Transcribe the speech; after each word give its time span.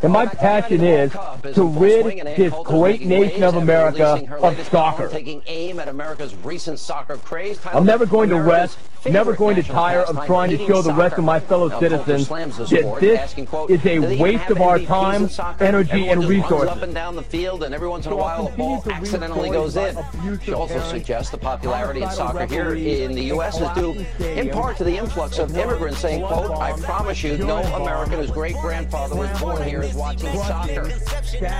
And 0.00 0.12
my 0.12 0.26
passion 0.26 0.82
is 0.82 1.12
to 1.54 1.64
rid 1.64 2.24
this 2.36 2.54
great 2.64 3.04
nation 3.04 3.42
of 3.42 3.56
America 3.56 4.22
of 4.40 4.68
soccer. 4.68 5.08
Taking 5.08 5.42
aim 5.46 5.80
at 5.80 5.88
America's 5.88 6.34
recent 6.36 6.78
soccer 6.78 7.16
craze. 7.16 7.58
I'm 7.66 7.84
never 7.84 8.06
going 8.06 8.28
to 8.30 8.40
rest, 8.40 8.78
never 9.06 9.34
going 9.34 9.56
to 9.56 9.62
tire 9.62 10.00
of 10.00 10.24
trying 10.26 10.50
to 10.50 10.66
show 10.66 10.82
the 10.82 10.92
rest 10.92 11.18
of 11.18 11.24
my 11.24 11.40
fellow 11.40 11.68
citizens 11.80 12.28
that 12.28 12.96
this 13.00 13.34
is 13.68 13.86
a 13.86 13.98
waste 14.20 14.50
of 14.50 14.60
our 14.60 14.78
time, 14.78 15.28
energy, 15.60 16.08
and 16.08 16.24
resources. 16.24 16.68
up 16.68 16.82
and 16.82 16.94
down 16.94 17.14
the 17.16 17.22
field, 17.22 17.62
and 17.62 17.74
every 17.74 17.88
once 17.88 18.06
in 18.06 18.12
a 18.12 18.16
while 18.16 18.48
a 18.48 18.50
ball 18.52 18.82
accidentally 18.90 19.50
goes 19.50 19.76
in. 19.76 19.96
She 20.42 20.52
also 20.52 20.80
suggests 20.80 21.30
the 21.30 21.38
popularity 21.38 22.02
of 22.02 22.12
soccer 22.12 22.46
here 22.46 22.74
in 22.74 23.12
the 23.12 23.24
U.S. 23.24 23.60
is 23.60 23.68
due 23.74 24.04
in 24.24 24.50
part 24.50 24.76
to 24.78 24.84
the 24.84 24.96
influx 24.96 25.38
of 25.38 25.56
immigrants 25.56 25.98
saying, 25.98 26.24
quote, 26.26 26.50
I 26.58 26.72
promise 26.80 27.22
you, 27.22 27.38
no 27.38 27.58
American 27.58 28.18
whose 28.20 28.30
great-grandfather 28.30 29.16
was 29.16 29.40
born 29.40 29.62
here 29.62 29.82
is 29.82 29.94
watching 29.94 30.32
soccer. 30.38 30.90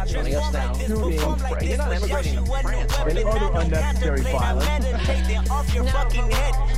Joining 0.06 0.34
us 0.34 0.52
now. 0.52 0.74
You're 0.78 1.76
not 1.76 1.92
immigrating 1.92 2.36
to 2.36 2.44
France, 2.62 2.94
are 2.98 3.08
and 3.08 3.18
other 3.18 3.50
unnecessary 3.60 4.22
violence 4.22 4.68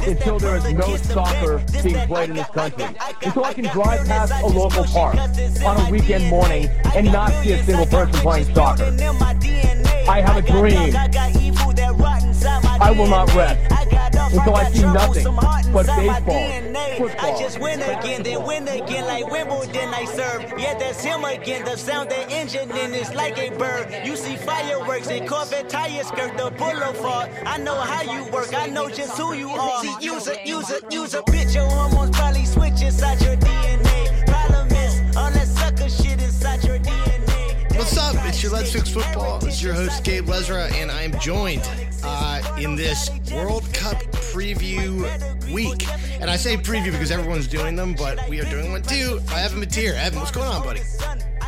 until 0.06 0.38
there 0.50 0.68
is 0.68 0.72
no 0.74 0.96
soccer 0.96 1.62
being 1.82 2.06
played 2.06 2.30
in 2.30 2.36
this 2.36 2.48
country. 2.48 2.84
Until 3.22 3.44
I 3.44 3.54
can 3.54 3.64
drive 3.66 4.06
past 4.06 4.32
a 4.42 4.46
local 4.46 4.84
park 4.84 5.16
on 5.16 5.86
a 5.86 5.90
weekend 5.90 6.28
morning 6.28 6.68
and 6.94 7.06
not 7.12 7.30
see 7.42 7.52
a 7.52 7.64
single 7.64 7.86
person 7.86 8.20
playing 8.20 8.52
soccer. 8.54 8.84
I 10.08 10.20
have 10.20 10.36
a 10.36 10.42
dream. 10.42 10.92
I 12.80 12.90
will 12.92 13.06
not 13.06 13.32
rest 13.34 13.60
until 14.32 14.54
I 14.54 14.70
see 14.70 14.82
nothing 14.82 15.24
but 15.72 15.86
baseball, 15.86 16.50
football. 16.96 17.36
I 17.36 17.38
just 17.38 17.60
win 17.60 17.80
again, 17.80 18.22
then 18.22 18.44
win 18.44 18.66
again 18.68 19.06
like 19.06 19.30
Wimbledon 19.30 19.88
I 19.88 20.04
serve. 20.04 20.52
Yeah, 20.58 20.78
that's 20.78 21.02
him 21.02 21.24
again. 21.24 21.64
The 21.64 21.76
sound 21.76 22.10
the 22.10 22.28
engine 22.30 22.70
in 22.70 22.94
is 22.94 23.12
like 23.14 23.38
a 23.38 23.50
bird. 23.50 23.94
You 24.04 24.16
see 24.16 24.36
fireworks 24.36 25.08
and 25.08 25.28
Corvette 25.28 25.68
tire 25.68 26.02
skirt 26.04 26.36
the 26.36 26.50
boulevard. 26.50 27.30
I 27.46 27.58
know 27.58 27.74
how 27.74 28.02
you 28.02 28.24
work. 28.32 28.54
I 28.54 28.66
know 28.66 28.88
just 28.88 29.16
who 29.16 29.34
you 29.34 29.50
are. 29.50 29.82
See, 29.82 29.94
use 30.00 30.26
a, 30.28 30.36
use 30.44 30.70
a, 30.70 30.80
use 30.90 31.14
a 31.14 31.22
bitch. 31.22 31.54
Your 31.54 31.66
hormones 31.68 32.16
probably 32.16 32.44
switch 32.46 32.82
inside 32.82 33.20
your 33.22 33.36
It's 38.40 38.48
your 38.48 38.58
Let's 38.58 38.72
Fix 38.72 38.88
Football. 38.88 39.44
It's 39.44 39.62
your 39.62 39.74
host, 39.74 40.02
Gabe 40.02 40.24
Lezra, 40.24 40.72
and 40.72 40.90
I'm 40.90 41.12
joined 41.20 41.60
uh, 42.02 42.56
in 42.58 42.74
this 42.74 43.10
World 43.30 43.64
Cup 43.74 43.98
preview 44.32 45.02
week. 45.52 45.86
And 46.22 46.30
I 46.30 46.36
say 46.36 46.56
preview 46.56 46.90
because 46.90 47.10
everyone's 47.10 47.46
doing 47.46 47.76
them, 47.76 47.92
but 47.92 48.26
we 48.30 48.40
are 48.40 48.48
doing 48.48 48.72
one 48.72 48.80
too. 48.80 49.20
I 49.28 49.40
have 49.40 49.52
him 49.52 49.68
here. 49.70 49.92
Evan, 49.92 50.20
what's 50.20 50.30
going 50.30 50.48
on, 50.48 50.62
buddy? 50.62 50.80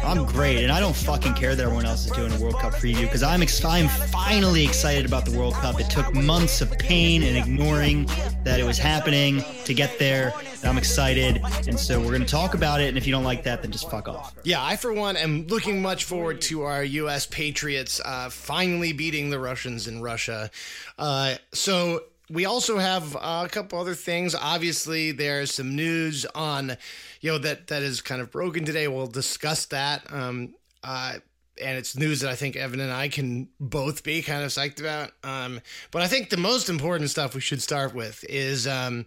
I'm 0.05 0.27
great, 0.27 0.65
and 0.65 0.73
I 0.73 0.81
don't 0.81 0.97
fucking 0.97 1.35
care 1.35 1.55
that 1.55 1.63
everyone 1.63 1.87
else 1.87 2.07
is 2.07 2.13
doing 2.13 2.33
a 2.33 2.39
World 2.41 2.59
Cup 2.59 2.73
preview 2.75 3.03
because 3.03 3.23
I'm 3.23 3.41
ex- 3.41 3.65
I'm 3.65 3.89
finally 3.89 4.65
excited 4.65 5.07
about 5.07 5.25
the 5.25 5.37
World 5.39 5.55
Cup. 5.55 5.81
It 5.81 5.89
took 5.91 6.13
months 6.15 6.61
of 6.61 6.77
pain 6.79 7.23
and 7.23 7.37
ignoring 7.37 8.09
that 8.43 8.59
it 8.59 8.65
was 8.65 8.79
happening 8.79 9.45
to 9.65 9.75
get 9.75 9.99
there. 9.99 10.33
I'm 10.65 10.77
excited, 10.77 11.41
and 11.67 11.79
so 11.79 12.01
we're 12.01 12.13
gonna 12.13 12.25
talk 12.25 12.55
about 12.55 12.81
it. 12.81 12.89
And 12.89 12.99
if 12.99 13.07
you 13.07 13.13
don't 13.13 13.25
like 13.25 13.45
that, 13.45 13.63
then 13.63 13.71
just 13.71 13.91
fuck 13.91 14.09
off. 14.09 14.35
Yeah, 14.43 14.65
I 14.65 14.77
for 14.77 14.93
one 14.93 15.17
am 15.17 15.47
looking 15.47 15.81
much 15.81 16.05
forward 16.05 16.41
to 16.43 16.63
our 16.63 16.83
U.S. 16.83 17.27
Patriots 17.27 18.01
uh, 18.05 18.29
finally 18.29 18.93
beating 18.93 19.31
the 19.31 19.39
Russians 19.39 19.87
in 19.87 20.03
Russia. 20.03 20.51
Uh, 20.99 21.37
so 21.53 22.03
we 22.31 22.45
also 22.45 22.79
have 22.79 23.17
uh, 23.17 23.43
a 23.45 23.49
couple 23.49 23.79
other 23.79 23.95
things. 23.95 24.35
Obviously, 24.35 25.13
there's 25.13 25.55
some 25.55 25.77
news 25.77 26.25
on, 26.35 26.77
you 27.21 27.33
know, 27.33 27.39
that 27.39 27.67
that 27.69 27.83
is 27.83 28.01
kind 28.01 28.21
of 28.21 28.31
broken 28.31 28.65
today. 28.65 28.89
We'll 28.89 29.07
discuss 29.07 29.67
that. 29.67 30.11
Um, 30.13 30.55
uh, 30.83 31.15
and 31.63 31.79
it's 31.79 31.97
news 31.97 32.21
that 32.21 32.31
I 32.31 32.35
think 32.35 32.57
Evan 32.57 32.81
and 32.81 32.93
I 32.93 33.09
can 33.09 33.49
both 33.61 34.03
be 34.03 34.23
kind 34.23 34.43
of 34.43 34.51
psyched 34.51 34.81
about. 34.81 35.13
Um, 35.23 35.61
but 35.91 36.03
I 36.03 36.09
think 36.09 36.31
the 36.31 36.37
most 36.37 36.69
important 36.69 37.11
stuff 37.11 37.35
we 37.35 37.41
should 37.41 37.63
start 37.63 37.95
with 37.95 38.25
is 38.29 38.67
um, 38.67 39.07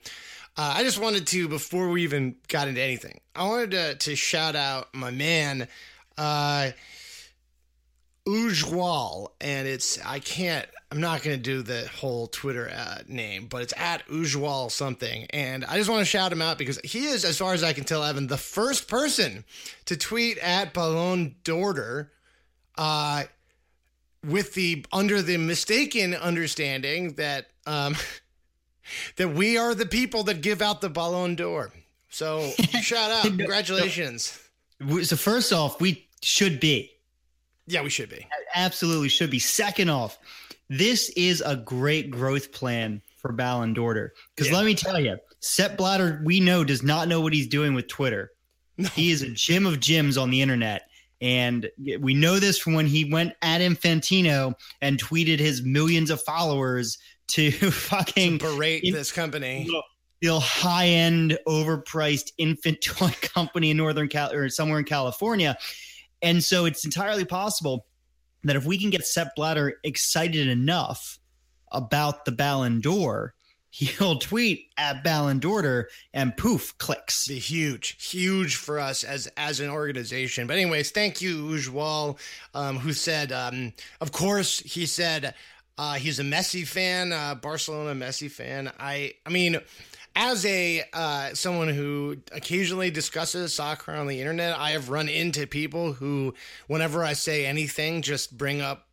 uh, 0.58 0.76
I 0.78 0.84
just 0.84 1.00
wanted 1.00 1.28
to, 1.28 1.48
before 1.48 1.90
we 1.90 2.04
even 2.04 2.36
got 2.48 2.68
into 2.68 2.82
anything, 2.82 3.20
I 3.36 3.48
wanted 3.48 3.72
to, 3.72 3.96
to 3.96 4.16
shout 4.16 4.56
out 4.56 4.94
my 4.94 5.12
man, 5.12 5.68
uh, 6.18 6.72
Ujwal, 8.28 9.30
and 9.40 9.68
it's 9.68 10.04
I 10.04 10.20
can't. 10.20 10.68
I'm 10.92 11.00
not 11.00 11.22
going 11.24 11.36
to 11.38 11.42
do 11.42 11.62
the 11.62 11.88
whole 11.88 12.28
Twitter 12.28 12.72
uh, 12.76 13.00
name, 13.08 13.48
but 13.48 13.62
it's 13.62 13.74
at 13.78 14.08
Ujwal 14.08 14.72
something, 14.72 15.28
and 15.32 15.64
I 15.66 15.78
just 15.78 15.90
want 15.90 16.00
to 16.02 16.06
shout 16.06 16.32
him 16.32 16.42
out 16.42 16.58
because 16.58 16.80
he 16.84 17.06
is, 17.06 17.26
as 17.26 17.38
far 17.38 17.54
as 17.54 17.64
I 17.64 17.74
can 17.74 17.84
tell, 17.84 18.04
Evan, 18.04 18.28
the 18.28 18.38
first 18.38 18.88
person 18.88 19.44
to 19.86 19.98
tweet 19.98 20.38
at 20.40 20.74
Ballon 20.74 21.36
d'Or, 21.44 22.12
uh, 22.78 23.24
with 24.24 24.54
the 24.56 24.86
under 24.92 25.22
the 25.22 25.38
mistaken 25.38 26.16
understanding 26.16 27.14
that 27.14 27.48
um, 27.68 27.96
that 29.18 29.30
we 29.30 29.58
are 29.58 29.76
the 29.76 29.86
people 29.86 30.24
that 30.24 30.42
give 30.42 30.62
out 30.62 30.82
the 30.82 30.90
Ballon 30.90 31.36
d'Or. 31.36 31.72
So 32.10 32.50
shout 32.82 33.12
out, 33.12 33.26
congratulations. 33.26 34.40
So 35.04 35.16
first 35.16 35.54
off, 35.54 35.80
we 35.80 36.08
should 36.22 36.60
be 36.60 36.95
Yeah, 37.68 37.82
we 37.82 37.90
should 37.90 38.10
be. 38.10 38.26
absolutely 38.54 39.10
should 39.10 39.30
be. 39.32 39.40
Second 39.40 39.90
off, 39.90 40.18
this 40.70 41.10
is 41.16 41.42
a 41.42 41.56
great 41.56 42.10
growth 42.12 42.52
plan 42.52 43.02
for 43.18 43.32
Ballon 43.32 43.74
d'Or. 43.74 44.14
Because 44.36 44.52
Yeah. 44.52 44.58
let 44.58 44.66
me 44.66 44.76
tell 44.76 45.00
you, 45.00 45.18
Sepp 45.40 45.78
Blatter, 45.78 46.22
we 46.24 46.40
know, 46.40 46.64
does 46.64 46.84
not 46.84 47.08
know 47.08 47.22
what 47.22 47.34
he's 47.34 47.48
doing 47.48 47.74
with 47.74 47.88
Twitter. 47.88 48.32
He 48.94 49.12
is 49.12 49.22
a 49.22 49.30
gym 49.30 49.66
of 49.66 49.76
gyms 49.80 50.22
on 50.22 50.30
the 50.32 50.42
internet. 50.42 50.84
And 51.22 51.70
we 52.02 52.14
know 52.14 52.40
this 52.40 52.58
from 52.60 52.74
when 52.74 52.86
he 52.88 53.06
went 53.06 53.34
at 53.42 53.62
Infantino 53.62 54.54
and 54.82 55.02
tweeted 55.02 55.40
his 55.40 55.62
millions 55.64 56.10
of 56.10 56.22
followers 56.22 56.98
to 57.30 57.52
fucking 57.72 58.38
Berate 58.40 58.82
in- 58.84 58.94
this 58.94 59.12
company. 59.12 59.68
the 60.22 60.40
high 60.40 60.88
end, 60.88 61.38
overpriced 61.48 62.32
infant 62.38 62.82
toy 62.82 63.10
company 63.22 63.72
in 63.72 63.78
Northern 63.78 64.08
Cal 64.10 64.32
or 64.34 64.50
somewhere 64.50 64.80
in 64.80 64.86
California. 64.86 65.58
And 66.26 66.44
so 66.44 66.66
it's 66.66 66.84
entirely 66.84 67.24
possible 67.24 67.86
that 68.44 68.56
if 68.56 68.66
we 68.66 68.80
can 68.80 68.90
get 68.90 69.06
Sepp 69.06 69.36
Blatter 69.36 69.76
excited 69.84 70.48
enough 70.48 71.20
about 71.72 72.26
the 72.26 72.32
Ballon 72.32 72.82
d'Or, 72.82 73.36
he'll 73.70 74.18
tweet 74.18 74.72
at 74.76 75.04
Ballon 75.04 75.38
d'Or 75.38 75.88
and 76.16 76.36
poof, 76.36 76.76
clicks. 76.80 77.28
Be 77.28 77.38
huge, 77.38 78.10
huge 78.12 78.56
for 78.56 78.80
us 78.80 79.04
as 79.04 79.28
as 79.38 79.60
an 79.60 79.70
organization. 79.70 80.48
But 80.48 80.58
anyways, 80.58 80.90
thank 80.90 81.22
you, 81.22 81.46
Ujwal, 81.46 82.18
um, 82.56 82.80
who 82.80 82.92
said, 82.92 83.32
um, 83.32 83.74
of 84.02 84.12
course, 84.12 84.62
he 84.62 84.88
said 84.88 85.36
uh, 85.78 85.94
he's 85.94 86.20
a 86.20 86.24
Messi 86.24 86.66
fan, 86.66 87.14
uh, 87.14 87.36
Barcelona 87.36 87.94
Messi 87.94 88.32
fan. 88.32 88.72
I, 88.80 89.14
I 89.26 89.30
mean, 89.30 89.60
as 90.16 90.46
a 90.46 90.84
uh, 90.94 91.34
someone 91.34 91.68
who 91.68 92.18
occasionally 92.32 92.90
discusses 92.90 93.54
soccer 93.54 93.92
on 93.92 94.08
the 94.08 94.20
internet, 94.20 94.58
I 94.58 94.72
have 94.72 94.90
run 94.90 95.10
into 95.10 95.46
people 95.46 95.94
who, 95.94 96.34
whenever 96.68 97.04
I 97.04 97.14
say 97.14 97.46
anything, 97.46 98.02
just 98.02 98.38
bring 98.38 98.62
up 98.62 98.88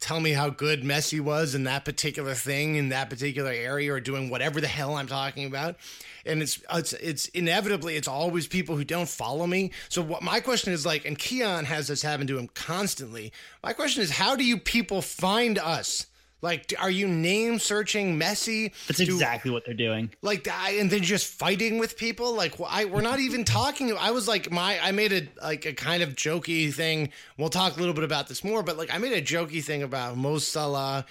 tell 0.00 0.20
me 0.20 0.30
how 0.30 0.48
good 0.48 0.82
Messi 0.82 1.20
was 1.20 1.54
in 1.54 1.64
that 1.64 1.84
particular 1.84 2.34
thing 2.34 2.76
in 2.76 2.90
that 2.90 3.10
particular 3.10 3.50
area 3.50 3.92
or 3.92 4.00
doing 4.00 4.30
whatever 4.30 4.60
the 4.60 4.68
hell 4.68 4.94
I'm 4.94 5.08
talking 5.08 5.46
about. 5.46 5.76
And 6.24 6.42
it's 6.42 6.62
it's 6.72 6.92
it's 6.94 7.26
inevitably 7.28 7.96
it's 7.96 8.08
always 8.08 8.46
people 8.46 8.76
who 8.76 8.84
don't 8.84 9.08
follow 9.08 9.46
me. 9.46 9.72
So 9.88 10.02
what 10.02 10.22
my 10.22 10.40
question 10.40 10.72
is 10.72 10.86
like, 10.86 11.04
and 11.04 11.18
Keon 11.18 11.64
has 11.64 11.88
this 11.88 12.02
happen 12.02 12.26
to 12.28 12.38
him 12.38 12.48
constantly. 12.54 13.32
My 13.62 13.72
question 13.72 14.02
is, 14.02 14.10
how 14.10 14.36
do 14.36 14.44
you 14.44 14.58
people 14.58 15.02
find 15.02 15.58
us? 15.58 16.06
Like, 16.40 16.72
are 16.78 16.90
you 16.90 17.08
name 17.08 17.58
searching 17.58 18.18
Messi? 18.18 18.72
That's 18.86 18.98
Do- 18.98 19.04
exactly 19.04 19.50
what 19.50 19.64
they're 19.64 19.74
doing. 19.74 20.10
like 20.22 20.46
I, 20.48 20.72
and 20.72 20.90
then 20.90 21.02
just 21.02 21.26
fighting 21.26 21.78
with 21.78 21.96
people 21.96 22.34
like 22.34 22.54
I 22.64 22.84
we're 22.84 23.00
not 23.00 23.18
even 23.20 23.44
talking 23.44 23.92
I 23.98 24.10
was 24.12 24.28
like 24.28 24.50
my 24.50 24.78
I 24.80 24.92
made 24.92 25.12
a 25.12 25.28
like 25.42 25.66
a 25.66 25.72
kind 25.72 26.02
of 26.02 26.14
jokey 26.14 26.72
thing 26.72 27.10
we'll 27.36 27.48
talk 27.48 27.76
a 27.76 27.80
little 27.80 27.94
bit 27.94 28.04
about 28.04 28.28
this 28.28 28.44
more 28.44 28.62
but 28.62 28.76
like 28.78 28.94
I 28.94 28.98
made 28.98 29.12
a 29.12 29.22
jokey 29.22 29.62
thing 29.64 29.82
about 29.82 30.16
Mo 30.16 30.38
Salah 30.38 31.04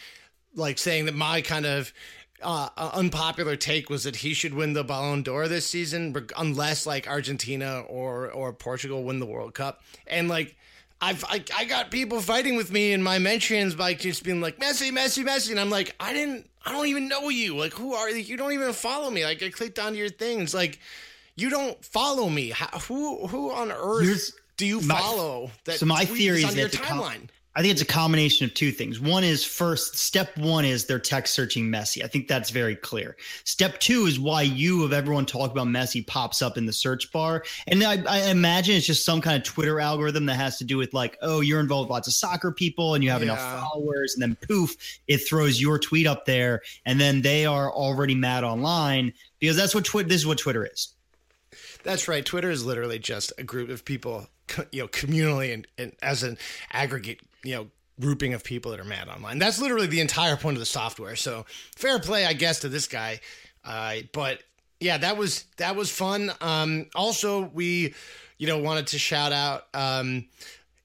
like 0.56 0.78
saying 0.78 1.06
that 1.06 1.16
my 1.16 1.42
kind 1.42 1.66
of 1.66 1.92
uh, 2.42 2.70
uh, 2.78 2.92
unpopular 2.94 3.56
take 3.56 3.90
was 3.90 4.04
that 4.04 4.18
he 4.18 4.34
should 4.34 4.54
win 4.54 4.74
the 4.74 4.84
Ballon 4.84 5.24
d'Or 5.24 5.48
this 5.48 5.66
season 5.66 6.16
unless 6.38 6.86
like 6.86 7.08
Argentina 7.08 7.82
or 7.82 8.30
or 8.30 8.54
Portugal 8.54 9.04
win 9.04 9.20
the 9.20 9.26
World 9.26 9.54
Cup 9.56 9.82
and 10.06 10.30
like 10.30 10.56
I've 11.02 11.24
I, 11.26 11.44
I 11.56 11.66
got 11.66 11.92
people 11.92 12.22
fighting 12.22 12.56
with 12.56 12.72
me 12.72 12.92
in 12.94 13.04
my 13.04 13.20
mentions 13.20 13.76
by 13.76 13.94
just 13.94 14.24
being 14.24 14.42
like 14.42 14.58
Messi, 14.60 14.92
Messi, 14.92 15.24
Messi, 15.26 15.52
and 15.52 15.60
I'm 15.60 15.70
like 15.70 15.96
I 16.00 16.14
didn't 16.14 16.50
I 16.66 16.72
don't 16.72 16.88
even 16.88 17.08
know 17.08 17.30
you. 17.30 17.56
Like 17.56 17.74
who 17.74 17.94
are 17.94 18.10
you? 18.10 18.18
You 18.18 18.38
don't 18.38 18.54
even 18.54 18.74
follow 18.74 19.10
me. 19.10 19.24
Like 19.24 19.42
I 19.44 19.50
clicked 19.50 19.80
onto 19.80 19.98
your 19.98 20.10
things. 20.10 20.54
Like 20.54 20.80
you 21.36 21.50
don't 21.50 21.84
follow 21.86 22.30
me. 22.30 22.50
How, 22.50 22.80
who 22.80 23.28
who 23.28 23.52
on 23.52 23.72
earth 23.72 24.32
do 24.58 24.66
you 24.66 24.82
my- 24.82 25.00
follow? 25.00 25.52
That 25.66 25.78
so 25.80 25.86
my 25.86 26.06
theory 26.06 26.44
on 26.44 26.50
is 26.50 26.56
your 26.56 26.68
that 26.68 26.82
com- 26.82 27.00
timeline. 27.00 27.30
I 27.58 27.62
think 27.62 27.72
it's 27.72 27.82
a 27.82 27.86
combination 27.86 28.46
of 28.46 28.54
two 28.54 28.72
things. 28.72 29.00
One 29.00 29.24
is 29.24 29.44
first, 29.44 29.98
step 29.98 30.38
one 30.38 30.64
is 30.64 30.86
they're 30.86 31.00
text 31.00 31.34
searching 31.34 31.72
Messi. 31.72 32.04
I 32.04 32.08
think 32.08 32.28
that's 32.28 32.52
very 32.52 32.76
clear. 32.76 33.18
Step 33.46 33.80
two 33.80 34.06
is 34.06 34.20
why 34.20 34.44
you, 34.44 34.84
of 34.84 34.94
everyone 34.94 35.26
talk 35.26 35.50
about 35.50 35.66
Messi, 35.66 36.06
pops 36.06 36.44
up 36.44 36.60
in 36.60 36.68
the 36.68 36.72
search 36.72 37.12
bar. 37.12 37.44
And 37.66 37.84
I, 37.84 38.04
I, 38.08 38.30
imagine 38.30 38.76
it's 38.76 38.86
just 38.86 39.04
some 39.04 39.22
kind 39.22 39.38
of 39.38 39.44
Twitter 39.44 39.80
algorithm 39.80 40.28
that 40.28 40.36
has 40.36 40.60
to 40.60 40.66
do 40.66 40.78
with 40.78 40.94
like, 40.94 41.18
oh, 41.24 41.42
you're 41.42 41.60
involved 41.60 41.88
with 41.88 41.96
lots 41.96 42.08
of 42.08 42.14
soccer 42.14 42.52
people 42.52 42.94
and 42.94 43.04
you 43.04 43.10
have 43.10 43.22
yeah. 43.24 43.32
enough 43.32 43.60
followers. 43.60 44.14
And 44.14 44.22
then 44.22 44.38
poof, 44.48 44.76
it 45.08 45.18
throws 45.18 45.60
your 45.60 45.80
tweet 45.80 46.06
up 46.06 46.26
there. 46.26 46.62
And 46.86 47.02
then 47.02 47.24
they 47.24 47.48
are 47.48 47.74
already 47.74 48.14
mad 48.14 48.44
online 48.44 49.14
because 49.40 49.58
that's 49.58 49.74
what 49.74 49.84
Twitter, 49.84 50.10
this 50.10 50.22
is 50.22 50.28
what 50.28 50.38
Twitter 50.38 50.64
is. 50.64 50.94
That's 51.82 52.08
right. 52.08 52.24
Twitter 52.24 52.52
is 52.52 52.64
literally 52.64 53.00
just 53.00 53.34
a 53.40 53.44
group 53.44 53.70
of 53.70 53.84
people, 53.84 54.28
you 54.72 54.84
know, 54.84 54.88
communally 54.88 55.56
and, 55.56 55.66
and 55.80 55.94
as 56.04 56.22
an 56.22 56.38
aggregate 56.72 57.22
you 57.44 57.56
know 57.56 57.68
grouping 58.00 58.34
of 58.34 58.44
people 58.44 58.72
that 58.72 58.80
are 58.80 58.86
mad 58.86 59.08
online. 59.08 59.40
That's 59.40 59.60
literally 59.60 59.88
the 59.88 60.02
entire 60.02 60.38
point 60.38 60.56
of 60.56 60.60
the 60.60 60.66
software. 60.66 61.16
So 61.16 61.46
fair 61.76 62.00
play, 62.00 62.26
I 62.26 62.34
guess, 62.34 62.60
to 62.60 62.70
this 62.70 62.88
guy. 62.88 63.20
Uh, 63.66 63.98
but 64.14 64.42
yeah, 64.80 64.98
that 64.98 65.18
was 65.18 65.46
that 65.58 65.76
was 65.76 65.92
fun. 65.92 66.32
Um, 66.42 66.88
also, 66.96 67.50
we 67.54 67.94
you 68.38 68.48
know 68.48 68.60
wanted 68.60 68.88
to 68.88 69.00
shout 69.00 69.32
out 69.32 69.66
um, 69.74 70.26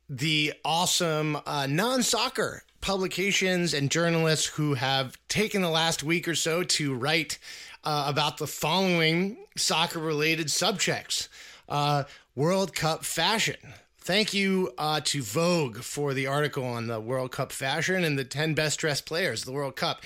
the 0.08 0.54
awesome 0.64 1.38
uh, 1.46 1.66
non 1.68 2.02
soccer 2.02 2.62
publications 2.80 3.74
and 3.74 3.90
journalists 3.90 4.46
who 4.46 4.74
have 4.74 5.16
taken 5.28 5.62
the 5.62 5.70
last 5.70 6.02
week 6.02 6.26
or 6.26 6.34
so 6.34 6.62
to 6.64 6.94
write 6.94 7.38
uh, 7.84 8.06
about 8.08 8.38
the 8.38 8.46
following 8.46 9.36
soccer 9.56 9.98
related 9.98 10.50
subjects. 10.50 11.28
Uh, 11.68 12.04
World 12.34 12.74
Cup 12.74 13.04
fashion, 13.04 13.56
Thank 14.04 14.34
you 14.34 14.72
uh, 14.78 15.00
to 15.04 15.22
Vogue 15.22 15.78
for 15.78 16.12
the 16.12 16.26
article 16.26 16.64
on 16.64 16.88
the 16.88 16.98
World 16.98 17.30
Cup 17.30 17.52
fashion 17.52 18.02
and 18.02 18.18
the 18.18 18.24
10 18.24 18.52
best 18.52 18.80
dressed 18.80 19.06
players 19.06 19.42
of 19.42 19.46
the 19.46 19.52
World 19.52 19.76
Cup. 19.76 20.02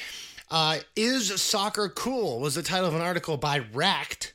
Uh, 0.50 0.80
is 0.94 1.40
Soccer 1.40 1.88
Cool 1.88 2.38
was 2.38 2.56
the 2.56 2.62
title 2.62 2.88
of 2.88 2.94
an 2.94 3.00
article 3.00 3.38
by 3.38 3.60
Racked. 3.72 4.34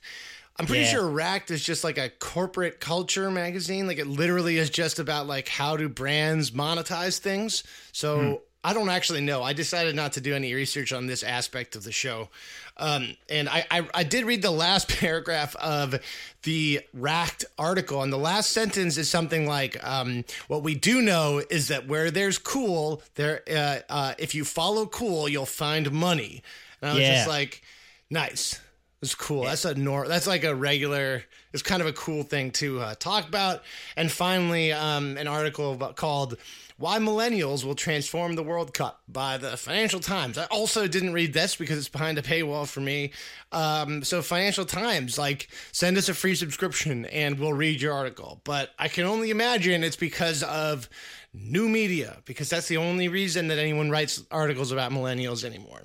I'm 0.57 0.65
pretty 0.65 0.85
yeah. 0.85 0.89
sure 0.89 1.07
Racked 1.07 1.51
is 1.51 1.63
just 1.63 1.83
like 1.83 1.99
a 1.99 2.09
corporate 2.09 2.79
culture 2.79 3.29
magazine. 3.29 3.85
Like 3.85 3.99
it 3.99 4.07
literally 4.07 4.57
is 4.57 4.71
just 4.71 4.97
about 4.97 5.27
like 5.27 5.47
how 5.47 5.77
do 5.77 5.87
brands 5.87 6.49
monetize 6.49 7.19
things. 7.19 7.63
So 7.91 8.19
hmm. 8.19 8.33
I 8.63 8.73
don't 8.73 8.89
actually 8.89 9.21
know. 9.21 9.41
I 9.41 9.53
decided 9.53 9.95
not 9.95 10.13
to 10.13 10.21
do 10.21 10.35
any 10.35 10.53
research 10.53 10.93
on 10.93 11.07
this 11.07 11.23
aspect 11.23 11.75
of 11.75 11.83
the 11.83 11.91
show. 11.91 12.29
Um, 12.77 13.15
and 13.27 13.49
I, 13.49 13.65
I, 13.71 13.87
I, 13.93 14.03
did 14.03 14.25
read 14.25 14.41
the 14.41 14.51
last 14.51 14.87
paragraph 14.99 15.55
of 15.55 15.99
the 16.43 16.81
Racked 16.93 17.45
article, 17.57 18.03
and 18.03 18.13
the 18.13 18.17
last 18.17 18.51
sentence 18.51 18.97
is 18.97 19.09
something 19.09 19.47
like, 19.47 19.83
um, 19.83 20.25
"What 20.47 20.63
we 20.63 20.75
do 20.75 21.01
know 21.01 21.41
is 21.49 21.67
that 21.69 21.87
where 21.87 22.11
there's 22.11 22.37
cool, 22.37 23.01
there, 23.15 23.41
uh, 23.49 23.79
uh, 23.89 24.13
if 24.17 24.35
you 24.35 24.45
follow 24.45 24.85
cool, 24.85 25.27
you'll 25.27 25.45
find 25.45 25.91
money." 25.91 26.43
And 26.81 26.91
I 26.91 26.93
was 26.93 27.01
yeah. 27.01 27.15
just 27.15 27.27
like, 27.27 27.61
"Nice." 28.09 28.59
It's 29.01 29.15
cool. 29.15 29.43
Yeah. 29.43 29.49
That's 29.49 29.65
a 29.65 29.73
nor. 29.73 30.07
That's 30.07 30.27
like 30.27 30.43
a 30.43 30.53
regular. 30.53 31.23
It's 31.53 31.63
kind 31.63 31.81
of 31.81 31.87
a 31.87 31.93
cool 31.93 32.21
thing 32.21 32.51
to 32.51 32.79
uh, 32.79 32.95
talk 32.95 33.27
about. 33.27 33.63
And 33.95 34.11
finally, 34.11 34.71
um, 34.71 35.17
an 35.17 35.27
article 35.27 35.73
about, 35.73 35.95
called 35.95 36.37
why 36.81 36.97
Millennials 36.97 37.63
Will 37.63 37.75
Transform 37.75 38.33
the 38.33 38.41
World 38.43 38.73
Cup 38.73 39.03
by 39.07 39.37
the 39.37 39.55
Financial 39.55 39.99
Times. 39.99 40.37
I 40.37 40.45
also 40.45 40.87
didn't 40.87 41.13
read 41.13 41.31
this 41.31 41.55
because 41.55 41.77
it's 41.77 41.87
behind 41.87 42.17
a 42.17 42.23
paywall 42.23 42.67
for 42.67 42.81
me. 42.81 43.11
Um, 43.51 44.03
so, 44.03 44.23
Financial 44.23 44.65
Times, 44.65 45.17
like, 45.19 45.47
send 45.71 45.95
us 45.97 46.09
a 46.09 46.15
free 46.15 46.33
subscription 46.33 47.05
and 47.05 47.39
we'll 47.39 47.53
read 47.53 47.81
your 47.81 47.93
article. 47.93 48.41
But 48.43 48.71
I 48.79 48.87
can 48.87 49.05
only 49.05 49.29
imagine 49.29 49.83
it's 49.83 49.95
because 49.95 50.41
of 50.41 50.89
new 51.33 51.69
media, 51.69 52.17
because 52.25 52.49
that's 52.49 52.67
the 52.67 52.77
only 52.77 53.07
reason 53.07 53.47
that 53.49 53.59
anyone 53.59 53.91
writes 53.91 54.23
articles 54.31 54.71
about 54.71 54.91
millennials 54.91 55.43
anymore. 55.43 55.81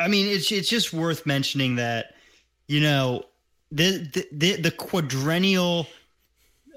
I 0.00 0.08
mean, 0.08 0.26
it's, 0.28 0.50
it's 0.50 0.68
just 0.68 0.94
worth 0.94 1.26
mentioning 1.26 1.76
that, 1.76 2.14
you 2.68 2.80
know, 2.80 3.26
the, 3.70 3.98
the, 4.12 4.28
the, 4.32 4.56
the 4.62 4.70
quadrennial 4.70 5.86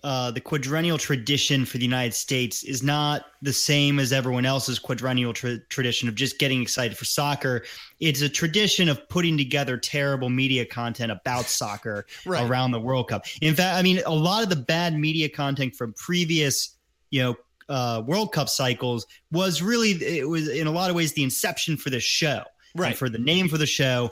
uh, 0.05 0.29
the 0.29 0.39
quadrennial 0.39 0.99
tradition 0.99 1.65
for 1.65 1.79
the 1.79 1.83
United 1.83 2.13
States 2.13 2.61
is 2.61 2.83
not 2.83 3.25
the 3.41 3.51
same 3.51 3.97
as 3.97 4.13
everyone 4.13 4.45
else's 4.45 4.77
quadrennial 4.77 5.33
tra- 5.33 5.57
tradition 5.69 6.07
of 6.07 6.13
just 6.13 6.37
getting 6.37 6.61
excited 6.61 6.95
for 6.95 7.05
soccer. 7.05 7.63
It's 7.99 8.21
a 8.21 8.29
tradition 8.29 8.87
of 8.87 9.09
putting 9.09 9.35
together 9.35 9.77
terrible 9.77 10.29
media 10.29 10.63
content 10.63 11.11
about 11.11 11.45
soccer 11.45 12.05
right. 12.23 12.47
around 12.47 12.69
the 12.69 12.79
World 12.79 13.09
Cup. 13.09 13.25
In 13.41 13.55
fact, 13.55 13.75
I 13.75 13.81
mean, 13.81 13.99
a 14.05 14.13
lot 14.13 14.43
of 14.43 14.49
the 14.49 14.55
bad 14.55 14.93
media 14.93 15.27
content 15.27 15.75
from 15.75 15.91
previous, 15.93 16.75
you 17.09 17.23
know, 17.23 17.35
uh, 17.67 18.03
World 18.05 18.31
Cup 18.31 18.47
cycles 18.47 19.07
was 19.31 19.63
really, 19.63 19.93
it 19.93 20.29
was 20.29 20.49
in 20.49 20.67
a 20.67 20.71
lot 20.71 20.91
of 20.91 20.95
ways 20.95 21.13
the 21.13 21.23
inception 21.23 21.77
for 21.77 21.89
this 21.89 22.03
show. 22.03 22.43
Right. 22.75 22.89
And 22.89 22.97
for 22.97 23.09
the 23.09 23.17
name 23.17 23.47
for 23.47 23.57
the 23.57 23.65
show 23.65 24.11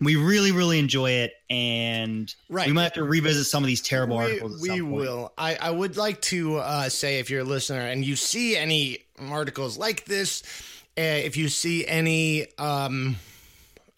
we 0.00 0.16
really 0.16 0.52
really 0.52 0.78
enjoy 0.78 1.10
it 1.10 1.32
and 1.48 2.34
right. 2.48 2.66
we 2.66 2.72
might 2.72 2.84
have 2.84 2.92
to 2.94 3.04
revisit 3.04 3.46
some 3.46 3.62
of 3.62 3.66
these 3.66 3.80
terrible 3.80 4.18
we, 4.18 4.24
articles 4.24 4.60
we 4.60 4.80
will. 4.82 5.32
I, 5.38 5.56
I 5.60 5.70
would 5.70 5.96
like 5.96 6.20
to 6.22 6.58
uh, 6.58 6.88
say 6.88 7.18
if 7.18 7.30
you're 7.30 7.40
a 7.40 7.44
listener 7.44 7.80
and 7.80 8.04
you 8.04 8.16
see 8.16 8.56
any 8.56 8.98
articles 9.18 9.78
like 9.78 10.04
this 10.04 10.42
uh, 10.98 11.00
if 11.00 11.36
you 11.36 11.48
see 11.48 11.86
any 11.86 12.46
um, 12.58 13.16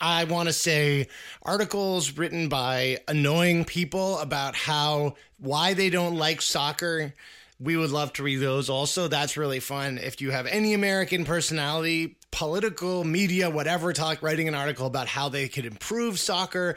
i 0.00 0.24
want 0.24 0.48
to 0.48 0.52
say 0.52 1.08
articles 1.42 2.16
written 2.16 2.48
by 2.48 2.98
annoying 3.08 3.64
people 3.64 4.18
about 4.18 4.54
how 4.54 5.16
why 5.40 5.74
they 5.74 5.90
don't 5.90 6.16
like 6.16 6.40
soccer 6.40 7.12
we 7.60 7.76
would 7.76 7.90
love 7.90 8.12
to 8.12 8.22
read 8.22 8.36
those 8.36 8.70
also. 8.70 9.08
That's 9.08 9.36
really 9.36 9.58
fun. 9.58 9.98
If 9.98 10.20
you 10.20 10.30
have 10.30 10.46
any 10.46 10.74
american 10.74 11.24
personality 11.24 12.17
political 12.30 13.04
media, 13.04 13.50
whatever, 13.50 13.92
talk 13.92 14.22
writing 14.22 14.48
an 14.48 14.54
article 14.54 14.86
about 14.86 15.08
how 15.08 15.28
they 15.28 15.48
could 15.48 15.64
improve 15.64 16.18
soccer. 16.18 16.76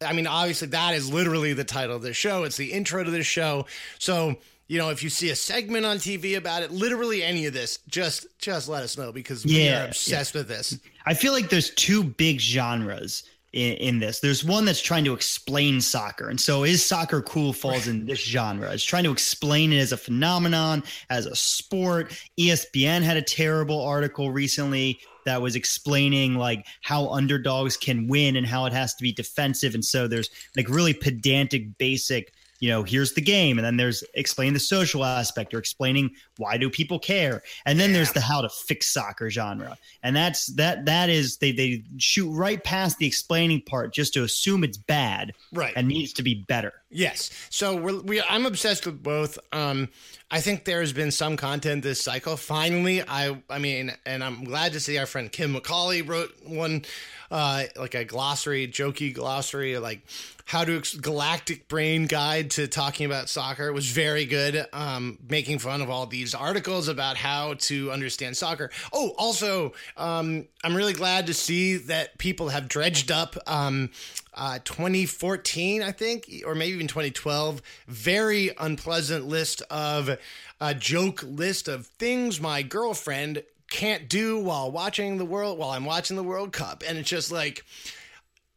I 0.00 0.12
mean, 0.12 0.26
obviously 0.26 0.68
that 0.68 0.94
is 0.94 1.12
literally 1.12 1.52
the 1.52 1.64
title 1.64 1.96
of 1.96 2.02
the 2.02 2.14
show. 2.14 2.44
It's 2.44 2.56
the 2.56 2.72
intro 2.72 3.04
to 3.04 3.10
the 3.10 3.22
show. 3.22 3.66
So, 3.98 4.36
you 4.68 4.78
know, 4.78 4.90
if 4.90 5.02
you 5.02 5.10
see 5.10 5.30
a 5.30 5.36
segment 5.36 5.86
on 5.86 5.98
TV 5.98 6.36
about 6.36 6.62
it, 6.62 6.72
literally 6.72 7.22
any 7.22 7.46
of 7.46 7.52
this, 7.52 7.78
just 7.88 8.26
just 8.38 8.68
let 8.68 8.82
us 8.82 8.98
know 8.98 9.12
because 9.12 9.44
yeah, 9.44 9.58
we 9.58 9.68
are 9.68 9.88
obsessed 9.88 10.34
yeah. 10.34 10.40
with 10.40 10.48
this. 10.48 10.78
I 11.04 11.14
feel 11.14 11.32
like 11.32 11.50
there's 11.50 11.70
two 11.70 12.02
big 12.02 12.40
genres 12.40 13.24
in, 13.56 13.76
in, 13.78 13.98
this. 13.98 14.20
There's 14.20 14.44
one 14.44 14.66
that's 14.66 14.82
trying 14.82 15.04
to 15.04 15.14
explain 15.14 15.80
soccer. 15.80 16.28
And 16.28 16.38
so 16.38 16.62
is 16.62 16.84
soccer 16.84 17.22
cool 17.22 17.54
falls 17.54 17.88
in 17.88 18.04
this 18.04 18.20
genre. 18.20 18.70
It's 18.70 18.84
trying 18.84 19.04
to 19.04 19.12
explain 19.12 19.72
it 19.72 19.78
as 19.78 19.92
a 19.92 19.96
phenomenon, 19.96 20.82
as 21.08 21.24
a 21.24 21.34
sport. 21.34 22.12
ESPN 22.38 23.02
had 23.02 23.16
a 23.16 23.22
terrible 23.22 23.82
article 23.82 24.30
recently 24.30 25.00
that 25.24 25.40
was 25.40 25.56
explaining 25.56 26.34
like 26.34 26.66
how 26.82 27.08
underdogs 27.08 27.78
can 27.78 28.06
win 28.08 28.36
and 28.36 28.46
how 28.46 28.66
it 28.66 28.74
has 28.74 28.94
to 28.96 29.02
be 29.02 29.10
defensive. 29.10 29.74
And 29.74 29.84
so 29.84 30.06
there's 30.06 30.28
like 30.54 30.68
really 30.68 30.92
pedantic, 30.94 31.78
basic 31.78 32.34
you 32.58 32.70
know 32.70 32.82
here's 32.82 33.12
the 33.12 33.20
game 33.20 33.58
and 33.58 33.66
then 33.66 33.76
there's 33.76 34.02
explain 34.14 34.54
the 34.54 34.58
social 34.58 35.04
aspect 35.04 35.52
or 35.52 35.58
explaining 35.58 36.10
why 36.38 36.56
do 36.56 36.68
people 36.70 36.98
care 36.98 37.42
and 37.64 37.78
then 37.78 37.90
yeah. 37.90 37.96
there's 37.96 38.12
the 38.12 38.20
how 38.20 38.40
to 38.40 38.48
fix 38.48 38.86
soccer 38.86 39.30
genre 39.30 39.76
and 40.02 40.14
that's 40.14 40.46
that 40.54 40.84
that 40.86 41.08
is 41.08 41.38
they 41.38 41.52
they 41.52 41.82
shoot 41.98 42.30
right 42.30 42.62
past 42.64 42.98
the 42.98 43.06
explaining 43.06 43.60
part 43.60 43.92
just 43.92 44.14
to 44.14 44.22
assume 44.22 44.64
it's 44.64 44.78
bad 44.78 45.32
right 45.52 45.72
and 45.76 45.88
needs 45.88 46.12
to 46.12 46.22
be 46.22 46.34
better 46.48 46.72
yes 46.90 47.30
so 47.50 47.76
we're 47.76 48.00
we, 48.02 48.22
i'm 48.22 48.46
obsessed 48.46 48.86
with 48.86 49.02
both 49.02 49.38
um 49.52 49.88
I 50.28 50.40
think 50.40 50.64
there 50.64 50.80
has 50.80 50.92
been 50.92 51.12
some 51.12 51.36
content 51.36 51.84
this 51.84 52.02
cycle. 52.02 52.36
Finally, 52.36 53.02
I 53.06 53.40
I 53.48 53.60
mean, 53.60 53.92
and 54.04 54.24
I'm 54.24 54.42
glad 54.42 54.72
to 54.72 54.80
see 54.80 54.98
our 54.98 55.06
friend 55.06 55.30
Kim 55.30 55.54
McCauley 55.54 56.06
wrote 56.06 56.34
one, 56.44 56.84
uh, 57.30 57.64
like 57.76 57.94
a 57.94 58.04
glossary, 58.04 58.66
jokey 58.66 59.14
glossary, 59.14 59.78
like 59.78 60.00
how 60.44 60.64
to 60.64 60.82
galactic 61.00 61.68
brain 61.68 62.06
guide 62.06 62.50
to 62.52 62.66
talking 62.66 63.06
about 63.06 63.28
soccer. 63.28 63.68
It 63.68 63.72
was 63.72 63.88
very 63.88 64.26
good, 64.26 64.66
um, 64.72 65.18
making 65.28 65.60
fun 65.60 65.80
of 65.80 65.90
all 65.90 66.06
these 66.06 66.25
articles 66.34 66.88
about 66.88 67.16
how 67.16 67.54
to 67.54 67.90
understand 67.92 68.36
soccer. 68.36 68.70
Oh, 68.92 69.14
also, 69.18 69.72
um, 69.96 70.46
I'm 70.64 70.74
really 70.74 70.92
glad 70.92 71.26
to 71.26 71.34
see 71.34 71.76
that 71.76 72.18
people 72.18 72.48
have 72.48 72.68
dredged 72.68 73.10
up. 73.10 73.36
Um, 73.46 73.90
uh, 74.34 74.58
2014, 74.64 75.82
I 75.82 75.92
think, 75.92 76.30
or 76.44 76.54
maybe 76.54 76.74
even 76.74 76.88
2012. 76.88 77.62
Very 77.88 78.50
unpleasant 78.58 79.26
list 79.26 79.62
of 79.70 80.18
a 80.60 80.74
joke 80.74 81.22
list 81.22 81.68
of 81.68 81.86
things 81.86 82.40
my 82.40 82.62
girlfriend 82.62 83.42
can't 83.70 84.08
do 84.08 84.38
while 84.38 84.70
watching 84.70 85.18
the 85.18 85.24
world 85.24 85.58
while 85.58 85.70
I'm 85.70 85.84
watching 85.84 86.16
the 86.16 86.22
World 86.22 86.52
Cup, 86.52 86.82
and 86.86 86.98
it's 86.98 87.08
just 87.10 87.32
like. 87.32 87.64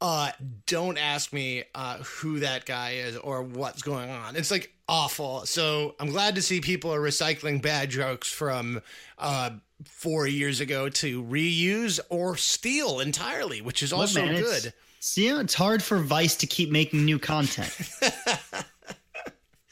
Uh, 0.01 0.31
don't 0.65 0.97
ask 0.97 1.33
me 1.33 1.63
uh, 1.75 1.97
who 1.97 2.39
that 2.39 2.65
guy 2.65 2.91
is 2.91 3.17
or 3.17 3.43
what's 3.43 3.81
going 3.81 4.09
on. 4.09 4.37
It's 4.37 4.49
like 4.49 4.73
awful. 4.87 5.45
So 5.45 5.95
I'm 5.99 6.09
glad 6.09 6.35
to 6.35 6.41
see 6.41 6.61
people 6.61 6.93
are 6.93 7.01
recycling 7.01 7.61
bad 7.61 7.89
jokes 7.89 8.31
from 8.31 8.81
uh, 9.17 9.51
four 9.85 10.25
years 10.25 10.61
ago 10.61 10.87
to 10.89 11.23
reuse 11.23 11.99
or 12.09 12.37
steal 12.37 13.01
entirely, 13.01 13.61
which 13.61 13.83
is 13.83 13.91
also 13.91 14.25
man, 14.25 14.41
good. 14.41 14.73
See, 15.01 15.27
it's 15.27 15.53
hard 15.53 15.83
for 15.83 15.99
Vice 15.99 16.35
to 16.37 16.47
keep 16.47 16.71
making 16.71 17.03
new 17.03 17.19
content. 17.19 17.73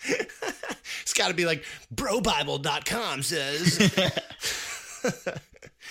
it's 0.03 1.13
got 1.13 1.29
to 1.29 1.33
be 1.33 1.45
like 1.45 1.63
brobible.com 1.93 3.23
says 3.23 3.79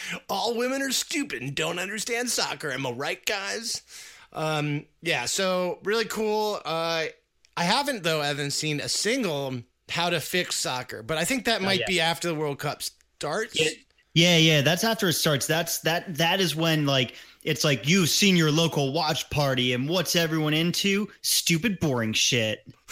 all 0.28 0.56
women 0.56 0.82
are 0.82 0.92
stupid 0.92 1.42
and 1.42 1.54
don't 1.54 1.78
understand 1.78 2.30
soccer. 2.30 2.70
Am 2.70 2.86
I 2.86 2.90
right, 2.90 3.24
guys? 3.24 3.82
Um, 4.36 4.84
yeah, 5.02 5.24
so 5.24 5.78
really 5.82 6.04
cool. 6.04 6.60
Uh, 6.64 7.06
I 7.56 7.64
haven't 7.64 8.02
though, 8.02 8.20
Evan, 8.20 8.50
seen 8.50 8.80
a 8.80 8.88
single 8.88 9.62
how 9.88 10.10
to 10.10 10.20
fix 10.20 10.56
soccer, 10.56 11.02
but 11.02 11.16
I 11.16 11.24
think 11.24 11.46
that 11.46 11.62
might 11.62 11.86
be 11.86 12.00
after 12.00 12.28
the 12.28 12.34
World 12.34 12.58
Cup 12.58 12.82
starts. 12.82 13.58
Yeah, 13.58 13.70
yeah, 14.14 14.36
yeah, 14.36 14.60
that's 14.60 14.84
after 14.84 15.08
it 15.08 15.14
starts. 15.14 15.46
That's 15.46 15.80
that 15.80 16.16
that 16.16 16.40
is 16.40 16.54
when 16.54 16.86
like 16.86 17.14
it's 17.42 17.64
like 17.64 17.88
you've 17.88 18.08
seen 18.10 18.36
your 18.36 18.50
local 18.50 18.92
watch 18.92 19.30
party 19.30 19.72
and 19.72 19.88
what's 19.88 20.16
everyone 20.16 20.52
into? 20.52 21.08
Stupid 21.22 21.78
boring 21.80 22.12
shit. 22.12 22.66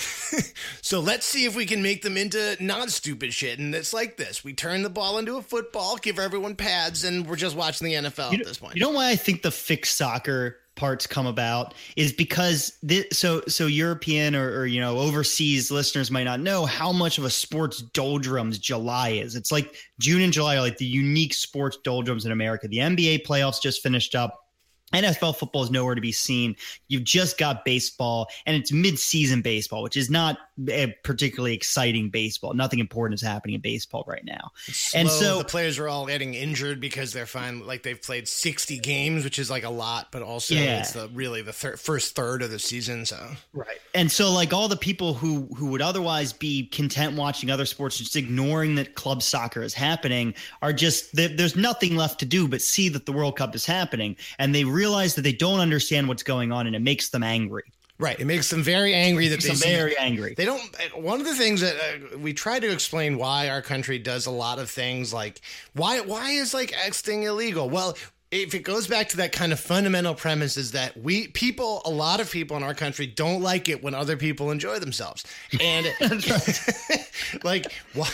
so 0.80 1.00
let's 1.00 1.26
see 1.26 1.44
if 1.44 1.56
we 1.56 1.66
can 1.66 1.82
make 1.82 2.02
them 2.02 2.16
into 2.16 2.56
non-stupid 2.60 3.34
shit 3.34 3.58
and 3.58 3.74
it's 3.74 3.92
like 3.92 4.16
this. 4.16 4.44
We 4.44 4.52
turn 4.52 4.82
the 4.82 4.90
ball 4.90 5.18
into 5.18 5.36
a 5.36 5.42
football, 5.42 5.96
give 5.96 6.18
everyone 6.18 6.54
pads 6.54 7.04
and 7.04 7.26
we're 7.26 7.36
just 7.36 7.56
watching 7.56 7.86
the 7.86 7.94
NFL 7.94 8.32
you 8.32 8.38
at 8.38 8.46
this 8.46 8.58
point. 8.58 8.76
You 8.76 8.80
know 8.80 8.90
why 8.90 9.10
I 9.10 9.16
think 9.16 9.42
the 9.42 9.50
fix 9.50 9.92
soccer 9.92 10.58
parts 10.76 11.06
come 11.06 11.26
about 11.26 11.74
is 11.96 12.12
because 12.12 12.78
this, 12.82 13.06
so 13.12 13.42
so 13.46 13.66
European 13.66 14.34
or, 14.34 14.60
or, 14.60 14.66
you 14.66 14.80
know 14.80 14.98
overseas 14.98 15.70
listeners 15.70 16.10
might 16.10 16.24
not 16.24 16.40
know 16.40 16.66
how 16.66 16.92
much 16.92 17.18
of 17.18 17.24
a 17.24 17.30
sports 17.30 17.82
doldrums 17.82 18.58
July 18.58 19.10
is. 19.10 19.36
It's 19.36 19.52
like 19.52 19.76
June 20.00 20.22
and 20.22 20.32
July 20.32 20.56
are 20.56 20.60
like 20.60 20.78
the 20.78 20.86
unique 20.86 21.34
sports 21.34 21.78
doldrums 21.84 22.26
in 22.26 22.32
America. 22.32 22.68
The 22.68 22.78
NBA 22.78 23.26
playoffs 23.26 23.60
just 23.60 23.82
finished 23.82 24.14
up. 24.14 24.43
NFL 24.92 25.36
football 25.36 25.62
is 25.62 25.70
nowhere 25.70 25.94
to 25.94 26.00
be 26.00 26.12
seen. 26.12 26.56
You've 26.88 27.04
just 27.04 27.38
got 27.38 27.64
baseball, 27.64 28.28
and 28.46 28.56
it's 28.56 28.72
mid-season 28.72 29.42
baseball, 29.42 29.82
which 29.82 29.96
is 29.96 30.10
not 30.10 30.38
a 30.68 30.94
particularly 31.02 31.54
exciting 31.54 32.10
baseball. 32.10 32.54
Nothing 32.54 32.78
important 32.78 33.20
is 33.20 33.26
happening 33.26 33.56
in 33.56 33.60
baseball 33.60 34.04
right 34.06 34.24
now. 34.24 34.52
and 34.94 35.08
so 35.08 35.38
the 35.38 35.44
players 35.44 35.78
are 35.78 35.88
all 35.88 36.06
getting 36.06 36.34
injured 36.34 36.80
because 36.80 37.12
they're 37.12 37.26
fine. 37.26 37.66
Like 37.66 37.82
they've 37.82 38.00
played 38.00 38.28
sixty 38.28 38.78
games, 38.78 39.24
which 39.24 39.38
is 39.38 39.50
like 39.50 39.64
a 39.64 39.70
lot, 39.70 40.08
but 40.12 40.22
also 40.22 40.54
yeah. 40.54 40.80
it's 40.80 40.92
the, 40.92 41.08
really 41.12 41.42
the 41.42 41.52
thir- 41.52 41.76
first 41.76 42.14
third 42.14 42.42
of 42.42 42.50
the 42.50 42.58
season. 42.58 43.04
So 43.04 43.30
right, 43.52 43.78
and 43.94 44.10
so 44.10 44.32
like 44.32 44.52
all 44.52 44.68
the 44.68 44.76
people 44.76 45.14
who 45.14 45.48
who 45.56 45.66
would 45.68 45.82
otherwise 45.82 46.32
be 46.32 46.66
content 46.68 47.16
watching 47.16 47.50
other 47.50 47.66
sports, 47.66 47.98
just 47.98 48.14
ignoring 48.14 48.76
that 48.76 48.94
club 48.94 49.22
soccer 49.22 49.62
is 49.62 49.74
happening, 49.74 50.34
are 50.62 50.72
just 50.72 51.14
there's 51.14 51.56
nothing 51.56 51.96
left 51.96 52.20
to 52.20 52.26
do 52.26 52.46
but 52.46 52.62
see 52.62 52.88
that 52.90 53.06
the 53.06 53.12
World 53.12 53.36
Cup 53.36 53.56
is 53.56 53.66
happening, 53.66 54.16
and 54.38 54.54
they 54.54 54.64
realize 54.74 55.14
that 55.14 55.22
they 55.22 55.32
don't 55.32 55.60
understand 55.60 56.08
what's 56.08 56.22
going 56.22 56.52
on, 56.52 56.66
and 56.66 56.74
it 56.74 56.82
makes 56.82 57.08
them 57.08 57.22
angry. 57.22 57.64
Right. 57.98 58.18
It 58.18 58.24
makes 58.24 58.50
them 58.50 58.62
very 58.62 58.92
angry 58.92 59.28
that 59.28 59.40
they 59.40 59.54
very 59.54 59.96
angry. 59.96 60.34
They 60.34 60.44
don't. 60.44 60.60
One 60.96 61.20
of 61.20 61.26
the 61.26 61.34
things 61.34 61.60
that 61.60 61.76
uh, 61.76 62.18
we 62.18 62.32
try 62.32 62.58
to 62.58 62.72
explain 62.72 63.16
why 63.16 63.48
our 63.48 63.62
country 63.62 64.00
does 64.00 64.26
a 64.26 64.32
lot 64.32 64.58
of 64.58 64.68
things 64.68 65.14
like 65.14 65.40
why 65.74 66.00
why 66.00 66.30
is 66.30 66.52
like 66.52 66.74
X 66.84 67.02
thing 67.02 67.22
illegal? 67.22 67.70
Well, 67.70 67.96
if 68.34 68.52
it 68.52 68.60
goes 68.64 68.88
back 68.88 69.08
to 69.10 69.18
that 69.18 69.30
kind 69.30 69.52
of 69.52 69.60
fundamental 69.60 70.12
premise 70.12 70.56
is 70.56 70.72
that 70.72 70.96
we 70.96 71.28
people 71.28 71.82
a 71.84 71.90
lot 71.90 72.18
of 72.18 72.30
people 72.30 72.56
in 72.56 72.64
our 72.64 72.74
country 72.74 73.06
don't 73.06 73.42
like 73.42 73.68
it 73.68 73.80
when 73.82 73.94
other 73.94 74.16
people 74.16 74.50
enjoy 74.50 74.78
themselves 74.80 75.24
and 75.60 75.86
like 77.44 77.72
why 77.94 78.08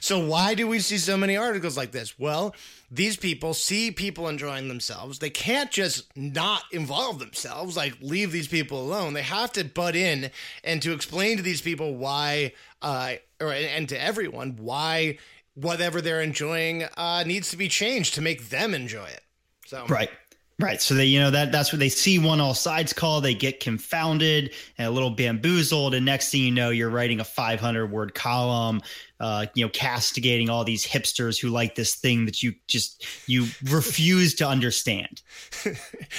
so 0.00 0.26
why 0.26 0.54
do 0.54 0.66
we 0.66 0.80
see 0.80 0.98
so 0.98 1.16
many 1.16 1.36
articles 1.36 1.76
like 1.76 1.92
this 1.92 2.18
well 2.18 2.54
these 2.92 3.16
people 3.16 3.54
see 3.54 3.90
people 3.90 4.28
enjoying 4.28 4.68
themselves. 4.68 5.18
They 5.18 5.30
can't 5.30 5.70
just 5.70 6.14
not 6.14 6.64
involve 6.72 7.18
themselves, 7.18 7.74
like 7.74 7.96
leave 8.02 8.32
these 8.32 8.48
people 8.48 8.82
alone. 8.82 9.14
They 9.14 9.22
have 9.22 9.50
to 9.52 9.64
butt 9.64 9.96
in 9.96 10.30
and 10.62 10.82
to 10.82 10.92
explain 10.92 11.38
to 11.38 11.42
these 11.42 11.62
people 11.62 11.96
why, 11.96 12.52
uh, 12.82 13.14
or 13.40 13.50
and 13.50 13.88
to 13.88 14.00
everyone 14.00 14.56
why 14.60 15.16
whatever 15.54 16.02
they're 16.02 16.20
enjoying 16.20 16.84
uh, 16.98 17.24
needs 17.26 17.50
to 17.50 17.56
be 17.56 17.68
changed 17.68 18.14
to 18.14 18.20
make 18.20 18.50
them 18.50 18.74
enjoy 18.74 19.06
it. 19.06 19.22
So 19.66 19.86
right. 19.86 20.10
Right. 20.58 20.80
So 20.80 20.94
they, 20.94 21.06
you 21.06 21.18
know, 21.18 21.30
that 21.30 21.50
that's 21.50 21.72
what 21.72 21.80
they 21.80 21.88
see 21.88 22.18
one 22.18 22.40
all 22.40 22.54
sides 22.54 22.92
call, 22.92 23.20
they 23.20 23.34
get 23.34 23.58
confounded 23.58 24.52
and 24.78 24.86
a 24.86 24.90
little 24.90 25.10
bamboozled. 25.10 25.94
And 25.94 26.04
next 26.04 26.30
thing 26.30 26.42
you 26.42 26.50
know, 26.50 26.70
you're 26.70 26.90
writing 26.90 27.20
a 27.20 27.24
500 27.24 27.90
word 27.90 28.14
column, 28.14 28.82
uh, 29.18 29.46
you 29.54 29.64
know, 29.64 29.70
castigating 29.70 30.50
all 30.50 30.62
these 30.62 30.86
hipsters 30.86 31.40
who 31.40 31.48
like 31.48 31.74
this 31.74 31.94
thing 31.94 32.26
that 32.26 32.42
you 32.42 32.54
just, 32.68 33.04
you 33.26 33.46
refuse 33.64 34.34
to 34.36 34.46
understand. 34.46 35.22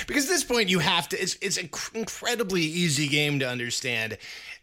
because 0.08 0.26
at 0.26 0.30
this 0.30 0.44
point 0.44 0.68
you 0.68 0.80
have 0.80 1.08
to, 1.10 1.22
it's, 1.22 1.38
it's 1.42 1.58
an 1.58 1.70
incredibly 1.94 2.64
easy 2.64 3.08
game 3.08 3.40
to 3.40 3.48
understand. 3.48 4.18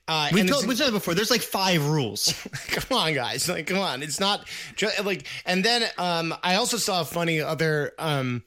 Uh, 0.08 0.28
we 0.32 0.42
told, 0.42 0.66
we 0.66 0.74
said 0.74 0.90
before. 0.92 1.14
There's 1.14 1.30
like 1.30 1.40
five 1.40 1.86
rules. 1.86 2.34
come 2.66 2.98
on, 2.98 3.14
guys! 3.14 3.48
Like, 3.48 3.68
come 3.68 3.78
on! 3.78 4.02
It's 4.02 4.18
not 4.18 4.48
just 4.74 5.04
like. 5.04 5.24
And 5.46 5.64
then 5.64 5.84
um, 5.98 6.34
I 6.42 6.56
also 6.56 6.78
saw 6.78 7.02
a 7.02 7.04
funny 7.04 7.40
other 7.40 7.92
um, 7.96 8.42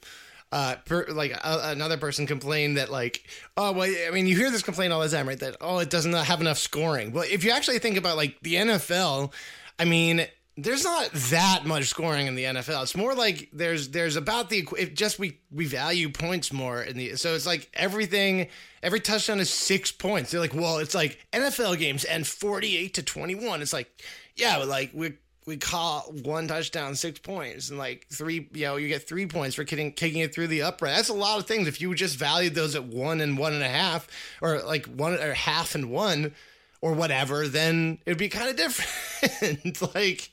uh, 0.54 0.76
per, 0.84 1.04
like 1.08 1.36
uh, 1.42 1.62
another 1.64 1.96
person 1.96 2.28
complained 2.28 2.76
that 2.76 2.88
like, 2.88 3.26
oh 3.56 3.72
well, 3.72 3.92
I 4.06 4.12
mean, 4.12 4.28
you 4.28 4.36
hear 4.36 4.52
this 4.52 4.62
complaint 4.62 4.92
all 4.92 5.00
the 5.00 5.08
time, 5.08 5.26
right? 5.26 5.38
That 5.38 5.56
oh, 5.60 5.80
it 5.80 5.90
doesn't 5.90 6.12
have 6.12 6.40
enough 6.40 6.58
scoring. 6.58 7.12
Well, 7.12 7.24
if 7.28 7.42
you 7.42 7.50
actually 7.50 7.80
think 7.80 7.96
about 7.96 8.16
like 8.16 8.38
the 8.40 8.54
NFL, 8.54 9.32
I 9.80 9.84
mean, 9.84 10.24
there's 10.56 10.84
not 10.84 11.10
that 11.10 11.62
much 11.66 11.86
scoring 11.86 12.28
in 12.28 12.36
the 12.36 12.44
NFL. 12.44 12.84
It's 12.84 12.96
more 12.96 13.16
like 13.16 13.48
there's 13.52 13.88
there's 13.88 14.14
about 14.14 14.48
the 14.48 14.64
if 14.78 14.94
just 14.94 15.18
we 15.18 15.40
we 15.50 15.66
value 15.66 16.08
points 16.08 16.52
more 16.52 16.80
in 16.80 16.96
the 16.96 17.16
so 17.16 17.34
it's 17.34 17.46
like 17.46 17.68
everything 17.74 18.46
every 18.80 19.00
touchdown 19.00 19.40
is 19.40 19.50
six 19.50 19.90
points. 19.90 20.30
They're 20.30 20.40
like, 20.40 20.54
well, 20.54 20.78
it's 20.78 20.94
like 20.94 21.18
NFL 21.32 21.78
games 21.78 22.04
and 22.04 22.24
48 22.24 22.94
to 22.94 23.02
21. 23.02 23.60
It's 23.60 23.72
like, 23.72 23.90
yeah, 24.36 24.60
but 24.60 24.68
like 24.68 24.92
we 24.94 25.14
we 25.46 25.56
call 25.56 26.12
one 26.22 26.48
touchdown 26.48 26.94
six 26.94 27.18
points 27.18 27.70
and 27.70 27.78
like 27.78 28.06
three 28.10 28.48
you 28.52 28.64
know 28.66 28.76
you 28.76 28.88
get 28.88 29.06
three 29.06 29.26
points 29.26 29.54
for 29.54 29.64
kicking 29.64 29.92
kicking 29.92 30.20
it 30.20 30.34
through 30.34 30.48
the 30.48 30.62
upright. 30.62 30.96
That's 30.96 31.08
a 31.08 31.14
lot 31.14 31.38
of 31.38 31.46
things. 31.46 31.68
If 31.68 31.80
you 31.80 31.94
just 31.94 32.16
valued 32.16 32.54
those 32.54 32.74
at 32.74 32.84
one 32.84 33.20
and 33.20 33.36
one 33.36 33.52
and 33.52 33.62
a 33.62 33.68
half 33.68 34.08
or 34.40 34.62
like 34.62 34.86
one 34.86 35.14
or 35.14 35.34
half 35.34 35.74
and 35.74 35.90
one 35.90 36.34
or 36.80 36.92
whatever 36.92 37.48
then 37.48 37.98
it'd 38.06 38.18
be 38.18 38.28
kind 38.28 38.50
of 38.50 38.56
different. 38.56 38.90
Like 39.94 40.30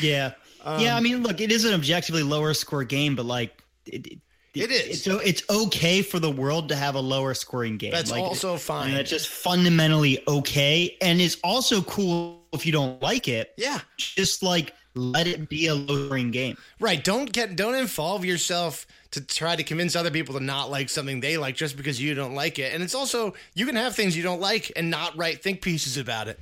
yeah. 0.00 0.32
Um, 0.62 0.80
yeah 0.80 0.96
i 0.96 1.00
mean 1.00 1.22
look 1.22 1.40
it 1.40 1.52
is 1.52 1.64
an 1.66 1.74
objectively 1.74 2.22
lower 2.22 2.54
score 2.54 2.84
game 2.84 3.16
but 3.16 3.26
like 3.26 3.62
it, 3.86 4.18
it, 4.54 4.70
is. 4.70 5.02
So 5.02 5.18
it's, 5.18 5.42
it's 5.42 5.50
okay 5.50 6.02
for 6.02 6.18
the 6.18 6.30
world 6.30 6.68
to 6.68 6.76
have 6.76 6.94
a 6.94 7.00
lower 7.00 7.34
scoring 7.34 7.76
game. 7.76 7.90
That's 7.90 8.10
like, 8.10 8.22
also 8.22 8.56
fine. 8.56 8.94
That's 8.94 9.10
just 9.10 9.28
fundamentally 9.28 10.22
okay, 10.28 10.96
and 11.00 11.20
it's 11.20 11.36
also 11.42 11.82
cool 11.82 12.42
if 12.52 12.64
you 12.64 12.72
don't 12.72 13.00
like 13.02 13.28
it. 13.28 13.52
Yeah, 13.56 13.80
just 13.96 14.42
like 14.42 14.74
let 14.94 15.26
it 15.26 15.48
be 15.48 15.66
a 15.66 15.74
low 15.74 16.06
scoring 16.06 16.30
game. 16.30 16.56
Right. 16.78 17.02
Don't 17.02 17.32
get 17.32 17.56
don't 17.56 17.74
involve 17.74 18.24
yourself 18.24 18.86
to 19.10 19.20
try 19.20 19.56
to 19.56 19.62
convince 19.62 19.96
other 19.96 20.10
people 20.10 20.34
to 20.34 20.40
not 20.40 20.70
like 20.70 20.88
something 20.88 21.20
they 21.20 21.36
like 21.36 21.56
just 21.56 21.76
because 21.76 22.00
you 22.00 22.14
don't 22.14 22.34
like 22.34 22.58
it. 22.58 22.72
And 22.72 22.82
it's 22.82 22.94
also 22.94 23.34
you 23.54 23.66
can 23.66 23.76
have 23.76 23.94
things 23.94 24.16
you 24.16 24.22
don't 24.22 24.40
like 24.40 24.72
and 24.76 24.90
not 24.90 25.16
write 25.16 25.42
think 25.42 25.62
pieces 25.62 25.96
about 25.96 26.28
it. 26.28 26.40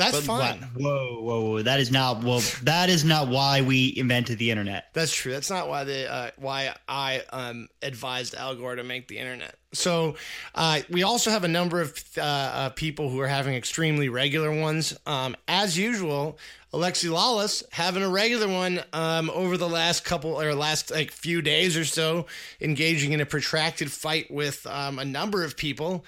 That's 0.00 0.26
but 0.26 0.38
fine. 0.38 0.62
Whoa, 0.74 1.20
whoa, 1.20 1.40
whoa! 1.42 1.62
That 1.62 1.78
is 1.78 1.90
not 1.90 2.24
well. 2.24 2.40
That 2.62 2.88
is 2.88 3.04
not 3.04 3.28
why 3.28 3.60
we 3.60 3.92
invented 3.94 4.38
the 4.38 4.50
internet. 4.50 4.86
That's 4.94 5.12
true. 5.12 5.30
That's 5.30 5.50
not 5.50 5.68
why 5.68 5.84
the 5.84 6.10
uh, 6.10 6.30
why 6.38 6.74
I 6.88 7.22
um, 7.30 7.68
advised 7.82 8.34
Al 8.34 8.56
Gore 8.56 8.76
to 8.76 8.82
make 8.82 9.08
the 9.08 9.18
internet. 9.18 9.56
So 9.74 10.16
uh, 10.54 10.80
we 10.88 11.02
also 11.02 11.30
have 11.30 11.44
a 11.44 11.48
number 11.48 11.82
of 11.82 12.02
uh, 12.16 12.22
uh 12.22 12.68
people 12.70 13.10
who 13.10 13.20
are 13.20 13.28
having 13.28 13.54
extremely 13.54 14.08
regular 14.08 14.50
ones. 14.58 14.98
Um, 15.04 15.36
as 15.46 15.76
usual, 15.76 16.38
Alexi 16.72 17.10
Lalas 17.10 17.62
having 17.70 18.02
a 18.02 18.08
regular 18.08 18.48
one 18.48 18.80
um, 18.94 19.28
over 19.30 19.58
the 19.58 19.68
last 19.68 20.04
couple 20.04 20.40
or 20.40 20.54
last 20.54 20.90
like 20.90 21.10
few 21.10 21.42
days 21.42 21.76
or 21.76 21.84
so, 21.84 22.24
engaging 22.60 23.12
in 23.12 23.20
a 23.20 23.26
protracted 23.26 23.92
fight 23.92 24.30
with 24.30 24.66
um, 24.66 24.98
a 24.98 25.04
number 25.04 25.44
of 25.44 25.58
people. 25.58 26.06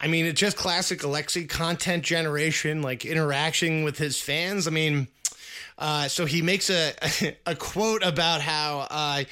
I 0.00 0.06
mean, 0.06 0.26
it's 0.26 0.40
just 0.40 0.56
classic 0.56 1.00
Alexi 1.00 1.48
content 1.48 2.04
generation, 2.04 2.82
like 2.82 3.04
interaction 3.04 3.82
with 3.82 3.98
his 3.98 4.20
fans. 4.20 4.68
I 4.68 4.70
mean, 4.70 5.08
uh, 5.76 6.08
so 6.08 6.24
he 6.24 6.42
makes 6.42 6.70
a 6.70 6.92
a 7.46 7.54
quote 7.54 8.04
about 8.04 8.40
how 8.40 8.86
uh, 8.90 9.24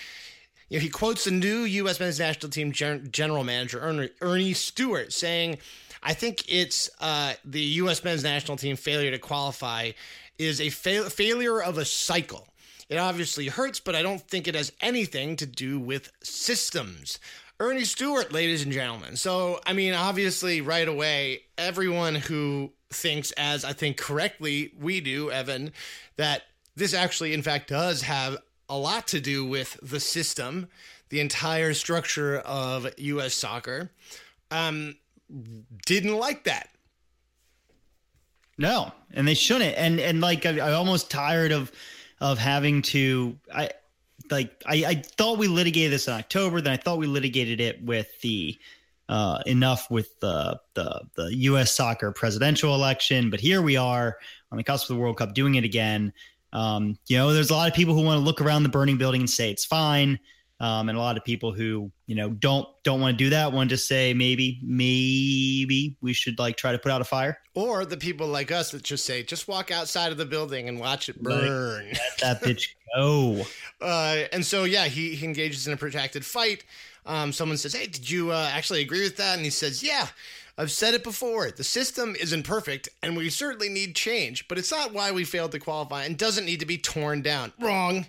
you 0.68 0.78
know 0.78 0.82
he 0.82 0.88
quotes 0.88 1.24
the 1.24 1.30
new 1.30 1.60
U.S. 1.60 2.00
men's 2.00 2.18
national 2.18 2.50
team 2.50 2.72
general 2.72 3.44
manager 3.44 3.80
Earnie, 3.80 4.10
Earnie 4.20 4.54
Stewart 4.54 5.12
saying, 5.12 5.58
"I 6.02 6.14
think 6.14 6.44
it's 6.48 6.90
uh, 7.00 7.34
the 7.44 7.60
U.S. 7.60 8.02
men's 8.02 8.24
national 8.24 8.56
team 8.56 8.76
failure 8.76 9.12
to 9.12 9.18
qualify 9.18 9.92
is 10.38 10.60
a 10.60 10.70
fa- 10.70 11.10
failure 11.10 11.62
of 11.62 11.78
a 11.78 11.84
cycle." 11.84 12.48
It 12.88 12.98
obviously 12.98 13.48
hurts, 13.48 13.80
but 13.80 13.96
I 13.96 14.02
don't 14.02 14.20
think 14.20 14.46
it 14.46 14.54
has 14.54 14.72
anything 14.80 15.34
to 15.36 15.46
do 15.46 15.80
with 15.80 16.12
systems. 16.22 17.18
Earnie 17.58 17.84
Stewart, 17.84 18.32
ladies 18.32 18.62
and 18.62 18.72
gentlemen. 18.72 19.16
So, 19.16 19.60
I 19.66 19.72
mean, 19.72 19.94
obviously, 19.94 20.60
right 20.60 20.86
away, 20.86 21.42
everyone 21.56 22.14
who 22.14 22.72
thinks, 22.90 23.30
as 23.32 23.64
I 23.64 23.72
think 23.72 23.96
correctly 23.96 24.74
we 24.78 25.00
do, 25.00 25.30
Evan, 25.30 25.72
that 26.16 26.42
this 26.74 26.92
actually, 26.92 27.32
in 27.32 27.42
fact, 27.42 27.68
does 27.68 28.02
have 28.02 28.36
a 28.68 28.76
lot 28.76 29.06
to 29.08 29.20
do 29.20 29.44
with 29.44 29.78
the 29.82 30.00
system, 30.00 30.68
the 31.08 31.20
entire 31.20 31.72
structure 31.72 32.38
of 32.40 32.86
U.S. 32.98 33.32
soccer, 33.32 33.90
um, 34.50 34.96
didn't 35.86 36.16
like 36.16 36.44
that. 36.44 36.68
No, 38.58 38.92
and 39.12 39.26
they 39.26 39.34
shouldn't. 39.34 39.76
And 39.76 39.98
and 40.00 40.20
like 40.20 40.46
I, 40.46 40.58
I 40.58 40.72
almost 40.72 41.10
tired 41.10 41.52
of 41.52 41.72
of 42.20 42.38
having 42.38 42.82
to. 42.82 43.38
I 43.54 43.70
like 44.30 44.62
I, 44.66 44.84
I 44.86 44.94
thought 44.94 45.38
we 45.38 45.48
litigated 45.48 45.92
this 45.92 46.08
in 46.08 46.14
October. 46.14 46.60
Then 46.60 46.72
I 46.72 46.76
thought 46.76 46.98
we 46.98 47.06
litigated 47.06 47.60
it 47.60 47.82
with 47.82 48.08
the 48.20 48.58
uh, 49.08 49.40
enough 49.46 49.90
with 49.90 50.18
the, 50.20 50.60
the 50.74 51.02
the 51.14 51.34
U.S. 51.36 51.72
soccer 51.72 52.12
presidential 52.12 52.74
election. 52.74 53.30
But 53.30 53.40
here 53.40 53.62
we 53.62 53.76
are 53.76 54.16
on 54.50 54.58
the 54.58 54.64
cusp 54.64 54.90
of 54.90 54.96
the 54.96 55.00
World 55.00 55.18
Cup, 55.18 55.34
doing 55.34 55.54
it 55.54 55.64
again. 55.64 56.12
Um, 56.52 56.98
you 57.06 57.16
know, 57.16 57.32
there's 57.32 57.50
a 57.50 57.54
lot 57.54 57.68
of 57.68 57.74
people 57.74 57.94
who 57.94 58.02
want 58.02 58.18
to 58.18 58.24
look 58.24 58.40
around 58.40 58.62
the 58.62 58.68
burning 58.68 58.98
building 58.98 59.22
and 59.22 59.30
say 59.30 59.50
it's 59.50 59.64
fine. 59.64 60.18
Um, 60.58 60.88
and 60.88 60.96
a 60.96 61.00
lot 61.00 61.18
of 61.18 61.24
people 61.24 61.52
who 61.52 61.90
you 62.06 62.14
know 62.14 62.30
don't 62.30 62.66
don't 62.82 63.00
want 63.00 63.18
to 63.18 63.24
do 63.24 63.28
that 63.30 63.52
want 63.52 63.68
to 63.70 63.76
say 63.76 64.14
maybe 64.14 64.58
maybe 64.62 65.96
we 66.00 66.12
should 66.14 66.38
like 66.38 66.56
try 66.56 66.72
to 66.72 66.78
put 66.78 66.90
out 66.90 67.02
a 67.02 67.04
fire 67.04 67.38
or 67.52 67.84
the 67.84 67.96
people 67.96 68.26
like 68.26 68.50
us 68.50 68.70
that 68.70 68.82
just 68.82 69.04
say 69.04 69.22
just 69.22 69.48
walk 69.48 69.70
outside 69.70 70.12
of 70.12 70.18
the 70.18 70.24
building 70.24 70.68
and 70.68 70.80
watch 70.80 71.10
it 71.10 71.22
burn 71.22 71.88
like, 71.88 71.98
let 71.98 72.18
that 72.20 72.42
bitch 72.42 72.68
go 72.94 73.44
uh, 73.82 74.24
and 74.32 74.46
so 74.46 74.64
yeah 74.64 74.86
he, 74.86 75.14
he 75.14 75.26
engages 75.26 75.66
in 75.66 75.74
a 75.74 75.76
protracted 75.76 76.24
fight 76.24 76.64
um, 77.04 77.32
someone 77.32 77.58
says 77.58 77.74
hey 77.74 77.86
did 77.86 78.08
you 78.08 78.30
uh, 78.30 78.50
actually 78.50 78.80
agree 78.80 79.02
with 79.02 79.18
that 79.18 79.36
and 79.36 79.44
he 79.44 79.50
says 79.50 79.82
yeah 79.82 80.08
I've 80.58 80.70
said 80.70 80.94
it 80.94 81.04
before. 81.04 81.50
The 81.50 81.62
system 81.62 82.16
isn't 82.18 82.44
perfect, 82.44 82.88
and 83.02 83.14
we 83.14 83.28
certainly 83.28 83.68
need 83.68 83.94
change, 83.94 84.48
but 84.48 84.56
it's 84.56 84.72
not 84.72 84.94
why 84.94 85.12
we 85.12 85.22
failed 85.24 85.52
to 85.52 85.58
qualify 85.58 86.04
and 86.04 86.16
doesn't 86.16 86.46
need 86.46 86.60
to 86.60 86.66
be 86.66 86.78
torn 86.78 87.20
down. 87.20 87.52
Wrong. 87.60 88.06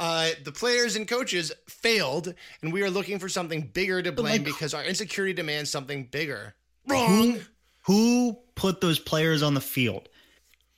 Uh, 0.00 0.30
the 0.44 0.50
players 0.50 0.96
and 0.96 1.06
coaches 1.06 1.52
failed, 1.68 2.32
and 2.62 2.72
we 2.72 2.82
are 2.82 2.88
looking 2.88 3.18
for 3.18 3.28
something 3.28 3.60
bigger 3.60 4.00
to 4.00 4.10
blame 4.10 4.42
like, 4.42 4.44
because 4.44 4.72
our 4.72 4.82
insecurity 4.82 5.34
demands 5.34 5.68
something 5.68 6.04
bigger. 6.04 6.54
Wrong. 6.88 7.32
Who, 7.32 7.40
who 7.82 8.38
put 8.54 8.80
those 8.80 8.98
players 8.98 9.42
on 9.42 9.52
the 9.52 9.60
field? 9.60 10.08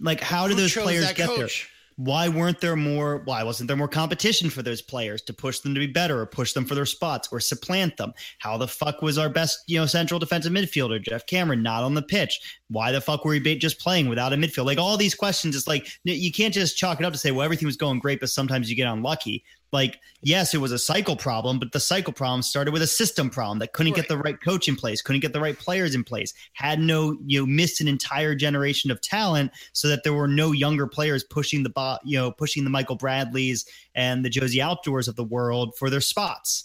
Like, 0.01 0.21
how 0.21 0.49
did 0.49 0.57
who 0.57 0.63
those 0.63 0.75
players 0.75 1.13
get 1.13 1.29
coach? 1.29 1.39
there? 1.39 1.72
Why 2.05 2.29
weren't 2.29 2.61
there 2.61 2.75
more 2.75 3.23
why 3.27 3.45
wasn't 3.45 3.69
there 3.69 3.77
more 3.77 3.87
competition 3.87 4.51
for 4.51 4.61
those 4.61 4.83
players 4.83 5.23
to 5.23 5.33
push 5.33 5.61
them 5.61 5.73
to 5.73 5.79
be 5.79 5.87
better 5.87 6.21
or 6.21 6.27
push 6.27 6.53
them 6.53 6.65
for 6.65 6.75
their 6.75 6.85
spots 6.85 7.29
or 7.31 7.39
supplant 7.39 7.97
them? 7.97 8.13
How 8.39 8.57
the 8.57 8.67
fuck 8.67 9.03
was 9.03 9.19
our 9.19 9.29
best 9.29 9.61
you 9.69 9.79
know 9.79 9.87
central 9.87 10.19
defensive 10.19 10.53
midfielder 10.53 11.01
geoff 11.01 11.27
cameron 11.27 11.63
not 11.63 11.85
on 11.85 11.95
the 11.95 12.03
pitch? 12.03 12.59
Why 12.69 12.91
the 12.91 13.01
fuck 13.01 13.25
were 13.25 13.31
we 13.31 13.57
just 13.57 13.79
playing 13.79 14.09
without 14.09 14.33
a 14.33 14.37
midfield? 14.37 14.67
Like 14.67 14.79
all 14.79 14.97
these 14.97 15.15
questions 15.15 15.55
it's 15.55 15.69
like 15.69 15.87
you 16.03 16.33
can't 16.33 16.53
just 16.53 16.77
chalk 16.77 16.99
it 16.99 17.07
up 17.07 17.13
to 17.13 17.19
say 17.21 17.31
well 17.31 17.45
everything 17.45 17.67
was 17.67 17.77
going 17.77 18.01
great 18.01 18.19
but 18.19 18.31
sometimes 18.31 18.69
you 18.69 18.75
get 18.75 18.89
unlucky 18.89 19.45
like 19.73 20.01
yes 20.23 20.55
it 20.55 20.59
was 20.59 20.73
a 20.73 20.79
cycle 20.79 21.17
problem 21.17 21.59
but 21.59 21.73
the 21.73 21.81
cycle 21.81 22.13
problem 22.13 22.43
started 22.43 22.73
with 22.73 22.83
a 22.83 22.87
system 22.87 23.31
problem 23.31 23.59
that 23.59 23.73
couldn't 23.73 23.93
right. 23.93 24.03
get 24.03 24.09
the 24.09 24.19
right 24.19 24.41
coach 24.43 24.69
in 24.69 24.77
place 24.77 25.03
couldn't 25.03 25.21
get 25.21 25.33
the 25.33 25.41
right 25.41 25.59
players 25.59 25.95
in 25.95 26.05
place 26.05 26.33
had 26.53 26.79
no 26.79 27.17
you 27.27 27.41
know 27.41 27.47
missed 27.47 27.81
an 27.81 27.89
entire 27.89 28.35
generation 28.35 28.91
of 28.91 29.01
talent 29.01 29.51
so 29.73 29.89
that 29.89 30.05
there 30.05 30.13
were 30.13 30.29
no 30.29 30.53
younger 30.53 30.87
players 30.87 31.25
pushing 31.25 31.63
the 31.63 31.71
bot 31.71 32.01
you 32.05 32.17
know 32.17 32.31
pushing 32.31 32.65
the 32.65 32.71
michael 32.71 32.97
bradleys 32.97 33.65
and 33.95 34.25
the 34.25 34.31
jozy 34.31 34.63
altidores 34.63 35.09
of 35.09 35.17
the 35.17 35.25
world 35.25 35.75
for 35.77 35.91
their 35.91 36.01
spots 36.01 36.65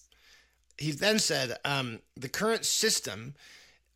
he 0.77 0.91
then 0.91 1.17
said 1.17 1.57
um, 1.65 1.99
the 2.15 2.29
current 2.29 2.63
system 2.63 3.33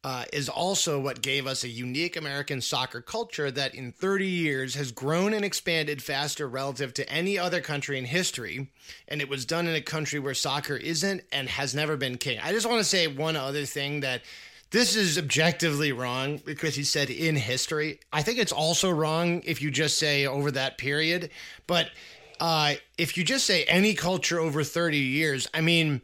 uh, 0.03 0.25
is 0.33 0.49
also 0.49 0.99
what 0.99 1.21
gave 1.21 1.45
us 1.45 1.63
a 1.63 1.69
unique 1.69 2.15
American 2.15 2.59
soccer 2.59 3.01
culture 3.01 3.51
that 3.51 3.75
in 3.75 3.91
30 3.91 4.25
years 4.25 4.73
has 4.75 4.91
grown 4.91 5.33
and 5.33 5.45
expanded 5.45 6.01
faster 6.01 6.47
relative 6.47 6.93
to 6.95 7.07
any 7.07 7.37
other 7.37 7.61
country 7.61 7.99
in 7.99 8.05
history. 8.05 8.71
And 9.07 9.21
it 9.21 9.29
was 9.29 9.45
done 9.45 9.67
in 9.67 9.75
a 9.75 9.81
country 9.81 10.19
where 10.19 10.33
soccer 10.33 10.75
isn't 10.75 11.21
and 11.31 11.49
has 11.49 11.75
never 11.75 11.97
been 11.97 12.17
king. 12.17 12.39
I 12.41 12.51
just 12.51 12.67
want 12.67 12.79
to 12.79 12.83
say 12.83 13.07
one 13.07 13.35
other 13.35 13.65
thing 13.65 13.99
that 13.99 14.23
this 14.71 14.95
is 14.95 15.17
objectively 15.17 15.91
wrong 15.91 16.37
because 16.37 16.75
he 16.75 16.83
said 16.83 17.09
in 17.09 17.35
history. 17.35 17.99
I 18.11 18.23
think 18.23 18.39
it's 18.39 18.53
also 18.53 18.89
wrong 18.89 19.41
if 19.45 19.61
you 19.61 19.69
just 19.69 19.99
say 19.99 20.25
over 20.25 20.49
that 20.51 20.79
period. 20.79 21.29
But 21.67 21.91
uh, 22.39 22.75
if 22.97 23.17
you 23.17 23.23
just 23.23 23.45
say 23.45 23.65
any 23.65 23.93
culture 23.93 24.39
over 24.39 24.63
30 24.63 24.97
years, 24.97 25.47
I 25.53 25.61
mean, 25.61 26.01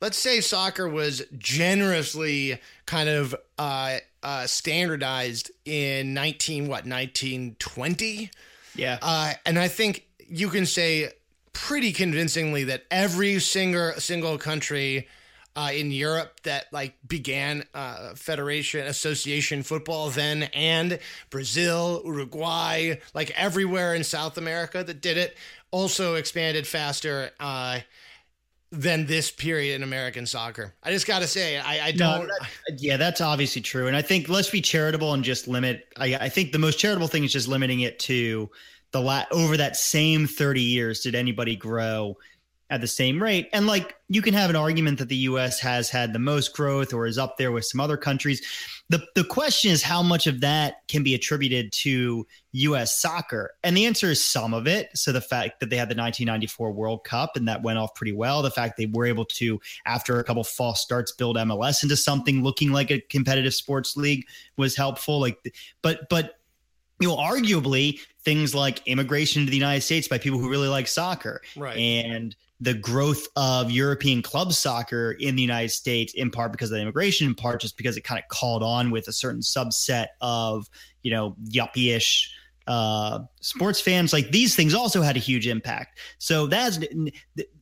let's 0.00 0.16
say 0.16 0.40
soccer 0.40 0.88
was 0.88 1.22
generously 1.38 2.60
kind 2.86 3.08
of 3.08 3.34
uh, 3.58 3.98
uh, 4.22 4.46
standardized 4.46 5.50
in 5.64 6.14
19 6.14 6.64
what 6.64 6.86
1920 6.86 8.30
yeah. 8.76 8.98
Uh, 9.02 9.32
and 9.44 9.58
i 9.58 9.68
think 9.68 10.06
you 10.26 10.48
can 10.48 10.66
say 10.66 11.10
pretty 11.52 11.92
convincingly 11.92 12.64
that 12.64 12.84
every 12.90 13.38
single 13.40 13.92
single 13.92 14.38
country 14.38 15.08
uh, 15.56 15.70
in 15.74 15.90
Europe 15.90 16.40
that 16.44 16.72
like 16.72 16.94
began 17.06 17.64
uh, 17.74 18.14
federation 18.14 18.86
association 18.86 19.62
football 19.62 20.10
then 20.10 20.44
and 20.54 20.98
Brazil, 21.28 22.02
Uruguay, 22.04 22.94
like 23.14 23.30
everywhere 23.36 23.94
in 23.94 24.04
South 24.04 24.38
America 24.38 24.84
that 24.84 25.00
did 25.00 25.16
it 25.16 25.36
also 25.70 26.14
expanded 26.14 26.66
faster 26.66 27.30
uh, 27.40 27.80
than 28.72 29.06
this 29.06 29.30
period 29.30 29.74
in 29.74 29.82
American 29.82 30.26
soccer. 30.26 30.74
I 30.82 30.92
just 30.92 31.06
got 31.06 31.20
to 31.20 31.26
say, 31.26 31.58
I, 31.58 31.86
I 31.86 31.92
don't. 31.92 32.26
No, 32.28 32.34
that, 32.68 32.80
yeah, 32.80 32.96
that's 32.96 33.20
obviously 33.20 33.62
true. 33.62 33.88
And 33.88 33.96
I 33.96 34.02
think 34.02 34.28
let's 34.28 34.50
be 34.50 34.60
charitable 34.60 35.12
and 35.12 35.24
just 35.24 35.48
limit. 35.48 35.88
I, 35.96 36.14
I 36.14 36.28
think 36.28 36.52
the 36.52 36.58
most 36.58 36.78
charitable 36.78 37.08
thing 37.08 37.24
is 37.24 37.32
just 37.32 37.48
limiting 37.48 37.80
it 37.80 37.98
to 38.00 38.48
the 38.92 39.00
la- 39.00 39.24
over 39.32 39.56
that 39.56 39.76
same 39.76 40.26
30 40.26 40.60
years. 40.60 41.00
Did 41.00 41.14
anybody 41.14 41.56
grow 41.56 42.16
at 42.70 42.80
the 42.80 42.86
same 42.86 43.22
rate. 43.22 43.48
And 43.52 43.66
like 43.66 43.96
you 44.08 44.22
can 44.22 44.32
have 44.32 44.48
an 44.48 44.56
argument 44.56 44.98
that 44.98 45.08
the 45.08 45.16
US 45.16 45.58
has 45.60 45.90
had 45.90 46.12
the 46.12 46.18
most 46.18 46.54
growth 46.54 46.94
or 46.94 47.06
is 47.06 47.18
up 47.18 47.36
there 47.36 47.50
with 47.52 47.64
some 47.64 47.80
other 47.80 47.96
countries. 47.96 48.40
The 48.88 49.04
the 49.14 49.24
question 49.24 49.72
is 49.72 49.82
how 49.82 50.02
much 50.02 50.26
of 50.26 50.40
that 50.40 50.86
can 50.88 51.02
be 51.02 51.14
attributed 51.14 51.72
to 51.72 52.26
US 52.52 52.96
soccer? 52.96 53.52
And 53.64 53.76
the 53.76 53.86
answer 53.86 54.06
is 54.06 54.24
some 54.24 54.54
of 54.54 54.66
it. 54.66 54.88
So 54.94 55.10
the 55.12 55.20
fact 55.20 55.60
that 55.60 55.70
they 55.70 55.76
had 55.76 55.88
the 55.88 55.96
1994 55.96 56.72
World 56.72 57.04
Cup 57.04 57.36
and 57.36 57.48
that 57.48 57.62
went 57.62 57.78
off 57.78 57.94
pretty 57.94 58.12
well, 58.12 58.40
the 58.40 58.50
fact 58.50 58.76
they 58.76 58.86
were 58.86 59.06
able 59.06 59.24
to 59.26 59.60
after 59.84 60.18
a 60.18 60.24
couple 60.24 60.44
false 60.44 60.80
starts 60.80 61.12
build 61.12 61.36
MLS 61.36 61.82
into 61.82 61.96
something 61.96 62.42
looking 62.42 62.70
like 62.70 62.90
a 62.90 63.00
competitive 63.00 63.54
sports 63.54 63.96
league 63.96 64.26
was 64.56 64.76
helpful 64.76 65.20
like 65.20 65.52
but 65.82 66.08
but 66.08 66.36
you 67.00 67.08
know, 67.08 67.16
arguably 67.16 67.98
things 68.22 68.54
like 68.54 68.86
immigration 68.86 69.44
to 69.46 69.50
the 69.50 69.56
United 69.56 69.80
States 69.80 70.06
by 70.06 70.18
people 70.18 70.38
who 70.38 70.50
really 70.50 70.68
like 70.68 70.86
soccer, 70.86 71.40
right? 71.56 71.76
And 71.76 72.36
the 72.60 72.74
growth 72.74 73.26
of 73.36 73.70
European 73.70 74.22
club 74.22 74.52
soccer 74.52 75.12
in 75.12 75.34
the 75.34 75.42
United 75.42 75.70
States, 75.70 76.12
in 76.14 76.30
part 76.30 76.52
because 76.52 76.70
of 76.70 76.76
the 76.76 76.82
immigration, 76.82 77.26
in 77.26 77.34
part 77.34 77.60
just 77.60 77.76
because 77.76 77.96
it 77.96 78.02
kind 78.02 78.18
of 78.18 78.28
called 78.28 78.62
on 78.62 78.90
with 78.90 79.08
a 79.08 79.12
certain 79.12 79.40
subset 79.40 80.08
of, 80.20 80.68
you 81.02 81.10
know, 81.10 81.34
yuppie-ish 81.48 82.34
uh, 82.66 83.20
sports 83.40 83.80
fans. 83.80 84.12
Like 84.12 84.30
these 84.30 84.54
things 84.54 84.74
also 84.74 85.00
had 85.00 85.16
a 85.16 85.20
huge 85.20 85.46
impact. 85.46 85.98
So 86.18 86.46
that's, 86.46 86.78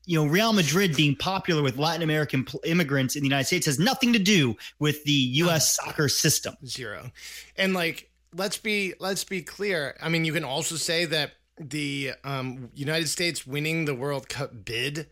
you 0.04 0.18
know, 0.18 0.26
Real 0.26 0.52
Madrid 0.52 0.96
being 0.96 1.14
popular 1.16 1.62
with 1.62 1.78
Latin 1.78 2.02
American 2.02 2.46
immigrants 2.64 3.14
in 3.14 3.22
the 3.22 3.28
United 3.28 3.46
States 3.46 3.66
has 3.66 3.78
nothing 3.78 4.12
to 4.12 4.18
do 4.18 4.56
with 4.80 5.02
the 5.04 5.12
U.S. 5.12 5.76
soccer 5.76 6.08
system. 6.08 6.56
Zero. 6.66 7.10
And 7.56 7.72
like, 7.72 8.10
let's 8.34 8.58
be 8.58 8.94
let's 8.98 9.24
be 9.24 9.42
clear. 9.42 9.96
I 10.02 10.08
mean, 10.08 10.24
you 10.24 10.32
can 10.32 10.44
also 10.44 10.74
say 10.74 11.04
that 11.06 11.32
the 11.60 12.12
um, 12.24 12.70
United 12.74 13.08
States 13.08 13.46
winning 13.46 13.84
the 13.84 13.94
World 13.94 14.28
Cup 14.28 14.64
bid 14.64 15.08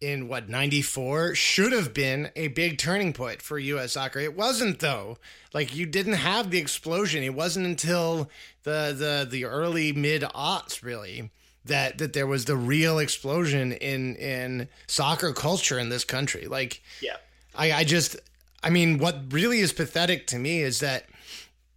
in 0.00 0.28
what 0.28 0.48
94 0.48 1.34
should 1.34 1.72
have 1.72 1.92
been 1.92 2.30
a 2.36 2.48
big 2.48 2.78
turning 2.78 3.12
point 3.12 3.42
for 3.42 3.58
US 3.58 3.92
soccer. 3.92 4.20
It 4.20 4.36
wasn't 4.36 4.78
though. 4.78 5.18
Like 5.52 5.74
you 5.74 5.86
didn't 5.86 6.14
have 6.14 6.50
the 6.50 6.58
explosion. 6.58 7.22
It 7.22 7.34
wasn't 7.34 7.66
until 7.66 8.30
the 8.62 8.94
the 8.96 9.26
the 9.28 9.44
early 9.44 9.92
mid 9.92 10.22
aughts 10.22 10.82
really 10.82 11.30
that 11.64 11.98
that 11.98 12.12
there 12.12 12.26
was 12.26 12.44
the 12.44 12.56
real 12.56 12.98
explosion 12.98 13.72
in 13.72 14.14
in 14.16 14.68
soccer 14.86 15.32
culture 15.32 15.78
in 15.78 15.88
this 15.88 16.04
country. 16.04 16.46
Like 16.46 16.82
yeah. 17.00 17.16
I 17.54 17.72
I 17.72 17.84
just 17.84 18.16
I 18.62 18.70
mean 18.70 18.98
what 18.98 19.32
really 19.32 19.58
is 19.58 19.72
pathetic 19.72 20.26
to 20.28 20.38
me 20.38 20.60
is 20.60 20.80
that 20.80 21.06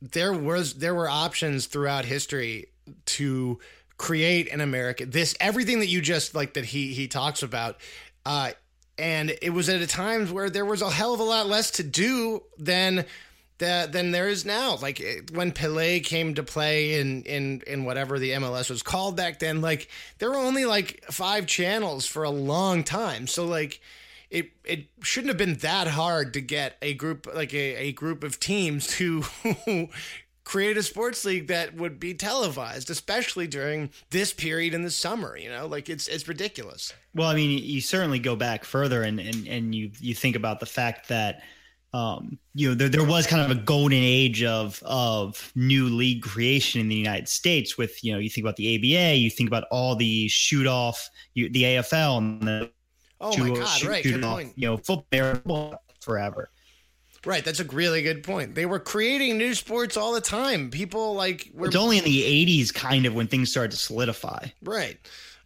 there 0.01 0.33
was 0.33 0.75
there 0.75 0.95
were 0.95 1.09
options 1.09 1.65
throughout 1.65 2.05
history 2.05 2.67
to 3.05 3.59
create 4.01 4.51
an 4.51 4.61
America. 4.61 5.05
this 5.05 5.35
everything 5.39 5.77
that 5.77 5.85
you 5.85 6.01
just 6.01 6.33
like 6.33 6.55
that 6.55 6.65
he 6.65 6.91
he 6.91 7.07
talks 7.07 7.43
about 7.43 7.77
uh 8.25 8.49
and 8.97 9.37
it 9.43 9.51
was 9.51 9.69
at 9.69 9.79
a 9.79 9.85
time 9.85 10.25
where 10.33 10.49
there 10.49 10.65
was 10.65 10.81
a 10.81 10.89
hell 10.89 11.13
of 11.13 11.19
a 11.19 11.23
lot 11.23 11.45
less 11.45 11.69
to 11.69 11.83
do 11.83 12.41
than 12.57 13.05
that 13.59 13.91
than 13.91 14.09
there 14.09 14.27
is 14.27 14.43
now 14.43 14.75
like 14.81 15.29
when 15.33 15.51
Pele 15.51 15.99
came 15.99 16.33
to 16.33 16.41
play 16.41 16.99
in 16.99 17.21
in 17.25 17.61
in 17.67 17.85
whatever 17.85 18.17
the 18.17 18.31
MLS 18.31 18.71
was 18.71 18.81
called 18.81 19.15
back 19.15 19.37
then 19.37 19.61
like 19.61 19.87
there 20.17 20.31
were 20.31 20.37
only 20.37 20.65
like 20.65 21.03
five 21.11 21.45
channels 21.45 22.07
for 22.07 22.23
a 22.23 22.31
long 22.31 22.83
time 22.83 23.27
so 23.27 23.45
like 23.45 23.81
it 24.31 24.49
it 24.63 24.87
shouldn't 25.03 25.29
have 25.29 25.37
been 25.37 25.57
that 25.57 25.85
hard 25.85 26.33
to 26.33 26.41
get 26.41 26.75
a 26.81 26.95
group 26.95 27.27
like 27.35 27.53
a, 27.53 27.75
a 27.75 27.91
group 27.91 28.23
of 28.23 28.39
teams 28.39 28.87
to 28.87 29.23
create 30.43 30.77
a 30.77 30.83
sports 30.83 31.23
league 31.25 31.47
that 31.47 31.75
would 31.75 31.99
be 31.99 32.13
televised, 32.13 32.89
especially 32.89 33.47
during 33.47 33.89
this 34.09 34.33
period 34.33 34.73
in 34.73 34.81
the 34.81 34.91
summer. 34.91 35.37
You 35.37 35.49
know, 35.49 35.67
like 35.67 35.89
it's 35.89 36.07
it's 36.07 36.27
ridiculous. 36.27 36.93
Well, 37.13 37.29
I 37.29 37.35
mean, 37.35 37.61
you 37.63 37.81
certainly 37.81 38.19
go 38.19 38.35
back 38.35 38.63
further, 38.63 39.03
and 39.03 39.19
and 39.19 39.47
and 39.47 39.75
you 39.75 39.91
you 39.99 40.15
think 40.15 40.35
about 40.35 40.59
the 40.59 40.65
fact 40.65 41.09
that 41.09 41.41
um, 41.93 42.39
you 42.53 42.69
know, 42.69 42.75
there, 42.75 42.87
there 42.87 43.03
was 43.03 43.27
kind 43.27 43.41
of 43.41 43.55
a 43.55 43.59
golden 43.59 43.97
age 43.97 44.43
of 44.43 44.81
of 44.83 45.51
new 45.55 45.87
league 45.87 46.23
creation 46.23 46.79
in 46.79 46.87
the 46.87 46.95
United 46.95 47.27
States. 47.27 47.77
With 47.77 48.01
you 48.03 48.13
know, 48.13 48.19
you 48.19 48.29
think 48.29 48.45
about 48.45 48.55
the 48.55 48.75
ABA, 48.75 49.17
you 49.17 49.29
think 49.29 49.49
about 49.49 49.65
all 49.71 49.95
the 49.95 50.27
shoot 50.29 50.67
off, 50.67 51.09
you, 51.33 51.49
the 51.49 51.63
AFL, 51.63 52.17
and 52.17 52.41
the 52.41 52.71
oh 53.19 53.37
my 53.37 53.49
god, 53.49 53.65
shoot, 53.67 53.89
right, 53.89 54.03
shoot 54.03 54.23
off, 54.23 54.35
point. 54.35 54.53
You 54.55 54.67
know, 54.69 54.77
football 54.77 55.83
forever. 55.99 56.49
Right, 57.25 57.45
that's 57.45 57.59
a 57.59 57.65
really 57.65 58.01
good 58.01 58.23
point. 58.23 58.55
They 58.55 58.65
were 58.65 58.79
creating 58.79 59.37
new 59.37 59.53
sports 59.53 59.95
all 59.95 60.13
the 60.13 60.21
time. 60.21 60.71
People 60.71 61.13
like 61.13 61.51
were. 61.53 61.67
It's 61.67 61.75
only 61.75 61.99
in 61.99 62.03
the 62.03 62.23
'80s, 62.23 62.73
kind 62.73 63.05
of, 63.05 63.13
when 63.13 63.27
things 63.27 63.51
started 63.51 63.71
to 63.71 63.77
solidify. 63.77 64.47
Right. 64.63 64.97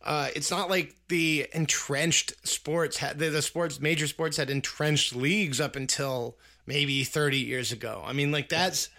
Uh, 0.01 0.29
it's 0.35 0.51
not 0.51 0.69
like 0.69 0.95
the 1.09 1.47
entrenched 1.51 2.33
sports 2.47 2.97
had 2.97 3.17
the, 3.17 3.29
the, 3.29 3.41
sports 3.41 3.79
major 3.79 4.07
sports 4.07 4.37
had 4.37 4.51
entrenched 4.51 5.15
leagues 5.15 5.59
up 5.59 5.75
until 5.75 6.37
maybe 6.67 7.03
30 7.03 7.39
years 7.39 7.71
ago. 7.71 8.03
I 8.05 8.13
mean, 8.13 8.31
like 8.31 8.47
that's 8.47 8.89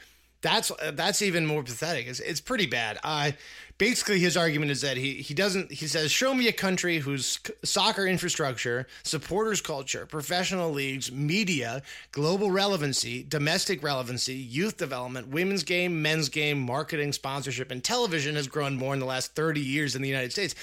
that's 0.43 0.71
that's 0.93 1.23
even 1.23 1.47
more 1.47 1.63
pathetic. 1.63 2.07
It's, 2.07 2.21
it's 2.21 2.41
pretty 2.41 2.67
bad. 2.67 2.99
Uh, 3.03 3.33
basically, 3.79 4.19
his 4.19 4.37
argument 4.37 4.71
is 4.71 4.81
that 4.83 4.97
he 4.97 5.15
he 5.15 5.35
doesn't. 5.35 5.73
He 5.73 5.87
says, 5.87 6.11
"Show 6.11 6.35
me 6.35 6.49
a 6.49 6.53
country 6.53 6.99
whose 6.99 7.41
soccer 7.65 8.07
infrastructure, 8.07 8.87
supporters 9.03 9.61
culture, 9.61 10.07
professional 10.07 10.71
leagues, 10.71 11.11
media, 11.11 11.83
global 12.13 12.51
relevancy, 12.51 13.23
domestic 13.23 13.83
relevancy, 13.83 14.35
youth 14.35 14.77
development, 14.77 15.29
women's 15.29 15.63
game, 15.63 16.03
men's 16.03 16.29
game, 16.29 16.61
marketing, 16.61 17.13
sponsorship, 17.13 17.71
and 17.71 17.83
television 17.83 18.37
has 18.37 18.47
grown 18.47 18.77
more 18.77 18.95
in 18.95 19.01
the 19.01 19.07
last 19.07 19.35
30 19.35 19.61
years 19.61 19.97
in 19.97 20.03
the 20.03 20.09
United 20.09 20.33
States." 20.33 20.55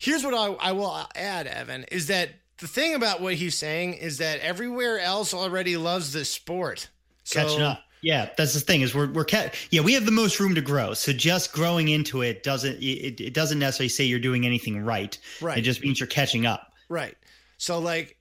Here's 0.00 0.22
what 0.22 0.32
I, 0.32 0.68
I 0.68 0.72
will 0.72 1.08
add, 1.16 1.48
Evan, 1.48 1.84
is 1.90 2.06
that 2.06 2.30
the 2.58 2.68
thing 2.68 2.94
about 2.94 3.20
what 3.20 3.34
he's 3.34 3.56
saying 3.56 3.94
is 3.94 4.18
that 4.18 4.40
everywhere 4.40 5.00
else 5.00 5.34
already 5.34 5.76
loves 5.76 6.12
this 6.12 6.30
sport. 6.30 6.88
So, 7.24 7.42
Catching 7.42 7.62
up. 7.62 7.82
Yeah, 8.00 8.30
that's 8.36 8.54
the 8.54 8.60
thing 8.60 8.82
is 8.82 8.94
we're 8.94 9.10
we're 9.10 9.24
ca- 9.24 9.50
yeah 9.70 9.80
we 9.80 9.92
have 9.94 10.06
the 10.06 10.12
most 10.12 10.38
room 10.38 10.54
to 10.54 10.60
grow. 10.60 10.94
So 10.94 11.12
just 11.12 11.52
growing 11.52 11.88
into 11.88 12.22
it 12.22 12.42
doesn't 12.42 12.80
it, 12.82 13.20
it 13.20 13.34
doesn't 13.34 13.58
necessarily 13.58 13.88
say 13.88 14.04
you're 14.04 14.18
doing 14.18 14.46
anything 14.46 14.84
right. 14.84 15.18
Right. 15.40 15.58
It 15.58 15.62
just 15.62 15.82
means 15.82 15.98
you're 15.98 16.06
catching 16.06 16.46
up. 16.46 16.72
Right. 16.88 17.16
So 17.56 17.78
like, 17.78 18.16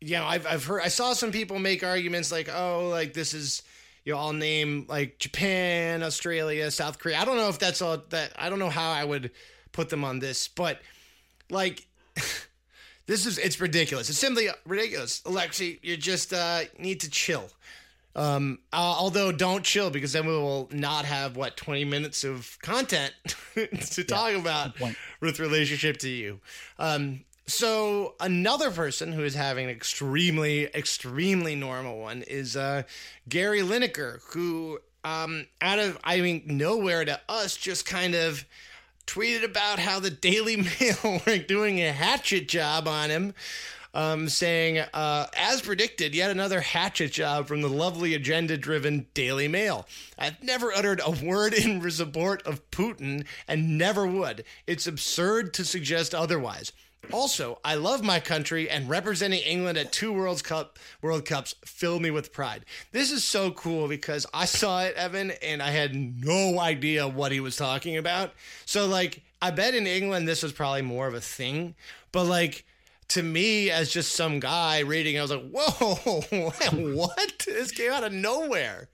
you 0.00 0.16
know, 0.16 0.24
I've 0.24 0.46
I've 0.46 0.64
heard 0.64 0.82
I 0.82 0.88
saw 0.88 1.12
some 1.12 1.32
people 1.32 1.58
make 1.58 1.82
arguments 1.82 2.30
like, 2.30 2.48
oh, 2.54 2.88
like 2.88 3.14
this 3.14 3.34
is 3.34 3.62
you 4.04 4.12
know, 4.12 4.18
I'll 4.18 4.32
name 4.32 4.86
like 4.88 5.18
Japan, 5.18 6.02
Australia, 6.02 6.70
South 6.70 6.98
Korea. 6.98 7.18
I 7.18 7.24
don't 7.24 7.36
know 7.36 7.48
if 7.48 7.58
that's 7.58 7.82
all 7.82 7.98
that 8.10 8.32
I 8.38 8.50
don't 8.50 8.58
know 8.58 8.70
how 8.70 8.92
I 8.92 9.04
would 9.04 9.30
put 9.72 9.88
them 9.88 10.04
on 10.04 10.20
this, 10.20 10.46
but 10.46 10.80
like 11.50 11.86
this 13.06 13.26
is 13.26 13.38
it's 13.38 13.60
ridiculous. 13.60 14.08
It's 14.08 14.18
simply 14.18 14.48
ridiculous. 14.66 15.20
Alexi, 15.22 15.78
you 15.82 15.96
just 15.96 16.32
uh, 16.32 16.60
need 16.78 17.00
to 17.00 17.10
chill. 17.10 17.50
Um, 18.16 18.60
uh, 18.72 18.76
although 18.76 19.32
don't 19.32 19.64
chill 19.64 19.90
because 19.90 20.12
then 20.12 20.26
we 20.26 20.32
will 20.32 20.68
not 20.72 21.04
have 21.04 21.36
what 21.36 21.56
20 21.56 21.84
minutes 21.84 22.22
of 22.22 22.56
content 22.62 23.12
to 23.54 23.68
yeah, 23.70 24.04
talk 24.06 24.34
about 24.34 24.72
with 25.20 25.40
relationship 25.40 25.96
to 25.98 26.08
you. 26.08 26.40
Um, 26.78 27.24
so 27.46 28.14
another 28.20 28.70
person 28.70 29.12
who 29.12 29.24
is 29.24 29.34
having 29.34 29.64
an 29.64 29.70
extremely, 29.70 30.66
extremely 30.66 31.54
normal 31.54 31.98
one 31.98 32.22
is 32.22 32.56
uh, 32.56 32.84
Gary 33.28 33.60
Lineker, 33.60 34.20
who 34.32 34.78
um, 35.04 35.46
out 35.60 35.78
of 35.78 35.98
I 36.02 36.20
mean 36.20 36.42
nowhere 36.46 37.04
to 37.04 37.20
us 37.28 37.56
just 37.56 37.84
kind 37.84 38.14
of 38.14 38.44
tweeted 39.06 39.44
about 39.44 39.78
how 39.78 40.00
the 40.00 40.10
Daily 40.10 40.56
Mail 40.80 41.20
were 41.26 41.38
doing 41.38 41.80
a 41.80 41.92
hatchet 41.92 42.48
job 42.48 42.88
on 42.88 43.10
him, 43.10 43.34
um, 43.94 44.28
saying, 44.28 44.78
uh, 44.92 45.26
as 45.36 45.62
predicted, 45.62 46.14
yet 46.14 46.30
another 46.30 46.60
hatchet 46.60 47.12
job 47.12 47.46
from 47.46 47.62
the 47.62 47.68
lovely 47.68 48.14
agenda 48.14 48.58
driven 48.58 49.06
Daily 49.14 49.48
Mail. 49.48 49.86
I've 50.18 50.42
never 50.42 50.72
uttered 50.72 51.00
a 51.04 51.12
word 51.24 51.54
in 51.54 51.88
support 51.90 52.42
of 52.46 52.70
Putin 52.70 53.24
and 53.48 53.78
never 53.78 54.06
would. 54.06 54.44
It's 54.66 54.86
absurd 54.86 55.54
to 55.54 55.64
suggest 55.64 56.14
otherwise. 56.14 56.72
Also, 57.12 57.58
I 57.64 57.74
love 57.74 58.02
my 58.02 58.18
country 58.18 58.68
and 58.68 58.88
representing 58.88 59.40
England 59.40 59.78
at 59.78 59.92
two 59.92 60.12
World 60.12 60.42
Cup 60.42 60.78
World 61.02 61.26
Cups 61.26 61.54
filled 61.64 62.02
me 62.02 62.10
with 62.10 62.32
pride. 62.32 62.64
This 62.92 63.12
is 63.12 63.24
so 63.24 63.50
cool 63.50 63.88
because 63.88 64.26
I 64.32 64.46
saw 64.46 64.82
it, 64.82 64.94
Evan, 64.96 65.32
and 65.42 65.62
I 65.62 65.70
had 65.70 65.94
no 65.94 66.58
idea 66.58 67.06
what 67.06 67.32
he 67.32 67.40
was 67.40 67.56
talking 67.56 67.96
about. 67.96 68.32
So 68.64 68.86
like 68.86 69.22
I 69.42 69.50
bet 69.50 69.74
in 69.74 69.86
England 69.86 70.26
this 70.26 70.42
was 70.42 70.52
probably 70.52 70.82
more 70.82 71.06
of 71.06 71.14
a 71.14 71.20
thing, 71.20 71.74
but 72.10 72.24
like 72.24 72.64
to 73.08 73.22
me 73.22 73.70
as 73.70 73.90
just 73.90 74.12
some 74.12 74.40
guy 74.40 74.80
reading, 74.80 75.18
I 75.18 75.22
was 75.22 75.30
like, 75.30 75.50
"Whoa, 75.50 76.20
what? 76.94 77.42
This 77.46 77.70
came 77.70 77.92
out 77.92 78.04
of 78.04 78.12
nowhere." 78.12 78.88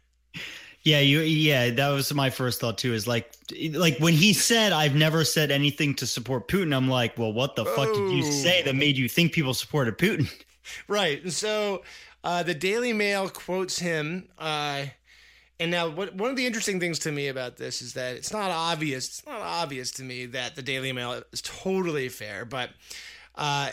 Yeah, 0.82 1.00
you 1.00 1.20
yeah, 1.20 1.70
that 1.70 1.88
was 1.90 2.12
my 2.14 2.30
first 2.30 2.60
thought 2.60 2.78
too. 2.78 2.94
Is 2.94 3.06
like 3.06 3.32
like 3.72 3.98
when 3.98 4.14
he 4.14 4.32
said 4.32 4.72
I've 4.72 4.94
never 4.94 5.24
said 5.24 5.50
anything 5.50 5.94
to 5.96 6.06
support 6.06 6.48
Putin, 6.48 6.74
I'm 6.74 6.88
like, 6.88 7.18
well, 7.18 7.32
what 7.32 7.56
the 7.56 7.64
fuck 7.64 7.92
did 7.92 8.12
you 8.12 8.22
say 8.22 8.62
that 8.62 8.74
made 8.74 8.96
you 8.96 9.08
think 9.08 9.32
people 9.32 9.54
supported 9.54 9.98
Putin? 9.98 10.30
Right. 10.86 11.20
And 11.24 11.32
so 11.32 11.82
uh, 12.22 12.44
the 12.44 12.54
Daily 12.54 12.92
Mail 12.92 13.28
quotes 13.28 13.80
him 13.80 14.28
uh, 14.38 14.84
and 15.60 15.70
now, 15.70 15.90
what 15.90 16.14
one 16.14 16.30
of 16.30 16.36
the 16.36 16.46
interesting 16.46 16.80
things 16.80 16.98
to 17.00 17.12
me 17.12 17.28
about 17.28 17.58
this 17.58 17.82
is 17.82 17.92
that 17.92 18.16
it's 18.16 18.32
not 18.32 18.50
obvious. 18.50 19.06
It's 19.08 19.26
not 19.26 19.42
obvious 19.42 19.90
to 19.92 20.02
me 20.02 20.24
that 20.26 20.56
the 20.56 20.62
Daily 20.62 20.90
Mail 20.90 21.22
is 21.32 21.42
totally 21.42 22.08
fair, 22.08 22.46
but 22.46 22.70
uh, 23.34 23.72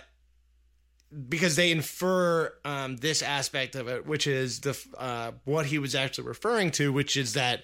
because 1.30 1.56
they 1.56 1.72
infer 1.72 2.54
um, 2.66 2.98
this 2.98 3.22
aspect 3.22 3.76
of 3.76 3.88
it, 3.88 4.06
which 4.06 4.28
is 4.28 4.62
the 4.62 4.78
uh, 4.98 5.32
what 5.46 5.68
he 5.68 5.80
was 5.80 5.96
actually 5.96 6.28
referring 6.28 6.72
to, 6.72 6.92
which 6.92 7.18
is 7.18 7.34
that. 7.34 7.64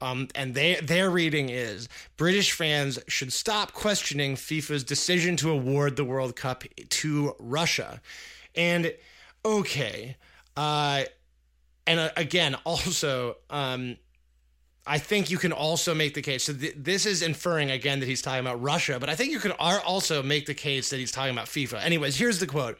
Um, 0.00 0.26
and 0.34 0.56
they, 0.56 0.80
their 0.82 1.10
reading 1.10 1.48
is 1.48 1.88
British 2.16 2.50
fans 2.50 2.98
should 3.06 3.32
stop 3.32 3.72
questioning 3.72 4.34
FIFA's 4.34 4.82
decision 4.82 5.36
to 5.36 5.50
award 5.52 5.94
the 5.94 6.04
World 6.04 6.34
Cup 6.34 6.64
to 6.88 7.36
Russia. 7.38 8.00
And 8.56 8.92
okay, 9.44 10.16
uh, 10.56 11.04
and 11.86 12.00
uh, 12.00 12.10
again, 12.16 12.56
also, 12.64 13.36
um, 13.50 13.96
I 14.86 14.98
think 14.98 15.30
you 15.30 15.38
can 15.38 15.52
also 15.52 15.94
make 15.94 16.14
the 16.14 16.22
case. 16.22 16.44
So 16.44 16.52
th- 16.52 16.74
this 16.76 17.06
is 17.06 17.22
inferring 17.22 17.70
again 17.70 18.00
that 18.00 18.06
he's 18.06 18.20
talking 18.20 18.40
about 18.40 18.60
Russia, 18.60 18.98
but 18.98 19.08
I 19.08 19.14
think 19.14 19.30
you 19.30 19.38
can 19.38 19.52
also 19.52 20.22
make 20.22 20.46
the 20.46 20.54
case 20.54 20.90
that 20.90 20.96
he's 20.96 21.12
talking 21.12 21.32
about 21.32 21.46
FIFA. 21.46 21.82
Anyways, 21.84 22.16
here's 22.16 22.40
the 22.40 22.48
quote: 22.48 22.78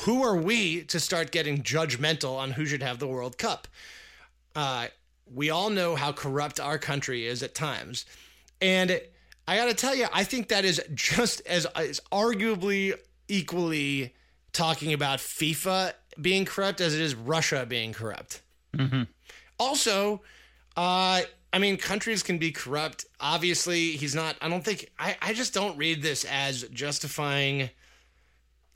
"Who 0.00 0.22
are 0.22 0.36
we 0.36 0.82
to 0.84 1.00
start 1.00 1.30
getting 1.30 1.62
judgmental 1.62 2.36
on 2.36 2.52
who 2.52 2.66
should 2.66 2.82
have 2.82 2.98
the 2.98 3.08
World 3.08 3.38
Cup? 3.38 3.68
Uh, 4.54 4.88
we 5.32 5.48
all 5.48 5.70
know 5.70 5.96
how 5.96 6.12
corrupt 6.12 6.60
our 6.60 6.78
country 6.78 7.26
is 7.26 7.42
at 7.42 7.54
times, 7.54 8.04
and 8.60 9.00
I 9.48 9.56
got 9.56 9.66
to 9.66 9.74
tell 9.74 9.94
you, 9.94 10.06
I 10.12 10.24
think 10.24 10.48
that 10.48 10.66
is 10.66 10.80
just 10.94 11.40
as 11.46 11.66
is 11.78 12.00
arguably 12.12 12.94
equally 13.28 14.14
talking 14.52 14.92
about 14.92 15.20
FIFA 15.20 15.94
being 16.20 16.44
corrupt 16.44 16.82
as 16.82 16.94
it 16.94 17.00
is 17.00 17.14
Russia 17.14 17.64
being 17.66 17.94
corrupt. 17.94 18.42
Mm-hmm. 18.76 19.04
Also." 19.58 20.20
Uh, 20.76 21.22
I 21.52 21.58
mean, 21.58 21.76
countries 21.76 22.22
can 22.22 22.38
be 22.38 22.50
corrupt. 22.50 23.06
Obviously, 23.20 23.92
he's 23.92 24.14
not. 24.14 24.36
I 24.40 24.48
don't 24.48 24.64
think. 24.64 24.90
I, 24.98 25.16
I 25.22 25.32
just 25.32 25.54
don't 25.54 25.76
read 25.78 26.02
this 26.02 26.24
as 26.24 26.62
justifying, 26.64 27.70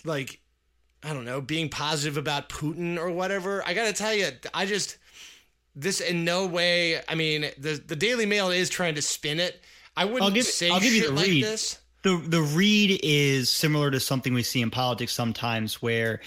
like, 0.04 0.40
I 1.02 1.12
don't 1.12 1.24
know, 1.24 1.40
being 1.40 1.68
positive 1.68 2.16
about 2.16 2.48
Putin 2.48 2.98
or 2.98 3.11
whatever. 3.11 3.62
I 3.66 3.74
got 3.74 3.87
to 3.87 3.92
tell 3.92 4.14
you, 4.14 4.28
I 4.54 4.66
just. 4.66 4.98
This 5.76 6.00
in 6.00 6.24
no 6.24 6.44
way. 6.44 7.00
I 7.08 7.14
mean, 7.14 7.42
the 7.56 7.80
the 7.87 7.94
Daily 7.94 8.26
Mail 8.26 8.50
is 8.50 8.68
trying 8.68 8.96
to 8.96 9.02
spin 9.02 9.38
it. 9.38 9.62
I 9.96 10.06
wouldn't 10.06 10.22
I'll 10.22 10.30
give, 10.30 10.44
say 10.44 10.70
I'll 10.70 10.80
give 10.80 10.92
you 10.92 11.06
the 11.06 11.12
like 11.12 11.26
read. 11.26 11.44
this. 11.44 11.78
The 12.02 12.16
the 12.26 12.42
read 12.42 12.98
is 13.04 13.48
similar 13.48 13.88
to 13.92 14.00
something 14.00 14.34
we 14.34 14.42
see 14.42 14.61
in 14.61 14.70
politics 14.72 15.12
sometimes, 15.12 15.80
where 15.80 16.20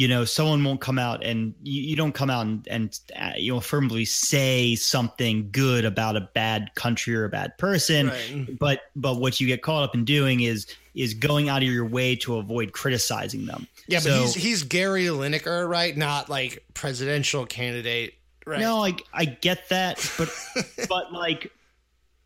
you 0.00 0.08
know 0.08 0.24
someone 0.24 0.64
won't 0.64 0.80
come 0.80 0.98
out 0.98 1.22
and 1.22 1.52
you, 1.62 1.82
you 1.82 1.94
don't 1.94 2.14
come 2.14 2.30
out 2.30 2.46
and, 2.46 2.66
and 2.68 2.98
uh, 3.16 3.32
you 3.36 3.52
know 3.52 3.60
firmly 3.60 4.06
say 4.06 4.74
something 4.74 5.50
good 5.52 5.84
about 5.84 6.16
a 6.16 6.22
bad 6.22 6.74
country 6.74 7.14
or 7.14 7.26
a 7.26 7.28
bad 7.28 7.58
person. 7.58 8.06
Right. 8.06 8.58
but 8.58 8.80
but 8.96 9.16
what 9.16 9.40
you 9.40 9.46
get 9.46 9.60
caught 9.60 9.82
up 9.82 9.94
in 9.94 10.06
doing 10.06 10.40
is 10.40 10.66
is 10.94 11.12
going 11.12 11.50
out 11.50 11.58
of 11.58 11.68
your 11.68 11.84
way 11.84 12.16
to 12.16 12.36
avoid 12.36 12.72
criticizing 12.72 13.44
them. 13.44 13.66
Yeah 13.88 13.98
so, 13.98 14.08
but 14.08 14.20
he's 14.20 14.34
he's 14.34 14.62
gary 14.62 15.04
lineker 15.04 15.68
right? 15.68 15.94
Not 15.94 16.30
like 16.30 16.64
presidential 16.72 17.44
candidate 17.44 18.14
right? 18.46 18.58
No 18.58 18.82
i 18.82 18.94
i 19.12 19.26
get 19.26 19.68
that 19.68 20.10
but 20.16 20.30
but 20.88 21.12
like 21.12 21.52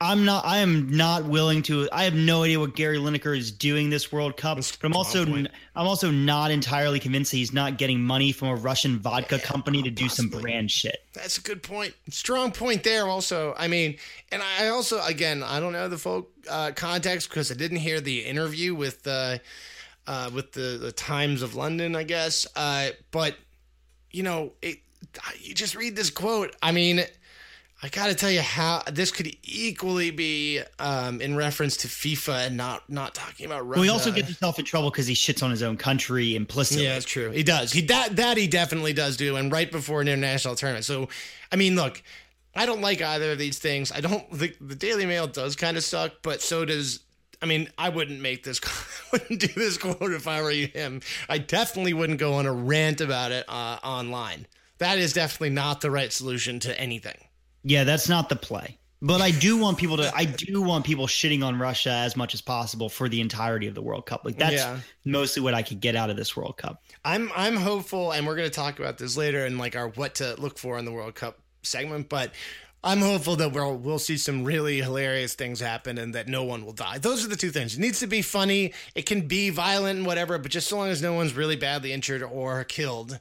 I'm 0.05 0.27
not. 0.27 0.45
I 0.45 0.59
am 0.59 0.95
not 0.95 1.25
willing 1.25 1.63
to. 1.63 1.89
I 1.91 2.05
have 2.05 2.15
no 2.15 2.43
idea 2.43 2.61
what 2.61 2.77
Gary 2.77 2.99
Lineker 2.99 3.37
is 3.37 3.51
doing 3.51 3.89
this 3.89 4.13
World 4.13 4.37
Cup. 4.37 4.59
But 4.59 4.77
I'm 4.83 4.95
also. 4.95 5.25
I'm 5.25 5.49
also 5.75 6.11
not 6.11 6.51
entirely 6.51 7.01
convinced 7.01 7.31
that 7.31 7.39
he's 7.39 7.55
not 7.55 7.79
getting 7.79 8.03
money 8.03 8.31
from 8.31 8.49
a 8.49 8.55
Russian 8.55 8.99
vodka 8.99 9.37
yeah, 9.37 9.43
company 9.43 9.83
to 9.83 9.91
do 9.91 10.11
some 10.11 10.29
brand 10.29 10.71
shit. 10.71 10.99
That's 11.15 11.39
a 11.39 11.41
good 11.41 11.63
point. 11.63 11.95
Strong 12.11 12.53
point 12.53 12.85
there. 12.85 13.07
Also, 13.07 13.55
I 13.57 13.67
mean, 13.67 13.97
and 14.31 14.43
I 14.43 14.69
also, 14.69 15.03
again, 15.03 15.43
I 15.43 15.59
don't 15.59 15.73
know 15.73 15.89
the 15.89 15.97
full 15.97 16.29
uh, 16.51 16.73
context 16.77 17.31
because 17.31 17.51
I 17.51 17.55
didn't 17.55 17.79
hear 17.79 18.03
the 18.03 18.27
interview 18.27 18.75
with 18.75 19.07
uh, 19.07 19.39
uh, 20.07 20.31
with 20.35 20.53
the 20.53 20.79
the 20.79 20.93
Times 20.93 21.41
of 21.41 21.55
London, 21.55 21.97
I 21.97 22.03
guess. 22.03 22.47
Uh, 22.55 22.91
but 23.11 23.37
you 24.11 24.23
know, 24.23 24.53
it, 24.61 24.81
you 25.39 25.55
just 25.55 25.75
read 25.75 25.97
this 25.97 26.11
quote. 26.11 26.55
I 26.63 26.73
mean, 26.73 27.05
I 27.85 27.89
got 27.89 28.07
to 28.07 28.15
tell 28.15 28.31
you 28.31 28.41
how 28.41 28.83
this 28.91 29.11
could 29.11 29.37
equally 29.43 30.11
be 30.11 30.63
um, 30.79 31.21
in 31.21 31.37
reference 31.37 31.77
to 31.79 31.89
FIFA 31.89 32.47
and 32.47 32.57
not 32.57 32.89
not 32.89 33.15
talking 33.15 33.45
about 33.45 33.69
Russia. 33.69 33.81
Well, 33.81 33.83
he 33.83 33.91
also 33.91 34.11
gets 34.11 34.29
himself 34.29 34.59
in 34.59 34.65
trouble 34.65 34.91
because 34.91 35.07
he 35.07 35.13
shits 35.13 35.43
on 35.43 35.51
his 35.51 35.63
own 35.63 35.77
country 35.77 36.35
implicitly. 36.35 36.85
Yeah, 36.85 36.95
that's 36.95 37.05
true. 37.05 37.31
He 37.31 37.43
does. 37.43 37.73
He 37.73 37.83
that 37.83 38.17
that 38.17 38.39
he 38.39 38.47
definitely 38.47 38.95
does 38.95 39.19
do, 39.19 39.37
and 39.37 39.53
right 39.53 39.71
before 39.71 40.01
an 40.01 40.09
international 40.09 40.55
tournament. 40.55 40.87
So, 40.87 41.11
I 41.53 41.57
mean, 41.57 41.77
look, 41.77 42.03
I 42.57 42.65
don't 42.65 42.81
like 42.81 43.03
either 43.03 43.33
of 43.33 43.39
these 43.39 43.59
things. 43.59 43.93
I 43.93 44.01
don't. 44.01 44.31
The, 44.33 44.55
the 44.63 44.77
Daily 44.77 45.05
Mail 45.05 45.27
does 45.27 45.55
kind 45.55 45.77
of 45.77 45.85
suck, 45.85 46.13
but 46.23 46.41
so 46.41 46.65
does. 46.65 47.01
I 47.43 47.47
mean, 47.47 47.69
I 47.77 47.91
wouldn't 47.91 48.23
make 48.23 48.45
this. 48.45 48.63
wouldn't 49.13 49.41
do 49.41 49.49
this 49.49 49.77
quote 49.77 50.15
if 50.15 50.27
I 50.27 50.41
were 50.41 50.53
him. 50.53 51.03
I 51.29 51.37
definitely 51.37 51.93
wouldn't 51.93 52.19
go 52.19 52.33
on 52.33 52.47
a 52.47 52.53
rant 52.53 53.03
about 53.03 53.31
it 53.31 53.45
uh, 53.47 53.79
online. 53.85 54.47
That 54.79 54.97
is 54.97 55.13
definitely 55.13 55.51
not 55.51 55.83
the 55.83 55.91
right 55.91 56.11
solution 56.11 56.61
to 56.61 56.81
anything. 56.81 57.19
Yeah, 57.65 57.85
that's 57.85 58.09
not 58.09 58.29
the 58.29 58.37
play. 58.37 58.79
But 59.03 59.21
I 59.21 59.33
do 59.33 59.59
want 59.59 59.77
people 59.77 59.99
to 59.99 60.11
I 60.15 60.25
do 60.25 60.63
want 60.63 60.87
people 60.87 61.07
shitting 61.07 61.45
on 61.45 61.59
Russia 61.59 61.91
as 61.91 62.17
much 62.17 62.33
as 62.33 62.41
possible 62.41 62.89
for 62.89 63.07
the 63.07 63.21
entirety 63.21 63.67
of 63.67 63.75
the 63.75 63.83
World 63.83 64.07
Cup. 64.07 64.25
Like 64.25 64.39
that's 64.39 64.55
yeah. 64.55 64.79
mostly 65.05 65.43
what 65.43 65.53
I 65.53 65.63
could 65.63 65.81
get 65.81 65.95
out 65.95 66.09
of 66.09 66.17
this 66.17 66.35
World 66.35 66.57
Cup. 66.57 66.83
I'm 67.05 67.31
I'm 67.37 67.57
hopeful 67.57 68.13
and 68.13 68.27
we're 68.27 68.37
going 68.37 68.49
to 68.49 68.55
talk 68.55 68.79
about 68.79 68.97
this 68.97 69.15
later 69.15 69.45
in 69.45 69.59
like 69.59 69.77
our 69.77 69.89
what 69.89 70.15
to 70.17 70.41
look 70.41 70.57
for 70.57 70.79
in 70.79 70.87
the 70.87 70.93
World 70.93 71.15
Cup 71.17 71.39
segment, 71.63 72.09
but 72.09 72.33
I'm 72.83 73.01
hopeful 73.01 73.37
that 73.37 73.53
we'll 73.53 73.77
we'll 73.77 73.99
see 73.99 74.17
some 74.17 74.43
really 74.43 74.81
hilarious 74.81 75.35
things 75.35 75.61
happen 75.61 75.99
and 75.99 76.15
that 76.15 76.29
no 76.29 76.45
one 76.45 76.65
will 76.65 76.73
die. 76.73 76.97
Those 76.97 77.25
are 77.25 77.29
the 77.29 77.37
two 77.37 77.51
things. 77.51 77.75
It 77.75 77.81
needs 77.81 78.01
to 78.01 78.07
be 78.07 78.23
funny. 78.23 78.73
It 78.95 79.07
can 79.07 79.27
be 79.27 79.51
violent 79.51 79.99
and 79.99 80.07
whatever, 80.07 80.39
but 80.39 80.51
just 80.51 80.69
so 80.69 80.79
long 80.79 80.89
as 80.89 81.03
no 81.03 81.13
one's 81.13 81.35
really 81.35 81.57
badly 81.57 81.93
injured 81.93 82.23
or 82.23 82.65
killed, 82.65 83.19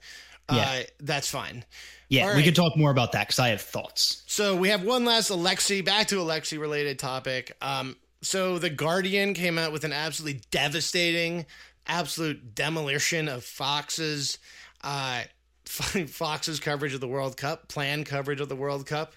yeah. 0.51 0.61
uh, 0.61 0.83
that's 0.99 1.29
fine. 1.29 1.63
Yeah, 2.09 2.27
right. 2.27 2.35
we 2.35 2.43
could 2.43 2.55
talk 2.55 2.77
more 2.77 2.91
about 2.91 3.13
that 3.13 3.27
because 3.27 3.39
I 3.39 3.49
have 3.49 3.61
thoughts. 3.61 4.23
So 4.27 4.55
we 4.55 4.69
have 4.69 4.83
one 4.83 5.05
last 5.05 5.31
Alexi, 5.31 5.83
back 5.83 6.07
to 6.07 6.17
Alexi 6.17 6.59
related 6.59 6.99
topic. 6.99 7.55
Um, 7.61 7.95
so 8.21 8.59
the 8.59 8.69
Guardian 8.69 9.33
came 9.33 9.57
out 9.57 9.71
with 9.71 9.83
an 9.83 9.93
absolutely 9.93 10.41
devastating, 10.51 11.45
absolute 11.87 12.55
demolition 12.55 13.27
of 13.27 13.43
Fox's 13.43 14.37
uh, 14.83 15.23
Fox's 15.65 16.59
coverage 16.59 16.93
of 16.93 17.01
the 17.01 17.07
World 17.07 17.37
Cup, 17.37 17.67
planned 17.67 18.05
coverage 18.05 18.41
of 18.41 18.49
the 18.49 18.55
World 18.55 18.85
Cup, 18.85 19.13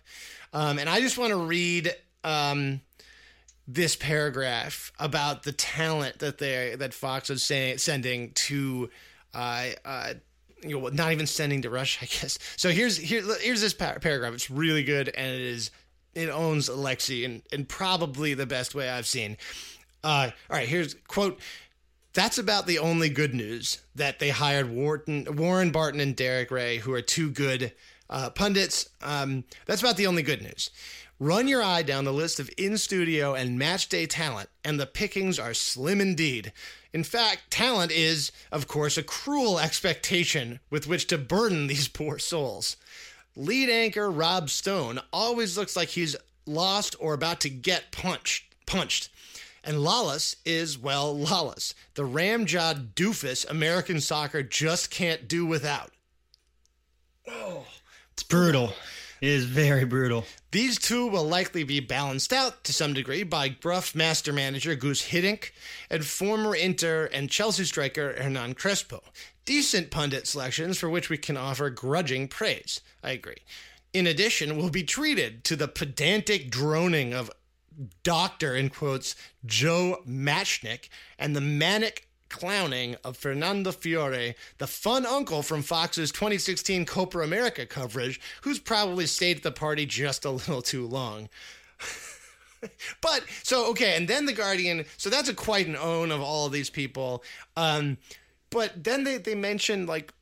um, 0.53 0.79
and 0.79 0.89
I 0.89 1.01
just 1.01 1.19
want 1.19 1.31
to 1.31 1.39
read. 1.39 1.95
Um, 2.25 2.81
this 3.69 3.97
paragraph 3.97 4.93
about 4.99 5.43
the 5.43 5.51
talent 5.51 6.21
that 6.21 6.39
they 6.39 6.77
that 6.79 6.95
Fox 6.95 7.31
is 7.31 7.43
say, 7.43 7.77
sending 7.77 8.31
to 8.33 8.89
uh, 9.35 9.67
uh, 9.85 10.15
you 10.63 10.81
know, 10.81 10.89
not 10.89 11.13
even 11.13 11.27
sending 11.27 11.63
to 11.63 11.71
Russia, 11.71 12.01
I 12.03 12.07
guess. 12.07 12.39
So 12.57 12.71
here's 12.71 12.97
here 12.97 13.23
here's 13.41 13.61
this 13.61 13.75
par- 13.75 13.99
paragraph. 14.01 14.35
It's 14.35 14.51
really 14.51 14.85
good, 14.85 15.09
and 15.09 15.35
it 15.35 15.41
is 15.41 15.71
it 16.15 16.31
owns 16.31 16.69
Alexi 16.69 17.25
in, 17.25 17.43
in 17.53 17.67
probably 17.67 18.35
the 18.35 18.47
best 18.47 18.75
way 18.75 18.89
I've 18.89 19.07
seen. 19.07 19.37
Uh, 20.03 20.31
all 20.51 20.57
right, 20.57 20.69
here's 20.69 20.95
quote. 21.09 21.41
That's 22.15 22.39
about 22.39 22.67
the 22.67 22.79
only 22.79 23.11
good 23.11 23.35
news 23.35 23.83
that 23.95 24.21
they 24.21 24.31
hired 24.31 24.71
Wharton, 24.71 25.27
Warren 25.37 25.71
Barton 25.71 26.01
and 26.01 26.17
Derek 26.17 26.51
Rae, 26.51 26.79
who 26.79 26.95
are 26.95 27.03
two 27.03 27.29
good 27.29 27.73
uh, 28.09 28.31
pundits. 28.31 28.89
Um, 29.03 29.45
that's 29.67 29.83
about 29.83 29.99
the 29.99 30.07
only 30.07 30.23
good 30.23 30.41
news. 30.41 30.71
Run 31.19 31.49
your 31.49 31.63
eye 31.63 31.83
down 31.83 32.05
the 32.05 32.13
list 32.13 32.41
of 32.41 32.51
in 32.57 32.79
studio 32.79 33.35
and 33.35 33.59
match 33.59 33.89
day 33.89 34.07
talent, 34.07 34.49
and 34.65 34.79
the 34.81 34.87
pickings 34.87 35.39
are 35.39 35.55
slim 35.55 36.01
indeed. 36.01 36.53
In 36.97 37.05
fact, 37.05 37.51
talent 37.51 37.93
is, 37.93 38.33
of 38.51 38.69
course, 38.69 38.97
a 38.97 39.03
cruel 39.03 39.59
expectation 39.59 40.61
with 40.71 40.89
which 40.89 41.07
to 41.09 41.19
burden 41.19 41.67
these 41.67 41.89
poor 41.89 42.19
souls. 42.19 42.79
Lead 43.37 43.69
anchor 43.69 44.11
Rob 44.11 44.49
Stone 44.49 45.01
always 45.13 45.59
looks 45.59 45.77
like 45.77 45.91
he's 45.91 46.17
lost 46.47 46.97
or 46.99 47.13
about 47.13 47.41
to 47.41 47.51
get 47.51 47.93
punched. 47.93 48.47
Punched. 48.65 49.11
And 49.63 49.77
Lalas 49.77 50.37
is, 50.47 50.79
well, 50.79 51.15
Lalas. 51.15 51.75
The 51.97 52.05
ramjawed 52.05 52.95
doofus 52.95 53.45
American 53.51 54.01
soccer 54.01 54.43
just 54.43 54.91
can't 54.91 55.29
do 55.29 55.45
without. 55.45 55.91
Oh, 57.29 57.67
it's 58.15 58.23
brutal. 58.23 58.73
It 59.21 59.29
is 59.29 59.45
very 59.45 59.85
brutal. 59.85 60.27
These 60.51 60.79
two 60.79 61.07
will 61.07 61.25
likely 61.25 61.65
be 61.65 61.81
balanced 61.81 62.33
out 62.33 62.65
to 62.65 62.73
some 62.73 62.93
degree 62.93 63.23
by 63.23 63.49
gruff 63.49 63.95
master 63.95 64.33
manager 64.33 64.77
Guus 64.77 65.09
Hiddink 65.09 65.53
and 65.91 66.05
former 66.05 66.55
Inter 66.55 67.09
and 67.13 67.31
Chelsea 67.31 67.65
striker 67.65 68.15
Hernan 68.21 68.55
Crespo. 68.55 69.03
Decent 69.45 69.91
pundit 69.91 70.27
selections 70.27 70.79
for 70.79 70.91
which 70.91 71.09
we 71.09 71.17
can 71.17 71.37
offer 71.37 71.71
grudging 71.71 72.29
praise. 72.29 72.81
I 73.03 73.11
agree. 73.11 73.43
In 73.93 74.07
addition, 74.07 74.57
we'll 74.57 74.71
be 74.71 74.83
treated 74.83 75.45
to 75.45 75.57
the 75.57 75.69
pedantic 75.69 76.51
droning 76.51 77.15
of 77.15 77.31
Doctor, 78.03 78.55
in 78.55 78.71
quotes, 78.71 79.15
Joe 79.45 80.03
Machnik 80.07 80.89
and 81.19 81.37
the 81.37 81.41
manic 81.41 82.06
clowning 82.29 82.97
of 83.05 83.17
Fernando 83.17 83.73
Fiore, 83.73 84.35
the 84.59 84.67
fun 84.67 85.07
uncle 85.07 85.43
from 85.43 85.63
Fox's 85.63 86.11
2016 86.13 86.87
Copa 86.87 87.21
America 87.21 87.67
coverage, 87.67 88.21
who's 88.43 88.59
probably 88.59 89.07
stayed 89.07 89.39
at 89.39 89.43
the 89.43 89.53
party 89.53 89.87
just 89.87 90.25
a 90.25 90.31
little 90.31 90.63
too 90.63 90.87
long. 90.87 91.29
but 93.01 93.23
so 93.43 93.71
okay, 93.71 93.97
and 93.97 94.09
then 94.09 94.27
the 94.27 94.33
Guardian. 94.33 94.85
So 94.97 95.11
that's 95.11 95.29
a 95.29 95.35
quite 95.35 95.67
an 95.67 95.77
own 95.77 96.11
of 96.11 96.21
all 96.21 96.47
of 96.47 96.53
these 96.53 96.71
people. 96.71 97.23
Um, 97.57 97.99
but 98.51 98.73
then 98.83 99.05
they 99.05 99.19
they 99.19 99.35
mentioned 99.35 99.89
like 99.89 100.13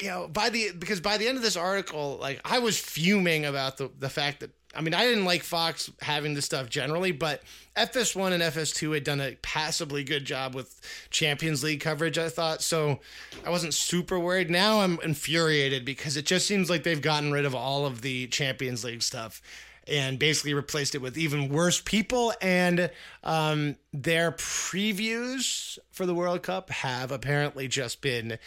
you 0.00 0.08
know 0.08 0.28
by 0.28 0.50
the 0.50 0.72
because 0.78 1.00
by 1.00 1.18
the 1.18 1.28
end 1.28 1.36
of 1.36 1.42
this 1.42 1.56
article, 1.56 2.18
like 2.20 2.40
I 2.44 2.58
was 2.58 2.78
fuming 2.78 3.44
about 3.44 3.76
the 3.76 3.90
the 3.98 4.08
fact 4.08 4.40
that 4.40 4.50
I 4.74 4.80
mean, 4.80 4.94
I 4.94 5.04
didn't 5.04 5.24
like 5.24 5.42
Fox 5.42 5.90
having 6.00 6.34
this 6.34 6.46
stuff 6.46 6.70
generally, 6.70 7.12
but 7.12 7.42
FS1 7.76 8.32
and 8.32 8.42
FS2 8.42 8.94
had 8.94 9.04
done 9.04 9.20
a 9.20 9.36
passably 9.42 10.02
good 10.04 10.24
job 10.24 10.54
with 10.54 10.80
Champions 11.10 11.62
League 11.62 11.80
coverage, 11.80 12.18
I 12.18 12.28
thought. 12.28 12.62
So 12.62 13.00
I 13.44 13.50
wasn't 13.50 13.74
super 13.74 14.18
worried. 14.18 14.50
Now 14.50 14.80
I'm 14.80 14.98
infuriated 15.02 15.84
because 15.84 16.16
it 16.16 16.26
just 16.26 16.46
seems 16.46 16.70
like 16.70 16.84
they've 16.84 17.02
gotten 17.02 17.32
rid 17.32 17.44
of 17.44 17.54
all 17.54 17.84
of 17.86 18.02
the 18.02 18.26
Champions 18.28 18.84
League 18.84 19.02
stuff 19.02 19.42
and 19.86 20.18
basically 20.18 20.54
replaced 20.54 20.94
it 20.94 21.02
with 21.02 21.18
even 21.18 21.48
worse 21.48 21.80
people. 21.80 22.32
And 22.40 22.90
um, 23.24 23.76
their 23.92 24.32
previews 24.32 25.78
for 25.90 26.06
the 26.06 26.14
World 26.14 26.42
Cup 26.42 26.70
have 26.70 27.10
apparently 27.10 27.68
just 27.68 28.00
been 28.00 28.38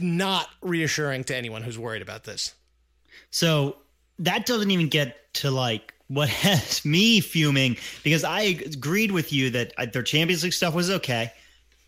not 0.00 0.48
reassuring 0.62 1.24
to 1.24 1.36
anyone 1.36 1.62
who's 1.62 1.78
worried 1.78 2.02
about 2.02 2.24
this. 2.24 2.54
So 3.30 3.76
that 4.18 4.46
doesn't 4.46 4.70
even 4.70 4.88
get 4.88 5.32
to 5.34 5.50
like 5.50 5.94
what 6.08 6.28
has 6.44 6.84
me 6.84 7.20
fuming 7.20 7.76
because 8.02 8.24
I 8.24 8.42
agreed 8.42 9.12
with 9.12 9.32
you 9.32 9.50
that 9.50 9.72
uh, 9.78 9.86
their 9.86 10.02
Champions 10.02 10.44
League 10.44 10.52
stuff 10.52 10.74
was 10.74 10.90
okay. 10.90 11.32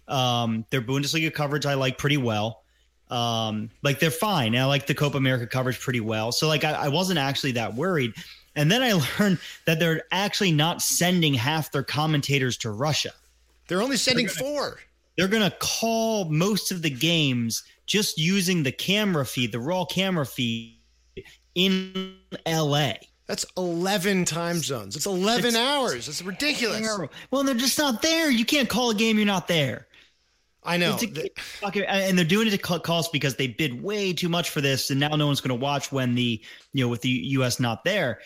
Um, 0.09 0.67
their 0.71 0.83
Bundesliga 0.83 1.33
coverage 1.33 1.67
I 1.67 1.75
like 1.75 1.99
pretty 1.99 2.17
well. 2.17 2.63
Um, 3.11 3.71
like 3.83 4.01
they're 4.01 4.11
fine. 4.11 4.57
I 4.57 4.65
like 4.65 4.87
the 4.87 4.95
Copa 4.95 5.17
America 5.17 5.47
coverage 5.47 5.79
pretty 5.79 6.01
well. 6.01 6.33
So 6.33 6.49
like 6.49 6.65
I, 6.65 6.73
I 6.73 6.89
wasn't 6.89 7.19
actually 7.19 7.53
that 7.53 7.75
worried. 7.75 8.13
And 8.57 8.71
then 8.71 8.83
I 8.83 8.93
learned 9.19 9.39
that 9.67 9.79
they're 9.79 10.03
actually 10.11 10.53
not 10.53 10.83
sending 10.83 11.35
half 11.35 11.71
their 11.71 11.83
commentators 11.83 12.57
to 12.59 12.71
Russia. 12.71 13.11
They're 13.69 13.83
only 13.83 13.97
sending 13.97 14.27
they're 14.27 14.35
gonna, 14.35 14.51
four. 14.51 14.81
They're 15.17 15.29
going 15.29 15.49
to 15.49 15.57
call 15.59 16.27
most 16.27 16.73
of 16.73 16.83
the 16.83 16.91
games 16.91 17.63
just 17.87 18.19
using 18.19 18.63
the 18.63 18.73
camera 18.73 19.25
feed, 19.25 19.53
the 19.53 19.61
raw 19.61 19.85
camera 19.85 20.27
feed 20.27 20.79
in 21.55 22.17
LA. 22.47 22.95
That's 23.27 23.47
11 23.57 24.27
time 24.27 24.59
zones. 24.59 24.97
It's 24.97 25.07
11 25.07 25.47
it's, 25.47 25.57
hours. 25.57 26.09
It's 26.09 26.23
ridiculous. 26.23 26.81
Terrible. 26.81 27.13
Well, 27.31 27.43
they're 27.43 27.55
just 27.55 27.79
not 27.79 28.03
there. 28.03 28.31
You 28.31 28.45
can't 28.45 28.69
call 28.69 28.91
a 28.91 28.95
game 28.95 29.17
you're 29.17 29.27
not 29.27 29.49
there. 29.49 29.87
I 30.63 30.77
know. 30.79 30.97
A, 30.99 31.89
and 31.89 32.17
they're 32.17 32.25
doing 32.25 32.49
it 32.49 32.51
to 32.51 32.59
cut 32.59 32.85
costs 32.85 33.11
because 33.13 33.37
they 33.37 33.49
bid 33.49 33.83
way 33.83 34.13
too 34.13 34.31
much 34.31 34.51
for 34.51 34.61
this, 34.63 34.91
and 34.91 34.99
now 34.99 35.15
no 35.15 35.27
one's 35.27 35.43
going 35.43 35.59
to 35.59 35.63
watch 35.63 35.93
when 35.93 36.15
the 36.15 36.43
you 36.73 36.85
know 36.85 36.89
with 36.89 37.03
the 37.03 37.11
U.S. 37.11 37.61
not 37.61 37.85
there. 37.85 38.21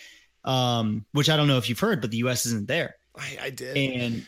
Um, 0.44 1.04
which 1.12 1.28
I 1.28 1.36
don't 1.36 1.48
know 1.48 1.58
if 1.58 1.68
you've 1.68 1.80
heard, 1.80 2.00
but 2.00 2.12
the 2.12 2.18
U.S. 2.18 2.46
isn't 2.46 2.68
there. 2.68 2.94
I, 3.16 3.38
I 3.42 3.50
did. 3.50 3.76
And 3.76 4.26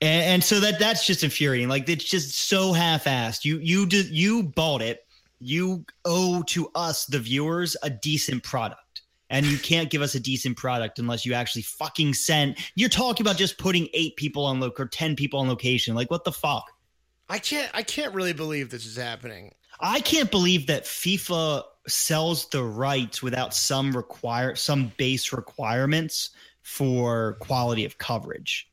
and, 0.00 0.24
and 0.24 0.44
so 0.44 0.60
that 0.60 0.78
that's 0.78 1.04
just 1.04 1.24
infuriating. 1.24 1.68
Like 1.68 1.88
it's 1.88 2.04
just 2.04 2.48
so 2.48 2.72
half-assed. 2.72 3.44
You 3.44 3.58
you 3.58 3.84
did 3.84 4.06
you 4.06 4.44
bought 4.44 4.80
it 4.80 5.04
you 5.40 5.84
owe 6.04 6.42
to 6.48 6.70
us, 6.74 7.06
the 7.06 7.18
viewers, 7.18 7.76
a 7.82 7.90
decent 7.90 8.42
product. 8.42 9.02
And 9.30 9.46
you 9.46 9.58
can't 9.58 9.90
give 9.90 10.02
us 10.02 10.16
a 10.16 10.20
decent 10.20 10.56
product 10.56 10.98
unless 10.98 11.24
you 11.24 11.34
actually 11.34 11.62
fucking 11.62 12.14
send. 12.14 12.58
You're 12.74 12.88
talking 12.88 13.24
about 13.24 13.36
just 13.36 13.58
putting 13.58 13.88
eight 13.94 14.16
people 14.16 14.44
on 14.44 14.58
loc 14.58 14.78
or 14.80 14.86
ten 14.86 15.14
people 15.14 15.38
on 15.40 15.48
location. 15.48 15.94
Like 15.94 16.10
what 16.10 16.24
the 16.24 16.32
fuck? 16.32 16.64
I 17.28 17.38
can't. 17.38 17.70
I 17.72 17.84
can't 17.84 18.12
really 18.12 18.32
believe 18.32 18.70
this 18.70 18.84
is 18.84 18.96
happening. 18.96 19.54
I 19.78 20.00
can't 20.00 20.30
believe 20.30 20.66
that 20.66 20.84
FIFA 20.84 21.62
sells 21.86 22.48
the 22.48 22.64
rights 22.64 23.22
without 23.22 23.54
some 23.54 23.92
require 23.92 24.56
some 24.56 24.92
base 24.96 25.32
requirements 25.32 26.30
for 26.62 27.34
quality 27.40 27.84
of 27.84 27.98
coverage. 27.98 28.69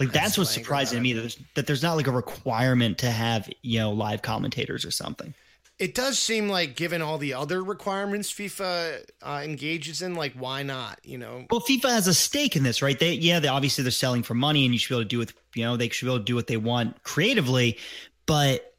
Like 0.00 0.12
that's, 0.12 0.24
that's 0.24 0.38
what's 0.38 0.50
surprising 0.50 0.96
to 0.96 1.02
me 1.02 1.12
that 1.12 1.20
there's, 1.20 1.38
that 1.54 1.66
there's 1.66 1.82
not 1.82 1.94
like 1.94 2.06
a 2.06 2.10
requirement 2.10 2.98
to 2.98 3.10
have 3.10 3.48
you 3.62 3.78
know 3.78 3.92
live 3.92 4.22
commentators 4.22 4.84
or 4.84 4.90
something. 4.90 5.34
it 5.78 5.94
does 5.94 6.18
seem 6.18 6.48
like, 6.48 6.74
given 6.76 7.00
all 7.02 7.18
the 7.18 7.34
other 7.34 7.62
requirements 7.62 8.32
FIFA 8.32 9.04
uh, 9.22 9.40
engages 9.44 10.02
in, 10.02 10.14
like 10.14 10.32
why 10.34 10.62
not? 10.62 10.98
You 11.04 11.18
know. 11.18 11.44
Well, 11.50 11.60
FIFA 11.60 11.90
has 11.90 12.06
a 12.06 12.14
stake 12.14 12.56
in 12.56 12.62
this, 12.62 12.82
right? 12.82 12.98
They 12.98 13.12
yeah, 13.12 13.40
they 13.40 13.48
obviously 13.48 13.82
they're 13.82 13.90
selling 13.90 14.22
for 14.22 14.34
money, 14.34 14.64
and 14.64 14.74
you 14.74 14.78
should 14.78 14.88
be 14.90 14.94
able 14.96 15.04
to 15.04 15.08
do 15.08 15.18
with 15.18 15.34
you 15.54 15.64
know 15.64 15.76
they 15.76 15.88
should 15.88 16.06
be 16.06 16.10
able 16.10 16.18
to 16.18 16.24
do 16.24 16.34
what 16.34 16.46
they 16.46 16.56
want 16.56 17.02
creatively, 17.02 17.78
but 18.26 18.69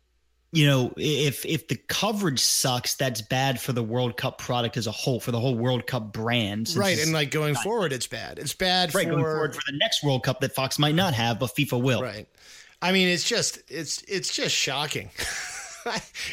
you 0.53 0.67
know, 0.67 0.93
if 0.97 1.45
if 1.45 1.69
the 1.69 1.75
coverage 1.75 2.41
sucks, 2.41 2.95
that's 2.95 3.21
bad 3.21 3.59
for 3.59 3.71
the 3.71 3.83
World 3.83 4.17
Cup 4.17 4.37
product 4.37 4.75
as 4.75 4.85
a 4.85 4.91
whole, 4.91 5.19
for 5.19 5.31
the 5.31 5.39
whole 5.39 5.55
World 5.55 5.87
Cup 5.87 6.11
brand. 6.11 6.73
Right, 6.75 6.99
and 6.99 7.13
like 7.13 7.31
going 7.31 7.55
forward, 7.55 7.93
it's 7.93 8.07
bad. 8.07 8.37
It's 8.37 8.53
bad 8.53 8.93
right, 8.93 9.05
for 9.05 9.11
going 9.11 9.23
forward 9.23 9.55
for 9.55 9.61
the 9.71 9.77
next 9.77 10.03
World 10.03 10.23
Cup 10.23 10.41
that 10.41 10.53
Fox 10.53 10.77
might 10.77 10.95
not 10.95 11.13
have, 11.13 11.39
but 11.39 11.55
FIFA 11.55 11.81
will. 11.81 12.01
Right. 12.01 12.27
I 12.81 12.91
mean, 12.91 13.07
it's 13.07 13.23
just 13.23 13.59
it's 13.69 14.01
it's 14.07 14.33
just 14.33 14.53
shocking. 14.53 15.09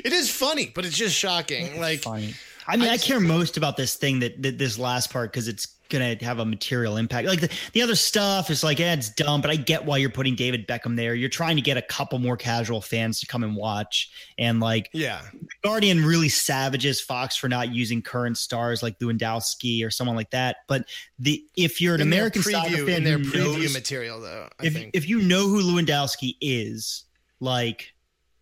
it 0.04 0.12
is 0.12 0.30
funny, 0.30 0.72
but 0.74 0.84
it's 0.84 0.96
just 0.96 1.14
shocking. 1.14 1.66
It's 1.66 1.78
like 1.78 2.00
funny. 2.00 2.34
I 2.66 2.76
mean, 2.76 2.88
I, 2.88 2.94
I, 2.94 2.98
care 2.98 3.20
most 3.20 3.56
about 3.56 3.76
this 3.78 3.94
thing 3.94 4.18
that, 4.20 4.42
that 4.42 4.58
this 4.58 4.78
last 4.78 5.10
part 5.10 5.32
because 5.32 5.48
it's 5.48 5.68
gonna 5.88 6.16
have 6.22 6.38
a 6.38 6.44
material 6.44 6.96
impact. 6.96 7.26
Like 7.28 7.40
the, 7.40 7.50
the 7.72 7.82
other 7.82 7.94
stuff 7.94 8.50
is 8.50 8.62
like, 8.62 8.78
yeah, 8.78 8.94
it's 8.94 9.10
dumb, 9.10 9.40
but 9.40 9.50
I 9.50 9.56
get 9.56 9.84
why 9.84 9.98
you're 9.98 10.10
putting 10.10 10.34
David 10.34 10.66
Beckham 10.66 10.96
there. 10.96 11.14
You're 11.14 11.28
trying 11.28 11.56
to 11.56 11.62
get 11.62 11.76
a 11.76 11.82
couple 11.82 12.18
more 12.18 12.36
casual 12.36 12.80
fans 12.80 13.20
to 13.20 13.26
come 13.26 13.42
and 13.42 13.56
watch. 13.56 14.10
And 14.38 14.60
like, 14.60 14.90
yeah, 14.92 15.20
Guardian 15.62 16.04
really 16.04 16.28
savages 16.28 17.00
Fox 17.00 17.36
for 17.36 17.48
not 17.48 17.74
using 17.74 18.02
current 18.02 18.38
stars 18.38 18.82
like 18.82 18.98
Lewandowski 18.98 19.84
or 19.84 19.90
someone 19.90 20.16
like 20.16 20.30
that. 20.30 20.58
But 20.66 20.88
the 21.18 21.44
if 21.56 21.80
you're 21.80 21.94
an 21.94 22.00
in 22.00 22.08
American 22.08 22.42
preview, 22.42 22.52
soccer 22.52 22.86
fan, 22.86 22.88
in 22.88 23.04
their 23.04 23.18
preview 23.18 23.60
knows, 23.62 23.74
material 23.74 24.20
though, 24.20 24.48
I 24.58 24.66
if 24.66 24.72
think. 24.74 24.90
if 24.94 25.08
you 25.08 25.20
know 25.22 25.48
who 25.48 25.62
Lewandowski 25.62 26.36
is, 26.40 27.04
like 27.40 27.92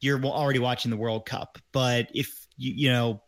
you're 0.01 0.23
already 0.25 0.59
watching 0.59 0.91
the 0.91 0.97
World 0.97 1.27
Cup. 1.27 1.59
But 1.73 2.09
if 2.15 2.47
you 2.57 2.73
you 2.73 2.91
know 2.91 3.23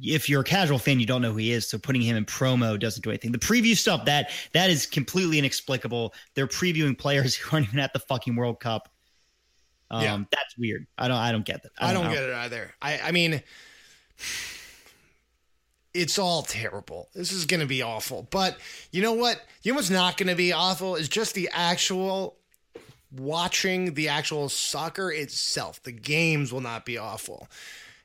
if 0.00 0.28
you're 0.28 0.40
a 0.40 0.44
casual 0.44 0.78
fan, 0.78 1.00
you 1.00 1.06
don't 1.06 1.22
know 1.22 1.32
who 1.32 1.38
he 1.38 1.52
is. 1.52 1.68
So 1.68 1.78
putting 1.78 2.02
him 2.02 2.16
in 2.16 2.24
promo 2.24 2.78
doesn't 2.78 3.02
do 3.02 3.10
anything. 3.10 3.32
The 3.32 3.38
preview 3.38 3.76
stuff 3.76 4.04
that 4.06 4.30
that 4.52 4.70
is 4.70 4.86
completely 4.86 5.38
inexplicable. 5.38 6.14
They're 6.34 6.46
previewing 6.46 6.98
players 6.98 7.34
who 7.36 7.56
aren't 7.56 7.68
even 7.68 7.80
at 7.80 7.92
the 7.92 8.00
fucking 8.00 8.36
World 8.36 8.60
Cup. 8.60 8.88
Um, 9.90 10.02
yeah. 10.02 10.18
that's 10.30 10.56
weird. 10.56 10.86
I 10.96 11.08
don't. 11.08 11.18
I 11.18 11.32
don't 11.32 11.44
get 11.44 11.62
that. 11.62 11.72
I 11.78 11.92
don't, 11.92 12.02
I 12.02 12.04
don't 12.06 12.14
get 12.14 12.22
it 12.24 12.34
either. 12.34 12.74
I. 12.80 13.00
I 13.00 13.12
mean, 13.12 13.42
it's 15.94 16.18
all 16.18 16.42
terrible. 16.42 17.08
This 17.14 17.30
is 17.30 17.44
going 17.44 17.60
to 17.60 17.66
be 17.66 17.82
awful. 17.82 18.26
But 18.30 18.56
you 18.90 19.02
know 19.02 19.12
what? 19.12 19.40
You 19.62 19.72
know 19.72 19.76
what's 19.76 19.90
not 19.90 20.16
going 20.16 20.28
to 20.28 20.34
be 20.34 20.52
awful 20.52 20.96
is 20.96 21.08
just 21.08 21.34
the 21.34 21.50
actual 21.52 22.36
watching 23.14 23.92
the 23.94 24.08
actual 24.08 24.48
soccer 24.48 25.12
itself. 25.12 25.82
The 25.82 25.92
games 25.92 26.52
will 26.52 26.62
not 26.62 26.86
be 26.86 26.96
awful. 26.96 27.48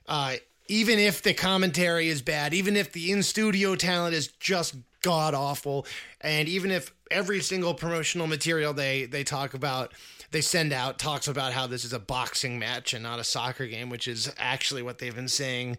Uh, 0.08 0.36
even 0.68 1.00
if 1.00 1.22
the 1.22 1.34
commentary 1.34 2.08
is 2.08 2.22
bad, 2.22 2.54
even 2.54 2.76
if 2.76 2.92
the 2.92 3.12
in 3.12 3.24
studio 3.24 3.76
talent 3.76 4.14
is 4.16 4.28
just 4.28 4.76
god 5.02 5.34
awful, 5.34 5.86
and 6.22 6.48
even 6.48 6.72
if 6.72 6.94
every 7.10 7.42
single 7.42 7.74
promotional 7.74 8.28
material 8.28 8.74
they 8.74 9.06
they 9.06 9.24
talk 9.24 9.54
about 9.54 9.94
they 10.32 10.42
send 10.42 10.74
out 10.74 11.00
talks 11.00 11.28
about 11.28 11.54
how 11.54 11.68
this 11.68 11.86
is 11.86 11.94
a 11.94 12.00
boxing 12.00 12.60
match 12.60 12.94
and 12.94 13.04
not 13.04 13.20
a 13.20 13.24
soccer 13.24 13.66
game, 13.66 13.90
which 13.90 14.08
is 14.08 14.34
actually 14.38 14.82
what 14.82 14.98
they've 14.98 15.16
been 15.16 15.28
saying. 15.28 15.78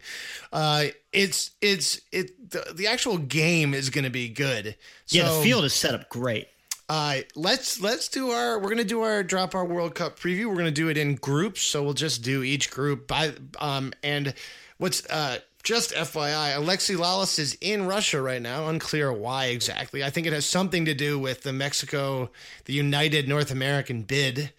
Uh, 0.51 0.85
it's 1.13 1.51
it's 1.61 2.01
it 2.11 2.49
the, 2.51 2.73
the 2.73 2.87
actual 2.87 3.17
game 3.17 3.73
is 3.73 3.89
going 3.89 4.05
to 4.05 4.09
be 4.09 4.29
good. 4.29 4.75
So, 5.05 5.17
yeah, 5.17 5.29
the 5.29 5.41
field 5.43 5.65
is 5.65 5.73
set 5.73 5.93
up 5.93 6.09
great. 6.09 6.47
Uh, 6.89 7.19
let's 7.35 7.79
let's 7.79 8.07
do 8.09 8.31
our 8.31 8.59
we're 8.59 8.69
gonna 8.69 8.83
do 8.83 9.03
our 9.03 9.23
drop 9.23 9.53
our 9.55 9.63
World 9.63 9.95
Cup 9.95 10.19
preview. 10.19 10.47
We're 10.47 10.57
gonna 10.57 10.71
do 10.71 10.89
it 10.89 10.97
in 10.97 11.15
groups, 11.15 11.61
so 11.61 11.83
we'll 11.83 11.93
just 11.93 12.23
do 12.23 12.43
each 12.43 12.71
group 12.71 13.07
by 13.07 13.33
um 13.59 13.93
and 14.03 14.33
What's 14.79 15.05
uh, 15.09 15.39
just 15.61 15.91
FYI, 15.91 16.55
Alexi 16.55 16.95
Lalas 16.95 17.37
is 17.37 17.57
in 17.59 17.85
Russia 17.85 18.21
right 18.21 18.41
now. 18.41 18.69
Unclear 18.69 19.11
why 19.11 19.47
exactly. 19.47 20.05
I 20.05 20.09
think 20.09 20.25
it 20.25 20.31
has 20.31 20.45
something 20.45 20.85
to 20.85 20.93
do 20.93 21.19
with 21.19 21.43
the 21.43 21.51
Mexico, 21.51 22.31
the 22.63 22.71
United 22.71 23.27
North 23.27 23.51
American 23.51 24.03
bid 24.03 24.53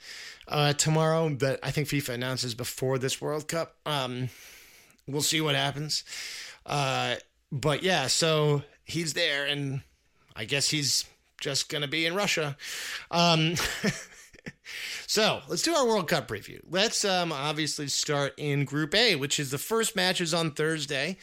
uh, 0.47 0.75
tomorrow 0.75 1.31
that 1.37 1.59
I 1.63 1.71
think 1.71 1.89
FIFA 1.89 2.11
announces 2.11 2.55
before 2.55 2.99
this 2.99 3.19
World 3.19 3.49
Cup. 3.49 3.77
Um, 3.87 4.29
we'll 5.09 5.23
see 5.23 5.41
what 5.41 5.55
happens. 5.55 6.05
Uh, 6.67 7.15
but 7.51 7.83
yeah, 7.83 8.07
so 8.07 8.63
he's 8.85 9.15
there, 9.15 9.47
and 9.47 9.81
I 10.37 10.45
guess 10.45 10.69
he's 10.69 11.07
just 11.41 11.69
going 11.69 11.83
to 11.83 11.89
be 11.89 12.07
in 12.07 12.15
Russia. 12.15 12.57
Um, 13.11 13.55
so 15.07 15.41
let's 15.49 15.63
do 15.63 15.75
our 15.75 15.87
World 15.87 16.09
Cup 16.09 16.29
preview. 16.29 16.61
Let's 16.69 17.05
um, 17.05 17.33
obviously 17.33 17.89
start 17.89 18.35
in 18.37 18.65
Group 18.65 18.95
A, 18.95 19.17
which 19.17 19.41
is 19.41 19.51
the 19.51 19.59
first 19.59 19.97
matches 19.97 20.33
on 20.33 20.53
Thursday. 20.53 21.17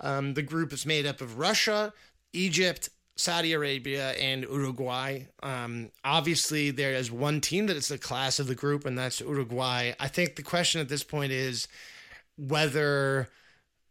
Um, 0.00 0.34
the 0.34 0.42
group 0.42 0.72
is 0.72 0.86
made 0.86 1.06
up 1.06 1.20
of 1.20 1.38
Russia, 1.38 1.92
Egypt, 2.32 2.88
Saudi 3.16 3.52
Arabia, 3.52 4.10
and 4.12 4.42
Uruguay. 4.42 5.20
Um, 5.42 5.90
obviously, 6.04 6.70
there 6.70 6.94
is 6.94 7.12
one 7.12 7.40
team 7.40 7.66
that 7.66 7.76
is 7.76 7.88
the 7.88 7.98
class 7.98 8.40
of 8.40 8.48
the 8.48 8.54
group, 8.54 8.84
and 8.84 8.98
that's 8.98 9.20
Uruguay. 9.20 9.92
I 10.00 10.08
think 10.08 10.36
the 10.36 10.42
question 10.42 10.80
at 10.80 10.88
this 10.88 11.04
point 11.04 11.30
is 11.32 11.68
whether 12.36 13.28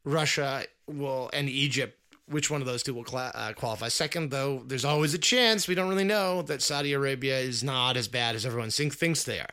Russia 0.04 0.65
will 0.88 1.30
and 1.32 1.50
Egypt 1.50 1.98
which 2.28 2.50
one 2.50 2.62
of 2.62 2.68
those 2.68 2.84
two 2.84 2.94
will 2.94 3.06
uh, 3.16 3.54
qualify 3.54 3.90
second, 3.90 4.32
though 4.32 4.64
there's 4.66 4.86
always 4.86 5.14
a 5.14 5.18
chance, 5.18 5.68
we 5.68 5.76
don't 5.76 5.90
really 5.90 6.04
know, 6.04 6.42
that 6.44 6.62
Saudi 6.62 6.94
Arabia 6.94 7.40
is 7.40 7.64
not 7.64 7.98
as 7.98 8.08
bad 8.08 8.36
as 8.36 8.46
everyone 8.46 8.70
think, 8.70 8.94
thinks 8.94 9.24
they 9.24 9.40
are. 9.40 9.48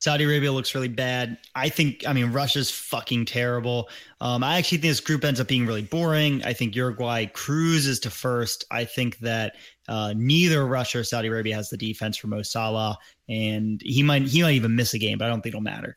Saudi 0.00 0.24
Arabia 0.24 0.52
looks 0.52 0.74
really 0.74 0.88
bad. 0.88 1.38
I 1.54 1.70
think, 1.70 2.04
I 2.06 2.12
mean, 2.12 2.30
Russia's 2.30 2.70
fucking 2.70 3.24
terrible. 3.24 3.88
Um, 4.20 4.44
I 4.44 4.58
actually 4.58 4.78
think 4.78 4.90
this 4.90 5.00
group 5.00 5.24
ends 5.24 5.40
up 5.40 5.48
being 5.48 5.66
really 5.66 5.82
boring. 5.82 6.44
I 6.44 6.52
think 6.52 6.76
Uruguay 6.76 7.24
cruises 7.26 8.00
to 8.00 8.10
first. 8.10 8.66
I 8.70 8.84
think 8.84 9.18
that 9.20 9.54
uh, 9.88 10.12
neither 10.14 10.66
Russia 10.66 10.98
or 10.98 11.04
Saudi 11.04 11.28
Arabia 11.28 11.54
has 11.54 11.70
the 11.70 11.78
defense 11.78 12.18
for 12.18 12.26
Mo 12.26 12.42
Salah, 12.42 12.98
and 13.30 13.80
he 13.82 14.02
might 14.02 14.22
he 14.22 14.42
might 14.42 14.54
even 14.54 14.76
miss 14.76 14.92
a 14.92 14.98
game, 14.98 15.16
but 15.16 15.24
I 15.24 15.28
don't 15.28 15.40
think 15.40 15.54
it'll 15.54 15.62
matter. 15.62 15.96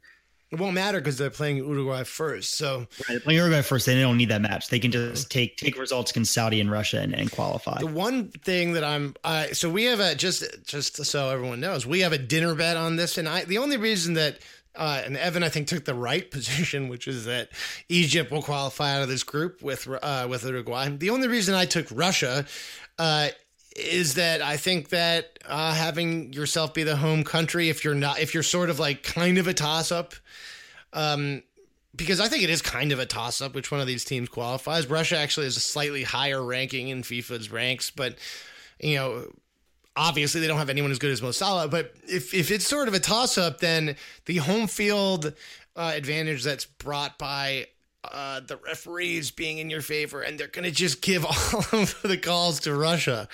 It 0.50 0.60
won't 0.60 0.76
matter 0.76 1.00
because 1.00 1.18
they're 1.18 1.30
playing 1.30 1.58
Uruguay 1.58 2.04
first. 2.04 2.54
So 2.56 2.80
right, 2.80 2.88
they're 3.10 3.20
playing 3.20 3.38
Uruguay 3.38 3.62
first. 3.62 3.86
They 3.86 4.00
don't 4.00 4.16
need 4.16 4.30
that 4.30 4.42
match. 4.42 4.70
They 4.70 4.80
can 4.80 4.92
just 4.92 5.30
take 5.30 5.58
take 5.58 5.78
results 5.78 6.12
against 6.12 6.34
Saudi 6.34 6.62
and 6.62 6.72
Russia 6.72 7.02
and, 7.02 7.14
and 7.14 7.30
qualify. 7.30 7.80
The 7.80 7.88
one 7.88 8.30
thing 8.30 8.74
that 8.74 8.84
I'm, 8.84 9.14
uh, 9.26 9.48
so 9.52 9.70
we 9.70 9.84
have 9.86 10.00
a 10.00 10.16
just 10.16 10.46
just 10.66 11.04
so 11.04 11.30
everyone 11.30 11.60
knows, 11.60 11.86
we 11.86 12.00
have 12.00 12.14
a 12.14 12.18
dinner 12.18 12.56
bet 12.56 12.78
on 12.78 12.96
this, 12.96 13.18
and 13.18 13.28
I 13.28 13.44
the 13.44 13.58
only 13.58 13.78
reason 13.78 14.14
that. 14.16 14.40
Uh, 14.76 15.02
and 15.04 15.18
Evan, 15.18 15.42
I 15.42 15.50
think, 15.50 15.68
took 15.68 15.86
the 15.86 15.96
right 15.96 16.30
position, 16.32 16.88
which 16.88 17.08
is 17.08 17.26
that 17.26 17.50
Egypt 17.90 18.30
will 18.30 18.44
qualify 18.44 18.96
out 18.96 19.02
of 19.02 19.10
this 19.10 19.24
group 19.24 19.64
with 19.64 19.88
uh, 20.04 20.28
with 20.30 20.46
Uruguay. 20.46 20.90
The 20.90 21.10
only 21.10 21.28
reason 21.28 21.56
I 21.56 21.66
took 21.66 21.88
Russia 21.92 22.46
uh, 23.00 23.30
is 23.78 24.16
that 24.16 24.42
I 24.42 24.58
think 24.58 24.90
that 24.90 25.40
uh, 25.46 25.74
having 25.74 26.34
yourself 26.34 26.74
be 26.74 26.84
the 26.84 26.96
home 26.96 27.24
country, 27.24 27.70
if 27.70 27.86
you're 27.86 27.96
not, 27.96 28.20
if 28.20 28.34
you're 28.34 28.44
sort 28.44 28.70
of 28.70 28.80
like 28.80 29.04
kind 29.04 29.38
of 29.38 29.48
a 29.48 29.54
toss 29.54 29.92
up, 29.92 30.14
um, 30.94 31.44
because 31.96 32.20
I 32.20 32.28
think 32.28 32.44
it 32.44 32.50
is 32.50 32.62
kind 32.62 32.92
of 32.92 33.00
a 33.00 33.06
toss 33.06 33.42
up 33.42 33.56
which 33.56 33.72
one 33.72 33.80
of 33.80 33.88
these 33.88 34.04
teams 34.04 34.30
qualifies. 34.30 34.88
Russia 34.88 35.18
actually 35.18 35.46
has 35.46 35.58
a 35.58 35.62
slightly 35.62 36.04
higher 36.04 36.44
ranking 36.44 36.90
in 36.90 37.04
FIFA's 37.04 37.52
ranks, 37.52 37.92
but 37.92 38.18
you 38.80 38.96
know, 38.96 39.28
obviously 39.96 40.42
they 40.42 40.48
don't 40.48 40.60
have 40.60 40.70
anyone 40.70 40.92
as 40.92 41.00
good 41.00 41.12
as 41.12 41.22
Mo 41.22 41.32
Salah. 41.32 41.68
But 41.68 41.94
if 42.08 42.34
if 42.34 42.52
it's 42.52 42.66
sort 42.66 42.88
of 42.88 42.94
a 42.94 43.00
toss 43.00 43.38
up, 43.38 43.60
then 43.60 43.96
the 44.26 44.38
home 44.38 44.68
field 44.68 45.34
uh, 45.76 45.92
advantage 45.96 46.44
that's 46.44 46.66
brought 46.66 47.18
by 47.18 47.68
uh, 48.12 48.40
the 48.42 48.58
referees 48.58 49.32
being 49.32 49.58
in 49.58 49.70
your 49.70 49.82
favor, 49.82 50.22
and 50.22 50.40
they're 50.40 50.48
going 50.48 50.66
to 50.66 50.72
just 50.72 51.02
give 51.02 51.26
all 51.26 51.80
of 51.80 52.00
the 52.04 52.18
calls 52.18 52.60
to 52.62 52.76
Russia. 52.76 53.28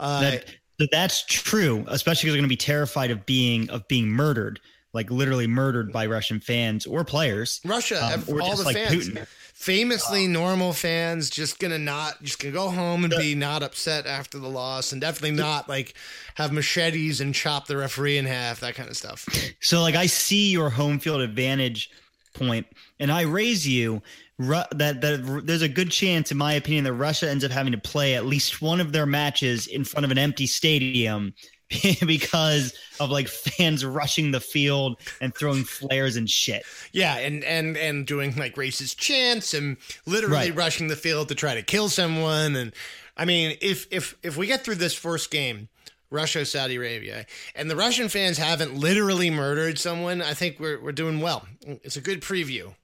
Uh, 0.00 0.38
that, 0.78 0.90
that's 0.90 1.24
true, 1.26 1.84
especially 1.88 2.26
because 2.26 2.34
they're 2.34 2.40
going 2.40 2.44
to 2.44 2.48
be 2.48 2.56
terrified 2.56 3.10
of 3.10 3.26
being 3.26 3.68
of 3.70 3.86
being 3.88 4.08
murdered, 4.08 4.60
like 4.92 5.10
literally 5.10 5.46
murdered 5.46 5.92
by 5.92 6.06
Russian 6.06 6.40
fans 6.40 6.86
or 6.86 7.04
players. 7.04 7.60
Russia, 7.64 8.12
um, 8.14 8.24
or 8.28 8.40
all 8.40 8.56
the 8.56 8.64
like 8.64 8.76
fans. 8.76 9.08
Putin. 9.08 9.26
Famously, 9.54 10.28
normal 10.28 10.72
fans 10.72 11.30
just 11.30 11.58
gonna 11.58 11.78
not 11.78 12.22
just 12.22 12.40
gonna 12.40 12.54
go 12.54 12.70
home 12.70 13.02
and 13.02 13.12
be 13.18 13.34
not 13.34 13.64
upset 13.64 14.06
after 14.06 14.38
the 14.38 14.48
loss, 14.48 14.92
and 14.92 15.00
definitely 15.00 15.36
not 15.36 15.68
like 15.68 15.94
have 16.36 16.52
machetes 16.52 17.20
and 17.20 17.34
chop 17.34 17.66
the 17.66 17.76
referee 17.76 18.18
in 18.18 18.24
half, 18.24 18.60
that 18.60 18.76
kind 18.76 18.88
of 18.88 18.96
stuff. 18.96 19.28
So, 19.60 19.80
like, 19.82 19.96
I 19.96 20.06
see 20.06 20.52
your 20.52 20.70
home 20.70 21.00
field 21.00 21.22
advantage 21.22 21.90
point, 22.38 22.66
and 23.00 23.10
I 23.10 23.22
raise 23.22 23.66
you 23.66 24.02
that 24.38 24.78
that 24.78 25.42
there's 25.44 25.62
a 25.62 25.68
good 25.68 25.90
chance, 25.90 26.30
in 26.30 26.38
my 26.38 26.52
opinion, 26.52 26.84
that 26.84 26.92
Russia 26.94 27.28
ends 27.28 27.44
up 27.44 27.50
having 27.50 27.72
to 27.72 27.78
play 27.78 28.14
at 28.14 28.24
least 28.24 28.62
one 28.62 28.80
of 28.80 28.92
their 28.92 29.06
matches 29.06 29.66
in 29.66 29.84
front 29.84 30.04
of 30.04 30.10
an 30.10 30.18
empty 30.18 30.46
stadium 30.46 31.34
because 32.06 32.74
of 33.00 33.10
like 33.10 33.28
fans 33.28 33.84
rushing 33.84 34.30
the 34.30 34.40
field 34.40 34.98
and 35.20 35.34
throwing 35.34 35.64
flares 35.64 36.16
and 36.16 36.30
shit. 36.30 36.62
Yeah, 36.92 37.16
and 37.16 37.44
and 37.44 37.76
and 37.76 38.06
doing 38.06 38.36
like 38.36 38.54
racist 38.54 38.96
chants 38.96 39.54
and 39.54 39.76
literally 40.06 40.50
right. 40.50 40.56
rushing 40.56 40.88
the 40.88 40.96
field 40.96 41.28
to 41.28 41.34
try 41.34 41.54
to 41.54 41.62
kill 41.62 41.88
someone. 41.88 42.56
And 42.56 42.72
I 43.16 43.24
mean, 43.24 43.58
if 43.60 43.86
if 43.90 44.16
if 44.22 44.36
we 44.36 44.46
get 44.46 44.64
through 44.64 44.76
this 44.76 44.94
first 44.94 45.30
game 45.30 45.68
Russia, 46.10 46.44
Saudi 46.44 46.76
Arabia, 46.76 47.26
and 47.54 47.70
the 47.70 47.76
Russian 47.76 48.08
fans 48.08 48.38
haven't 48.38 48.74
literally 48.74 49.30
murdered 49.30 49.78
someone, 49.78 50.22
I 50.22 50.34
think 50.34 50.58
we're 50.58 50.80
we're 50.80 50.92
doing 50.92 51.20
well. 51.20 51.46
It's 51.66 51.96
a 51.96 52.00
good 52.00 52.22
preview. 52.22 52.74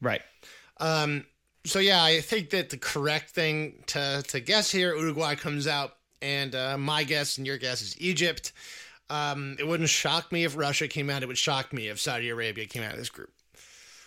Right. 0.00 0.22
Um, 0.78 1.26
so 1.64 1.78
yeah, 1.78 2.02
I 2.02 2.20
think 2.20 2.50
that 2.50 2.70
the 2.70 2.76
correct 2.76 3.30
thing 3.30 3.84
to 3.88 4.22
to 4.28 4.40
guess 4.40 4.70
here, 4.70 4.94
Uruguay 4.96 5.36
comes 5.36 5.66
out, 5.66 5.96
and 6.20 6.54
uh, 6.54 6.76
my 6.76 7.04
guess 7.04 7.38
and 7.38 7.46
your 7.46 7.58
guess 7.58 7.82
is 7.82 8.00
Egypt. 8.00 8.52
Um, 9.10 9.56
it 9.58 9.66
wouldn't 9.66 9.90
shock 9.90 10.32
me 10.32 10.44
if 10.44 10.56
Russia 10.56 10.88
came 10.88 11.10
out. 11.10 11.22
It 11.22 11.26
would 11.26 11.38
shock 11.38 11.72
me 11.72 11.88
if 11.88 12.00
Saudi 12.00 12.30
Arabia 12.30 12.66
came 12.66 12.82
out 12.82 12.92
of 12.92 12.98
this 12.98 13.10
group. 13.10 13.30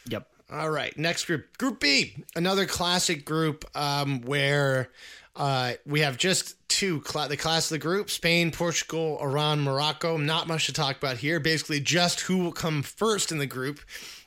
Yep. 0.08 0.28
All 0.52 0.70
right, 0.70 0.96
next 0.96 1.26
group, 1.26 1.58
Group 1.58 1.80
B, 1.80 2.24
another 2.36 2.68
classic 2.68 3.26
group 3.26 3.66
um, 3.76 4.22
where 4.22 4.92
uh, 5.36 5.74
we 5.86 6.02
have 6.02 6.18
just 6.18 6.56
two 6.70 7.04
cl- 7.06 7.28
the 7.28 7.38
class 7.38 7.66
of 7.66 7.76
the 7.76 7.80
group: 7.80 8.10
Spain, 8.10 8.52
Portugal, 8.52 9.18
Iran, 9.22 9.62
Morocco. 9.62 10.18
Not 10.18 10.48
much 10.48 10.66
to 10.68 10.74
talk 10.74 10.98
about 10.98 11.18
here. 11.18 11.40
Basically, 11.40 11.80
just 11.80 12.22
who 12.22 12.38
will 12.38 12.52
come 12.52 12.84
first 12.84 13.32
in 13.32 13.38
the 13.38 13.46
group, 13.46 13.80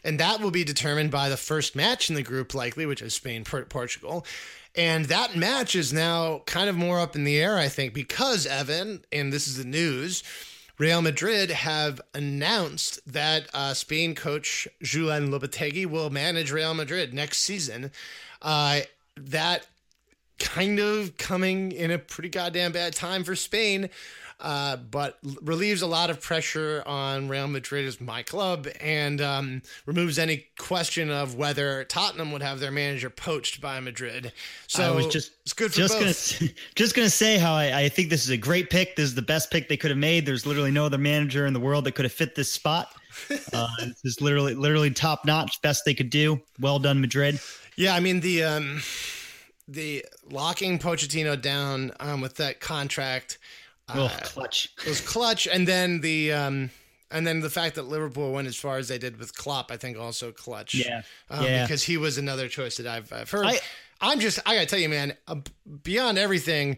and 0.05 0.21
that 0.21 0.41
will 0.41 0.51
be 0.51 0.65
determined 0.65 1.11
by 1.11 1.29
the 1.29 1.37
first 1.37 1.75
match 1.75 2.09
in 2.09 2.17
the 2.17 2.23
group, 2.23 2.55
likely, 2.55 2.87
which 2.87 3.03
is 3.03 3.15
Spain, 3.15 3.45
Portugal. 3.45 4.25
And 4.75 5.07
that 5.07 5.35
match 5.35 5.75
is 5.75 5.93
now 5.93 6.43
kind 6.47 6.69
of 6.69 6.77
more 6.77 7.01
up 7.01 7.17
in 7.17 7.25
the 7.25 7.41
air, 7.41 7.57
I 7.57 7.69
think, 7.69 7.95
because 7.95 8.47
Evan, 8.47 9.05
and 9.11 9.33
this 9.33 9.49
is 9.49 9.57
the 9.57 9.65
news 9.65 10.23
Real 10.79 11.03
Madrid 11.03 11.51
have 11.51 12.01
announced 12.15 13.01
that 13.13 13.49
uh, 13.53 13.75
Spain 13.75 14.15
coach 14.15 14.69
Julen 14.83 15.29
Lopetegui 15.29 15.87
will 15.87 16.09
manage 16.09 16.53
Real 16.53 16.73
Madrid 16.73 17.13
next 17.13 17.41
season. 17.41 17.91
Uh, 18.41 18.81
that 19.17 19.67
kind 20.39 20.79
of 20.79 21.17
coming 21.17 21.73
in 21.73 21.91
a 21.91 21.99
pretty 21.99 22.29
goddamn 22.29 22.73
bad 22.73 22.95
time 22.95 23.25
for 23.25 23.35
Spain 23.35 23.91
uh, 24.41 24.77
but 24.77 25.19
relieves 25.43 25.83
a 25.83 25.87
lot 25.87 26.11
of 26.11 26.21
pressure 26.21 26.83
on 26.87 27.29
Real 27.29 27.49
Madrid 27.49 27.87
as 27.87 28.01
my 28.01 28.23
club 28.23 28.69
and 28.81 29.21
um, 29.21 29.63
removes 29.85 30.19
any 30.19 30.47
question 30.57 31.11
of 31.11 31.35
whether 31.35 31.85
Tottenham 31.85 32.31
would 32.31 32.43
have 32.43 32.61
their 32.61 32.71
manager 32.71 33.11
poached 33.11 33.61
by 33.61 33.81
Madrid. 33.81 34.33
So 34.69 34.85
I 34.85 34.95
was 34.95 35.09
just 35.09 35.33
it's 35.43 35.53
good 35.53 35.73
for 35.73 35.79
just 35.79 35.99
both. 35.99 36.39
Gonna, 36.39 36.53
just 36.77 36.95
gonna 36.95 37.11
say 37.11 37.37
how 37.37 37.53
I, 37.53 37.81
I 37.81 37.89
think 37.89 38.11
this 38.11 38.23
is 38.23 38.31
a 38.31 38.37
great 38.37 38.71
pick. 38.71 38.95
This 38.95 39.07
is 39.07 39.15
the 39.17 39.23
best 39.23 39.51
pick 39.51 39.69
they 39.69 39.77
could 39.77 39.91
have 39.91 39.99
made. 39.99 40.25
There's 40.25 40.47
literally 40.47 40.71
no 40.71 40.87
other 40.87 40.99
manager 40.99 41.47
in 41.47 41.53
the 41.53 41.61
world 41.61 41.85
that 41.85 41.93
could 41.93 42.05
have 42.05 42.13
fit 42.13 42.35
this 42.35 42.51
spot. 42.51 42.93
Uh, 43.53 43.67
this 43.81 44.05
is 44.05 44.21
literally 44.21 44.55
literally 44.55 44.93
top 44.93 45.25
notch, 45.25 45.61
best 45.61 45.85
they 45.85 45.95
could 45.95 46.11
do. 46.11 46.41
Well 46.61 46.79
done, 46.79 47.01
Madrid. 47.01 47.41
Yeah, 47.75 47.95
I 47.95 47.99
mean 47.99 48.21
the 48.21 48.45
um, 48.45 48.81
the 49.69 50.05
locking 50.31 50.79
Pochettino 50.79 51.41
down 51.41 51.93
um, 52.01 52.21
with 52.21 52.37
that 52.37 52.59
contract 52.61 53.39
Oh, 53.95 54.05
uh, 54.05 54.09
clutch. 54.23 54.73
It 54.85 54.89
was 54.89 55.01
clutch, 55.01 55.47
and 55.47 55.67
then 55.67 56.01
the 56.01 56.33
um, 56.33 56.71
and 57.11 57.27
then 57.27 57.41
the 57.41 57.51
fact 57.51 57.75
that 57.77 57.85
Liverpool 57.85 58.33
went 58.33 58.47
as 58.47 58.57
far 58.57 58.77
as 58.77 58.89
they 58.89 58.99
did 58.99 59.19
with 59.19 59.35
Klopp, 59.37 59.71
I 59.71 59.77
think, 59.77 59.99
also 59.99 60.31
clutch. 60.31 60.75
Yeah, 60.75 61.03
um, 61.31 61.45
yeah. 61.45 61.65
Because 61.65 61.83
he 61.83 61.97
was 61.97 62.19
another 62.19 62.49
choice 62.49 62.77
that 62.77 62.87
I've, 62.87 63.13
I've 63.13 63.31
heard. 63.31 63.47
I, 63.47 63.59
I'm 64.01 64.21
just, 64.21 64.39
I 64.45 64.55
gotta 64.55 64.67
tell 64.67 64.79
you, 64.79 64.89
man. 64.89 65.15
Uh, 65.27 65.37
beyond 65.83 66.19
everything, 66.19 66.77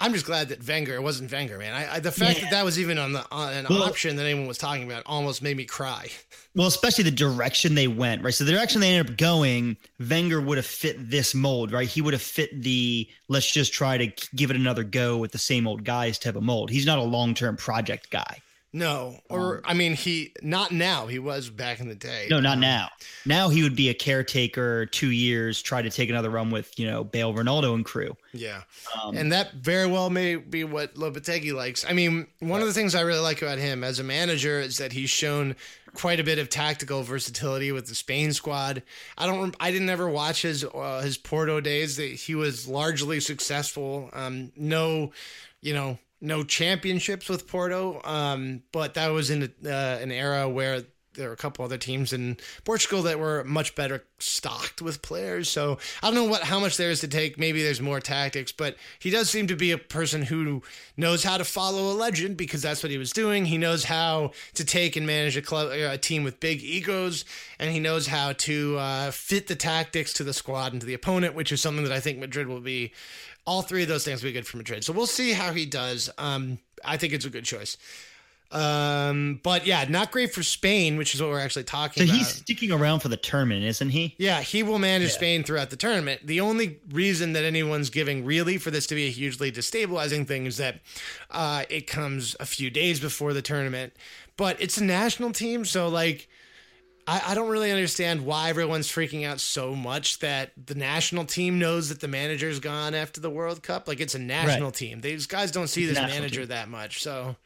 I'm 0.00 0.12
just 0.12 0.26
glad 0.26 0.48
that 0.48 0.66
Wenger 0.66 0.94
it 0.94 1.02
wasn't 1.02 1.30
Wenger, 1.30 1.58
man. 1.58 1.72
I, 1.72 1.94
I 1.94 2.00
the 2.00 2.10
fact 2.10 2.38
yeah. 2.38 2.44
that 2.44 2.50
that 2.50 2.64
was 2.64 2.78
even 2.80 2.98
on 2.98 3.12
the 3.12 3.24
on 3.30 3.52
an 3.52 3.66
well, 3.70 3.84
option 3.84 4.16
that 4.16 4.24
anyone 4.24 4.46
was 4.46 4.58
talking 4.58 4.84
about 4.84 5.04
almost 5.06 5.42
made 5.42 5.56
me 5.56 5.64
cry. 5.64 6.08
Well, 6.56 6.68
especially 6.68 7.02
the 7.02 7.10
direction 7.10 7.74
they 7.74 7.88
went, 7.88 8.22
right? 8.22 8.32
So 8.32 8.44
the 8.44 8.52
direction 8.52 8.80
they 8.80 8.94
ended 8.94 9.10
up 9.10 9.18
going, 9.18 9.76
Wenger 9.98 10.40
would 10.40 10.56
have 10.56 10.64
fit 10.64 11.10
this 11.10 11.34
mold, 11.34 11.72
right? 11.72 11.88
He 11.88 12.00
would 12.00 12.12
have 12.12 12.22
fit 12.22 12.62
the 12.62 13.08
let's 13.26 13.50
just 13.50 13.72
try 13.72 13.98
to 13.98 14.12
give 14.36 14.52
it 14.52 14.56
another 14.56 14.84
go 14.84 15.16
with 15.16 15.32
the 15.32 15.38
same 15.38 15.66
old 15.66 15.82
guys 15.82 16.16
type 16.16 16.36
of 16.36 16.44
mold. 16.44 16.70
He's 16.70 16.86
not 16.86 17.00
a 17.00 17.02
long 17.02 17.34
term 17.34 17.56
project 17.56 18.08
guy. 18.10 18.40
No, 18.74 19.20
or 19.28 19.58
um, 19.58 19.62
I 19.66 19.74
mean, 19.74 19.94
he 19.94 20.32
not 20.42 20.72
now. 20.72 21.06
He 21.06 21.20
was 21.20 21.48
back 21.48 21.78
in 21.78 21.86
the 21.86 21.94
day. 21.94 22.26
No, 22.28 22.40
not 22.40 22.54
um, 22.54 22.60
now. 22.60 22.88
Now 23.24 23.48
he 23.48 23.62
would 23.62 23.76
be 23.76 23.88
a 23.88 23.94
caretaker, 23.94 24.86
two 24.86 25.12
years, 25.12 25.62
try 25.62 25.80
to 25.80 25.88
take 25.88 26.10
another 26.10 26.28
run 26.28 26.50
with 26.50 26.76
you 26.76 26.88
know 26.88 27.04
Bale, 27.04 27.32
Ronaldo, 27.32 27.72
and 27.72 27.84
crew. 27.84 28.16
Yeah, 28.32 28.62
um, 29.00 29.16
and 29.16 29.30
that 29.30 29.52
very 29.52 29.86
well 29.86 30.10
may 30.10 30.34
be 30.34 30.64
what 30.64 30.96
Lopetegui 30.96 31.54
likes. 31.54 31.86
I 31.88 31.92
mean, 31.92 32.26
one 32.40 32.50
right. 32.50 32.62
of 32.62 32.66
the 32.66 32.74
things 32.74 32.96
I 32.96 33.02
really 33.02 33.20
like 33.20 33.42
about 33.42 33.58
him 33.58 33.84
as 33.84 34.00
a 34.00 34.02
manager 34.02 34.58
is 34.58 34.78
that 34.78 34.92
he's 34.92 35.08
shown 35.08 35.54
quite 35.94 36.18
a 36.18 36.24
bit 36.24 36.40
of 36.40 36.48
tactical 36.48 37.04
versatility 37.04 37.70
with 37.70 37.86
the 37.86 37.94
Spain 37.94 38.32
squad. 38.32 38.82
I 39.16 39.26
don't. 39.26 39.54
I 39.60 39.70
didn't 39.70 39.88
ever 39.88 40.08
watch 40.08 40.42
his 40.42 40.64
uh, 40.64 41.00
his 41.00 41.16
Porto 41.16 41.60
days. 41.60 41.96
That 41.96 42.10
he 42.10 42.34
was 42.34 42.66
largely 42.66 43.20
successful. 43.20 44.10
Um, 44.12 44.50
no, 44.56 45.12
you 45.60 45.74
know 45.74 45.98
no 46.24 46.42
championships 46.42 47.28
with 47.28 47.46
Porto, 47.46 48.00
um, 48.04 48.62
but 48.72 48.94
that 48.94 49.08
was 49.08 49.30
in 49.30 49.42
uh, 49.64 49.68
an 49.68 50.10
era 50.10 50.48
where 50.48 50.82
there 51.14 51.28
were 51.28 51.34
a 51.34 51.36
couple 51.38 51.64
other 51.64 51.78
teams 51.78 52.12
in 52.12 52.36
Portugal 52.64 53.02
that 53.02 53.18
were 53.18 53.44
much 53.44 53.74
better 53.74 54.04
stocked 54.18 54.82
with 54.82 55.02
players. 55.02 55.48
So 55.48 55.78
I 56.02 56.06
don't 56.06 56.14
know 56.14 56.24
what 56.24 56.42
how 56.42 56.60
much 56.60 56.76
there 56.76 56.90
is 56.90 57.00
to 57.00 57.08
take. 57.08 57.38
Maybe 57.38 57.62
there's 57.62 57.80
more 57.80 58.00
tactics, 58.00 58.52
but 58.52 58.76
he 58.98 59.10
does 59.10 59.30
seem 59.30 59.46
to 59.48 59.56
be 59.56 59.70
a 59.70 59.78
person 59.78 60.22
who 60.22 60.62
knows 60.96 61.24
how 61.24 61.36
to 61.36 61.44
follow 61.44 61.92
a 61.92 61.94
legend 61.94 62.36
because 62.36 62.62
that's 62.62 62.82
what 62.82 62.90
he 62.90 62.98
was 62.98 63.12
doing. 63.12 63.46
He 63.46 63.58
knows 63.58 63.84
how 63.84 64.32
to 64.54 64.64
take 64.64 64.96
and 64.96 65.06
manage 65.06 65.36
a 65.36 65.42
club, 65.42 65.70
a 65.72 65.98
team 65.98 66.24
with 66.24 66.40
big 66.40 66.62
egos, 66.62 67.24
and 67.58 67.70
he 67.70 67.80
knows 67.80 68.08
how 68.08 68.32
to 68.32 68.76
uh, 68.78 69.10
fit 69.10 69.46
the 69.46 69.56
tactics 69.56 70.12
to 70.14 70.24
the 70.24 70.32
squad 70.32 70.72
and 70.72 70.80
to 70.80 70.86
the 70.86 70.94
opponent, 70.94 71.34
which 71.34 71.52
is 71.52 71.60
something 71.60 71.84
that 71.84 71.92
I 71.92 72.00
think 72.00 72.18
Madrid 72.18 72.48
will 72.48 72.60
be 72.60 72.92
all 73.46 73.62
three 73.62 73.82
of 73.82 73.88
those 73.88 74.04
things 74.04 74.22
will 74.22 74.28
be 74.28 74.32
good 74.32 74.46
for 74.46 74.56
Madrid. 74.56 74.84
So 74.84 74.92
we'll 74.92 75.06
see 75.06 75.32
how 75.32 75.52
he 75.52 75.66
does. 75.66 76.10
Um, 76.18 76.58
I 76.84 76.96
think 76.96 77.12
it's 77.12 77.24
a 77.24 77.30
good 77.30 77.44
choice. 77.44 77.76
Um, 78.54 79.40
but 79.42 79.66
yeah, 79.66 79.84
not 79.88 80.12
great 80.12 80.32
for 80.32 80.44
Spain, 80.44 80.96
which 80.96 81.14
is 81.14 81.20
what 81.20 81.30
we're 81.30 81.40
actually 81.40 81.64
talking 81.64 82.04
about. 82.04 82.12
so 82.12 82.14
about. 82.14 82.26
he's 82.26 82.36
sticking 82.36 82.70
around 82.70 83.00
for 83.00 83.08
the 83.08 83.16
tournament, 83.16 83.64
isn't 83.64 83.90
he? 83.90 84.14
Yeah, 84.16 84.42
he 84.42 84.62
will 84.62 84.78
manage 84.78 85.08
yeah. 85.08 85.14
Spain 85.14 85.42
throughout 85.42 85.70
the 85.70 85.76
tournament. 85.76 86.20
The 86.24 86.40
only 86.40 86.78
reason 86.90 87.32
that 87.32 87.42
anyone's 87.42 87.90
giving 87.90 88.24
really 88.24 88.58
for 88.58 88.70
this 88.70 88.86
to 88.88 88.94
be 88.94 89.06
a 89.06 89.10
hugely 89.10 89.50
destabilizing 89.50 90.26
thing 90.26 90.46
is 90.46 90.56
that 90.58 90.80
uh, 91.32 91.64
it 91.68 91.88
comes 91.88 92.36
a 92.38 92.46
few 92.46 92.70
days 92.70 93.00
before 93.00 93.32
the 93.32 93.42
tournament. 93.42 93.92
But 94.36 94.60
it's 94.60 94.78
a 94.78 94.84
national 94.84 95.32
team, 95.32 95.64
so 95.64 95.88
like 95.88 96.28
I, 97.06 97.22
I 97.28 97.34
don't 97.34 97.48
really 97.48 97.70
understand 97.70 98.24
why 98.24 98.48
everyone's 98.48 98.88
freaking 98.88 99.26
out 99.26 99.40
so 99.40 99.74
much 99.74 100.18
that 100.20 100.52
the 100.66 100.74
national 100.74 101.24
team 101.24 101.58
knows 101.58 101.88
that 101.88 102.00
the 102.00 102.08
manager's 102.08 102.60
gone 102.60 102.94
after 102.94 103.20
the 103.20 103.30
World 103.30 103.62
Cup. 103.62 103.88
Like 103.88 104.00
it's 104.00 104.14
a 104.14 104.18
national 104.18 104.68
right. 104.68 104.74
team. 104.74 105.00
These 105.00 105.26
guys 105.26 105.50
don't 105.50 105.68
see 105.68 105.86
this 105.86 105.98
manager 105.98 106.42
team. 106.42 106.48
that 106.48 106.68
much. 106.68 107.02
So 107.02 107.36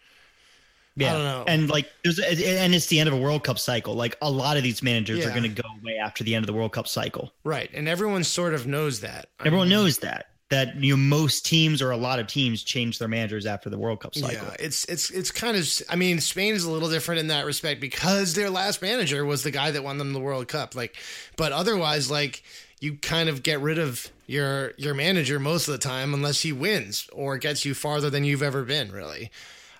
yeah. 0.96 1.10
I 1.10 1.12
don't 1.12 1.24
know. 1.24 1.44
And 1.46 1.70
like 1.70 1.90
there's 2.04 2.18
and 2.18 2.74
it's 2.74 2.86
the 2.86 3.00
end 3.00 3.08
of 3.08 3.14
a 3.14 3.18
World 3.18 3.44
Cup 3.44 3.58
cycle. 3.58 3.94
Like 3.94 4.16
a 4.22 4.30
lot 4.30 4.56
of 4.56 4.62
these 4.62 4.82
managers 4.82 5.18
yeah. 5.18 5.26
are 5.26 5.30
going 5.30 5.42
to 5.42 5.62
go 5.62 5.68
away 5.80 5.96
after 5.96 6.24
the 6.24 6.34
end 6.34 6.44
of 6.44 6.46
the 6.46 6.54
World 6.54 6.72
Cup 6.72 6.88
cycle. 6.88 7.32
Right. 7.44 7.70
And 7.72 7.88
everyone 7.88 8.24
sort 8.24 8.54
of 8.54 8.66
knows 8.66 9.00
that. 9.00 9.28
Everyone 9.40 9.68
I 9.68 9.70
mean, 9.70 9.78
knows 9.78 9.98
that 9.98 10.26
that 10.50 10.76
you 10.76 10.96
know 10.96 10.96
most 10.96 11.44
teams 11.44 11.82
or 11.82 11.90
a 11.90 11.96
lot 11.96 12.18
of 12.18 12.26
teams 12.26 12.62
change 12.62 12.98
their 12.98 13.08
managers 13.08 13.44
after 13.44 13.68
the 13.68 13.78
World 13.78 14.00
Cup 14.00 14.14
cycle. 14.14 14.48
Yeah, 14.48 14.56
it's 14.58 14.84
it's 14.86 15.10
it's 15.10 15.30
kind 15.30 15.56
of 15.56 15.68
I 15.90 15.96
mean 15.96 16.20
Spain 16.20 16.54
is 16.54 16.64
a 16.64 16.70
little 16.70 16.88
different 16.88 17.20
in 17.20 17.26
that 17.28 17.44
respect 17.44 17.80
because 17.80 18.34
their 18.34 18.48
last 18.48 18.80
manager 18.80 19.24
was 19.24 19.42
the 19.42 19.50
guy 19.50 19.70
that 19.70 19.84
won 19.84 19.98
them 19.98 20.12
the 20.12 20.20
World 20.20 20.48
Cup. 20.48 20.74
Like, 20.74 20.96
but 21.36 21.52
otherwise, 21.52 22.10
like 22.10 22.42
you 22.80 22.96
kind 22.96 23.28
of 23.28 23.42
get 23.42 23.60
rid 23.60 23.78
of 23.78 24.08
your 24.26 24.72
your 24.78 24.94
manager 24.94 25.38
most 25.38 25.68
of 25.68 25.72
the 25.72 25.78
time 25.78 26.14
unless 26.14 26.40
he 26.40 26.52
wins 26.52 27.08
or 27.12 27.36
gets 27.36 27.64
you 27.64 27.74
farther 27.74 28.08
than 28.08 28.24
you've 28.24 28.42
ever 28.42 28.64
been. 28.64 28.90
Really. 28.90 29.30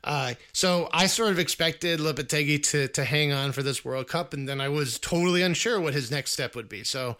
Uh, 0.04 0.34
so 0.52 0.88
I 0.92 1.06
sort 1.06 1.30
of 1.30 1.38
expected 1.38 1.98
Lopetegui 1.98 2.62
to 2.70 2.88
to 2.88 3.04
hang 3.04 3.32
on 3.32 3.52
for 3.52 3.62
this 3.62 3.84
World 3.86 4.08
Cup, 4.08 4.34
and 4.34 4.46
then 4.46 4.60
I 4.60 4.68
was 4.68 4.98
totally 4.98 5.42
unsure 5.42 5.80
what 5.80 5.94
his 5.94 6.10
next 6.10 6.32
step 6.32 6.54
would 6.54 6.68
be. 6.68 6.84
So 6.84 7.16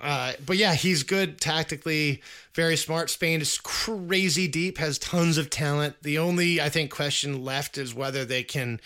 uh, 0.00 0.32
but 0.44 0.56
yeah, 0.56 0.74
he's 0.74 1.02
good 1.02 1.40
tactically, 1.40 2.22
very 2.54 2.76
smart. 2.76 3.10
Spain 3.10 3.40
is 3.40 3.58
crazy 3.58 4.48
deep, 4.48 4.78
has 4.78 4.98
tons 4.98 5.38
of 5.38 5.50
talent. 5.50 5.96
The 6.02 6.18
only 6.18 6.60
I 6.60 6.68
think 6.68 6.90
question 6.90 7.44
left 7.44 7.78
is 7.78 7.94
whether 7.94 8.24
they 8.24 8.42
can 8.42 8.80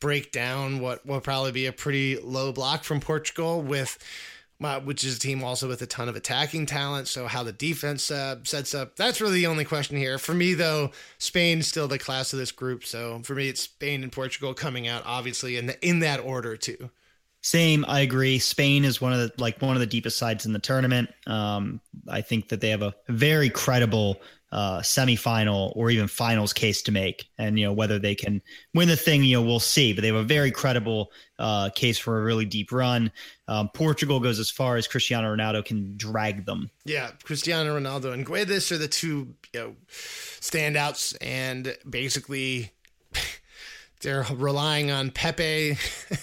break 0.00 0.32
down 0.32 0.80
what 0.80 1.04
will 1.04 1.20
probably 1.20 1.52
be 1.52 1.66
a 1.66 1.72
pretty 1.72 2.18
low 2.18 2.52
block 2.52 2.84
from 2.84 3.00
Portugal 3.00 3.60
with. 3.60 3.98
Uh, 4.60 4.80
which 4.80 5.04
is 5.04 5.16
a 5.16 5.20
team 5.20 5.44
also 5.44 5.68
with 5.68 5.80
a 5.82 5.86
ton 5.86 6.08
of 6.08 6.16
attacking 6.16 6.66
talent. 6.66 7.06
So 7.06 7.28
how 7.28 7.44
the 7.44 7.52
defense 7.52 8.10
uh, 8.10 8.38
sets 8.42 8.74
up, 8.74 8.96
that's 8.96 9.20
really 9.20 9.36
the 9.36 9.46
only 9.46 9.64
question 9.64 9.96
here. 9.96 10.18
For 10.18 10.34
me, 10.34 10.54
though, 10.54 10.90
Spain's 11.18 11.68
still 11.68 11.86
the 11.86 11.96
class 11.96 12.32
of 12.32 12.40
this 12.40 12.50
group. 12.50 12.84
So 12.84 13.20
for 13.22 13.36
me, 13.36 13.48
it's 13.48 13.60
Spain 13.60 14.02
and 14.02 14.10
Portugal 14.10 14.54
coming 14.54 14.88
out, 14.88 15.04
obviously, 15.06 15.56
in 15.56 15.66
the, 15.66 15.86
in 15.88 16.00
that 16.00 16.18
order 16.18 16.56
too. 16.56 16.90
Same, 17.40 17.84
I 17.86 18.00
agree. 18.00 18.38
Spain 18.38 18.84
is 18.84 19.00
one 19.00 19.12
of 19.12 19.20
the 19.20 19.32
like 19.38 19.62
one 19.62 19.76
of 19.76 19.80
the 19.80 19.86
deepest 19.86 20.18
sides 20.18 20.44
in 20.44 20.52
the 20.52 20.58
tournament. 20.58 21.10
Um, 21.26 21.80
I 22.08 22.20
think 22.20 22.48
that 22.48 22.60
they 22.60 22.70
have 22.70 22.82
a 22.82 22.94
very 23.08 23.48
credible 23.48 24.20
uh, 24.50 24.80
semifinal 24.80 25.72
or 25.76 25.90
even 25.90 26.08
finals 26.08 26.52
case 26.52 26.82
to 26.82 26.92
make, 26.92 27.28
and 27.38 27.58
you 27.58 27.66
know 27.66 27.72
whether 27.72 27.98
they 27.98 28.14
can 28.14 28.42
win 28.74 28.88
the 28.88 28.96
thing, 28.96 29.22
you 29.22 29.36
know, 29.36 29.42
we'll 29.42 29.60
see. 29.60 29.92
But 29.92 30.02
they 30.02 30.08
have 30.08 30.16
a 30.16 30.22
very 30.24 30.50
credible 30.50 31.12
uh, 31.38 31.70
case 31.70 31.98
for 31.98 32.18
a 32.18 32.24
really 32.24 32.44
deep 32.44 32.72
run. 32.72 33.12
Um, 33.46 33.68
Portugal 33.72 34.20
goes 34.20 34.38
as 34.38 34.50
far 34.50 34.76
as 34.76 34.88
Cristiano 34.88 35.34
Ronaldo 35.34 35.64
can 35.64 35.96
drag 35.96 36.44
them. 36.46 36.70
Yeah, 36.84 37.10
Cristiano 37.22 37.78
Ronaldo 37.78 38.12
and 38.12 38.26
Guedes 38.26 38.72
are 38.72 38.78
the 38.78 38.88
two 38.88 39.34
you 39.52 39.60
know 39.60 39.76
standouts, 39.88 41.16
and 41.20 41.76
basically. 41.88 42.72
they're 44.00 44.26
relying 44.34 44.90
on 44.90 45.10
Pepe 45.10 45.76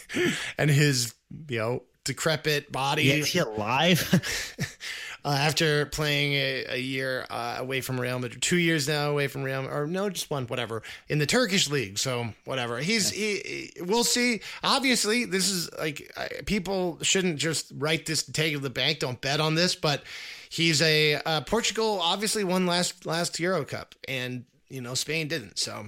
and 0.58 0.70
his, 0.70 1.14
you 1.50 1.60
know, 1.60 1.84
decrepit 2.06 2.72
body. 2.72 3.12
Is 3.12 3.28
he 3.28 3.40
alive? 3.40 4.78
uh, 5.26 5.30
after 5.30 5.88
playing 5.88 6.34
a, 6.34 6.66
a 6.70 6.78
year 6.78 7.26
uh, 7.30 7.58
away 7.60 7.82
from 7.82 8.00
Real 8.00 8.20
Madrid, 8.20 8.42
two 8.42 8.58
years 8.58 8.88
now 8.88 9.10
away 9.10 9.28
from 9.28 9.44
Real, 9.44 9.68
or 9.68 9.88
no, 9.88 10.10
just 10.10 10.30
one, 10.30 10.46
whatever, 10.46 10.84
in 11.10 11.18
the 11.18 11.26
Turkish 11.26 11.70
league. 11.70 11.98
So 11.98 12.30
whatever. 12.46 12.78
He's 12.78 13.10
he, 13.10 13.72
he, 13.76 13.82
we'll 13.82 14.04
see. 14.04 14.42
Obviously, 14.64 15.26
this 15.26 15.50
is 15.50 15.70
like 15.78 16.12
people 16.46 17.00
shouldn't 17.02 17.38
just 17.38 17.74
write 17.76 18.06
this 18.06 18.24
take 18.24 18.56
of 18.56 18.62
the 18.62 18.70
bank. 18.70 19.00
Don't 19.00 19.20
bet 19.20 19.42
on 19.42 19.56
this, 19.56 19.76
but 19.76 20.04
he's 20.50 20.82
a 20.82 21.16
uh, 21.16 21.42
Portugal. 21.42 22.00
Obviously, 22.02 22.44
won 22.44 22.68
last 22.68 23.06
last 23.06 23.40
Euro 23.40 23.66
Cup, 23.66 23.96
and 24.08 24.46
you 24.70 24.80
know 24.80 24.94
Spain 24.94 25.28
didn't. 25.28 25.58
So. 25.60 25.88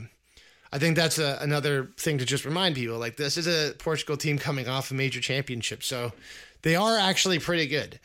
I 0.71 0.79
think 0.79 0.95
that's 0.95 1.17
a, 1.17 1.37
another 1.41 1.91
thing 1.97 2.17
to 2.17 2.25
just 2.25 2.45
remind 2.45 2.75
people. 2.75 2.97
Like 2.97 3.17
this 3.17 3.37
is 3.37 3.47
a 3.47 3.73
Portugal 3.77 4.17
team 4.17 4.37
coming 4.37 4.67
off 4.67 4.91
a 4.91 4.93
major 4.93 5.21
championship, 5.21 5.83
so 5.83 6.11
they 6.61 6.75
are 6.75 6.97
actually 6.97 7.39
pretty 7.39 7.67
good. 7.67 7.99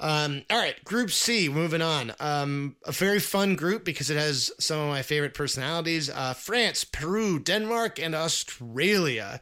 Um, 0.00 0.42
all 0.48 0.58
right, 0.58 0.82
Group 0.84 1.10
C, 1.10 1.48
moving 1.48 1.82
on. 1.82 2.12
Um, 2.20 2.76
a 2.84 2.92
very 2.92 3.18
fun 3.18 3.56
group 3.56 3.84
because 3.84 4.10
it 4.10 4.16
has 4.16 4.52
some 4.60 4.78
of 4.78 4.88
my 4.88 5.02
favorite 5.02 5.34
personalities 5.34 6.08
uh, 6.08 6.34
France, 6.34 6.84
Peru, 6.84 7.40
Denmark, 7.40 7.98
and 7.98 8.14
Australia. 8.14 9.40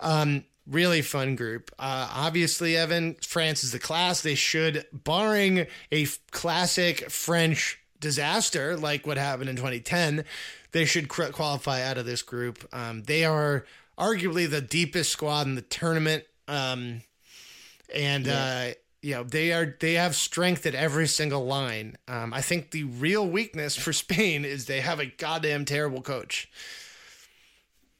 Um, 0.00 0.44
really 0.66 1.02
fun 1.02 1.36
group. 1.36 1.70
Uh, 1.78 2.08
obviously, 2.10 2.76
Evan, 2.76 3.16
France 3.22 3.64
is 3.64 3.72
the 3.72 3.78
class. 3.78 4.22
They 4.22 4.34
should, 4.34 4.86
barring 4.92 5.66
a 5.92 6.02
f- 6.04 6.18
classic 6.30 7.10
French 7.10 7.78
disaster 8.00 8.76
like 8.76 9.06
what 9.06 9.16
happened 9.16 9.50
in 9.50 9.56
2010, 9.56 10.24
they 10.72 10.84
should 10.84 11.08
qualify 11.08 11.82
out 11.82 11.98
of 11.98 12.06
this 12.06 12.22
group. 12.22 12.66
Um, 12.72 13.02
they 13.02 13.24
are 13.24 13.64
arguably 13.98 14.48
the 14.48 14.60
deepest 14.60 15.10
squad 15.10 15.46
in 15.46 15.54
the 15.54 15.62
tournament. 15.62 16.24
Um, 16.46 17.02
and, 17.94 18.26
yeah. 18.26 18.70
uh, 18.70 18.74
you 19.00 19.14
know 19.14 19.22
they 19.22 19.52
are 19.52 19.76
they 19.78 19.94
have 19.94 20.16
strength 20.16 20.66
at 20.66 20.74
every 20.74 21.06
single 21.06 21.46
line. 21.46 21.96
Um, 22.08 22.34
I 22.34 22.40
think 22.40 22.72
the 22.72 22.84
real 22.84 23.26
weakness 23.26 23.76
for 23.76 23.92
Spain 23.92 24.44
is 24.44 24.66
they 24.66 24.80
have 24.80 24.98
a 25.00 25.06
goddamn 25.06 25.64
terrible 25.64 26.02
coach. 26.02 26.50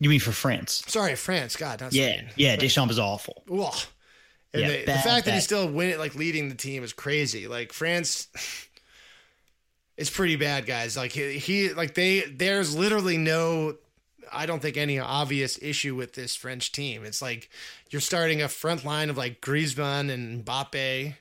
You 0.00 0.08
mean 0.10 0.20
for 0.20 0.32
France? 0.32 0.84
Sorry, 0.86 1.16
France. 1.16 1.56
God, 1.56 1.80
that's 1.80 1.94
yeah, 1.94 2.12
Spain. 2.12 2.30
yeah. 2.36 2.56
Deschamps 2.56 2.92
is 2.92 2.98
awful. 2.98 3.42
Ugh. 3.50 3.74
And 4.54 4.62
yeah, 4.62 4.68
bad, 4.68 4.80
the 4.86 4.92
fact 4.92 5.04
bad. 5.04 5.24
that 5.24 5.34
he's 5.34 5.44
still 5.44 5.70
winning, 5.70 5.98
like 5.98 6.14
leading 6.14 6.48
the 6.48 6.54
team, 6.54 6.82
is 6.82 6.92
crazy. 6.92 7.48
Like 7.48 7.72
France, 7.72 8.28
it's 9.98 10.08
pretty 10.08 10.36
bad, 10.36 10.64
guys. 10.64 10.96
Like 10.96 11.12
he, 11.12 11.38
he, 11.38 11.74
like 11.74 11.92
they, 11.92 12.20
there's 12.20 12.74
literally 12.74 13.18
no 13.18 13.76
I 14.32 14.46
don't 14.46 14.60
think 14.60 14.76
any 14.76 14.98
obvious 14.98 15.58
issue 15.60 15.94
with 15.94 16.14
this 16.14 16.34
French 16.34 16.72
team. 16.72 17.04
It's 17.04 17.20
like 17.20 17.50
you're 17.90 18.00
starting 18.00 18.42
a 18.42 18.48
front 18.48 18.84
line 18.84 19.10
of 19.10 19.16
like 19.16 19.40
Griezmann 19.40 20.10
and 20.10 20.44
Mbappe. 20.44 21.14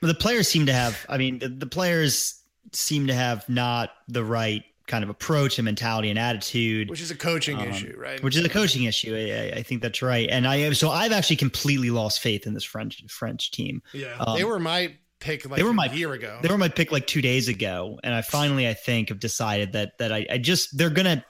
The 0.00 0.14
players 0.14 0.48
seem 0.48 0.66
to 0.66 0.72
have. 0.72 1.04
I 1.08 1.18
mean, 1.18 1.38
the, 1.38 1.48
the 1.48 1.66
players 1.66 2.40
seem 2.72 3.06
to 3.08 3.14
have 3.14 3.48
not 3.48 3.90
the 4.08 4.24
right 4.24 4.64
kind 4.86 5.04
of 5.04 5.10
approach 5.10 5.58
and 5.58 5.64
mentality 5.64 6.10
and 6.10 6.18
attitude, 6.18 6.90
which 6.90 7.00
is 7.00 7.10
a 7.10 7.16
coaching 7.16 7.58
um, 7.58 7.68
issue, 7.68 7.94
right? 7.98 8.22
Which 8.22 8.36
is 8.36 8.44
a 8.44 8.48
coaching 8.48 8.84
issue. 8.84 9.14
I, 9.14 9.58
I, 9.58 9.62
think 9.62 9.80
that's 9.80 10.02
right. 10.02 10.28
And 10.28 10.46
I 10.46 10.72
so 10.72 10.90
I've 10.90 11.12
actually 11.12 11.36
completely 11.36 11.90
lost 11.90 12.20
faith 12.20 12.46
in 12.46 12.54
this 12.54 12.64
French 12.64 13.04
French 13.08 13.52
team. 13.52 13.82
Yeah, 13.92 14.16
um, 14.18 14.36
they 14.36 14.44
were 14.44 14.58
my 14.58 14.94
pick 15.22 15.48
like 15.48 15.56
they 15.56 15.62
were 15.62 15.72
my 15.72 15.86
year 15.86 16.12
ago. 16.12 16.38
They 16.42 16.48
were 16.48 16.58
my 16.58 16.68
pick 16.68 16.92
like 16.92 17.06
two 17.06 17.22
days 17.22 17.48
ago, 17.48 17.98
and 18.02 18.14
I 18.14 18.22
finally 18.22 18.68
I 18.68 18.74
think 18.74 19.08
have 19.08 19.20
decided 19.20 19.72
that 19.72 19.98
that 19.98 20.12
I, 20.12 20.26
I 20.28 20.38
just 20.38 20.76
they're 20.76 20.90
gonna 20.90 21.24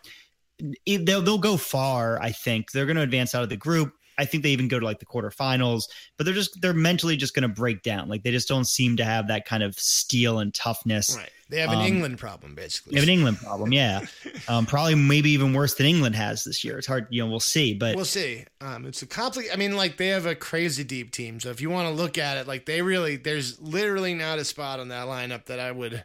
they'll 0.86 1.22
they'll 1.22 1.38
go 1.38 1.56
far. 1.56 2.20
I 2.20 2.32
think 2.32 2.72
they're 2.72 2.86
going 2.86 2.96
to 2.96 3.02
advance 3.02 3.34
out 3.34 3.42
of 3.42 3.48
the 3.48 3.56
group. 3.56 3.92
I 4.18 4.24
think 4.24 4.42
they 4.42 4.50
even 4.50 4.68
go 4.68 4.78
to 4.78 4.84
like 4.84 4.98
the 4.98 5.06
quarterfinals, 5.06 5.84
but 6.16 6.24
they're 6.24 6.34
just 6.34 6.60
they're 6.60 6.72
mentally 6.72 7.16
just 7.16 7.34
going 7.34 7.42
to 7.42 7.48
break 7.48 7.82
down. 7.82 8.08
Like 8.08 8.22
they 8.22 8.30
just 8.30 8.48
don't 8.48 8.66
seem 8.66 8.96
to 8.96 9.04
have 9.04 9.28
that 9.28 9.46
kind 9.46 9.62
of 9.62 9.74
steel 9.78 10.38
and 10.38 10.52
toughness. 10.52 11.16
Right. 11.16 11.30
They 11.48 11.60
have 11.60 11.70
an 11.70 11.80
um, 11.80 11.86
England 11.86 12.18
problem, 12.18 12.54
basically. 12.54 12.92
They 12.92 13.00
have 13.00 13.08
an 13.08 13.12
England 13.12 13.36
problem, 13.36 13.72
yeah. 13.74 14.06
um, 14.48 14.64
probably 14.64 14.94
maybe 14.94 15.30
even 15.32 15.52
worse 15.52 15.74
than 15.74 15.84
England 15.84 16.14
has 16.16 16.44
this 16.44 16.64
year. 16.64 16.78
It's 16.78 16.86
hard, 16.86 17.06
you 17.10 17.22
know. 17.22 17.30
We'll 17.30 17.40
see, 17.40 17.74
but 17.74 17.94
we'll 17.94 18.06
see. 18.06 18.46
Um, 18.62 18.86
it's 18.86 19.02
a 19.02 19.06
complicated. 19.06 19.54
I 19.54 19.58
mean, 19.58 19.76
like 19.76 19.98
they 19.98 20.08
have 20.08 20.24
a 20.24 20.34
crazy 20.34 20.82
deep 20.82 21.12
team. 21.12 21.40
So 21.40 21.50
if 21.50 21.60
you 21.60 21.68
want 21.68 21.88
to 21.88 21.94
look 21.94 22.16
at 22.16 22.38
it, 22.38 22.48
like 22.48 22.64
they 22.64 22.80
really, 22.80 23.16
there's 23.16 23.60
literally 23.60 24.14
not 24.14 24.38
a 24.38 24.44
spot 24.46 24.80
on 24.80 24.88
that 24.88 25.06
lineup 25.08 25.44
that 25.46 25.60
I 25.60 25.72
would 25.72 26.02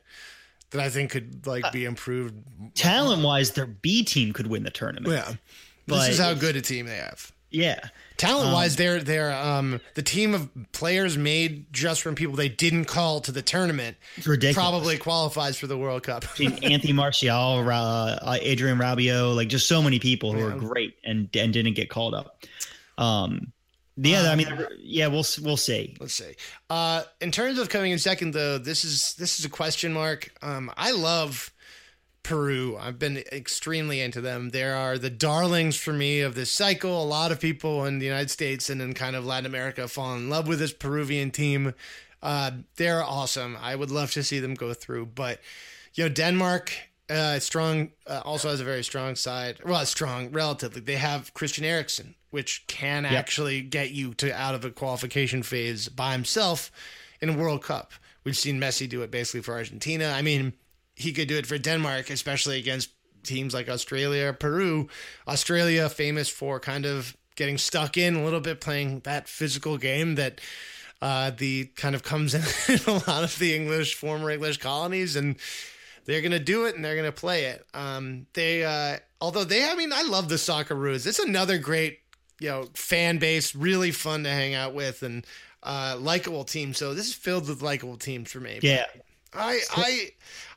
that 0.71 0.81
I 0.81 0.89
think 0.89 1.11
could 1.11 1.47
like 1.47 1.63
uh, 1.63 1.71
be 1.71 1.85
improved. 1.85 2.35
Talent 2.75 3.23
wise, 3.23 3.51
their 3.51 3.67
B 3.67 4.03
team 4.03 4.33
could 4.33 4.47
win 4.47 4.63
the 4.63 4.69
tournament. 4.69 5.13
Yeah, 5.13 5.33
but 5.87 5.99
this 5.99 6.15
is 6.15 6.19
how 6.19 6.33
good 6.33 6.55
a 6.55 6.61
team 6.61 6.87
they 6.87 6.97
have. 6.97 7.31
Yeah, 7.49 7.79
talent 8.17 8.51
wise, 8.51 8.73
um, 8.73 8.77
they're 8.77 8.99
they're 8.99 9.33
um 9.33 9.79
the 9.93 10.01
team 10.01 10.33
of 10.33 10.49
players 10.73 11.17
made 11.17 11.71
just 11.71 12.01
from 12.01 12.15
people 12.15 12.35
they 12.35 12.49
didn't 12.49 12.85
call 12.85 13.21
to 13.21 13.31
the 13.31 13.41
tournament. 13.41 13.95
ridiculous. 14.25 14.55
Probably 14.55 14.97
qualifies 14.97 15.57
for 15.57 15.67
the 15.67 15.77
World 15.77 16.03
Cup. 16.03 16.25
Anthony 16.39 16.93
Martial, 16.93 17.69
uh, 17.69 18.37
Adrien 18.41 18.77
Rabiot, 18.77 19.35
like 19.35 19.47
just 19.47 19.67
so 19.67 19.81
many 19.81 19.99
people 19.99 20.33
who 20.33 20.39
yeah. 20.39 20.55
are 20.55 20.57
great 20.57 20.95
and 21.03 21.29
and 21.35 21.53
didn't 21.53 21.75
get 21.75 21.89
called 21.89 22.13
up. 22.13 22.43
Um, 22.97 23.53
yeah, 23.97 24.21
um, 24.21 24.27
I 24.27 24.35
mean, 24.35 24.67
yeah, 24.79 25.07
we'll 25.07 25.25
we'll 25.41 25.57
see. 25.57 25.95
Let's 25.99 26.13
see. 26.13 26.35
Uh, 26.69 27.03
in 27.19 27.31
terms 27.31 27.57
of 27.59 27.69
coming 27.69 27.91
in 27.91 27.99
second, 27.99 28.33
though, 28.33 28.57
this 28.57 28.85
is 28.85 29.15
this 29.15 29.39
is 29.39 29.45
a 29.45 29.49
question 29.49 29.93
mark. 29.93 30.31
Um, 30.41 30.71
I 30.77 30.91
love 30.91 31.51
Peru. 32.28 32.78
I've 32.78 32.99
been 32.99 33.23
extremely 33.32 34.01
into 34.01 34.19
them. 34.19 34.49
There 34.49 34.75
are 34.75 34.97
the 34.97 35.09
darlings 35.09 35.78
for 35.78 35.93
me 35.93 36.19
of 36.19 36.36
this 36.36 36.51
cycle. 36.51 37.01
A 37.01 37.05
lot 37.05 37.32
of 37.32 37.39
people 37.39 37.86
in 37.86 37.99
the 37.99 38.05
United 38.05 38.30
States 38.30 38.69
and 38.69 38.82
in 38.82 38.93
kind 38.93 39.15
of 39.15 39.25
Latin 39.25 39.45
America 39.45 39.88
fall 39.88 40.13
in 40.13 40.30
love 40.30 40.45
with 40.45 40.59
this 40.59 40.73
Peruvian 40.73 41.32
team. 41.32 41.73
Uh, 42.21 42.51
they're 42.75 43.01
awesome. 43.01 43.57
I 43.61 43.78
would 43.78 43.91
love 43.91 44.11
to 44.11 44.23
see 44.23 44.39
them 44.39 44.55
go 44.55 44.73
through, 44.73 45.05
but 45.05 45.39
you 45.93 46.03
know, 46.03 46.09
Denmark 46.09 46.73
uh, 47.09 47.39
strong 47.39 47.91
uh, 48.05 48.23
also 48.25 48.49
has 48.49 48.59
a 48.59 48.65
very 48.65 48.84
strong 48.84 49.15
side. 49.15 49.59
Well, 49.65 49.86
strong 49.86 50.30
relatively. 50.32 50.82
They 50.82 50.95
have 50.95 51.34
Christian 51.34 51.63
Eriksen, 51.63 52.15
which 52.32 52.65
can 52.67 53.03
yep. 53.03 53.13
actually 53.13 53.61
get 53.61 53.91
you 53.91 54.13
to 54.15 54.38
out 54.38 54.53
of 54.53 54.63
the 54.63 54.71
qualification 54.71 55.43
phase 55.43 55.88
by 55.88 56.11
himself 56.11 56.71
in 57.21 57.30
a 57.30 57.38
World 57.38 57.63
Cup. 57.63 57.93
We've 58.25 58.38
seen 58.38 58.59
Messi 58.59 58.89
do 58.89 59.01
it 59.01 59.11
basically 59.11 59.43
for 59.43 59.53
Argentina. 59.53 60.09
I 60.09 60.21
mean, 60.21 60.51
he 60.97 61.13
could 61.13 61.27
do 61.27 61.37
it 61.37 61.45
for 61.45 61.57
Denmark, 61.57 62.09
especially 62.09 62.57
against 62.57 62.89
teams 63.23 63.53
like 63.53 63.69
Australia, 63.69 64.33
Peru. 64.33 64.89
Australia 65.27 65.89
famous 65.89 66.27
for 66.27 66.59
kind 66.59 66.85
of 66.85 67.15
getting 67.35 67.57
stuck 67.57 67.97
in 67.97 68.15
a 68.15 68.23
little 68.23 68.39
bit, 68.39 68.59
playing 68.59 69.01
that 69.01 69.29
physical 69.29 69.77
game 69.77 70.15
that 70.15 70.41
uh, 71.01 71.29
the 71.29 71.65
kind 71.75 71.93
of 71.93 72.01
comes 72.01 72.33
in, 72.33 72.41
in 72.73 72.79
a 72.87 72.93
lot 73.07 73.23
of 73.23 73.37
the 73.37 73.55
English 73.55 73.93
former 73.93 74.31
English 74.31 74.57
colonies 74.57 75.15
and 75.15 75.35
they're 76.05 76.21
gonna 76.21 76.39
do 76.39 76.65
it 76.65 76.75
and 76.75 76.83
they're 76.83 76.95
gonna 76.95 77.11
play 77.11 77.45
it. 77.45 77.65
Um, 77.75 78.25
they 78.33 78.63
uh, 78.63 78.97
although 79.21 79.43
they, 79.43 79.69
I 79.69 79.75
mean, 79.75 79.93
I 79.93 80.01
love 80.01 80.29
the 80.29 80.37
Soccer 80.39 80.73
Socceroos. 80.73 81.05
It's 81.05 81.19
another 81.19 81.59
great 81.59 81.99
you 82.39 82.49
know 82.49 82.69
fan 82.73 83.19
base, 83.19 83.53
really 83.53 83.91
fun 83.91 84.23
to 84.23 84.29
hang 84.29 84.55
out 84.55 84.73
with 84.73 85.03
and 85.03 85.27
uh, 85.61 85.95
likable 85.99 86.43
team. 86.43 86.73
So 86.73 86.95
this 86.95 87.07
is 87.07 87.13
filled 87.13 87.47
with 87.47 87.61
likable 87.61 87.97
teams 87.97 88.31
for 88.31 88.39
me. 88.39 88.59
Yeah, 88.63 88.85
I 89.33 89.59
I 89.71 90.09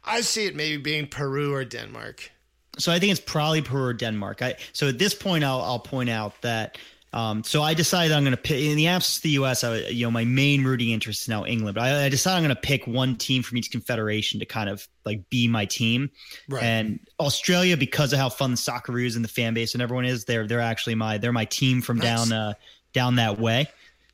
I 0.05 0.21
see 0.23 0.47
it 0.47 0.57
maybe 0.57 0.77
being 0.77 1.07
Peru 1.07 1.55
or 1.55 1.65
Denmark. 1.65 2.31
So 2.79 2.93
I 2.93 2.99
think 2.99 3.13
it's 3.13 3.21
probably 3.21 3.63
Peru 3.63 3.85
or 3.85 3.93
Denmark. 3.93 4.43
I 4.43 4.57
so 4.73 4.89
at 4.89 4.99
this 4.99 5.15
point 5.15 5.45
I'll 5.45 5.61
I'll 5.61 5.81
point 5.81 6.11
out 6.11 6.41
that 6.43 6.79
um, 7.13 7.43
so 7.43 7.63
I 7.63 7.75
decided 7.75 8.13
I'm 8.13 8.23
going 8.23 8.37
to 8.37 8.41
pick 8.41 8.63
in 8.63 8.77
the 8.77 8.87
absence 8.87 9.17
of 9.17 9.23
the 9.23 9.31
U.S. 9.31 9.65
I, 9.65 9.79
you 9.89 10.07
know, 10.07 10.13
my 10.13 10.25
main 10.25 10.63
rooting 10.63 10.91
interest 10.91 11.23
is 11.23 11.29
now 11.29 11.45
England, 11.45 11.75
but 11.75 11.83
I, 11.83 12.05
I 12.05 12.09
decided 12.09 12.37
I'm 12.37 12.45
going 12.45 12.55
to 12.55 12.61
pick 12.61 12.87
one 12.87 13.17
team 13.17 13.43
from 13.43 13.59
each 13.59 13.73
confederation 13.73 14.39
to 14.39 14.47
kind 14.47 14.71
of 14.71 14.87
like 15.05 15.29
be 15.29 15.49
my 15.49 15.65
team. 15.65 16.11
Right. 16.49 16.63
And 16.63 17.01
Australia, 17.19 17.77
because 17.77 18.13
of 18.13 18.21
how 18.21 18.29
fun 18.29 18.53
the 18.53 18.57
Socceroos 18.57 19.17
and 19.17 19.25
the 19.25 19.29
fan 19.29 19.55
base 19.55 19.75
and 19.75 19.83
everyone 19.83 20.05
is, 20.05 20.25
they're 20.25 20.47
they're 20.47 20.61
actually 20.61 20.95
my 20.95 21.19
they're 21.19 21.33
my 21.33 21.47
team 21.47 21.83
from 21.83 21.99
nice. 21.99 22.29
down 22.29 22.33
uh, 22.33 22.53
down 22.93 23.17
that 23.17 23.41
way. 23.41 23.69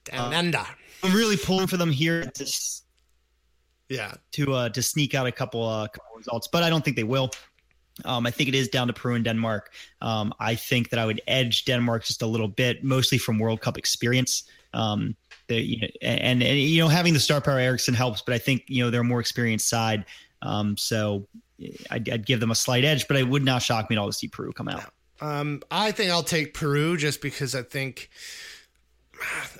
Down 0.04 0.32
under. 0.32 0.64
I'm 1.02 1.12
really 1.12 1.36
pulling 1.36 1.66
for 1.66 1.76
them 1.76 1.92
here 1.92 2.24
to 2.24 2.46
yeah 3.88 4.14
to 4.32 4.52
uh 4.52 4.68
to 4.70 4.82
sneak 4.82 5.14
out 5.14 5.26
a 5.26 5.32
couple 5.32 5.66
uh 5.66 5.88
couple 5.88 6.16
results, 6.16 6.48
but 6.48 6.62
I 6.62 6.70
don't 6.70 6.84
think 6.84 6.96
they 6.96 7.04
will. 7.04 7.30
Um, 8.04 8.26
I 8.26 8.30
think 8.30 8.48
it 8.48 8.54
is 8.54 8.68
down 8.68 8.88
to 8.88 8.92
Peru 8.92 9.14
and 9.14 9.24
Denmark. 9.24 9.72
Um, 10.02 10.34
I 10.38 10.54
think 10.54 10.90
that 10.90 10.98
I 10.98 11.06
would 11.06 11.22
edge 11.26 11.64
Denmark 11.64 12.04
just 12.04 12.20
a 12.20 12.26
little 12.26 12.48
bit, 12.48 12.84
mostly 12.84 13.16
from 13.16 13.38
World 13.38 13.62
Cup 13.62 13.78
experience. 13.78 14.42
Um, 14.74 15.16
the, 15.48 15.60
you 15.60 15.80
know, 15.80 15.88
and, 16.02 16.42
and, 16.42 16.58
you 16.58 16.82
know 16.82 16.88
having 16.88 17.14
the 17.14 17.20
star 17.20 17.40
power 17.40 17.58
Eriksen 17.58 17.94
helps, 17.94 18.20
but 18.20 18.34
I 18.34 18.38
think 18.38 18.64
you 18.66 18.84
know 18.84 18.90
they're 18.90 19.00
a 19.00 19.04
more 19.04 19.20
experienced 19.20 19.68
side. 19.68 20.04
Um, 20.42 20.76
so 20.76 21.26
I'd, 21.90 22.08
I'd, 22.10 22.26
give 22.26 22.40
them 22.40 22.50
a 22.50 22.54
slight 22.54 22.84
edge, 22.84 23.08
but 23.08 23.16
it 23.16 23.26
would 23.26 23.44
not 23.44 23.62
shock 23.62 23.88
me 23.88 23.96
at 23.96 24.00
all 24.00 24.06
to 24.06 24.12
see 24.12 24.28
Peru 24.28 24.52
come 24.52 24.68
out. 24.68 24.92
Um, 25.20 25.62
I 25.70 25.92
think 25.92 26.10
I'll 26.10 26.22
take 26.22 26.52
Peru 26.52 26.98
just 26.98 27.22
because 27.22 27.54
I 27.54 27.62
think 27.62 28.10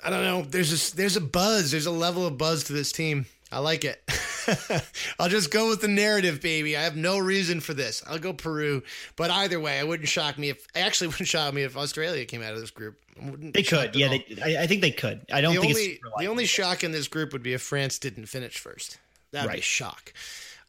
I 0.03 0.09
don't 0.09 0.23
know. 0.23 0.41
There's 0.43 0.91
a 0.91 0.95
there's 0.95 1.15
a 1.15 1.21
buzz. 1.21 1.71
There's 1.71 1.87
a 1.87 1.91
level 1.91 2.27
of 2.27 2.37
buzz 2.37 2.65
to 2.65 2.73
this 2.73 2.91
team. 2.91 3.25
I 3.51 3.59
like 3.59 3.85
it. 3.85 4.03
I'll 5.19 5.29
just 5.29 5.51
go 5.51 5.69
with 5.69 5.81
the 5.81 5.87
narrative, 5.87 6.41
baby. 6.41 6.75
I 6.75 6.81
have 6.81 6.95
no 6.95 7.17
reason 7.17 7.59
for 7.61 7.73
this. 7.73 8.03
I'll 8.07 8.19
go 8.19 8.33
Peru, 8.33 8.83
but 9.15 9.31
either 9.31 9.59
way, 9.59 9.79
it 9.79 9.87
wouldn't 9.87 10.09
shock 10.09 10.37
me 10.37 10.49
if 10.49 10.67
actually 10.75 11.07
wouldn't 11.09 11.29
shock 11.29 11.53
me 11.53 11.63
if 11.63 11.77
Australia 11.77 12.25
came 12.25 12.41
out 12.41 12.53
of 12.53 12.59
this 12.59 12.71
group. 12.71 12.99
They 13.19 13.63
could, 13.63 13.95
yeah. 13.95 14.09
They, 14.09 14.25
I, 14.43 14.63
I, 14.63 14.67
think 14.67 14.81
they 14.81 14.91
could. 14.91 15.25
I 15.31 15.41
don't 15.41 15.55
the 15.55 15.61
think 15.61 15.75
only, 15.75 15.99
the 16.19 16.27
only 16.27 16.45
shock 16.45 16.83
in 16.83 16.91
this 16.91 17.07
group 17.07 17.33
would 17.33 17.41
be 17.41 17.53
if 17.53 17.61
France 17.61 17.97
didn't 17.99 18.27
finish 18.27 18.57
first. 18.57 18.99
That'd 19.31 19.47
right. 19.47 19.55
be 19.55 19.59
a 19.59 19.63
shock. 19.63 20.13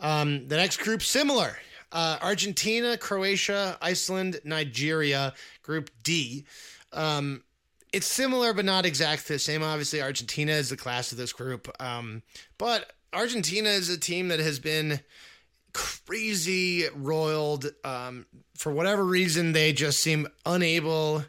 Um, 0.01 0.49
the 0.49 0.57
next 0.57 0.79
group 0.79 1.03
similar: 1.03 1.59
uh, 1.93 2.18
Argentina, 2.22 2.97
Croatia, 2.97 3.76
Iceland, 3.83 4.41
Nigeria. 4.45 5.35
Group 5.62 5.91
D. 6.03 6.47
Um, 6.95 7.43
it's 7.99 8.07
similar, 8.07 8.53
but 8.53 8.64
not 8.64 8.86
exactly 8.86 9.34
the 9.34 9.40
same. 9.40 9.61
Obviously, 9.61 10.01
Argentina 10.01 10.53
is 10.53 10.70
the 10.70 10.76
class 10.76 11.11
of 11.11 11.18
this 11.18 11.32
group, 11.32 11.68
um, 11.82 12.22
but 12.57 12.92
Argentina 13.12 13.70
is 13.70 13.88
a 13.88 13.99
team 13.99 14.28
that 14.28 14.38
has 14.38 14.61
been 14.61 15.01
crazy 15.72 16.84
roiled. 16.94 17.66
Um, 17.82 18.26
for 18.57 18.70
whatever 18.70 19.05
reason, 19.05 19.51
they 19.51 19.72
just 19.72 19.99
seem 19.99 20.28
unable 20.46 21.24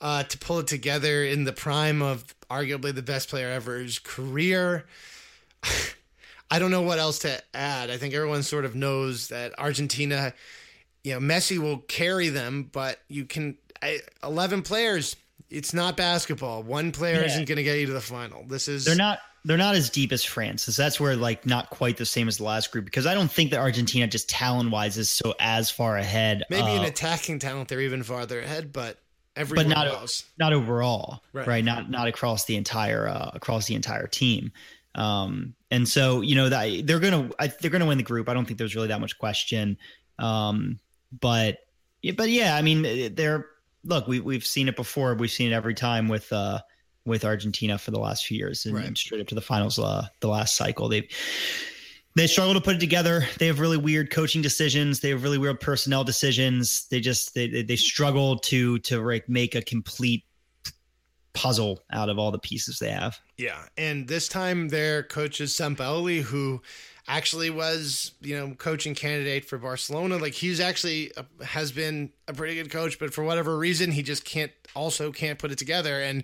uh, 0.00 0.24
to 0.24 0.38
pull 0.38 0.58
it 0.58 0.66
together 0.66 1.22
in 1.22 1.44
the 1.44 1.52
prime 1.52 2.02
of 2.02 2.24
arguably 2.50 2.92
the 2.92 3.02
best 3.02 3.28
player 3.28 3.48
ever's 3.48 4.00
career. 4.00 4.86
I 6.50 6.58
don't 6.58 6.72
know 6.72 6.82
what 6.82 6.98
else 6.98 7.20
to 7.20 7.40
add. 7.54 7.88
I 7.88 7.98
think 7.98 8.14
everyone 8.14 8.42
sort 8.42 8.64
of 8.64 8.74
knows 8.74 9.28
that 9.28 9.56
Argentina, 9.60 10.34
you 11.04 11.12
know, 11.12 11.20
Messi 11.20 11.58
will 11.58 11.78
carry 11.78 12.30
them, 12.30 12.68
but 12.72 12.98
you 13.06 13.26
can 13.26 13.58
I, 13.80 14.00
11 14.24 14.62
players. 14.62 15.14
It's 15.50 15.74
not 15.74 15.96
basketball. 15.96 16.62
One 16.62 16.92
player 16.92 17.20
yeah. 17.20 17.26
isn't 17.26 17.48
going 17.48 17.56
to 17.56 17.62
get 17.62 17.78
you 17.78 17.86
to 17.86 17.92
the 17.92 18.00
final. 18.00 18.44
This 18.46 18.68
is 18.68 18.84
They're 18.84 18.94
not 18.94 19.18
they're 19.44 19.56
not 19.56 19.74
as 19.74 19.88
deep 19.88 20.12
as 20.12 20.22
France. 20.22 20.64
So 20.64 20.82
that's 20.82 21.00
where 21.00 21.16
like 21.16 21.46
not 21.46 21.70
quite 21.70 21.96
the 21.96 22.06
same 22.06 22.28
as 22.28 22.36
the 22.36 22.44
last 22.44 22.70
group 22.70 22.84
because 22.84 23.06
I 23.06 23.14
don't 23.14 23.30
think 23.30 23.50
that 23.50 23.58
Argentina 23.58 24.06
just 24.06 24.28
talent 24.28 24.70
wise 24.70 24.98
is 24.98 25.10
so 25.10 25.34
as 25.40 25.70
far 25.70 25.96
ahead. 25.96 26.44
Maybe 26.50 26.62
uh, 26.62 26.76
in 26.76 26.84
attacking 26.84 27.38
talent 27.38 27.68
they're 27.68 27.80
even 27.80 28.02
farther 28.02 28.40
ahead, 28.40 28.72
but 28.72 28.98
everyone 29.36 29.68
but 29.68 29.74
not 29.74 29.86
else. 29.86 30.24
not 30.38 30.52
overall, 30.52 31.22
right. 31.32 31.46
right? 31.46 31.64
Not 31.64 31.90
not 31.90 32.06
across 32.06 32.44
the 32.44 32.56
entire 32.56 33.08
uh, 33.08 33.30
across 33.34 33.66
the 33.66 33.74
entire 33.74 34.06
team. 34.06 34.52
Um, 34.94 35.54
and 35.70 35.88
so 35.88 36.20
you 36.20 36.34
know 36.34 36.48
that 36.48 36.86
they're 36.86 37.00
gonna 37.00 37.30
I, 37.38 37.46
they're 37.48 37.70
gonna 37.70 37.86
win 37.86 37.98
the 37.98 38.04
group. 38.04 38.28
I 38.28 38.34
don't 38.34 38.44
think 38.44 38.58
there's 38.58 38.74
really 38.74 38.88
that 38.88 39.00
much 39.00 39.18
question. 39.18 39.78
Um, 40.18 40.78
but 41.18 41.58
but 42.16 42.28
yeah, 42.28 42.56
I 42.56 42.62
mean 42.62 43.14
they're 43.14 43.46
look 43.84 44.06
we 44.06 44.20
we've 44.20 44.46
seen 44.46 44.68
it 44.68 44.76
before. 44.76 45.14
We've 45.14 45.30
seen 45.30 45.52
it 45.52 45.54
every 45.54 45.74
time 45.74 46.08
with 46.08 46.32
uh 46.32 46.60
with 47.06 47.24
Argentina 47.24 47.78
for 47.78 47.90
the 47.90 47.98
last 47.98 48.26
few 48.26 48.38
years 48.38 48.66
and, 48.66 48.74
right. 48.74 48.96
straight 48.96 49.20
up 49.20 49.26
to 49.28 49.34
the 49.34 49.40
finals 49.40 49.78
uh, 49.78 50.06
the 50.20 50.28
last 50.28 50.56
cycle. 50.56 50.88
They've 50.88 51.08
they 52.16 52.26
struggle 52.26 52.54
to 52.54 52.60
put 52.60 52.76
it 52.76 52.80
together. 52.80 53.26
They 53.38 53.46
have 53.46 53.60
really 53.60 53.76
weird 53.76 54.10
coaching 54.10 54.42
decisions. 54.42 55.00
They 55.00 55.10
have 55.10 55.22
really 55.22 55.38
weird 55.38 55.60
personnel 55.60 56.04
decisions. 56.04 56.86
They 56.88 57.00
just 57.00 57.34
they 57.34 57.62
they 57.62 57.76
struggle 57.76 58.38
to 58.38 58.78
to 58.80 59.22
make 59.28 59.54
a 59.54 59.62
complete 59.62 60.24
puzzle 61.32 61.80
out 61.90 62.08
of 62.08 62.18
all 62.18 62.30
the 62.30 62.38
pieces 62.38 62.78
they 62.78 62.90
have. 62.90 63.18
Yeah, 63.36 63.62
and 63.76 64.08
this 64.08 64.28
time 64.28 64.68
their 64.68 65.02
coach 65.02 65.40
is 65.40 65.52
Sampaoli, 65.52 66.22
who 66.22 66.62
actually 67.08 67.50
was 67.50 68.12
you 68.20 68.36
know 68.36 68.54
coaching 68.54 68.94
candidate 68.94 69.44
for 69.44 69.58
Barcelona. 69.58 70.16
Like 70.16 70.34
he's 70.34 70.60
actually 70.60 71.12
a, 71.16 71.44
has 71.44 71.72
been 71.72 72.10
a 72.28 72.32
pretty 72.32 72.54
good 72.54 72.70
coach, 72.70 72.98
but 72.98 73.12
for 73.12 73.24
whatever 73.24 73.58
reason 73.58 73.90
he 73.90 74.02
just 74.02 74.24
can't 74.24 74.52
also 74.74 75.12
can't 75.12 75.38
put 75.38 75.50
it 75.50 75.58
together. 75.58 76.00
And 76.00 76.22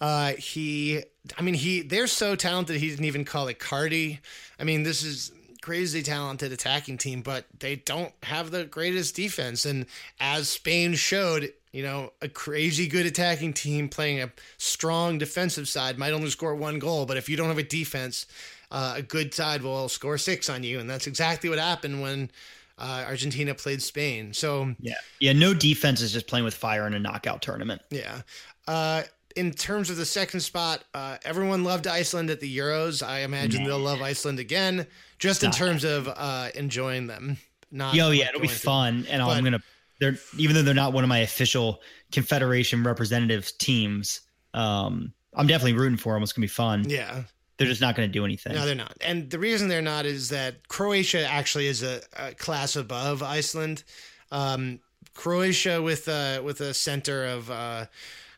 uh, 0.00 0.32
he, 0.32 1.02
I 1.38 1.42
mean 1.42 1.54
he 1.54 1.82
they're 1.82 2.06
so 2.06 2.34
talented 2.34 2.76
he 2.76 2.90
didn't 2.90 3.04
even 3.04 3.24
call 3.24 3.46
Icardi. 3.46 4.18
I 4.58 4.64
mean 4.64 4.82
this 4.82 5.02
is 5.02 5.32
crazy 5.62 6.02
talented 6.02 6.52
attacking 6.52 6.98
team, 6.98 7.22
but 7.22 7.46
they 7.60 7.76
don't 7.76 8.12
have 8.24 8.50
the 8.50 8.64
greatest 8.64 9.16
defense. 9.16 9.64
And 9.64 9.86
as 10.20 10.48
Spain 10.48 10.94
showed, 10.94 11.52
you 11.74 11.82
know, 11.82 12.12
a 12.22 12.28
crazy 12.28 12.86
good 12.86 13.04
attacking 13.04 13.52
team 13.52 13.88
playing 13.88 14.22
a 14.22 14.30
strong 14.58 15.18
defensive 15.18 15.68
side 15.68 15.98
might 15.98 16.12
only 16.12 16.30
score 16.30 16.54
one 16.54 16.78
goal, 16.78 17.04
but 17.04 17.16
if 17.16 17.28
you 17.28 17.36
don't 17.36 17.48
have 17.48 17.58
a 17.58 17.64
defense, 17.64 18.26
uh, 18.70 18.94
a 18.98 19.02
good 19.02 19.34
side 19.34 19.60
will 19.60 19.88
score 19.88 20.16
six 20.16 20.48
on 20.48 20.62
you, 20.62 20.78
and 20.78 20.88
that's 20.88 21.08
exactly 21.08 21.50
what 21.50 21.58
happened 21.58 22.00
when 22.00 22.30
uh, 22.78 23.04
Argentina 23.08 23.56
played 23.56 23.82
Spain. 23.82 24.32
So 24.32 24.72
yeah, 24.78 24.94
yeah, 25.18 25.32
no 25.32 25.52
defense 25.52 26.00
is 26.00 26.12
just 26.12 26.28
playing 26.28 26.44
with 26.44 26.54
fire 26.54 26.86
in 26.86 26.94
a 26.94 27.00
knockout 27.00 27.42
tournament. 27.42 27.82
Yeah. 27.90 28.20
Uh, 28.68 29.02
in 29.34 29.50
terms 29.50 29.90
of 29.90 29.96
the 29.96 30.06
second 30.06 30.40
spot, 30.40 30.84
uh, 30.94 31.16
everyone 31.24 31.64
loved 31.64 31.88
Iceland 31.88 32.30
at 32.30 32.38
the 32.38 32.56
Euros. 32.56 33.04
I 33.04 33.20
imagine 33.20 33.64
they'll 33.64 33.80
love 33.80 34.00
Iceland 34.00 34.38
again, 34.38 34.86
just 35.18 35.42
in 35.42 35.50
terms 35.50 35.82
of 35.82 36.06
uh, 36.06 36.50
enjoying 36.54 37.08
them. 37.08 37.38
Not 37.72 37.96
Yo, 37.96 38.12
yeah, 38.12 38.28
it'll 38.28 38.40
be 38.40 38.46
fun, 38.46 39.04
and 39.10 39.20
but, 39.20 39.30
I'm 39.30 39.42
gonna 39.42 39.62
they're 40.00 40.16
even 40.36 40.54
though 40.54 40.62
they're 40.62 40.74
not 40.74 40.92
one 40.92 41.04
of 41.04 41.08
my 41.08 41.18
official 41.18 41.80
confederation 42.12 42.82
representative 42.82 43.50
teams 43.58 44.20
um 44.54 45.12
i'm 45.34 45.46
definitely 45.46 45.72
rooting 45.72 45.98
for 45.98 46.14
them 46.14 46.22
it's 46.22 46.32
gonna 46.32 46.44
be 46.44 46.48
fun 46.48 46.84
yeah 46.88 47.22
they're 47.56 47.68
just 47.68 47.80
not 47.80 47.94
going 47.94 48.08
to 48.08 48.12
do 48.12 48.24
anything. 48.24 48.54
No, 48.54 48.66
they're 48.66 48.74
not. 48.74 48.96
And 49.00 49.30
the 49.30 49.38
reason 49.38 49.68
they're 49.68 49.82
not 49.82 50.06
is 50.06 50.30
that 50.30 50.66
Croatia 50.68 51.26
actually 51.26 51.66
is 51.66 51.82
a, 51.82 52.00
a 52.16 52.34
class 52.34 52.74
above 52.74 53.22
Iceland. 53.22 53.84
Um, 54.32 54.80
Croatia 55.14 55.80
with 55.80 56.08
uh, 56.08 56.42
with 56.42 56.60
a 56.60 56.74
center 56.74 57.24
of 57.24 57.50
uh, 57.50 57.86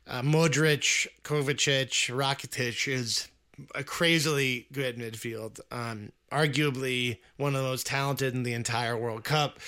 uh, 0.06 0.22
Modric, 0.22 1.06
Kovacic, 1.24 2.14
Rakitic 2.14 2.92
is 2.92 3.28
a 3.74 3.82
crazily 3.82 4.66
good 4.72 4.98
midfield. 4.98 5.60
Um, 5.70 6.12
arguably 6.30 7.18
one 7.38 7.54
of 7.54 7.62
the 7.62 7.68
most 7.68 7.86
talented 7.86 8.34
in 8.34 8.42
the 8.42 8.52
entire 8.52 8.96
World 8.96 9.24
Cup 9.24 9.58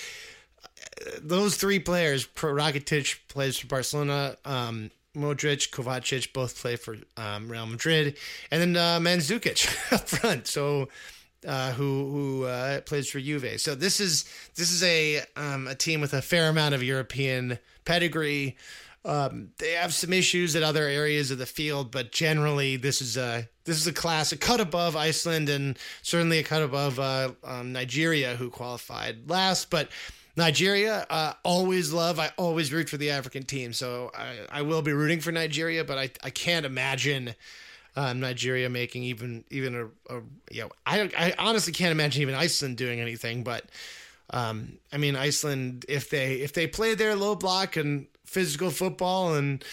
those 1.21 1.57
three 1.57 1.79
players, 1.79 2.27
Rakitic 2.27 3.19
plays 3.29 3.59
for 3.59 3.67
Barcelona, 3.67 4.37
um, 4.45 4.91
Modric, 5.17 5.71
Kovacic 5.71 6.33
both 6.33 6.61
play 6.61 6.77
for 6.77 6.97
um, 7.17 7.51
Real 7.51 7.67
Madrid, 7.67 8.17
and 8.51 8.61
then 8.61 8.77
uh, 8.77 8.99
Mandzukic 8.99 9.93
up 9.93 10.09
front. 10.09 10.47
So. 10.47 10.89
Uh, 11.47 11.71
who 11.71 12.11
who 12.11 12.45
uh, 12.47 12.81
plays 12.81 13.09
for 13.09 13.21
Juve? 13.21 13.61
So 13.61 13.77
this 13.77 14.01
is 14.01 14.25
this 14.57 14.73
is 14.73 14.83
a 14.83 15.23
um, 15.37 15.69
a 15.69 15.75
team 15.77 16.01
with 16.01 16.13
a 16.13 16.21
fair 16.21 16.49
amount 16.49 16.75
of 16.75 16.83
European 16.83 17.61
pedigree. 17.85 18.57
Um, 19.05 19.51
they 19.59 19.73
have 19.73 19.95
some 19.95 20.13
issues 20.13 20.57
at 20.57 20.65
other 20.65 20.83
areas 20.83 21.31
of 21.31 21.39
the 21.39 21.47
field, 21.47 21.93
but 21.93 22.11
generally 22.11 22.77
this 22.77 23.01
is 23.01 23.17
a 23.17 23.49
this 23.65 23.77
is 23.77 23.87
a 23.87 23.93
class 23.93 24.33
a 24.33 24.37
cut 24.37 24.61
above 24.61 24.97
Iceland 24.97 25.49
and 25.49 25.79
certainly 26.03 26.41
a 26.41 26.43
cut 26.43 26.63
above 26.63 26.99
uh, 26.99 27.31
um, 27.45 27.73
Nigeria, 27.73 28.35
who 28.35 28.51
qualified 28.51 29.31
last. 29.31 29.71
But 29.71 29.91
Nigeria, 30.39 31.05
uh, 31.11 31.33
always 31.43 31.93
love. 31.93 32.21
I 32.21 32.31
always 32.37 32.73
root 32.73 32.89
for 32.89 32.97
the 32.97 33.11
African 33.11 33.43
team, 33.43 33.73
so 33.73 34.13
I, 34.17 34.61
I 34.61 34.63
will 34.63 34.83
be 34.83 34.93
rooting 34.93 35.21
for 35.21 35.33
Nigeria. 35.33 35.85
But 35.85 35.99
I, 35.99 36.11
I 36.23 36.31
can't 36.31 36.65
imagine 36.65 37.35
um, 37.97 38.21
Nigeria 38.21 38.71
making 38.71 39.03
even 39.03 39.45
even 39.51 39.75
a, 39.75 40.15
a 40.15 40.21
you 40.51 40.63
know 40.63 40.71
I 40.87 41.11
I 41.19 41.35
honestly 41.39 41.73
can't 41.73 41.91
imagine 41.91 42.23
even 42.23 42.37
Iceland 42.37 42.77
doing 42.77 43.01
anything. 43.01 43.43
But 43.43 43.65
um, 44.31 44.79
I 44.93 44.97
mean 44.97 45.17
Iceland 45.17 45.85
if 45.89 46.09
they 46.09 46.35
if 46.35 46.53
they 46.53 46.69
play 46.69 46.95
their 46.95 47.17
low 47.17 47.35
block 47.35 47.77
and 47.77 48.07
physical 48.25 48.71
football 48.71 49.35
and 49.35 49.65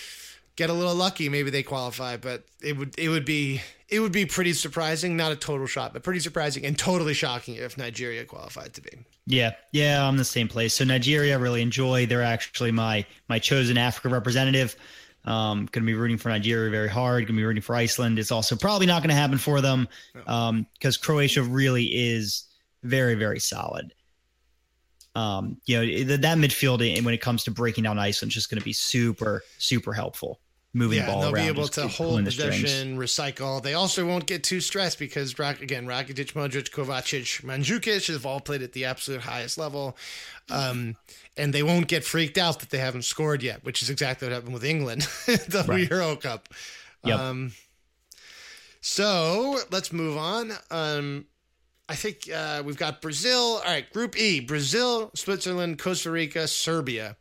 get 0.55 0.71
a 0.71 0.73
little 0.73 0.95
lucky, 0.95 1.29
maybe 1.29 1.51
they 1.51 1.61
qualify. 1.63 2.17
But 2.17 2.43
it 2.63 2.75
would 2.75 2.97
it 2.97 3.09
would 3.09 3.25
be 3.25 3.61
it 3.87 3.99
would 3.99 4.11
be 4.11 4.25
pretty 4.25 4.53
surprising, 4.53 5.15
not 5.15 5.31
a 5.31 5.35
total 5.35 5.67
shot, 5.67 5.93
but 5.93 6.03
pretty 6.03 6.19
surprising 6.19 6.65
and 6.65 6.77
totally 6.77 7.13
shocking 7.13 7.55
if 7.55 7.77
Nigeria 7.77 8.25
qualified 8.25 8.73
to 8.73 8.81
be. 8.81 8.89
Yeah, 9.27 9.53
yeah, 9.71 10.07
I'm 10.07 10.17
the 10.17 10.25
same 10.25 10.47
place. 10.47 10.73
So 10.73 10.83
Nigeria, 10.83 11.37
I 11.37 11.39
really 11.39 11.61
enjoy. 11.61 12.05
They're 12.05 12.23
actually 12.23 12.71
my 12.71 13.05
my 13.29 13.39
chosen 13.39 13.77
Africa 13.77 14.09
representative. 14.09 14.75
Um, 15.25 15.65
going 15.71 15.83
to 15.83 15.87
be 15.87 15.95
rooting 15.95 16.17
for 16.17 16.29
Nigeria 16.29 16.69
very 16.69 16.87
hard. 16.87 17.23
Going 17.23 17.35
to 17.35 17.41
be 17.41 17.43
rooting 17.43 17.61
for 17.61 17.75
Iceland. 17.75 18.19
It's 18.19 18.31
also 18.31 18.55
probably 18.55 18.85
not 18.85 19.01
going 19.01 19.09
to 19.09 19.15
happen 19.15 19.37
for 19.37 19.59
them 19.61 19.87
because 20.13 20.97
um, 20.97 21.01
Croatia 21.01 21.43
really 21.43 21.85
is 21.85 22.45
very 22.83 23.15
very 23.15 23.39
solid. 23.39 23.93
Um, 25.15 25.57
you 25.65 25.77
know 25.77 26.17
that 26.17 26.37
midfield 26.37 26.79
when 27.03 27.13
it 27.13 27.21
comes 27.21 27.43
to 27.45 27.51
breaking 27.51 27.83
down 27.83 27.99
Iceland 27.99 28.31
is 28.31 28.35
just 28.35 28.49
going 28.49 28.59
to 28.59 28.65
be 28.65 28.73
super 28.73 29.43
super 29.59 29.93
helpful 29.93 30.39
moving 30.75 30.97
yeah, 30.99 31.05
ball 31.05 31.21
they'll 31.21 31.33
around. 31.33 31.43
be 31.43 31.47
able 31.47 31.67
to 31.69 31.87
hold 31.87 32.25
possession, 32.25 32.97
recycle. 32.97 33.63
They 33.63 33.73
also 33.73 34.05
won't 34.05 34.25
get 34.25 34.43
too 34.43 34.59
stressed 34.59 34.99
because, 34.99 35.31
again, 35.39 35.87
Rakitic, 35.87 36.33
Modric, 36.33 36.69
Kovacic, 36.69 37.41
Mandzukic 37.43 38.11
have 38.11 38.25
all 38.25 38.41
played 38.41 38.61
at 38.61 38.73
the 38.73 38.85
absolute 38.85 39.21
highest 39.21 39.57
level. 39.57 39.97
Um, 40.51 40.97
and 41.37 41.53
they 41.53 41.63
won't 41.63 41.87
get 41.87 42.03
freaked 42.03 42.37
out 42.37 42.59
that 42.59 42.69
they 42.69 42.77
haven't 42.77 43.03
scored 43.03 43.41
yet, 43.41 43.63
which 43.63 43.81
is 43.81 43.89
exactly 43.89 44.27
what 44.27 44.33
happened 44.33 44.53
with 44.53 44.65
England, 44.65 45.01
the 45.25 45.65
right. 45.67 45.89
Euro 45.89 46.17
Cup. 46.17 46.49
Yep. 47.05 47.19
Um, 47.19 47.51
so 48.81 49.57
let's 49.71 49.93
move 49.93 50.17
on. 50.17 50.51
Um, 50.69 51.25
I 51.87 51.95
think 51.95 52.29
uh, 52.33 52.63
we've 52.65 52.77
got 52.77 53.01
Brazil. 53.01 53.57
All 53.57 53.63
right, 53.63 53.91
Group 53.93 54.19
E: 54.19 54.39
Brazil, 54.41 55.11
Switzerland, 55.15 55.79
Costa 55.79 56.11
Rica, 56.11 56.47
Serbia. 56.47 57.15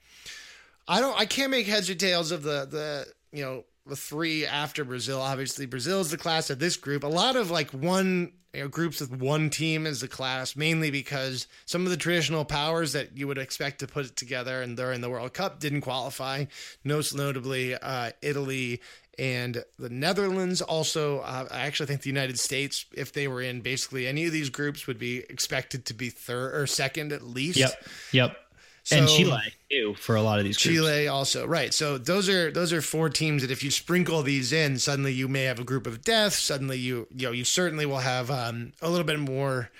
I 0.88 1.00
don't. 1.00 1.18
I 1.18 1.26
can't 1.26 1.50
make 1.50 1.66
heads 1.66 1.88
or 1.88 1.94
tails 1.94 2.32
of 2.32 2.42
the 2.42 2.66
the 2.70 3.06
you 3.34 3.44
know, 3.44 3.64
the 3.86 3.96
three 3.96 4.46
after 4.46 4.84
Brazil. 4.84 5.20
Obviously, 5.20 5.66
Brazil 5.66 6.00
is 6.00 6.10
the 6.10 6.16
class 6.16 6.48
of 6.50 6.58
this 6.58 6.76
group. 6.76 7.04
A 7.04 7.08
lot 7.08 7.36
of 7.36 7.50
like 7.50 7.70
one 7.70 8.32
you 8.54 8.62
know, 8.62 8.68
groups 8.68 9.00
with 9.00 9.10
one 9.10 9.50
team 9.50 9.86
is 9.86 10.00
the 10.00 10.08
class, 10.08 10.56
mainly 10.56 10.90
because 10.90 11.46
some 11.66 11.84
of 11.84 11.90
the 11.90 11.96
traditional 11.96 12.44
powers 12.44 12.92
that 12.92 13.16
you 13.16 13.26
would 13.26 13.38
expect 13.38 13.80
to 13.80 13.86
put 13.86 14.06
it 14.06 14.16
together 14.16 14.62
and 14.62 14.76
they're 14.76 14.92
in 14.92 15.00
the 15.00 15.10
World 15.10 15.34
Cup 15.34 15.58
didn't 15.58 15.80
qualify. 15.80 16.44
Most 16.84 17.14
notably, 17.14 17.74
uh, 17.74 18.12
Italy 18.22 18.80
and 19.18 19.64
the 19.78 19.88
Netherlands. 19.88 20.62
Also, 20.62 21.20
uh, 21.20 21.46
I 21.50 21.60
actually 21.60 21.86
think 21.86 22.02
the 22.02 22.10
United 22.10 22.38
States, 22.38 22.86
if 22.94 23.12
they 23.12 23.28
were 23.28 23.42
in 23.42 23.60
basically 23.60 24.06
any 24.06 24.24
of 24.26 24.32
these 24.32 24.50
groups, 24.50 24.86
would 24.86 24.98
be 24.98 25.18
expected 25.18 25.84
to 25.86 25.94
be 25.94 26.10
third 26.10 26.54
or 26.54 26.66
second 26.66 27.12
at 27.12 27.22
least. 27.22 27.58
Yep. 27.58 27.84
Yep. 28.12 28.36
So, 28.84 28.98
and 28.98 29.08
Chile 29.08 29.40
too 29.70 29.94
for 29.94 30.14
a 30.14 30.22
lot 30.22 30.38
of 30.38 30.44
these. 30.44 30.58
Groups. 30.58 30.76
Chile 30.76 31.08
also 31.08 31.46
right. 31.46 31.72
So 31.72 31.96
those 31.96 32.28
are 32.28 32.50
those 32.50 32.72
are 32.72 32.82
four 32.82 33.08
teams 33.08 33.40
that 33.40 33.50
if 33.50 33.64
you 33.64 33.70
sprinkle 33.70 34.22
these 34.22 34.52
in, 34.52 34.78
suddenly 34.78 35.12
you 35.12 35.26
may 35.26 35.44
have 35.44 35.58
a 35.58 35.64
group 35.64 35.86
of 35.86 36.02
death. 36.02 36.34
Suddenly 36.34 36.78
you 36.78 37.08
you 37.10 37.26
know 37.26 37.32
you 37.32 37.44
certainly 37.44 37.86
will 37.86 37.98
have 37.98 38.30
um, 38.30 38.72
a 38.82 38.90
little 38.90 39.06
bit 39.06 39.18
more. 39.18 39.70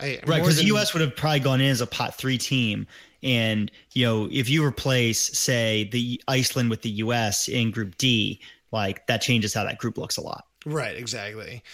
right, 0.00 0.20
because 0.24 0.56
the 0.56 0.66
U.S. 0.66 0.94
would 0.94 1.00
have 1.00 1.16
probably 1.16 1.40
gone 1.40 1.60
in 1.60 1.70
as 1.70 1.80
a 1.80 1.86
pot 1.86 2.14
three 2.14 2.38
team, 2.38 2.86
and 3.24 3.72
you 3.92 4.06
know 4.06 4.28
if 4.30 4.48
you 4.48 4.64
replace 4.64 5.36
say 5.36 5.88
the 5.90 6.22
Iceland 6.28 6.70
with 6.70 6.82
the 6.82 6.90
U.S. 6.90 7.48
in 7.48 7.72
Group 7.72 7.98
D, 7.98 8.40
like 8.70 9.04
that 9.08 9.20
changes 9.20 9.52
how 9.52 9.64
that 9.64 9.78
group 9.78 9.98
looks 9.98 10.16
a 10.16 10.22
lot. 10.22 10.44
Right, 10.64 10.96
exactly. 10.96 11.64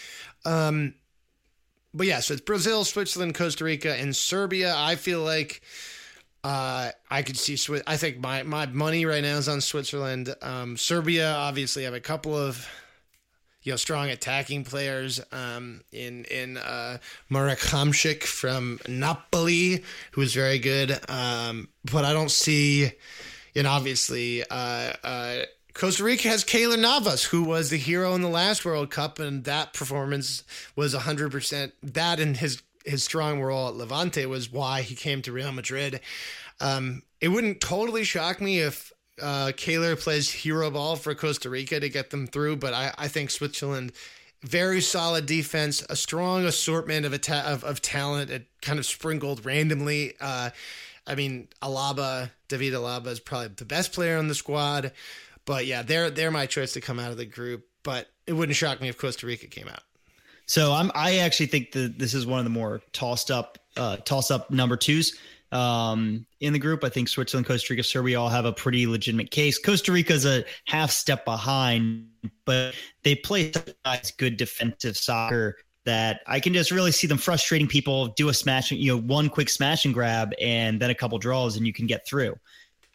Um, 0.46 0.94
but 1.92 2.06
yeah, 2.06 2.20
so 2.20 2.32
it's 2.32 2.40
Brazil, 2.40 2.84
Switzerland, 2.84 3.34
Costa 3.34 3.64
Rica, 3.64 3.94
and 3.94 4.16
Serbia. 4.16 4.74
I 4.74 4.96
feel 4.96 5.20
like 5.20 5.60
uh, 6.42 6.90
I 7.10 7.22
could 7.22 7.36
see 7.36 7.56
Swiss. 7.56 7.82
I 7.86 7.96
think 7.96 8.18
my 8.18 8.42
my 8.42 8.66
money 8.66 9.04
right 9.04 9.22
now 9.22 9.36
is 9.36 9.48
on 9.48 9.60
Switzerland. 9.60 10.34
Um, 10.42 10.76
Serbia 10.76 11.32
obviously 11.32 11.84
have 11.84 11.94
a 11.94 12.00
couple 12.00 12.36
of 12.36 12.66
you 13.62 13.72
know 13.72 13.76
strong 13.76 14.08
attacking 14.08 14.64
players 14.64 15.20
um, 15.32 15.82
in 15.92 16.24
in 16.24 16.56
uh, 16.56 16.98
Marek 17.28 17.58
Hamšík 17.58 18.24
from 18.24 18.80
Napoli, 18.88 19.84
who 20.12 20.22
is 20.22 20.34
very 20.34 20.58
good. 20.58 20.98
Um, 21.10 21.68
but 21.84 22.04
I 22.04 22.12
don't 22.12 22.30
see, 22.30 22.92
and 23.54 23.66
obviously. 23.66 24.44
Uh, 24.48 24.92
uh, 25.04 25.36
Costa 25.72 26.02
Rica 26.02 26.26
has 26.28 26.44
Keylor 26.44 26.78
Navas, 26.78 27.24
who 27.24 27.44
was 27.44 27.70
the 27.70 27.76
hero 27.78 28.14
in 28.14 28.22
the 28.22 28.28
last 28.28 28.64
World 28.64 28.90
Cup, 28.90 29.20
and 29.20 29.44
that 29.44 29.72
performance 29.72 30.42
was 30.74 30.94
100%. 30.94 31.72
That 31.80 32.18
and 32.18 32.36
his 32.36 32.60
his 32.84 33.02
strong 33.04 33.40
role 33.40 33.68
at 33.68 33.74
Levante 33.74 34.26
was 34.26 34.50
why 34.50 34.82
he 34.82 34.94
came 34.94 35.22
to 35.22 35.32
Real 35.32 35.52
Madrid. 35.52 36.00
Um, 36.60 37.02
it 37.20 37.28
wouldn't 37.28 37.60
totally 37.60 38.04
shock 38.04 38.40
me 38.40 38.60
if 38.60 38.92
uh, 39.20 39.52
Keylor 39.54 40.00
plays 40.00 40.30
hero 40.30 40.70
ball 40.70 40.96
for 40.96 41.14
Costa 41.14 41.50
Rica 41.50 41.80
to 41.80 41.88
get 41.88 42.10
them 42.10 42.26
through, 42.26 42.56
but 42.56 42.72
I, 42.72 42.94
I 42.96 43.08
think 43.08 43.30
Switzerland 43.30 43.92
very 44.42 44.80
solid 44.80 45.26
defense, 45.26 45.84
a 45.90 45.96
strong 45.96 46.44
assortment 46.44 47.04
of, 47.04 47.12
of, 47.12 47.64
of 47.64 47.82
talent, 47.82 48.30
it 48.30 48.46
kind 48.62 48.78
of 48.78 48.86
sprinkled 48.86 49.44
randomly. 49.44 50.14
Uh, 50.20 50.50
I 51.06 51.14
mean, 51.14 51.48
Alaba, 51.62 52.30
David 52.48 52.72
Alaba 52.72 53.08
is 53.08 53.20
probably 53.20 53.48
the 53.48 53.64
best 53.64 53.92
player 53.92 54.16
on 54.16 54.28
the 54.28 54.34
squad, 54.34 54.92
but 55.44 55.66
yeah, 55.66 55.82
they're 55.82 56.10
they're 56.10 56.30
my 56.30 56.46
choice 56.46 56.72
to 56.74 56.80
come 56.80 56.98
out 56.98 57.10
of 57.10 57.16
the 57.16 57.26
group. 57.26 57.66
But 57.82 58.08
it 58.26 58.34
wouldn't 58.34 58.56
shock 58.56 58.80
me 58.80 58.88
if 58.88 58.98
Costa 58.98 59.26
Rica 59.26 59.46
came 59.46 59.66
out. 59.66 59.82
So 60.50 60.72
I'm 60.72 60.90
I 60.96 61.18
actually 61.18 61.46
think 61.46 61.70
that 61.72 61.96
this 61.96 62.12
is 62.12 62.26
one 62.26 62.40
of 62.40 62.44
the 62.44 62.50
more 62.50 62.82
tossed 62.92 63.30
up 63.30 63.56
uh, 63.76 63.98
toss 63.98 64.32
up 64.32 64.50
number 64.50 64.76
twos 64.76 65.16
um, 65.52 66.26
in 66.40 66.52
the 66.52 66.58
group. 66.58 66.82
I 66.82 66.88
think 66.88 67.08
Switzerland, 67.08 67.46
Costa 67.46 67.72
Rica, 67.72 67.84
Serbia 67.84 68.20
all 68.20 68.28
have 68.28 68.46
a 68.46 68.52
pretty 68.52 68.84
legitimate 68.88 69.30
case. 69.30 69.60
Costa 69.60 69.92
Rica 69.92 70.12
is 70.12 70.26
a 70.26 70.44
half 70.64 70.90
step 70.90 71.24
behind, 71.24 72.08
but 72.46 72.74
they 73.04 73.14
play 73.14 73.52
such 73.86 74.16
good 74.16 74.36
defensive 74.36 74.96
soccer 74.96 75.56
that 75.84 76.22
I 76.26 76.40
can 76.40 76.52
just 76.52 76.72
really 76.72 76.90
see 76.90 77.06
them 77.06 77.18
frustrating 77.18 77.68
people. 77.68 78.08
Do 78.08 78.28
a 78.28 78.34
smash, 78.34 78.72
you 78.72 78.96
know, 78.96 79.00
one 79.00 79.28
quick 79.28 79.50
smash 79.50 79.84
and 79.84 79.94
grab, 79.94 80.32
and 80.40 80.80
then 80.80 80.90
a 80.90 80.96
couple 80.96 81.16
draws, 81.20 81.56
and 81.56 81.64
you 81.64 81.72
can 81.72 81.86
get 81.86 82.04
through. 82.08 82.34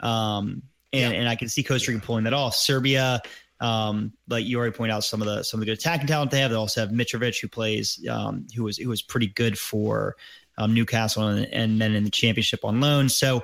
Um, 0.01 0.62
and, 0.91 1.14
yeah. 1.14 1.20
and 1.20 1.30
I 1.30 1.38
can 1.38 1.47
see 1.47 1.64
Costa 1.64 1.93
Rica 1.93 2.06
pulling 2.06 2.26
that 2.26 2.34
off. 2.34 2.53
Serbia, 2.53 3.22
um, 3.60 4.14
like 4.28 4.45
you 4.45 4.58
already 4.58 4.76
point 4.76 4.91
out 4.91 5.03
some 5.03 5.22
of 5.22 5.28
the 5.28 5.43
some 5.43 5.60
of 5.60 5.62
the 5.62 5.72
good 5.72 5.80
attacking 5.80 6.08
talent 6.08 6.32
they 6.32 6.39
have. 6.39 6.51
They 6.51 6.58
also 6.58 6.82
have 6.82 6.89
Mitrovic 6.89 7.39
who 7.39 7.47
plays 7.47 8.06
um, 8.10 8.47
who 8.56 8.64
was 8.64 8.78
who 8.78 8.89
was 8.89 9.01
pretty 9.01 9.28
good 9.28 9.58
for 9.58 10.16
um, 10.58 10.74
Newcastle 10.74 11.28
and, 11.28 11.45
and, 11.53 11.82
then 11.82 11.95
in 11.95 12.06
the 12.06 12.10
championship 12.10 12.64
on 12.64 12.80
loan. 12.80 13.10
So 13.10 13.43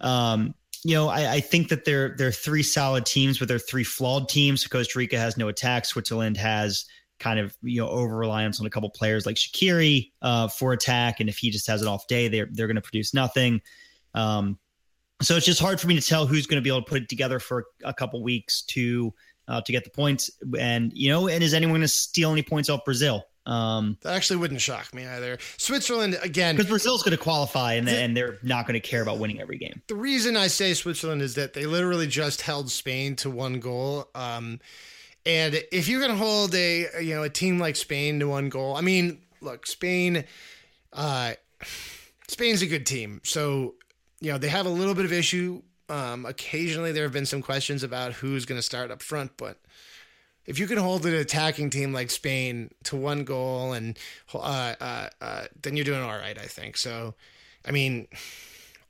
um, 0.00 0.54
you 0.84 0.94
know, 0.94 1.08
I, 1.08 1.34
I, 1.34 1.40
think 1.40 1.70
that 1.70 1.86
they're 1.86 2.14
they're 2.16 2.30
three 2.30 2.62
solid 2.62 3.06
teams, 3.06 3.38
but 3.38 3.48
they're 3.48 3.58
three 3.58 3.84
flawed 3.84 4.28
teams. 4.28 4.66
Costa 4.66 4.98
Rica 4.98 5.18
has 5.18 5.38
no 5.38 5.48
attack. 5.48 5.86
Switzerland 5.86 6.36
has 6.36 6.84
kind 7.18 7.38
of 7.38 7.56
you 7.62 7.80
know 7.80 7.88
over 7.88 8.16
reliance 8.16 8.60
on 8.60 8.66
a 8.66 8.70
couple 8.70 8.90
players 8.90 9.24
like 9.24 9.36
Shaqiri 9.36 10.12
uh, 10.20 10.48
for 10.48 10.72
attack, 10.72 11.20
and 11.20 11.28
if 11.28 11.38
he 11.38 11.50
just 11.50 11.66
has 11.68 11.80
an 11.80 11.88
off 11.88 12.06
day, 12.06 12.28
they're 12.28 12.48
they're 12.50 12.66
going 12.66 12.76
to 12.76 12.82
produce 12.82 13.14
nothing. 13.14 13.62
Um, 14.12 14.58
so 15.22 15.36
it's 15.36 15.46
just 15.46 15.60
hard 15.60 15.80
for 15.80 15.86
me 15.86 15.98
to 15.98 16.06
tell 16.06 16.26
who's 16.26 16.46
going 16.46 16.60
to 16.60 16.62
be 16.62 16.68
able 16.68 16.82
to 16.82 16.88
put 16.88 17.02
it 17.02 17.08
together 17.08 17.38
for 17.38 17.64
a 17.82 17.94
couple 17.94 18.22
weeks 18.22 18.62
to 18.62 19.14
uh, 19.48 19.60
to 19.60 19.72
get 19.72 19.84
the 19.84 19.90
points. 19.90 20.30
And 20.58 20.92
you 20.94 21.10
know, 21.10 21.28
and 21.28 21.42
is 21.42 21.54
anyone 21.54 21.74
going 21.74 21.82
to 21.82 21.88
steal 21.88 22.32
any 22.32 22.42
points 22.42 22.68
off 22.68 22.84
Brazil? 22.84 23.24
Um, 23.46 23.98
that 24.00 24.14
actually 24.14 24.38
wouldn't 24.38 24.60
shock 24.60 24.94
me 24.94 25.06
either. 25.06 25.38
Switzerland 25.58 26.18
again, 26.22 26.56
because 26.56 26.70
Brazil's 26.70 27.02
going 27.02 27.16
to 27.16 27.22
qualify 27.22 27.74
and, 27.74 27.86
the, 27.86 27.92
and 27.92 28.16
they're 28.16 28.38
not 28.42 28.66
going 28.66 28.80
to 28.80 28.86
care 28.86 29.02
about 29.02 29.18
winning 29.18 29.40
every 29.40 29.58
game. 29.58 29.82
The 29.86 29.96
reason 29.96 30.36
I 30.36 30.46
say 30.46 30.72
Switzerland 30.72 31.20
is 31.20 31.34
that 31.34 31.52
they 31.52 31.66
literally 31.66 32.06
just 32.06 32.40
held 32.40 32.70
Spain 32.70 33.16
to 33.16 33.28
one 33.28 33.60
goal. 33.60 34.08
Um, 34.14 34.60
and 35.26 35.62
if 35.72 35.88
you're 35.88 36.00
going 36.00 36.12
to 36.12 36.16
hold 36.16 36.54
a 36.54 36.86
you 37.02 37.14
know 37.14 37.22
a 37.22 37.30
team 37.30 37.58
like 37.58 37.76
Spain 37.76 38.20
to 38.20 38.28
one 38.28 38.48
goal, 38.48 38.76
I 38.76 38.80
mean, 38.80 39.20
look, 39.40 39.66
Spain, 39.66 40.24
uh, 40.92 41.34
Spain's 42.28 42.62
a 42.62 42.66
good 42.66 42.86
team, 42.86 43.20
so 43.24 43.74
you 44.20 44.32
know 44.32 44.38
they 44.38 44.48
have 44.48 44.66
a 44.66 44.70
little 44.70 44.94
bit 44.94 45.04
of 45.04 45.12
issue 45.12 45.62
um, 45.88 46.26
occasionally, 46.26 46.92
there 46.92 47.02
have 47.04 47.12
been 47.12 47.26
some 47.26 47.42
questions 47.42 47.82
about 47.82 48.14
who's 48.14 48.44
going 48.44 48.58
to 48.58 48.62
start 48.62 48.90
up 48.90 49.02
front, 49.02 49.32
but 49.36 49.58
if 50.46 50.58
you 50.58 50.66
can 50.66 50.78
hold 50.78 51.06
an 51.06 51.14
attacking 51.14 51.70
team 51.70 51.92
like 51.92 52.10
Spain 52.10 52.70
to 52.84 52.96
one 52.96 53.24
goal, 53.24 53.72
and 53.72 53.98
uh, 54.32 54.74
uh, 54.80 55.08
uh, 55.20 55.44
then 55.60 55.76
you're 55.76 55.84
doing 55.84 56.02
all 56.02 56.16
right, 56.16 56.38
I 56.38 56.46
think. 56.46 56.76
So, 56.76 57.14
I 57.66 57.70
mean, 57.70 58.08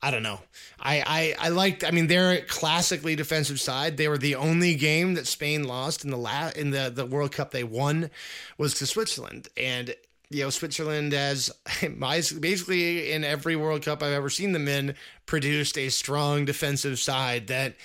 I 0.02 0.10
don't 0.10 0.22
know. 0.22 0.40
I, 0.78 1.34
I 1.40 1.46
I 1.46 1.48
liked. 1.50 1.84
I 1.84 1.90
mean, 1.90 2.08
they're 2.08 2.42
classically 2.42 3.16
defensive 3.16 3.60
side. 3.60 3.96
They 3.96 4.08
were 4.08 4.18
the 4.18 4.34
only 4.34 4.74
game 4.74 5.14
that 5.14 5.26
Spain 5.26 5.64
lost 5.64 6.04
in 6.04 6.10
the 6.10 6.18
la- 6.18 6.50
in 6.54 6.70
the 6.70 6.92
the 6.94 7.06
World 7.06 7.32
Cup 7.32 7.52
they 7.52 7.64
won 7.64 8.10
was 8.58 8.74
to 8.74 8.86
Switzerland, 8.86 9.48
and 9.56 9.94
you 10.34 10.42
know, 10.42 10.50
Switzerland 10.50 11.12
has 11.12 11.50
basically 12.40 13.12
in 13.12 13.22
every 13.22 13.54
World 13.54 13.82
Cup 13.82 14.02
I've 14.02 14.12
ever 14.12 14.28
seen 14.28 14.52
them 14.52 14.66
in 14.66 14.94
produced 15.26 15.78
a 15.78 15.88
strong 15.88 16.44
defensive 16.44 16.98
side 16.98 17.46
that 17.46 17.76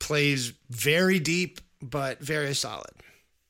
plays 0.00 0.52
very 0.68 1.20
deep 1.20 1.60
but 1.80 2.20
very 2.20 2.54
solid. 2.54 2.90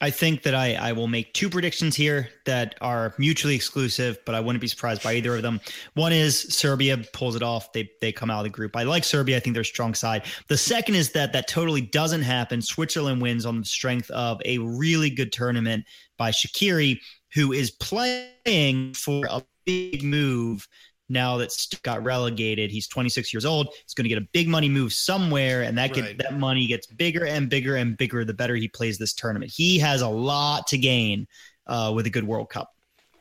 I 0.03 0.11
think 0.11 0.43
that 0.43 0.55
I, 0.55 0.75
I 0.75 0.93
will 0.93 1.07
make 1.07 1.33
two 1.33 1.49
predictions 1.49 1.95
here 1.95 2.29
that 2.45 2.75
are 2.81 3.15
mutually 3.19 3.55
exclusive, 3.55 4.19
but 4.27 4.35
I 4.35 4.41
wouldn't 4.41 4.61
be 4.61 4.67
surprised 4.67 5.05
by 5.05 5.15
either 5.15 5.37
of 5.37 5.43
them. 5.43 5.61
One 5.95 6.13
is 6.13 6.41
Serbia 6.41 6.99
pulls 7.13 7.37
it 7.37 7.43
off; 7.43 7.73
they 7.73 7.89
they 8.01 8.11
come 8.11 8.29
out 8.29 8.39
of 8.39 8.45
the 8.45 8.51
group. 8.51 8.77
I 8.77 8.83
like 8.83 9.05
Serbia; 9.05 9.37
I 9.37 9.41
think 9.41 9.55
they're 9.55 9.63
strong 9.63 9.95
side. 9.95 10.25
The 10.49 10.57
second 10.57 10.97
is 10.97 11.13
that 11.13 11.33
that 11.35 11.47
totally 11.47 11.83
doesn't 11.83 12.23
happen. 12.23 12.61
Switzerland 12.61 13.23
wins 13.23 13.47
on 13.47 13.61
the 13.61 13.65
strength 13.65 14.11
of 14.11 14.43
a 14.45 14.59
really 14.59 15.09
good 15.09 15.33
tournament 15.33 15.85
by 16.19 16.33
Shaqiri, 16.33 16.99
who 17.35 17.53
is 17.53 17.71
playing 17.71 18.95
for 18.95 19.25
a 19.31 19.43
big 19.65 20.03
move 20.03 20.67
now 21.09 21.37
that 21.37 21.53
got 21.83 22.03
relegated. 22.03 22.71
He's 22.71 22.89
26 22.89 23.33
years 23.33 23.45
old. 23.45 23.69
He's 23.85 23.95
going 23.95 24.05
to 24.05 24.09
get 24.09 24.19
a 24.19 24.27
big 24.33 24.49
money 24.49 24.69
move 24.69 24.93
somewhere, 24.93 25.63
and 25.63 25.77
that 25.79 25.95
right. 25.95 26.17
get, 26.17 26.19
that 26.19 26.39
money 26.39 26.67
gets 26.67 26.87
bigger 26.87 27.27
and 27.27 27.49
bigger 27.49 27.77
and 27.77 27.97
bigger 27.97 28.25
the 28.25 28.35
better 28.35 28.55
he 28.55 28.69
plays 28.69 28.99
this 28.99 29.13
tournament. 29.13 29.53
He 29.55 29.79
has 29.79 30.01
a 30.01 30.09
lot 30.09 30.67
to 30.69 30.79
gain 30.79 31.27
uh, 31.67 31.93
with 31.95 32.07
a 32.07 32.11
good 32.11 32.25
World 32.25 32.51
Cup. 32.51 32.71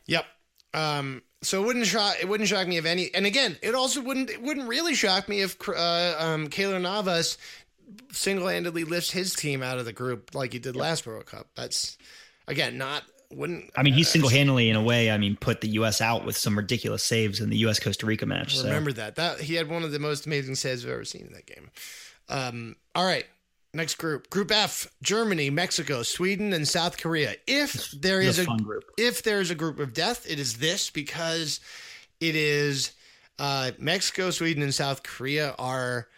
Yep. 0.06 0.24
Um, 0.74 1.22
so 1.42 1.62
it 1.62 1.66
wouldn't 1.66 1.86
shock 1.86 2.16
it 2.20 2.28
wouldn't 2.28 2.48
shock 2.48 2.66
me 2.66 2.78
if 2.78 2.86
any. 2.86 3.12
And 3.14 3.26
again, 3.26 3.58
it 3.62 3.74
also 3.74 4.00
wouldn't 4.00 4.30
it 4.30 4.40
wouldn't 4.40 4.68
really 4.68 4.94
shock 4.94 5.28
me 5.28 5.42
if 5.42 5.56
uh, 5.68 6.14
um, 6.18 6.48
Keylor 6.48 6.80
Navas 6.80 7.36
single 8.10 8.48
handedly 8.48 8.84
lifts 8.84 9.10
his 9.10 9.34
team 9.34 9.62
out 9.62 9.78
of 9.78 9.84
the 9.84 9.92
group 9.92 10.34
like 10.34 10.52
he 10.52 10.58
did 10.58 10.74
yep. 10.74 10.82
last 10.82 11.06
World 11.06 11.26
Cup. 11.26 11.48
That's 11.54 11.98
again 12.46 12.78
not 12.78 13.02
wouldn't. 13.34 13.70
I 13.76 13.82
mean, 13.82 13.94
he 13.94 14.02
uh, 14.02 14.04
single 14.04 14.30
handedly, 14.30 14.70
in 14.70 14.76
a 14.76 14.82
way, 14.82 15.10
I 15.10 15.18
mean, 15.18 15.36
put 15.36 15.60
the 15.60 15.68
U.S. 15.70 16.00
out 16.00 16.24
with 16.24 16.36
some 16.36 16.56
ridiculous 16.56 17.02
saves 17.02 17.40
in 17.40 17.50
the 17.50 17.58
U.S. 17.58 17.78
Costa 17.80 18.06
Rica 18.06 18.26
match. 18.26 18.56
Remember 18.62 18.90
so. 18.90 18.96
that. 18.96 19.16
That 19.16 19.40
he 19.40 19.54
had 19.54 19.68
one 19.68 19.82
of 19.82 19.92
the 19.92 19.98
most 19.98 20.26
amazing 20.26 20.54
saves 20.54 20.84
I've 20.84 20.92
ever 20.92 21.04
seen 21.04 21.26
in 21.26 21.32
that 21.32 21.46
game. 21.46 21.70
Um, 22.28 22.76
all 22.94 23.04
right, 23.04 23.26
next 23.74 23.96
group, 23.96 24.30
Group 24.30 24.50
F: 24.50 24.88
Germany, 25.02 25.50
Mexico, 25.50 26.02
Sweden, 26.02 26.52
and 26.52 26.66
South 26.66 26.98
Korea. 26.98 27.34
If 27.46 27.90
there 27.92 28.20
is 28.20 28.38
a, 28.38 28.46
group. 28.46 28.84
if 28.98 29.22
there 29.22 29.40
is 29.40 29.50
a 29.50 29.54
group 29.54 29.78
of 29.78 29.92
death, 29.92 30.30
it 30.30 30.38
is 30.38 30.58
this 30.58 30.90
because 30.90 31.60
it 32.20 32.36
is 32.36 32.92
uh, 33.38 33.72
Mexico, 33.78 34.30
Sweden, 34.30 34.62
and 34.62 34.74
South 34.74 35.02
Korea 35.02 35.54
are 35.58 36.08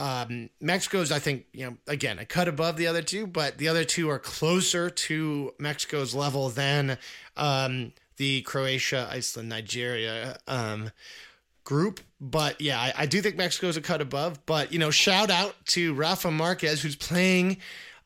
um, 0.00 0.50
Mexico's, 0.60 1.12
I 1.12 1.18
think, 1.18 1.46
you 1.52 1.66
know, 1.66 1.76
again, 1.86 2.18
a 2.18 2.24
cut 2.24 2.48
above 2.48 2.76
the 2.76 2.86
other 2.86 3.02
two, 3.02 3.26
but 3.26 3.58
the 3.58 3.68
other 3.68 3.84
two 3.84 4.10
are 4.10 4.18
closer 4.18 4.90
to 4.90 5.52
Mexico's 5.58 6.14
level 6.14 6.48
than 6.48 6.98
um, 7.36 7.92
the 8.16 8.42
Croatia, 8.42 9.08
Iceland, 9.10 9.48
Nigeria 9.48 10.38
um, 10.48 10.90
group. 11.62 12.00
But 12.20 12.60
yeah, 12.60 12.80
I, 12.80 12.92
I 12.98 13.06
do 13.06 13.20
think 13.20 13.36
Mexico's 13.36 13.76
a 13.76 13.80
cut 13.80 14.00
above. 14.00 14.44
But 14.46 14.72
you 14.72 14.78
know, 14.78 14.90
shout 14.90 15.30
out 15.30 15.54
to 15.66 15.94
Rafa 15.94 16.30
Marquez 16.30 16.82
who's 16.82 16.96
playing 16.96 17.58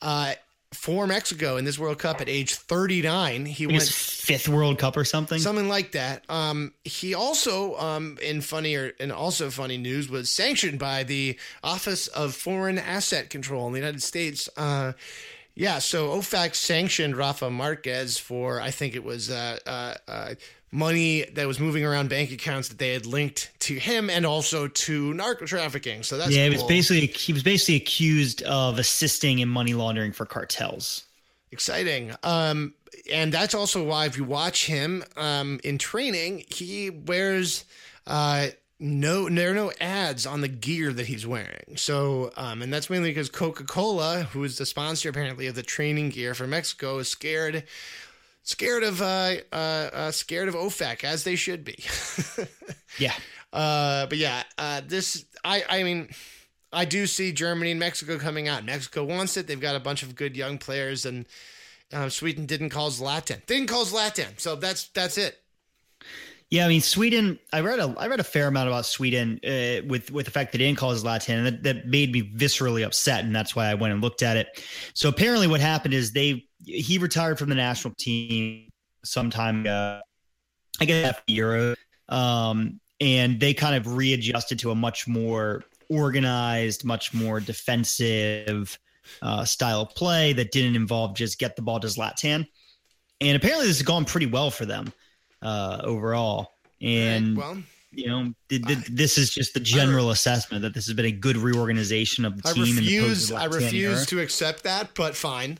uh, 0.03 0.34
for 0.72 1.06
Mexico 1.06 1.56
in 1.56 1.64
this 1.64 1.78
World 1.78 1.98
Cup 1.98 2.20
at 2.20 2.28
age 2.28 2.54
39. 2.54 3.46
He 3.46 3.66
went 3.66 3.80
His 3.80 3.90
fifth 3.90 4.48
World 4.48 4.78
Cup 4.78 4.96
or 4.96 5.04
something, 5.04 5.38
something 5.38 5.68
like 5.68 5.92
that. 5.92 6.24
Um, 6.28 6.74
he 6.84 7.14
also, 7.14 7.76
um, 7.78 8.18
in 8.22 8.40
funnier 8.40 8.92
and 9.00 9.10
also 9.10 9.50
funny 9.50 9.78
news, 9.78 10.08
was 10.08 10.30
sanctioned 10.30 10.78
by 10.78 11.04
the 11.04 11.38
Office 11.64 12.06
of 12.08 12.34
Foreign 12.34 12.78
Asset 12.78 13.30
Control 13.30 13.66
in 13.66 13.72
the 13.72 13.78
United 13.78 14.02
States. 14.02 14.48
Uh, 14.56 14.92
yeah, 15.54 15.80
so 15.80 16.10
OFAC 16.10 16.54
sanctioned 16.54 17.16
Rafa 17.16 17.50
Marquez 17.50 18.16
for 18.16 18.60
I 18.60 18.70
think 18.70 18.94
it 18.94 19.02
was 19.02 19.28
uh, 19.30 19.58
uh, 19.66 19.94
uh 20.06 20.34
money 20.70 21.24
that 21.32 21.46
was 21.46 21.58
moving 21.58 21.84
around 21.84 22.08
bank 22.10 22.30
accounts 22.30 22.68
that 22.68 22.78
they 22.78 22.92
had 22.92 23.06
linked 23.06 23.50
to 23.60 23.74
him 23.74 24.10
and 24.10 24.26
also 24.26 24.68
to 24.68 25.14
narco 25.14 25.46
trafficking. 25.46 26.02
So 26.02 26.18
that's 26.18 26.30
yeah. 26.30 26.44
Cool. 26.44 26.52
It 26.52 26.56
was 26.56 26.62
basically 26.64 27.06
he 27.06 27.32
was 27.32 27.42
basically 27.42 27.76
accused 27.76 28.42
of 28.42 28.78
assisting 28.78 29.38
in 29.38 29.48
money 29.48 29.74
laundering 29.74 30.12
for 30.12 30.26
cartels. 30.26 31.04
Exciting. 31.50 32.14
Um, 32.22 32.74
and 33.10 33.32
that's 33.32 33.54
also 33.54 33.84
why 33.84 34.06
if 34.06 34.18
you 34.18 34.24
watch 34.24 34.66
him 34.66 35.02
um, 35.16 35.60
in 35.64 35.78
training, 35.78 36.44
he 36.48 36.90
wears 36.90 37.64
uh, 38.06 38.48
no 38.78 39.28
there 39.28 39.50
are 39.50 39.54
no 39.54 39.72
ads 39.80 40.26
on 40.26 40.42
the 40.42 40.48
gear 40.48 40.92
that 40.92 41.06
he's 41.06 41.26
wearing. 41.26 41.76
So 41.76 42.30
um, 42.36 42.60
and 42.60 42.72
that's 42.72 42.90
mainly 42.90 43.10
because 43.10 43.30
Coca 43.30 43.64
Cola, 43.64 44.24
who 44.32 44.44
is 44.44 44.58
the 44.58 44.66
sponsor 44.66 45.08
apparently 45.08 45.46
of 45.46 45.54
the 45.54 45.62
training 45.62 46.10
gear 46.10 46.34
for 46.34 46.46
Mexico, 46.46 46.98
is 46.98 47.08
scared 47.08 47.64
scared 48.49 48.82
of 48.82 49.03
uh, 49.03 49.34
uh, 49.53 49.55
uh, 49.55 50.11
scared 50.11 50.49
of 50.49 50.55
OFAC 50.55 51.05
as 51.05 51.24
they 51.24 51.36
should 51.36 51.64
be. 51.64 51.84
yeah. 52.99 53.12
Uh, 53.53 54.07
but 54.07 54.18
yeah, 54.18 54.42
uh, 54.57 54.80
this 54.86 55.24
I 55.44 55.64
I 55.68 55.82
mean. 55.82 56.09
I 56.70 56.84
do 56.84 57.07
see 57.07 57.32
Germany 57.32 57.70
and 57.70 57.80
Mexico 57.80 58.18
coming 58.18 58.46
out. 58.46 58.62
Mexico 58.62 59.03
wants 59.03 59.38
it. 59.38 59.46
They've 59.46 59.59
got 59.59 59.74
a 59.74 59.80
bunch 59.80 60.03
of 60.03 60.14
good 60.14 60.36
young 60.36 60.59
players, 60.59 61.07
and 61.07 61.24
uh, 61.94 62.11
Sweden 62.11 62.44
didn't 62.44 62.68
call 62.68 62.90
Zlatan. 62.90 63.46
Didn't 63.46 63.68
call 63.68 63.86
Zlatan, 63.86 64.38
so 64.38 64.55
that's 64.55 64.88
that's 64.88 65.16
it. 65.16 65.38
Yeah, 66.51 66.66
I 66.66 66.68
mean 66.68 66.82
Sweden. 66.82 67.38
I 67.55 67.61
read 67.61 67.78
a 67.78 67.94
I 67.99 68.09
read 68.09 68.20
a 68.20 68.24
fair 68.24 68.49
amount 68.49 68.68
about 68.68 68.84
Sweden 68.84 69.40
uh, 69.44 69.86
with 69.86 70.11
with 70.11 70.26
the 70.26 70.30
fact 70.30 70.53
that 70.53 70.59
they 70.59 70.64
didn't 70.64 70.78
call 70.78 70.94
Zlatan, 70.94 71.38
and 71.38 71.46
that, 71.46 71.62
that 71.62 71.86
made 71.86 72.12
me 72.12 72.22
viscerally 72.22 72.84
upset, 72.84 73.24
and 73.24 73.34
that's 73.34 73.57
why 73.57 73.68
I 73.68 73.74
went 73.74 73.94
and 73.94 74.03
looked 74.03 74.22
at 74.22 74.36
it. 74.36 74.62
So 74.92 75.09
apparently, 75.09 75.46
what 75.46 75.61
happened 75.61 75.94
is 75.94 76.12
they 76.12 76.47
he 76.64 76.98
retired 76.98 77.38
from 77.38 77.48
the 77.48 77.54
national 77.54 77.94
team 77.98 78.68
sometime 79.04 79.61
ago, 79.61 80.00
I 80.80 80.84
guess 80.84 81.06
after 81.06 81.32
Euro, 81.32 81.74
um, 82.09 82.80
and 83.00 83.38
they 83.38 83.54
kind 83.54 83.76
of 83.76 83.96
readjusted 83.96 84.59
to 84.61 84.70
a 84.70 84.74
much 84.74 85.06
more 85.06 85.64
organized, 85.88 86.84
much 86.84 87.14
more 87.14 87.40
defensive 87.40 88.78
uh, 89.22 89.44
style 89.44 89.82
of 89.82 89.94
play 89.94 90.32
that 90.34 90.52
didn't 90.52 90.76
involve 90.76 91.16
just 91.16 91.38
get 91.38 91.56
the 91.56 91.62
ball 91.62 91.80
to 91.80 91.86
Zlatan. 91.86 92.46
And 93.20 93.36
apparently, 93.36 93.66
this 93.66 93.78
has 93.78 93.86
gone 93.86 94.04
pretty 94.04 94.26
well 94.26 94.50
for 94.50 94.66
them 94.66 94.92
uh, 95.42 95.80
overall. 95.82 96.52
And 96.80 97.36
well, 97.36 97.59
you 97.90 98.06
know, 98.06 98.32
th- 98.48 98.64
th- 98.64 98.86
this 98.86 99.18
is 99.18 99.30
just 99.30 99.54
the 99.54 99.61
general 99.61 100.11
I, 100.11 100.12
assessment 100.12 100.62
that 100.62 100.74
this 100.74 100.86
has 100.86 100.94
been 100.94 101.06
a 101.06 101.12
good 101.12 101.36
reorganization 101.36 102.24
of 102.24 102.40
the 102.40 102.54
team. 102.54 102.62
I 102.62 102.66
team. 102.66 102.76
Refuse, 102.76 103.32
I 103.32 103.44
refuse 103.46 104.06
to 104.06 104.20
accept 104.20 104.62
that, 104.64 104.90
but 104.94 105.16
fine. 105.16 105.59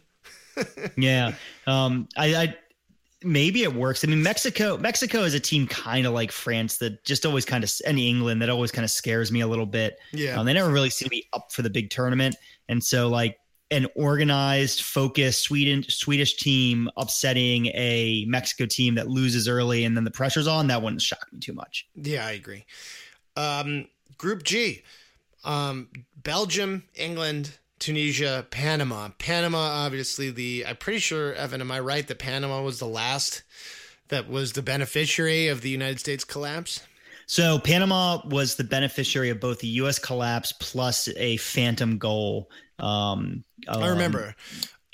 Yeah, 0.97 1.35
um, 1.67 2.09
I, 2.17 2.35
I 2.35 2.57
maybe 3.23 3.63
it 3.63 3.75
works. 3.75 4.05
I 4.05 4.09
mean, 4.09 4.23
Mexico, 4.23 4.77
Mexico 4.77 5.23
is 5.23 5.35
a 5.35 5.41
team 5.41 5.67
kind 5.67 6.07
of 6.07 6.13
like 6.13 6.33
France 6.33 6.79
that 6.79 7.05
just 7.05 7.27
always 7.27 7.45
kind 7.45 7.65
of, 7.65 7.73
and 7.87 7.99
England 7.99 8.43
that 8.43 8.51
always 8.51 8.71
kind 8.71 8.85
of 8.85 8.91
scares 8.91 9.33
me 9.33 9.41
a 9.41 9.47
little 9.47 9.67
bit. 9.67 9.99
Yeah, 10.13 10.39
um, 10.39 10.47
they 10.47 10.53
never 10.53 10.71
really 10.71 10.91
seem 10.91 11.07
to 11.07 11.11
be 11.11 11.27
up 11.33 11.53
for 11.53 11.63
the 11.63 11.71
big 11.71 11.91
tournament, 11.91 12.37
and 12.69 12.83
so 12.83 13.09
like 13.09 13.39
an 13.71 13.87
organized, 13.97 14.83
focused 14.83 15.43
Sweden 15.43 15.85
Swedish 15.89 16.37
team 16.37 16.89
upsetting 16.97 17.67
a 17.75 18.25
Mexico 18.27 18.67
team 18.67 18.95
that 18.95 19.09
loses 19.09 19.47
early 19.47 19.85
and 19.85 19.97
then 19.97 20.05
the 20.05 20.11
pressure's 20.11 20.47
on, 20.47 20.69
that 20.69 20.83
wouldn't 20.83 21.03
shock 21.03 21.27
me 21.33 21.39
too 21.39 21.53
much. 21.53 21.87
Yeah, 21.95 22.27
I 22.27 22.33
agree. 22.33 22.65
Um, 23.37 23.89
group 24.17 24.43
G, 24.43 24.83
um, 25.45 25.89
Belgium, 26.17 26.85
England, 26.95 27.59
Tunisia, 27.79 28.47
Panama. 28.51 29.11
Panama, 29.19 29.59
obviously, 29.59 30.31
the 30.31 30.65
I'm 30.67 30.77
pretty 30.77 30.99
sure, 30.99 31.35
Evan, 31.35 31.61
am 31.61 31.71
I 31.71 31.81
right 31.81 32.07
that 32.07 32.19
Panama 32.19 32.63
was 32.63 32.79
the 32.79 32.87
last 32.87 33.43
that 34.09 34.29
was 34.29 34.53
the 34.53 34.63
beneficiary 34.63 35.49
of 35.49 35.61
the 35.61 35.71
United 35.71 36.01
States 36.01 36.25
collapse? 36.25 36.81
So 37.27 37.59
Panama 37.59 38.23
was 38.25 38.55
the 38.57 38.65
beneficiary 38.65 39.29
of 39.29 39.39
both 39.39 39.61
the 39.61 39.69
U.S. 39.69 39.99
collapse 39.99 40.53
plus 40.53 41.09
a 41.17 41.37
phantom 41.37 41.99
goal. 41.99 42.51
Um, 42.79 43.45
um, 43.67 43.83
I 43.83 43.89
remember. 43.89 44.35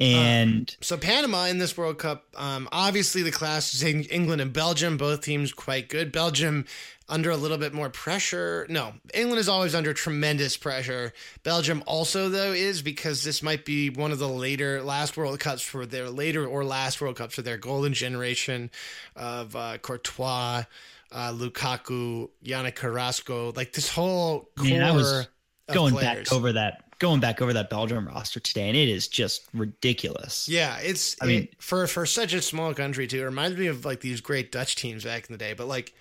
And 0.01 0.69
uh, 0.69 0.85
so 0.85 0.97
Panama 0.97 1.45
in 1.45 1.59
this 1.59 1.77
World 1.77 1.99
Cup, 1.99 2.25
um, 2.37 2.69
obviously 2.73 3.23
the 3.23 3.31
class 3.31 3.73
is 3.75 3.85
England 3.85 4.41
and 4.41 4.53
Belgium, 4.53 4.97
both 4.97 5.21
teams 5.21 5.53
quite 5.53 5.89
good. 5.89 6.11
Belgium 6.11 6.65
under 7.09 7.31
a 7.31 7.37
little 7.37 7.59
bit 7.59 7.75
more 7.75 7.91
pressure. 7.91 8.67
No, 8.69 8.95
England 9.13 9.39
is 9.39 9.49
always 9.49 9.75
under 9.75 9.93
tremendous 9.93 10.57
pressure. 10.57 11.13
Belgium 11.43 11.83
also 11.87 12.29
though 12.29 12.53
is 12.53 12.83
because 12.83 13.25
this 13.25 13.43
might 13.43 13.65
be 13.65 13.91
one 13.91 14.13
of 14.13 14.19
the 14.19 14.29
later 14.29 14.83
last 14.83 15.17
World 15.17 15.39
Cups 15.41 15.63
for 15.63 15.87
their 15.87 16.09
later 16.09 16.47
or 16.47 16.65
last 16.65 17.01
World 17.01 17.17
Cups 17.17 17.35
for 17.35 17.43
their 17.43 17.59
golden 17.59 17.93
generation 17.93 18.71
of 19.17 19.55
uh, 19.55 19.79
Courtois, 19.79 20.65
uh, 21.13 21.33
Lukaku, 21.33 22.31
Yannick 22.45 22.75
Carrasco, 22.75 23.53
like 23.55 23.73
this 23.73 23.89
whole 23.89 24.49
core. 24.57 24.67
Man, 24.67 24.83
I 24.83 24.93
was 24.93 25.29
going 25.73 25.95
players. 25.95 26.29
back 26.29 26.37
over 26.37 26.53
that 26.53 26.85
going 26.99 27.21
back 27.21 27.43
over 27.43 27.53
that 27.53 27.71
Belgium 27.71 28.07
roster 28.07 28.41
today, 28.41 28.69
and 28.69 28.77
it 28.77 28.89
is 28.89 29.09
just 29.09 29.47
ridiculous. 29.53 30.49
Yeah, 30.49 30.79
it's. 30.79 31.17
I 31.21 31.27
mean, 31.27 31.49
for 31.59 31.87
for 31.87 32.07
such 32.07 32.33
a 32.33 32.43
small 32.43 32.75
country 32.75 33.07
too, 33.07 33.21
it 33.21 33.25
reminds 33.25 33.59
me 33.59 33.67
of 33.67 33.85
like 33.85 34.01
these 34.01 34.21
great 34.21 34.51
Dutch 34.53 34.77
teams 34.77 35.05
back 35.05 35.29
in 35.29 35.35
the 35.35 35.39
day. 35.39 35.53
But 35.53 35.67
like, 35.67 35.95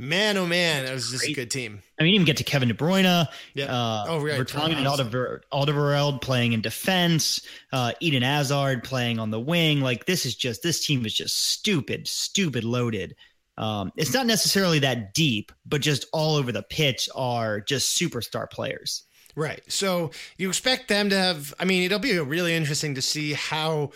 man, 0.00 0.36
oh 0.36 0.46
man, 0.46 0.86
it 0.86 0.92
was 0.92 1.10
just 1.10 1.22
great. 1.22 1.32
a 1.32 1.34
good 1.34 1.50
team. 1.50 1.82
I 1.98 2.04
mean, 2.04 2.14
even 2.14 2.24
get 2.24 2.38
to 2.38 2.44
Kevin 2.44 2.68
De 2.68 2.74
Bruyne, 2.74 3.26
yeah. 3.54 3.64
Uh, 3.66 4.04
oh, 4.08 4.20
right, 4.20 4.40
Vertonghen 4.40 4.76
and 4.76 4.86
Alder- 4.88 5.42
Alderweireld 5.52 6.22
playing 6.22 6.52
in 6.52 6.60
defense, 6.60 7.42
uh, 7.72 7.92
Eden 8.00 8.22
Hazard 8.22 8.82
playing 8.82 9.18
on 9.18 9.30
the 9.30 9.40
wing. 9.40 9.80
Like 9.80 10.06
this 10.06 10.24
is 10.26 10.34
just 10.34 10.62
this 10.62 10.84
team 10.84 11.04
is 11.06 11.14
just 11.14 11.50
stupid, 11.50 12.08
stupid 12.08 12.64
loaded. 12.64 13.14
Um, 13.58 13.92
it's 13.96 14.14
not 14.14 14.26
necessarily 14.26 14.78
that 14.78 15.12
deep, 15.12 15.52
but 15.66 15.82
just 15.82 16.06
all 16.12 16.36
over 16.36 16.50
the 16.50 16.62
pitch 16.62 17.08
are 17.14 17.60
just 17.60 17.98
superstar 17.98 18.50
players. 18.50 19.04
Right. 19.36 19.60
So 19.68 20.10
you 20.38 20.48
expect 20.48 20.88
them 20.88 21.10
to 21.10 21.16
have, 21.16 21.54
I 21.60 21.64
mean, 21.64 21.82
it'll 21.82 21.98
be 21.98 22.18
really 22.18 22.54
interesting 22.54 22.94
to 22.94 23.02
see 23.02 23.32
how 23.34 23.90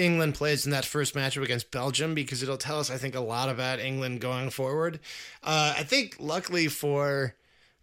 England 0.00 0.34
plays 0.34 0.64
in 0.64 0.72
that 0.72 0.84
first 0.84 1.14
matchup 1.14 1.42
against 1.42 1.70
Belgium 1.70 2.14
because 2.14 2.42
it'll 2.42 2.56
tell 2.56 2.80
us, 2.80 2.90
I 2.90 2.96
think, 2.96 3.14
a 3.14 3.20
lot 3.20 3.48
about 3.48 3.78
England 3.78 4.20
going 4.20 4.50
forward. 4.50 5.00
Uh, 5.42 5.74
I 5.76 5.82
think, 5.82 6.16
luckily 6.18 6.68
for, 6.68 7.34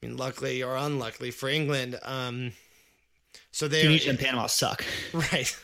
I 0.01 0.05
mean, 0.05 0.18
luckily 0.18 0.63
or 0.63 0.76
unluckily 0.76 1.32
for 1.32 1.47
England, 1.49 1.99
um, 2.03 2.53
so 3.51 3.68
they 3.68 3.84
Tunisia 3.84 4.09
and 4.09 4.20
Panama 4.20 4.47
suck. 4.47 4.84
Right. 5.13 5.55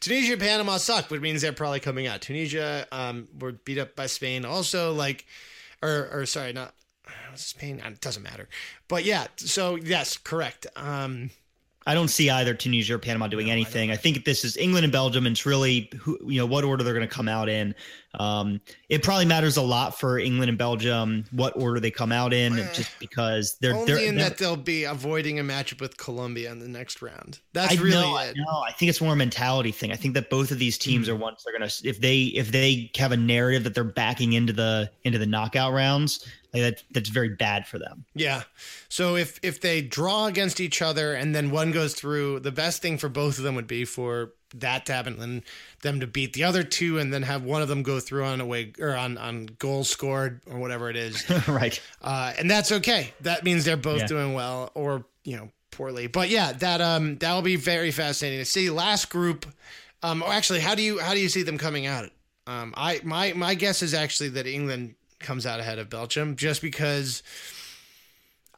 Tunisia 0.00 0.32
and 0.32 0.42
Panama 0.42 0.76
suck, 0.76 1.10
which 1.10 1.22
means 1.22 1.40
they're 1.40 1.52
probably 1.52 1.80
coming 1.80 2.06
out. 2.06 2.20
Tunisia 2.20 2.86
um, 2.92 3.28
were 3.38 3.52
beat 3.52 3.78
up 3.78 3.96
by 3.96 4.06
Spain 4.06 4.44
also, 4.44 4.92
like, 4.92 5.24
or, 5.82 6.08
or 6.12 6.26
sorry, 6.26 6.52
not 6.52 6.74
Spain. 7.34 7.80
It 7.84 8.00
doesn't 8.00 8.22
matter. 8.22 8.48
But 8.88 9.04
yeah, 9.04 9.26
so 9.36 9.76
yes, 9.76 10.16
correct. 10.16 10.66
Um, 10.76 11.30
I 11.86 11.94
don't 11.94 12.08
see 12.08 12.30
either 12.30 12.54
Tunisia 12.54 12.94
or 12.94 12.98
Panama 12.98 13.26
doing 13.28 13.46
no, 13.46 13.52
anything. 13.52 13.90
I, 13.90 13.94
I, 13.94 13.96
think 13.96 14.24
this 14.24 14.44
is 14.44 14.56
England 14.56 14.84
and 14.84 14.92
Belgium, 14.92 15.26
and 15.26 15.34
it's 15.34 15.44
really 15.44 15.90
who, 15.98 16.18
you 16.26 16.38
know 16.38 16.46
what 16.46 16.64
order 16.64 16.82
they're 16.82 16.94
going 16.94 17.06
to 17.06 17.14
come 17.14 17.28
out 17.28 17.48
in. 17.48 17.74
Um, 18.18 18.60
it 18.88 19.02
probably 19.02 19.26
matters 19.26 19.56
a 19.56 19.62
lot 19.62 19.98
for 19.98 20.18
England 20.18 20.48
and 20.48 20.56
Belgium 20.56 21.24
what 21.32 21.54
order 21.56 21.80
they 21.80 21.90
come 21.90 22.12
out 22.12 22.32
in, 22.32 22.56
just 22.72 22.90
because 22.98 23.56
they're 23.60 23.74
only 23.74 23.86
they're, 23.86 23.98
in 24.02 24.16
they're, 24.16 24.30
that 24.30 24.38
they'll 24.38 24.56
be 24.56 24.84
avoiding 24.84 25.40
a 25.40 25.42
matchup 25.42 25.80
with 25.80 25.96
Colombia 25.98 26.50
in 26.52 26.58
the 26.58 26.68
next 26.68 27.02
round. 27.02 27.40
That's 27.52 27.78
I 27.78 27.82
really 27.82 28.00
know, 28.00 28.18
it. 28.18 28.36
No, 28.36 28.62
I 28.66 28.72
think 28.72 28.88
it's 28.88 29.00
more 29.00 29.12
a 29.12 29.16
mentality 29.16 29.72
thing. 29.72 29.92
I 29.92 29.96
think 29.96 30.14
that 30.14 30.30
both 30.30 30.50
of 30.50 30.58
these 30.58 30.78
teams 30.78 31.08
mm-hmm. 31.08 31.16
are 31.16 31.20
ones 31.20 31.42
they're 31.44 31.56
going 31.56 31.68
to 31.68 31.88
if 31.88 32.00
they 32.00 32.22
if 32.24 32.50
they 32.50 32.90
have 32.96 33.12
a 33.12 33.16
narrative 33.16 33.64
that 33.64 33.74
they're 33.74 33.84
backing 33.84 34.32
into 34.32 34.52
the 34.52 34.90
into 35.02 35.18
the 35.18 35.26
knockout 35.26 35.72
rounds, 35.72 36.26
like 36.54 36.62
that, 36.62 36.82
that's 36.90 37.08
very 37.08 37.30
bad 37.30 37.66
for 37.66 37.78
them. 37.78 38.04
Yeah. 38.14 38.44
So 38.88 39.16
if 39.16 39.38
if 39.42 39.60
they 39.60 39.82
draw 39.82 40.26
against 40.26 40.60
each 40.60 40.80
other 40.80 41.14
and 41.14 41.34
then 41.34 41.50
one 41.50 41.72
goes 41.72 41.94
through, 41.94 42.40
the 42.40 42.52
best 42.52 42.80
thing 42.80 42.96
for 42.96 43.08
both 43.08 43.38
of 43.38 43.44
them 43.44 43.56
would 43.56 43.66
be 43.66 43.84
for 43.84 44.32
that 44.54 44.86
to 44.86 44.92
happen 44.92 45.20
and 45.20 45.42
them 45.82 45.98
to 45.98 46.06
beat 46.06 46.32
the 46.32 46.44
other 46.44 46.62
two 46.62 46.98
and 46.98 47.12
then 47.12 47.22
have 47.22 47.42
one 47.42 47.60
of 47.60 47.68
them 47.68 47.82
go 47.82 47.98
through 47.98 48.24
on 48.24 48.40
away 48.40 48.72
or 48.78 48.94
on 48.96 49.18
on 49.18 49.46
goals 49.58 49.90
scored 49.90 50.40
or 50.48 50.58
whatever 50.58 50.88
it 50.88 50.96
is. 50.96 51.28
right. 51.48 51.80
Uh, 52.00 52.32
and 52.38 52.50
that's 52.50 52.70
okay. 52.70 53.12
That 53.22 53.44
means 53.44 53.64
they're 53.64 53.76
both 53.76 54.00
yeah. 54.00 54.06
doing 54.06 54.34
well 54.34 54.70
or 54.74 55.04
you 55.24 55.36
know 55.36 55.50
poorly. 55.72 56.06
But 56.06 56.28
yeah, 56.28 56.52
that 56.52 56.80
um 56.80 57.18
that 57.18 57.34
will 57.34 57.42
be 57.42 57.56
very 57.56 57.90
fascinating 57.90 58.38
to 58.38 58.44
see. 58.44 58.70
Last 58.70 59.10
group. 59.10 59.46
Um, 60.02 60.22
or 60.22 60.30
actually, 60.32 60.60
how 60.60 60.74
do 60.74 60.82
you 60.82 60.98
how 60.98 61.14
do 61.14 61.20
you 61.20 61.30
see 61.30 61.42
them 61.42 61.56
coming 61.56 61.86
out? 61.86 62.10
Um, 62.46 62.74
I 62.76 63.00
my 63.04 63.32
my 63.32 63.54
guess 63.54 63.82
is 63.82 63.94
actually 63.94 64.28
that 64.30 64.46
England 64.46 64.96
comes 65.24 65.46
out 65.46 65.58
ahead 65.58 65.78
of 65.78 65.90
Belgium 65.90 66.36
just 66.36 66.62
because 66.62 67.22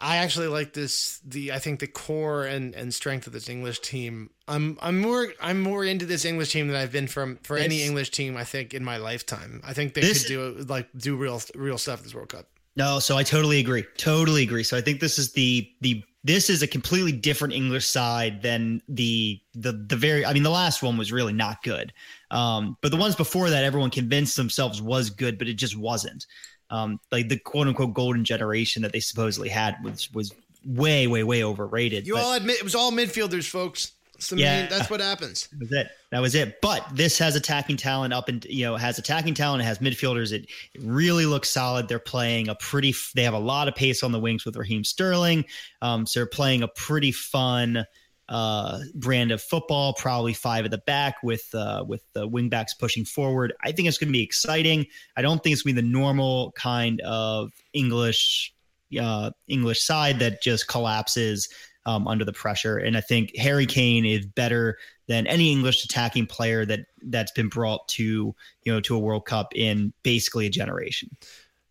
I 0.01 0.19
actually 0.19 0.49
like 0.49 0.75
this 0.75 1.21
the 1.25 1.53
I 1.53 1.59
think 1.59 1.81
the 1.81 1.87
core 1.87 2.45
and, 2.45 2.75
and 2.75 2.93
strength 2.93 3.27
of 3.27 3.33
this 3.33 3.49
English 3.49 3.81
team. 3.81 4.31
I'm 4.47 4.79
I'm 4.83 5.01
more 5.01 5.29
I'm 5.41 5.63
more 5.63 5.85
into 5.85 6.05
this 6.05 6.25
English 6.25 6.53
team 6.53 6.69
than 6.69 6.77
I've 6.77 6.93
been 6.93 7.07
from 7.07 7.39
for 7.43 7.57
this, 7.57 7.65
any 7.65 7.83
English 7.83 8.11
team 8.11 8.37
I 8.37 8.45
think 8.45 8.75
in 8.75 8.85
my 8.85 8.99
lifetime. 8.99 9.63
I 9.65 9.73
think 9.73 9.95
they 9.95 10.03
this, 10.03 10.23
could 10.23 10.29
do 10.29 10.65
like 10.69 10.89
do 10.97 11.17
real 11.17 11.41
real 11.55 11.79
stuff 11.79 12.03
this 12.03 12.15
World 12.15 12.29
Cup. 12.29 12.47
No, 12.77 12.99
so 12.99 13.17
I 13.17 13.23
totally 13.23 13.59
agree. 13.59 13.87
Totally 13.97 14.43
agree. 14.43 14.63
So 14.63 14.77
I 14.77 14.83
think 14.83 15.01
this 15.01 15.19
is 15.19 15.33
the 15.33 15.71
the 15.81 16.05
this 16.25 16.51
is 16.51 16.63
a 16.63 16.67
completely 16.67 17.13
different 17.13 17.55
English 17.55 17.87
side 17.87 18.43
than 18.43 18.83
the 18.89 19.41
the 19.55 19.73
the 19.73 19.97
very 19.97 20.27
I 20.27 20.35
mean 20.35 20.43
the 20.43 20.51
last 20.51 20.83
one 20.83 20.99
was 20.99 21.11
really 21.11 21.33
not 21.33 21.63
good. 21.63 21.95
Um, 22.31 22.77
but 22.83 22.91
the 22.91 22.99
ones 22.99 23.17
before 23.17 23.49
that 23.49 23.65
everyone 23.65 23.91
convinced 23.91 24.37
themselves 24.37 24.83
was 24.83 25.09
good, 25.09 25.39
but 25.39 25.49
it 25.49 25.55
just 25.55 25.79
wasn't 25.79 26.27
um, 26.71 27.01
like 27.13 27.29
the 27.29 27.39
quote 27.39 27.69
unquote 27.69 27.95
golden 27.95 28.25
generation 28.25 28.83
that 28.83 28.93
they 28.93 29.01
supposedly 29.01 29.49
had 29.49 29.77
was 29.83 30.13
was 30.13 30.33
way 30.65 31.07
way 31.07 31.23
way 31.23 31.45
overrated. 31.45 32.07
You 32.07 32.15
but, 32.15 32.25
all 32.25 32.35
admit 32.35 32.57
it 32.57 32.65
was 32.65 32.75
all 32.75 32.91
midfielders, 32.93 33.49
folks. 33.49 33.93
yeah, 34.33 34.63
main, 34.63 34.71
that's 34.71 34.91
what 34.91 35.01
happens. 35.01 35.49
That 35.49 35.61
was 35.61 35.73
it. 35.73 35.89
That 36.11 36.21
was 36.21 36.35
it. 36.35 36.61
But 36.63 36.87
this 36.93 37.19
has 37.19 37.37
attacking 37.37 37.77
talent 37.77 38.13
up 38.13 38.29
and 38.29 38.45
you 38.47 38.65
know 38.65 38.77
has 38.77 38.99
attacking 38.99 39.35
talent. 39.35 39.63
It 39.63 39.67
has 39.67 39.79
midfielders. 39.79 40.33
It, 40.33 40.47
it 40.75 40.81
really 40.83 41.27
looks 41.27 41.51
solid. 41.51 41.89
They're 41.89 41.99
playing 41.99 42.49
a 42.49 42.55
pretty. 42.55 42.95
They 43.15 43.23
have 43.23 43.35
a 43.35 43.39
lot 43.39 43.69
of 43.69 43.75
pace 43.75 44.03
on 44.03 44.13
the 44.13 44.21
wings 44.21 44.45
with 44.45 44.57
Raheem 44.57 44.85
Sterling. 44.85 45.45
Um, 45.83 46.07
so 46.07 46.21
they're 46.21 46.27
playing 46.27 46.63
a 46.63 46.69
pretty 46.69 47.13
fun 47.13 47.85
uh, 48.29 48.81
brand 48.95 49.31
of 49.31 49.41
football, 49.41 49.93
probably 49.95 50.33
five 50.33 50.65
at 50.65 50.71
the 50.71 50.79
back 50.79 51.23
with 51.23 51.55
uh, 51.55 51.85
with 51.87 52.03
the 52.13 52.29
wingbacks 52.29 52.79
pushing 52.79 53.05
forward. 53.05 53.53
I 53.63 53.73
think 53.73 53.89
it's 53.89 53.99
going 53.99 54.09
to 54.09 54.13
be 54.13 54.23
exciting. 54.23 54.87
I 55.17 55.23
don't 55.23 55.43
think 55.43 55.53
it's 55.53 55.63
going 55.63 55.77
to 55.77 55.83
be 55.83 55.87
the 55.87 55.93
normal 55.93 56.53
kind 56.53 57.01
of 57.03 57.53
English 57.73 58.53
uh, 59.01 59.31
English 59.49 59.83
side 59.83 60.19
that 60.21 60.43
just 60.43 60.69
collapses 60.69 61.49
um, 61.87 62.09
under 62.09 62.25
the 62.25 62.33
pressure. 62.33 62.79
And 62.79 62.97
I 62.97 63.01
think 63.01 63.37
Harry 63.37 63.67
Kane 63.67 64.05
is 64.05 64.27
better 64.27 64.77
than 65.07 65.27
any 65.29 65.53
English 65.53 65.85
attacking 65.85 66.27
player 66.27 66.67
that 66.67 66.81
that's 67.03 67.33
been 67.33 67.49
brought 67.49 67.87
to 67.89 68.35
you 68.63 68.73
know 68.73 68.81
to 68.81 68.97
a 68.97 68.99
World 68.99 69.25
Cup 69.25 69.55
in 69.55 69.93
basically 70.03 70.47
a 70.47 70.51
generation. 70.51 71.17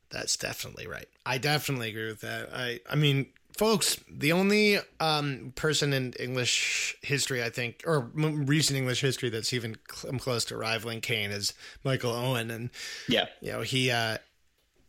That's 0.09 0.37
definitely 0.37 0.87
right. 0.87 1.07
I 1.25 1.37
definitely 1.37 1.89
agree 1.89 2.07
with 2.07 2.21
that. 2.21 2.49
I 2.53 2.79
I 2.89 2.95
mean 2.95 3.27
folks, 3.57 3.97
the 4.09 4.31
only 4.31 4.79
um, 4.99 5.53
person 5.55 5.93
in 5.93 6.13
English 6.13 6.95
history, 7.01 7.43
I 7.43 7.49
think, 7.49 7.83
or 7.85 8.11
recent 8.13 8.77
English 8.77 9.01
history 9.01 9.29
that's 9.29 9.53
even 9.53 9.77
cl- 9.91 10.17
close 10.19 10.45
to 10.45 10.57
rivaling 10.57 11.01
Kane 11.01 11.31
is 11.31 11.53
Michael 11.83 12.11
Owen, 12.11 12.51
and 12.51 12.69
yeah, 13.07 13.25
you 13.41 13.51
know 13.51 13.61
he 13.61 13.91
uh, 13.91 14.17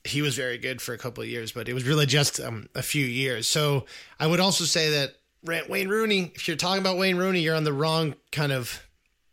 he 0.05 0.23
was 0.23 0.37
very 0.37 0.59
good 0.59 0.81
for 0.81 0.93
a 0.93 0.99
couple 0.99 1.23
of 1.23 1.29
years, 1.29 1.53
but 1.53 1.69
it 1.69 1.75
was 1.75 1.85
really 1.85 2.07
just 2.07 2.41
um, 2.41 2.69
a 2.75 2.83
few 2.83 3.05
years. 3.05 3.49
So 3.49 3.87
I 4.21 4.27
would 4.27 4.41
also 4.41 4.65
say 4.65 4.91
that 4.91 5.15
Wayne 5.69 5.89
Rooney, 5.89 6.33
if 6.35 6.49
you're 6.49 6.57
talking 6.57 6.81
about 6.81 6.99
Wayne 6.99 7.17
Rooney, 7.17 7.41
you're 7.41 7.55
on 7.55 7.65
the 7.65 7.73
wrong 7.73 8.15
kind 8.33 8.53
of 8.53 8.86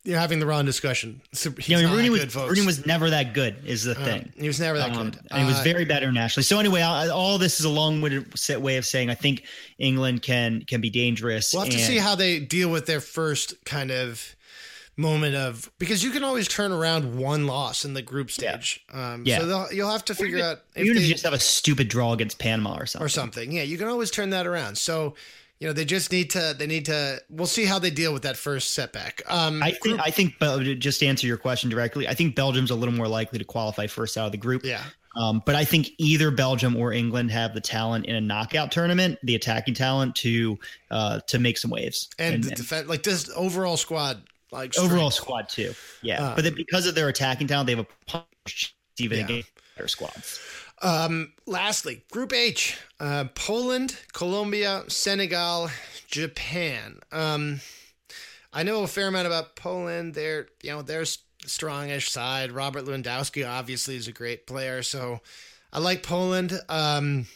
you're 0.03 0.19
having 0.19 0.39
the 0.39 0.45
wrong 0.45 0.65
discussion. 0.65 1.21
He's 1.31 1.69
yeah, 1.69 1.81
Rooney 1.81 2.09
was 2.09 2.25
good, 2.25 2.35
Rooney 2.35 2.65
was 2.65 2.85
never 2.85 3.09
that 3.09 3.33
good. 3.33 3.55
Is 3.65 3.83
the 3.85 3.91
uh, 3.91 4.03
thing. 4.03 4.33
He 4.35 4.47
was 4.47 4.59
never 4.59 4.77
that 4.77 4.91
um, 4.91 5.11
good, 5.11 5.19
and 5.31 5.41
he 5.41 5.47
was 5.47 5.59
uh, 5.59 5.63
very 5.63 5.85
bad 5.85 6.03
internationally. 6.03 6.43
So 6.43 6.59
anyway, 6.59 6.81
I, 6.81 7.07
all 7.07 7.37
this 7.37 7.59
is 7.59 7.65
a 7.65 7.69
long-winded 7.69 8.61
way 8.61 8.77
of 8.77 8.85
saying 8.85 9.09
I 9.09 9.15
think 9.15 9.43
England 9.77 10.21
can 10.21 10.63
can 10.65 10.81
be 10.81 10.89
dangerous. 10.89 11.53
We'll 11.53 11.63
have 11.63 11.73
and, 11.73 11.79
to 11.79 11.85
see 11.85 11.97
how 11.97 12.15
they 12.15 12.39
deal 12.39 12.69
with 12.69 12.85
their 12.85 12.99
first 12.99 13.63
kind 13.65 13.91
of 13.91 14.35
moment 14.95 15.35
of 15.35 15.71
because 15.79 16.03
you 16.03 16.11
can 16.11 16.23
always 16.23 16.47
turn 16.47 16.71
around 16.71 17.17
one 17.17 17.47
loss 17.47 17.85
in 17.85 17.93
the 17.93 18.01
group 18.01 18.29
stage. 18.29 18.85
Yeah. 18.93 19.13
Um, 19.13 19.23
yeah. 19.25 19.39
So 19.39 19.67
you'll 19.71 19.89
have 19.89 20.05
to 20.05 20.15
figure 20.15 20.43
out 20.43 20.59
if 20.75 20.83
even 20.83 20.95
they, 20.95 21.01
if 21.01 21.07
you 21.07 21.13
just 21.13 21.23
have 21.23 21.33
a 21.33 21.39
stupid 21.39 21.87
draw 21.87 22.13
against 22.13 22.39
Panama 22.39 22.77
or 22.77 22.85
something 22.85 23.05
or 23.05 23.09
something. 23.09 23.51
Yeah, 23.51 23.63
you 23.63 23.77
can 23.77 23.87
always 23.87 24.11
turn 24.11 24.31
that 24.31 24.45
around. 24.45 24.77
So 24.77 25.15
you 25.59 25.67
know 25.67 25.73
they 25.73 25.85
just 25.85 26.11
need 26.11 26.29
to 26.29 26.55
they 26.57 26.67
need 26.67 26.85
to 26.85 27.21
we'll 27.29 27.47
see 27.47 27.65
how 27.65 27.79
they 27.79 27.89
deal 27.89 28.13
with 28.13 28.23
that 28.23 28.35
first 28.35 28.73
setback 28.73 29.21
um 29.27 29.63
i 29.63 29.71
think 29.71 29.99
i 30.01 30.11
think 30.11 30.37
just 30.79 30.99
to 30.99 31.05
answer 31.05 31.25
your 31.27 31.37
question 31.37 31.69
directly 31.69 32.07
i 32.07 32.13
think 32.13 32.35
belgium's 32.35 32.71
a 32.71 32.75
little 32.75 32.93
more 32.93 33.07
likely 33.07 33.39
to 33.39 33.45
qualify 33.45 33.87
first 33.87 34.17
out 34.17 34.25
of 34.25 34.31
the 34.31 34.37
group 34.37 34.63
yeah 34.65 34.83
um, 35.15 35.43
but 35.45 35.55
I 35.55 35.63
think 35.63 35.89
either 35.97 36.31
Belgium 36.31 36.75
or 36.75 36.91
England 36.91 37.31
have 37.31 37.53
the 37.53 37.61
talent 37.61 38.07
in 38.07 38.15
a 38.15 38.21
knockout 38.21 38.71
tournament, 38.71 39.19
the 39.23 39.35
attacking 39.35 39.75
talent 39.75 40.15
to 40.17 40.57
uh, 40.89 41.19
to 41.27 41.39
make 41.39 41.57
some 41.57 41.69
waves. 41.69 42.09
And, 42.17 42.35
and, 42.35 42.43
the 42.43 42.55
defense, 42.55 42.87
like 42.87 43.03
this 43.03 43.29
overall 43.35 43.77
squad, 43.77 44.23
like 44.51 44.77
overall 44.77 45.11
squad 45.11 45.49
too. 45.49 45.73
Yeah, 46.01 46.23
uh, 46.23 46.35
but 46.35 46.55
because 46.55 46.87
of 46.87 46.95
their 46.95 47.09
attacking 47.09 47.47
talent, 47.47 47.67
they 47.67 47.75
have 47.75 47.85
a 47.85 48.09
punch 48.11 48.75
even 48.97 49.19
yeah. 49.19 49.25
against 49.25 49.51
better 49.75 49.87
squads. 49.87 50.39
Um, 50.83 51.31
lastly, 51.47 52.03
Group 52.11 52.33
H: 52.33 52.77
uh, 52.99 53.25
Poland, 53.33 53.97
Colombia, 54.11 54.83
Senegal, 54.89 55.69
Japan. 56.07 56.99
Um, 57.11 57.61
I 58.51 58.63
know 58.63 58.83
a 58.83 58.87
fair 58.87 59.07
amount 59.07 59.25
about 59.25 59.55
Poland. 59.55 60.13
They're 60.13 60.47
you 60.61 60.71
know 60.71 60.81
they're 60.81 61.05
strongish 61.45 62.09
side. 62.09 62.51
Robert 62.51 62.85
Lewandowski 62.85 63.49
obviously 63.49 63.95
is 63.95 64.07
a 64.07 64.11
great 64.11 64.45
player, 64.45 64.83
so 64.83 65.21
I 65.71 65.79
like 65.79 66.03
Poland. 66.03 66.59
Um, 66.69 67.27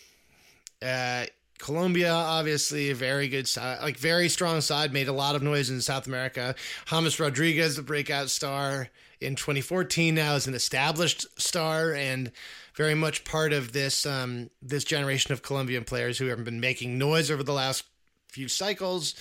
uh, 0.81 1.25
Colombia, 1.57 2.13
obviously, 2.13 2.91
a 2.91 2.95
very 2.95 3.27
good 3.27 3.47
side, 3.47 3.81
like 3.81 3.97
very 3.97 4.29
strong 4.29 4.61
side, 4.61 4.93
made 4.93 5.07
a 5.07 5.13
lot 5.13 5.35
of 5.35 5.41
noise 5.41 5.69
in 5.69 5.81
South 5.81 6.05
America. 6.05 6.53
James 6.85 7.19
Rodriguez, 7.19 7.75
the 7.75 7.81
breakout 7.81 8.29
star 8.29 8.89
in 9.19 9.35
2014, 9.35 10.13
now 10.13 10.35
is 10.35 10.45
an 10.45 10.53
established 10.53 11.25
star 11.41 11.93
and 11.93 12.31
very 12.77 12.93
much 12.93 13.25
part 13.25 13.51
of 13.51 13.73
this 13.73 14.05
um, 14.05 14.49
this 14.61 14.83
generation 14.83 15.33
of 15.33 15.41
Colombian 15.41 15.83
players 15.83 16.17
who 16.17 16.27
have 16.27 16.43
been 16.45 16.59
making 16.59 16.97
noise 16.97 17.31
over 17.31 17.43
the 17.43 17.53
last 17.53 17.83
few 18.29 18.47
cycles. 18.47 19.15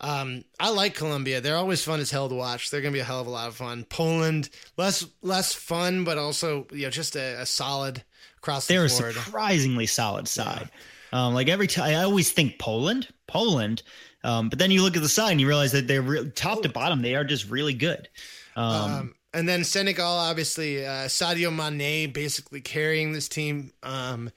Um, 0.00 0.44
I 0.60 0.70
like 0.70 0.94
Colombia. 0.94 1.40
They're 1.40 1.56
always 1.56 1.82
fun 1.82 1.98
as 1.98 2.10
hell 2.10 2.28
to 2.28 2.34
watch. 2.34 2.70
They're 2.70 2.82
going 2.82 2.92
to 2.92 2.96
be 2.96 3.00
a 3.00 3.04
hell 3.04 3.20
of 3.20 3.26
a 3.26 3.30
lot 3.30 3.48
of 3.48 3.56
fun. 3.56 3.84
Poland, 3.88 4.50
less 4.76 5.06
less 5.22 5.54
fun, 5.54 6.04
but 6.04 6.18
also 6.18 6.66
you 6.70 6.84
know 6.84 6.90
just 6.90 7.16
a, 7.16 7.40
a 7.40 7.46
solid 7.46 8.04
across 8.36 8.66
the 8.66 8.74
They're 8.74 8.88
board. 8.88 9.16
a 9.16 9.20
surprisingly 9.20 9.86
solid 9.86 10.28
side. 10.28 10.68
Yeah. 11.12 11.26
Um, 11.26 11.34
like 11.34 11.48
every 11.48 11.66
time, 11.66 11.86
I 11.96 12.02
always 12.02 12.30
think 12.30 12.58
Poland, 12.58 13.08
Poland, 13.26 13.82
um, 14.22 14.50
but 14.50 14.58
then 14.58 14.70
you 14.70 14.82
look 14.82 14.94
at 14.94 15.02
the 15.02 15.08
side 15.08 15.32
and 15.32 15.40
you 15.40 15.48
realize 15.48 15.72
that 15.72 15.88
they're 15.88 16.02
re- 16.02 16.30
top 16.30 16.62
to 16.62 16.68
bottom. 16.68 17.00
They 17.00 17.14
are 17.14 17.24
just 17.24 17.48
really 17.48 17.72
good. 17.72 18.10
Um, 18.54 18.92
um 18.92 19.14
and 19.38 19.48
then 19.48 19.62
Senegal, 19.62 20.04
obviously, 20.04 20.84
uh, 20.84 21.06
Sadio 21.06 21.54
Mane 21.54 22.12
basically 22.12 22.60
carrying 22.60 23.12
this 23.12 23.28
team. 23.28 23.72
Um, 23.84 24.32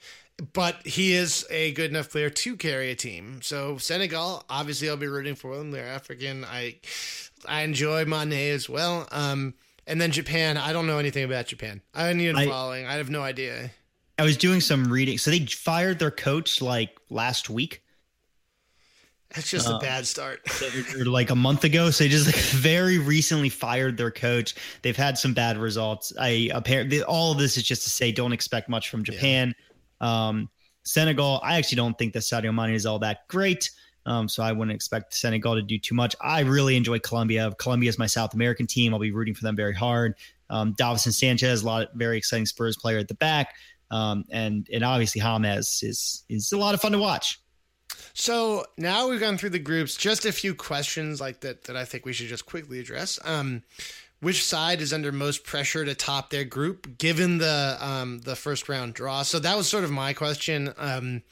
but 0.52 0.86
he 0.86 1.12
is 1.12 1.44
a 1.50 1.72
good 1.72 1.90
enough 1.90 2.08
player 2.08 2.30
to 2.30 2.56
carry 2.56 2.92
a 2.92 2.94
team. 2.94 3.40
So 3.42 3.78
Senegal, 3.78 4.44
obviously, 4.48 4.88
I'll 4.88 4.96
be 4.96 5.08
rooting 5.08 5.34
for 5.34 5.56
them. 5.56 5.72
They're 5.72 5.88
African. 5.88 6.44
I 6.44 6.76
I 7.44 7.62
enjoy 7.62 8.04
Mane 8.04 8.54
as 8.54 8.68
well. 8.68 9.08
Um, 9.10 9.54
and 9.88 10.00
then 10.00 10.12
Japan, 10.12 10.56
I 10.56 10.72
don't 10.72 10.86
know 10.86 10.98
anything 10.98 11.24
about 11.24 11.46
Japan. 11.46 11.80
I 11.92 12.02
haven't 12.02 12.20
even 12.20 12.36
I, 12.36 12.46
following. 12.46 12.86
I 12.86 12.94
have 12.94 13.10
no 13.10 13.22
idea. 13.22 13.72
I 14.20 14.22
was 14.22 14.36
doing 14.36 14.60
some 14.60 14.84
reading. 14.84 15.18
So 15.18 15.32
they 15.32 15.40
fired 15.46 15.98
their 15.98 16.12
coach 16.12 16.62
like 16.62 16.96
last 17.10 17.50
week. 17.50 17.82
That's 19.34 19.50
just 19.50 19.68
uh, 19.68 19.76
a 19.76 19.78
bad 19.78 20.06
start. 20.06 20.40
like 21.06 21.30
a 21.30 21.34
month 21.34 21.64
ago, 21.64 21.90
so 21.90 22.04
they 22.04 22.10
just 22.10 22.26
like 22.26 22.34
very 22.36 22.98
recently 22.98 23.48
fired 23.48 23.96
their 23.96 24.10
coach. 24.10 24.54
They've 24.82 24.96
had 24.96 25.18
some 25.18 25.34
bad 25.34 25.58
results. 25.58 26.12
I 26.18 26.50
apparently 26.52 27.02
all 27.02 27.32
of 27.32 27.38
this 27.38 27.56
is 27.56 27.62
just 27.62 27.82
to 27.84 27.90
say 27.90 28.12
don't 28.12 28.32
expect 28.32 28.68
much 28.68 28.88
from 28.88 29.04
Japan. 29.04 29.54
Yeah. 30.00 30.28
Um, 30.28 30.50
Senegal, 30.84 31.40
I 31.42 31.58
actually 31.58 31.76
don't 31.76 31.96
think 31.96 32.12
that 32.14 32.20
Sadio 32.20 32.54
Mane 32.54 32.74
is 32.74 32.86
all 32.86 32.98
that 33.00 33.28
great. 33.28 33.70
Um, 34.04 34.28
so 34.28 34.42
I 34.42 34.50
wouldn't 34.50 34.74
expect 34.74 35.14
Senegal 35.14 35.54
to 35.54 35.62
do 35.62 35.78
too 35.78 35.94
much. 35.94 36.16
I 36.20 36.40
really 36.40 36.76
enjoy 36.76 36.98
Colombia. 36.98 37.52
Colombia 37.58 37.88
is 37.88 37.98
my 37.98 38.06
South 38.06 38.34
American 38.34 38.66
team. 38.66 38.92
I'll 38.92 39.00
be 39.00 39.12
rooting 39.12 39.34
for 39.34 39.44
them 39.44 39.54
very 39.54 39.74
hard. 39.74 40.16
Um, 40.50 40.74
Davinson 40.74 41.12
Sanchez, 41.12 41.62
a 41.62 41.66
lot 41.66 41.82
of 41.84 41.88
very 41.94 42.18
exciting 42.18 42.46
Spurs 42.46 42.76
player 42.76 42.98
at 42.98 43.08
the 43.08 43.14
back. 43.14 43.54
Um, 43.90 44.24
and 44.30 44.66
and 44.72 44.82
obviously 44.82 45.20
James 45.20 45.82
is 45.82 46.24
is 46.28 46.50
a 46.52 46.58
lot 46.58 46.74
of 46.74 46.80
fun 46.80 46.92
to 46.92 46.98
watch. 46.98 47.38
So 48.14 48.66
now 48.76 49.08
we've 49.08 49.20
gone 49.20 49.38
through 49.38 49.50
the 49.50 49.58
groups. 49.58 49.96
Just 49.96 50.24
a 50.26 50.32
few 50.32 50.54
questions 50.54 51.20
like 51.20 51.40
that 51.40 51.64
that 51.64 51.76
I 51.76 51.84
think 51.84 52.04
we 52.04 52.12
should 52.12 52.28
just 52.28 52.46
quickly 52.46 52.80
address. 52.80 53.18
Um, 53.24 53.62
which 54.20 54.44
side 54.44 54.80
is 54.80 54.92
under 54.92 55.10
most 55.10 55.44
pressure 55.44 55.84
to 55.84 55.96
top 55.96 56.30
their 56.30 56.44
group 56.44 56.96
given 56.98 57.38
the 57.38 57.76
um, 57.80 58.20
the 58.20 58.36
first 58.36 58.68
round 58.68 58.94
draw? 58.94 59.22
So 59.22 59.38
that 59.40 59.56
was 59.56 59.68
sort 59.68 59.82
of 59.82 59.90
my 59.90 60.12
question. 60.12 60.72
Um, 60.78 61.22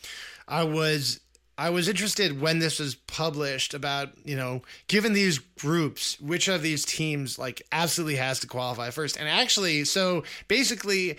I 0.48 0.64
was 0.64 1.20
I 1.56 1.68
was 1.68 1.88
interested 1.88 2.40
when 2.40 2.58
this 2.58 2.78
was 2.78 2.94
published 2.94 3.74
about, 3.74 4.08
you 4.24 4.34
know, 4.34 4.62
given 4.88 5.12
these 5.12 5.38
groups, 5.38 6.18
which 6.18 6.48
of 6.48 6.62
these 6.62 6.86
teams 6.86 7.38
like 7.38 7.60
absolutely 7.70 8.16
has 8.16 8.40
to 8.40 8.46
qualify 8.46 8.88
first. 8.88 9.18
And 9.18 9.28
actually, 9.28 9.84
so 9.84 10.24
basically 10.48 11.18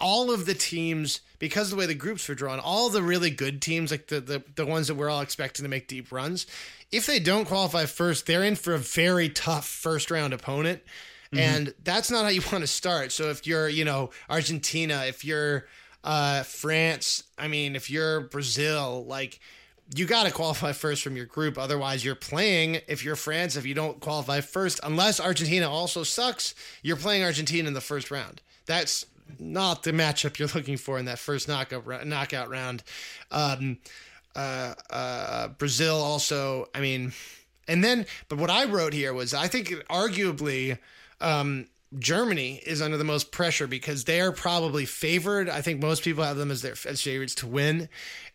all 0.00 0.30
of 0.30 0.46
the 0.46 0.54
teams 0.54 1.20
because 1.42 1.66
of 1.66 1.70
the 1.72 1.76
way 1.76 1.86
the 1.86 1.94
groups 1.94 2.28
were 2.28 2.36
drawn, 2.36 2.60
all 2.60 2.88
the 2.88 3.02
really 3.02 3.28
good 3.28 3.60
teams, 3.60 3.90
like 3.90 4.06
the, 4.06 4.20
the, 4.20 4.44
the 4.54 4.64
ones 4.64 4.86
that 4.86 4.94
we're 4.94 5.10
all 5.10 5.22
expecting 5.22 5.64
to 5.64 5.68
make 5.68 5.88
deep 5.88 6.12
runs, 6.12 6.46
if 6.92 7.04
they 7.04 7.18
don't 7.18 7.46
qualify 7.46 7.84
first, 7.84 8.26
they're 8.26 8.44
in 8.44 8.54
for 8.54 8.74
a 8.74 8.78
very 8.78 9.28
tough 9.28 9.66
first 9.66 10.12
round 10.12 10.32
opponent. 10.32 10.82
Mm-hmm. 11.32 11.38
And 11.40 11.74
that's 11.82 12.12
not 12.12 12.22
how 12.22 12.28
you 12.28 12.42
want 12.52 12.62
to 12.62 12.68
start. 12.68 13.10
So 13.10 13.30
if 13.30 13.44
you're, 13.44 13.68
you 13.68 13.84
know, 13.84 14.10
Argentina, 14.30 15.02
if 15.08 15.24
you're 15.24 15.66
uh, 16.04 16.44
France, 16.44 17.24
I 17.36 17.48
mean, 17.48 17.74
if 17.74 17.90
you're 17.90 18.20
Brazil, 18.20 19.04
like 19.08 19.40
you 19.96 20.06
got 20.06 20.26
to 20.26 20.30
qualify 20.30 20.70
first 20.70 21.02
from 21.02 21.16
your 21.16 21.26
group. 21.26 21.58
Otherwise, 21.58 22.04
you're 22.04 22.14
playing, 22.14 22.78
if 22.86 23.04
you're 23.04 23.16
France, 23.16 23.56
if 23.56 23.66
you 23.66 23.74
don't 23.74 23.98
qualify 23.98 24.42
first, 24.42 24.78
unless 24.84 25.18
Argentina 25.18 25.68
also 25.68 26.04
sucks, 26.04 26.54
you're 26.82 26.96
playing 26.96 27.24
Argentina 27.24 27.66
in 27.66 27.74
the 27.74 27.80
first 27.80 28.12
round. 28.12 28.42
That's 28.66 29.06
not 29.38 29.82
the 29.82 29.92
matchup 29.92 30.38
you're 30.38 30.48
looking 30.54 30.76
for 30.76 30.98
in 30.98 31.06
that 31.06 31.18
first 31.18 31.48
knockout 31.48 32.06
knockout 32.06 32.48
round. 32.48 32.82
Um, 33.30 33.78
uh, 34.34 34.74
uh, 34.90 35.48
Brazil 35.48 35.96
also, 35.96 36.68
I 36.74 36.80
mean, 36.80 37.12
and 37.68 37.84
then, 37.84 38.06
but 38.28 38.38
what 38.38 38.50
I 38.50 38.64
wrote 38.64 38.92
here 38.92 39.12
was 39.12 39.34
I 39.34 39.46
think 39.46 39.68
arguably 39.90 40.78
um, 41.20 41.66
Germany 41.98 42.60
is 42.66 42.80
under 42.80 42.96
the 42.96 43.04
most 43.04 43.30
pressure 43.32 43.66
because 43.66 44.04
they 44.04 44.20
are 44.20 44.32
probably 44.32 44.86
favored. 44.86 45.48
I 45.48 45.60
think 45.60 45.80
most 45.80 46.02
people 46.02 46.24
have 46.24 46.36
them 46.36 46.50
as 46.50 46.62
their 46.62 46.74
as 46.86 47.02
favorites 47.02 47.34
to 47.36 47.46
win, 47.46 47.88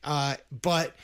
uh, 0.04 0.36
but 0.62 0.96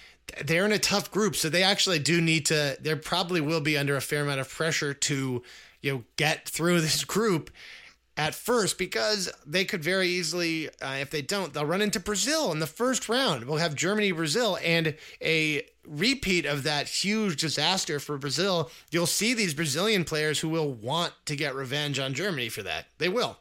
they're 0.46 0.66
in 0.66 0.72
a 0.72 0.80
tough 0.80 1.12
group, 1.12 1.36
so 1.36 1.50
they 1.50 1.64
actually 1.64 2.00
do 2.00 2.22
need 2.22 2.46
to. 2.48 2.78
They 2.80 2.96
probably 2.96 3.42
will 3.42 3.62
be 3.62 3.78
under 3.78 3.96
a 3.96 4.02
fair 4.02 4.22
amount 4.22 4.40
of 4.40 4.50
pressure 4.50 4.94
to, 4.94 5.44
you 5.82 5.94
know, 5.94 6.04
get 6.16 6.48
through 6.48 6.82
this 6.82 7.04
group 7.04 7.50
at 8.16 8.36
first 8.36 8.78
because 8.78 9.32
they 9.46 9.66
could 9.66 9.84
very 9.84 10.08
easily, 10.08 10.70
uh, 10.82 10.98
if 11.00 11.10
they 11.10 11.22
don't, 11.22 11.54
they'll 11.54 11.66
run 11.66 11.82
into 11.82 12.00
Brazil 12.00 12.52
in 12.52 12.60
the 12.60 12.68
first 12.68 13.10
round. 13.10 13.46
We'll 13.46 13.58
have 13.58 13.76
Germany, 13.76 14.12
Brazil, 14.12 14.58
and 14.64 14.96
a 15.22 15.66
repeat 15.86 16.46
of 16.46 16.64
that 16.64 16.88
huge 16.88 17.42
disaster 17.42 18.00
for 18.00 18.18
Brazil. 18.18 18.70
You'll 18.92 19.08
see 19.08 19.34
these 19.34 19.54
Brazilian 19.54 20.04
players 20.04 20.40
who 20.40 20.50
will 20.50 20.72
want 20.72 21.14
to 21.26 21.36
get 21.36 21.56
revenge 21.56 22.00
on 22.00 22.14
Germany 22.14 22.50
for 22.50 22.64
that. 22.64 22.86
They 23.00 23.10
will. 23.10 23.38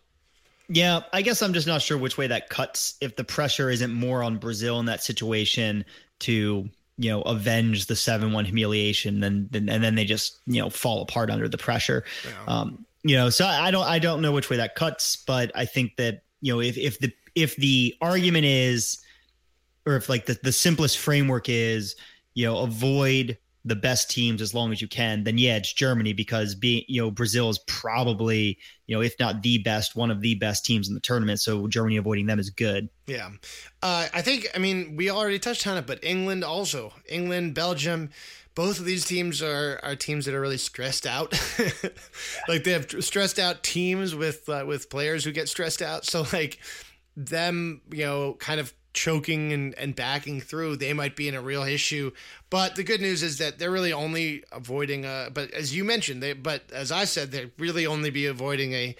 Yeah, 0.68 1.00
I 1.12 1.20
guess 1.20 1.42
I'm 1.42 1.52
just 1.52 1.66
not 1.66 1.82
sure 1.82 1.98
which 1.98 2.16
way 2.16 2.26
that 2.28 2.48
cuts. 2.48 2.96
If 3.00 3.16
the 3.16 3.24
pressure 3.24 3.68
isn't 3.68 3.92
more 3.92 4.22
on 4.22 4.38
Brazil 4.38 4.80
in 4.80 4.86
that 4.86 5.02
situation 5.02 5.84
to 6.20 6.68
you 6.96 7.10
know 7.10 7.22
avenge 7.22 7.86
the 7.86 7.96
seven 7.96 8.32
one 8.32 8.46
humiliation, 8.46 9.20
then, 9.20 9.48
then 9.50 9.68
and 9.68 9.84
then 9.84 9.96
they 9.96 10.04
just 10.04 10.38
you 10.46 10.62
know 10.62 10.70
fall 10.70 11.02
apart 11.02 11.30
under 11.30 11.48
the 11.48 11.58
pressure. 11.58 12.04
Yeah. 12.24 12.54
Um, 12.54 12.86
you 13.04 13.16
know, 13.16 13.30
so 13.30 13.46
I 13.46 13.70
don't 13.70 13.86
I 13.86 13.98
don't 13.98 14.22
know 14.22 14.32
which 14.32 14.48
way 14.50 14.56
that 14.58 14.74
cuts, 14.74 15.22
but 15.26 15.50
I 15.54 15.64
think 15.64 15.96
that 15.96 16.22
you 16.40 16.52
know 16.52 16.60
if 16.60 16.76
if 16.78 16.98
the 16.98 17.12
if 17.34 17.56
the 17.56 17.94
argument 18.00 18.44
is, 18.44 19.02
or 19.86 19.96
if 19.96 20.08
like 20.08 20.26
the 20.26 20.38
the 20.42 20.52
simplest 20.52 20.98
framework 20.98 21.48
is, 21.48 21.96
you 22.34 22.46
know, 22.46 22.58
avoid 22.58 23.38
the 23.64 23.76
best 23.76 24.10
teams 24.10 24.42
as 24.42 24.54
long 24.54 24.72
as 24.72 24.82
you 24.82 24.88
can, 24.88 25.22
then 25.22 25.38
yeah, 25.38 25.56
it's 25.56 25.72
Germany 25.72 26.12
because 26.12 26.54
being 26.54 26.84
you 26.88 27.00
know 27.00 27.10
Brazil 27.10 27.48
is 27.48 27.58
probably 27.66 28.58
you 28.86 28.94
know 28.94 29.02
if 29.02 29.14
not 29.18 29.42
the 29.42 29.58
best, 29.58 29.96
one 29.96 30.10
of 30.10 30.20
the 30.20 30.36
best 30.36 30.64
teams 30.64 30.88
in 30.88 30.94
the 30.94 31.00
tournament. 31.00 31.40
So 31.40 31.66
Germany 31.66 31.96
avoiding 31.96 32.26
them 32.26 32.38
is 32.38 32.50
good. 32.50 32.88
Yeah, 33.06 33.30
uh, 33.82 34.08
I 34.14 34.22
think 34.22 34.48
I 34.54 34.58
mean 34.58 34.94
we 34.96 35.10
already 35.10 35.38
touched 35.40 35.66
on 35.66 35.76
it, 35.76 35.86
but 35.86 36.04
England 36.04 36.44
also 36.44 36.92
England, 37.08 37.54
Belgium 37.54 38.10
both 38.54 38.78
of 38.78 38.84
these 38.84 39.04
teams 39.04 39.42
are 39.42 39.80
are 39.82 39.96
teams 39.96 40.26
that 40.26 40.34
are 40.34 40.40
really 40.40 40.58
stressed 40.58 41.06
out. 41.06 41.32
like 42.48 42.64
they 42.64 42.72
have 42.72 42.90
stressed 43.04 43.38
out 43.38 43.62
teams 43.62 44.14
with 44.14 44.48
uh, 44.48 44.64
with 44.66 44.90
players 44.90 45.24
who 45.24 45.32
get 45.32 45.48
stressed 45.48 45.82
out. 45.82 46.04
So 46.04 46.24
like 46.32 46.58
them, 47.16 47.82
you 47.90 48.04
know, 48.04 48.34
kind 48.34 48.60
of 48.60 48.72
choking 48.94 49.52
and, 49.52 49.74
and 49.76 49.96
backing 49.96 50.40
through, 50.40 50.76
they 50.76 50.92
might 50.92 51.16
be 51.16 51.28
in 51.28 51.34
a 51.34 51.40
real 51.40 51.62
issue. 51.62 52.12
But 52.50 52.76
the 52.76 52.84
good 52.84 53.00
news 53.00 53.22
is 53.22 53.38
that 53.38 53.58
they're 53.58 53.70
really 53.70 53.92
only 53.92 54.44
avoiding 54.52 55.04
a. 55.04 55.30
But 55.32 55.50
as 55.52 55.74
you 55.74 55.84
mentioned, 55.84 56.22
they 56.22 56.32
but 56.32 56.70
as 56.72 56.92
I 56.92 57.04
said, 57.04 57.30
they 57.30 57.50
really 57.58 57.86
only 57.86 58.10
be 58.10 58.26
avoiding 58.26 58.72
a 58.72 58.96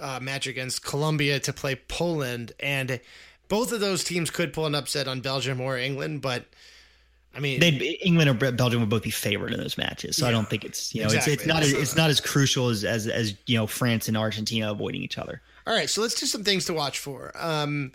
uh, 0.00 0.20
match 0.20 0.46
against 0.46 0.84
Colombia 0.84 1.40
to 1.40 1.52
play 1.52 1.76
Poland, 1.76 2.52
and 2.60 3.00
both 3.48 3.72
of 3.72 3.80
those 3.80 4.04
teams 4.04 4.30
could 4.30 4.52
pull 4.52 4.66
an 4.66 4.74
upset 4.74 5.08
on 5.08 5.20
Belgium 5.20 5.60
or 5.60 5.76
England, 5.78 6.22
but 6.22 6.46
I 7.36 7.40
mean, 7.40 7.60
they 7.60 7.70
England 8.02 8.30
or 8.30 8.52
Belgium 8.52 8.80
would 8.80 8.88
both 8.88 9.02
be 9.02 9.10
favored 9.10 9.52
in 9.52 9.60
those 9.60 9.76
matches, 9.76 10.16
so 10.16 10.24
yeah, 10.24 10.28
I 10.28 10.32
don't 10.32 10.48
think 10.48 10.64
it's 10.64 10.94
you 10.94 11.00
know 11.00 11.06
exactly. 11.06 11.32
it's, 11.32 11.42
it's 11.42 11.48
not 11.48 11.62
as, 11.62 11.72
it's 11.72 11.96
not 11.96 12.10
as 12.10 12.20
crucial 12.20 12.68
as, 12.68 12.84
as 12.84 13.06
as 13.06 13.34
you 13.46 13.56
know 13.56 13.66
France 13.66 14.08
and 14.08 14.16
Argentina 14.16 14.70
avoiding 14.70 15.02
each 15.02 15.18
other. 15.18 15.42
All 15.66 15.74
right, 15.74 15.88
so 15.88 16.02
let's 16.02 16.14
do 16.14 16.26
some 16.26 16.44
things 16.44 16.66
to 16.66 16.74
watch 16.74 16.98
for. 16.98 17.32
Um, 17.34 17.92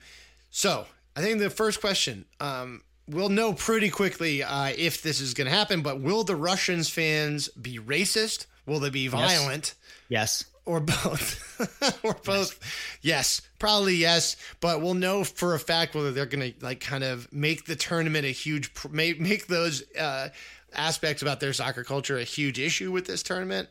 so 0.49 0.85
I 1.15 1.21
think 1.21 1.39
the 1.39 1.49
first 1.49 1.79
question, 1.79 2.25
um, 2.39 2.81
we'll 3.07 3.29
know 3.29 3.53
pretty 3.53 3.89
quickly 3.89 4.43
uh, 4.43 4.73
if 4.75 5.01
this 5.01 5.21
is 5.21 5.33
going 5.33 5.45
to 5.45 5.55
happen, 5.55 5.81
but 5.81 6.01
will 6.01 6.23
the 6.23 6.35
Russians 6.35 6.89
fans 6.89 7.47
be 7.49 7.77
racist? 7.77 8.47
Will 8.65 8.79
they 8.79 8.89
be 8.89 9.07
violent? 9.07 9.75
Yes. 10.09 10.43
yes 10.43 10.45
or 10.69 10.79
both. 10.79 11.45
Or 12.03 12.15
both. 12.23 12.57
Yes. 13.01 13.41
Probably 13.57 13.95
yes 13.95 14.37
but 14.61 14.81
we'll 14.81 14.93
know 14.93 15.23
for 15.25 15.55
a 15.55 15.59
fact 15.59 15.93
whether 15.95 16.11
they're 16.11 16.25
gonna 16.25 16.51
like 16.61 16.79
kind 16.79 17.03
of 17.03 17.31
make 17.33 17.65
the 17.65 17.75
tournament 17.75 18.25
a 18.25 18.29
huge 18.29 18.71
make, 18.89 19.19
make 19.19 19.47
those 19.47 19.83
uh, 19.97 20.29
aspects 20.73 21.21
about 21.21 21.39
their 21.41 21.51
soccer 21.51 21.83
culture 21.83 22.17
a 22.17 22.23
huge 22.23 22.59
issue 22.59 22.91
with 22.91 23.05
this 23.05 23.23
tournament 23.23 23.67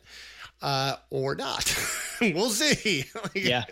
uh, 0.61 0.97
or 1.09 1.35
not. 1.35 1.73
We'll 2.21 2.49
see. 2.49 3.05
Yeah. 3.33 3.63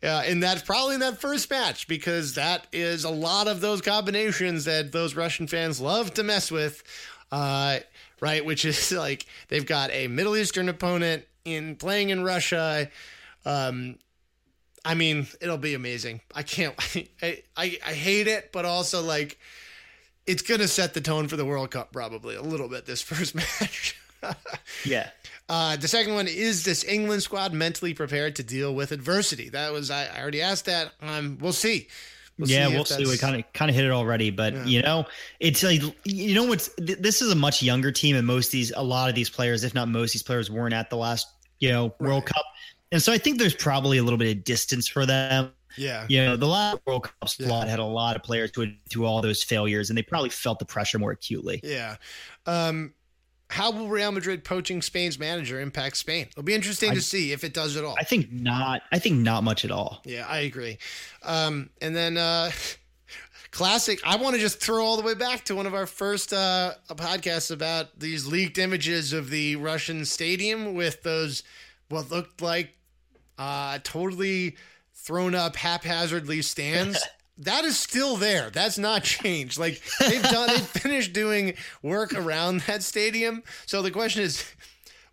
Uh, 0.00 0.22
and 0.24 0.40
that's 0.40 0.62
probably 0.62 0.94
in 0.94 1.00
that 1.00 1.20
first 1.20 1.50
match 1.50 1.88
because 1.88 2.34
that 2.34 2.68
is 2.72 3.02
a 3.02 3.10
lot 3.10 3.48
of 3.48 3.60
those 3.60 3.80
combinations 3.80 4.64
that 4.66 4.92
those 4.92 5.16
russian 5.16 5.48
fans 5.48 5.80
love 5.80 6.14
to 6.14 6.22
mess 6.22 6.52
with 6.52 6.84
uh, 7.32 7.80
right? 8.20 8.44
Which 8.44 8.64
is 8.64 8.92
like 8.92 9.26
they've 9.48 9.66
got 9.66 9.90
a 9.90 10.08
middle 10.08 10.36
eastern 10.36 10.68
opponent 10.68 11.24
in 11.44 11.76
playing 11.76 12.10
in 12.10 12.24
Russia. 12.24 12.88
Um, 13.44 13.98
I 14.84 14.94
mean, 14.94 15.26
it'll 15.40 15.58
be 15.58 15.74
amazing. 15.74 16.20
I 16.34 16.42
can't. 16.42 16.74
I, 17.22 17.42
I 17.56 17.78
I 17.86 17.92
hate 17.92 18.26
it, 18.26 18.50
but 18.52 18.64
also 18.64 19.02
like 19.02 19.38
it's 20.26 20.42
gonna 20.42 20.68
set 20.68 20.94
the 20.94 21.00
tone 21.00 21.28
for 21.28 21.36
the 21.36 21.44
World 21.44 21.70
Cup 21.70 21.92
probably 21.92 22.36
a 22.36 22.42
little 22.42 22.68
bit. 22.68 22.86
This 22.86 23.02
first 23.02 23.34
match. 23.34 23.96
yeah. 24.84 25.10
Uh, 25.48 25.76
the 25.76 25.88
second 25.88 26.14
one 26.14 26.28
is 26.28 26.64
this 26.64 26.84
England 26.84 27.22
squad 27.22 27.52
mentally 27.52 27.92
prepared 27.92 28.36
to 28.36 28.42
deal 28.44 28.72
with 28.74 28.92
adversity. 28.92 29.48
That 29.48 29.72
was 29.72 29.90
I, 29.90 30.06
I 30.06 30.20
already 30.20 30.42
asked 30.42 30.66
that. 30.66 30.92
Um, 31.00 31.38
we'll 31.40 31.52
see. 31.52 31.88
We'll 32.40 32.48
yeah, 32.48 32.68
see 32.68 32.74
we'll 32.74 32.84
see. 32.86 33.04
We 33.04 33.18
kind 33.18 33.36
of 33.36 33.52
kind 33.52 33.70
of 33.70 33.74
hit 33.74 33.84
it 33.84 33.90
already, 33.90 34.30
but 34.30 34.54
yeah. 34.54 34.64
you 34.64 34.82
know, 34.82 35.04
it's 35.40 35.62
like 35.62 35.82
you 36.04 36.34
know 36.34 36.44
what's 36.44 36.70
this 36.78 37.20
is 37.20 37.30
a 37.30 37.36
much 37.36 37.62
younger 37.62 37.92
team, 37.92 38.16
and 38.16 38.26
most 38.26 38.46
of 38.46 38.52
these, 38.52 38.72
a 38.74 38.82
lot 38.82 39.10
of 39.10 39.14
these 39.14 39.28
players, 39.28 39.62
if 39.62 39.74
not 39.74 39.88
most 39.88 40.10
of 40.10 40.12
these 40.14 40.22
players, 40.22 40.50
weren't 40.50 40.72
at 40.72 40.88
the 40.88 40.96
last 40.96 41.28
you 41.58 41.70
know 41.70 41.94
World 42.00 42.24
Cup, 42.24 42.44
and 42.92 43.02
so 43.02 43.12
I 43.12 43.18
think 43.18 43.38
there's 43.38 43.54
probably 43.54 43.98
a 43.98 44.02
little 44.02 44.18
bit 44.18 44.34
of 44.34 44.42
distance 44.42 44.88
for 44.88 45.04
them. 45.04 45.52
Yeah, 45.76 46.06
you 46.08 46.24
know, 46.24 46.36
the 46.36 46.46
last 46.46 46.78
World 46.86 47.04
Cup 47.04 47.28
squad 47.28 47.64
yeah. 47.64 47.70
had 47.70 47.78
a 47.78 47.84
lot 47.84 48.16
of 48.16 48.22
players 48.22 48.50
who 48.54 48.68
through 48.88 49.04
all 49.04 49.20
those 49.20 49.42
failures, 49.42 49.90
and 49.90 49.98
they 49.98 50.02
probably 50.02 50.30
felt 50.30 50.58
the 50.58 50.64
pressure 50.64 50.98
more 50.98 51.12
acutely. 51.12 51.60
Yeah. 51.62 51.96
Um, 52.46 52.94
how 53.50 53.72
will 53.72 53.88
Real 53.88 54.12
Madrid 54.12 54.44
poaching 54.44 54.80
Spain's 54.80 55.18
manager 55.18 55.60
impact 55.60 55.96
Spain? 55.96 56.26
It'll 56.30 56.44
be 56.44 56.54
interesting 56.54 56.92
I, 56.92 56.94
to 56.94 57.02
see 57.02 57.32
if 57.32 57.42
it 57.42 57.52
does 57.52 57.76
at 57.76 57.84
all. 57.84 57.96
I 57.98 58.04
think 58.04 58.30
not. 58.30 58.82
I 58.92 58.98
think 59.00 59.16
not 59.16 59.42
much 59.42 59.64
at 59.64 59.72
all. 59.72 60.00
Yeah, 60.04 60.24
I 60.28 60.38
agree. 60.40 60.78
Um, 61.24 61.70
and 61.82 61.94
then 61.94 62.16
uh, 62.16 62.52
classic. 63.50 64.00
I 64.04 64.16
want 64.16 64.36
to 64.36 64.40
just 64.40 64.60
throw 64.60 64.84
all 64.84 64.96
the 64.96 65.02
way 65.02 65.14
back 65.14 65.44
to 65.46 65.56
one 65.56 65.66
of 65.66 65.74
our 65.74 65.86
first 65.86 66.32
uh, 66.32 66.74
podcasts 66.90 67.50
about 67.50 67.98
these 67.98 68.26
leaked 68.26 68.58
images 68.58 69.12
of 69.12 69.30
the 69.30 69.56
Russian 69.56 70.04
stadium 70.04 70.74
with 70.74 71.02
those 71.02 71.42
what 71.88 72.10
looked 72.10 72.40
like 72.40 72.76
uh, 73.36 73.78
totally 73.82 74.56
thrown 74.94 75.34
up 75.34 75.56
haphazardly 75.56 76.40
stands. 76.42 77.02
That 77.40 77.64
is 77.64 77.78
still 77.78 78.16
there. 78.16 78.50
That's 78.50 78.78
not 78.78 79.02
changed. 79.04 79.58
Like 79.58 79.82
they've 79.98 80.22
done, 80.22 80.48
they've 80.48 80.60
finished 80.60 81.12
doing 81.12 81.54
work 81.82 82.14
around 82.14 82.60
that 82.62 82.82
stadium. 82.82 83.42
So 83.66 83.82
the 83.82 83.90
question 83.90 84.22
is, 84.22 84.44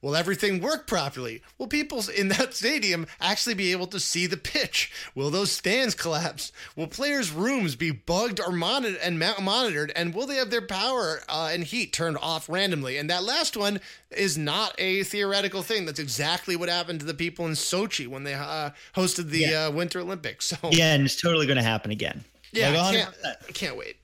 Will 0.07 0.15
everything 0.15 0.61
work 0.61 0.87
properly? 0.87 1.41
Will 1.57 1.67
people 1.67 2.01
in 2.07 2.29
that 2.29 2.53
stadium 2.53 3.07
actually 3.19 3.55
be 3.55 3.73
able 3.73 3.87
to 3.87 3.99
see 3.99 4.25
the 4.25 4.37
pitch? 4.37 4.89
Will 5.15 5.29
those 5.29 5.51
stands 5.51 5.95
collapse? 5.95 6.53
Will 6.77 6.87
players' 6.87 7.33
rooms 7.33 7.75
be 7.75 7.91
bugged 7.91 8.39
or 8.39 8.53
monitored 8.53 9.01
and 9.01 9.19
monitored? 9.19 9.91
And 9.97 10.15
will 10.15 10.25
they 10.25 10.37
have 10.37 10.49
their 10.49 10.65
power 10.65 11.23
uh, 11.27 11.49
and 11.51 11.61
heat 11.61 11.91
turned 11.91 12.17
off 12.21 12.47
randomly? 12.47 12.95
And 12.95 13.09
that 13.09 13.25
last 13.25 13.57
one 13.57 13.81
is 14.09 14.37
not 14.37 14.73
a 14.77 15.03
theoretical 15.03 15.61
thing. 15.61 15.85
That's 15.85 15.99
exactly 15.99 16.55
what 16.55 16.69
happened 16.69 17.01
to 17.01 17.05
the 17.05 17.13
people 17.13 17.45
in 17.45 17.51
Sochi 17.51 18.07
when 18.07 18.23
they 18.23 18.33
uh, 18.33 18.69
hosted 18.95 19.29
the 19.29 19.39
yeah. 19.39 19.65
uh, 19.65 19.71
Winter 19.71 19.99
Olympics. 19.99 20.45
So 20.45 20.69
yeah, 20.71 20.93
and 20.93 21.03
it's 21.03 21.21
totally 21.21 21.47
going 21.47 21.57
to 21.57 21.63
happen 21.63 21.91
again. 21.91 22.23
Yeah, 22.53 22.69
like 22.69 22.79
I, 22.79 22.93
can't, 22.93 23.15
I 23.49 23.51
can't 23.51 23.75
wait 23.75 23.97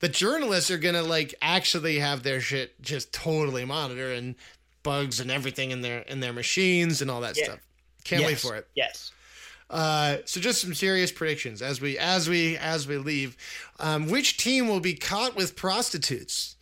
the 0.00 0.08
journalists 0.08 0.68
are 0.68 0.78
gonna 0.78 1.00
like 1.00 1.32
actually 1.40 2.00
have 2.00 2.24
their 2.24 2.40
shit 2.40 2.82
just 2.82 3.12
totally 3.12 3.64
monitored 3.64 4.18
and 4.18 4.34
bugs 4.82 5.20
and 5.20 5.30
everything 5.30 5.70
in 5.70 5.80
their 5.80 6.00
in 6.00 6.20
their 6.20 6.32
machines 6.32 7.02
and 7.02 7.10
all 7.10 7.20
that 7.20 7.36
yeah. 7.36 7.44
stuff. 7.44 7.60
Can't 8.04 8.22
yes. 8.22 8.28
wait 8.28 8.38
for 8.38 8.56
it. 8.56 8.68
Yes. 8.74 9.12
Uh, 9.70 10.18
so 10.26 10.38
just 10.40 10.60
some 10.60 10.74
serious 10.74 11.10
predictions 11.10 11.62
as 11.62 11.80
we 11.80 11.96
as 11.98 12.28
we 12.28 12.56
as 12.58 12.86
we 12.86 12.98
leave. 12.98 13.36
Um, 13.80 14.08
which 14.08 14.36
team 14.36 14.68
will 14.68 14.80
be 14.80 14.94
caught 14.94 15.34
with 15.34 15.56
prostitutes? 15.56 16.56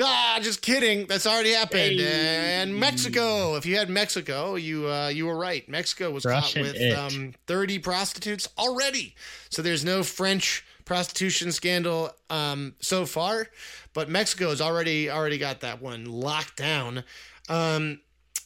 Ah, 0.00 0.38
just 0.42 0.60
kidding. 0.60 1.06
That's 1.06 1.26
already 1.26 1.52
happened. 1.52 2.00
Hey. 2.00 2.60
And 2.60 2.78
Mexico. 2.78 3.54
If 3.54 3.64
you 3.64 3.76
had 3.76 3.88
Mexico, 3.88 4.56
you 4.56 4.88
uh, 4.88 5.08
you 5.08 5.26
were 5.26 5.36
right. 5.36 5.68
Mexico 5.68 6.10
was 6.10 6.24
Russian 6.24 6.64
caught 6.64 6.74
with 6.74 6.98
um, 6.98 7.34
30 7.46 7.78
prostitutes 7.80 8.48
already. 8.58 9.14
So 9.50 9.62
there's 9.62 9.84
no 9.84 10.02
French 10.02 10.64
prostitution 10.84 11.52
scandal 11.52 12.10
um, 12.28 12.74
so 12.80 13.06
far, 13.06 13.48
but 13.94 14.08
Mexico 14.08 14.50
has 14.50 14.60
already 14.60 15.10
already 15.10 15.38
got 15.38 15.60
that 15.60 15.80
one 15.80 16.04
locked 16.04 16.56
down. 16.56 17.04
Um, 17.48 18.00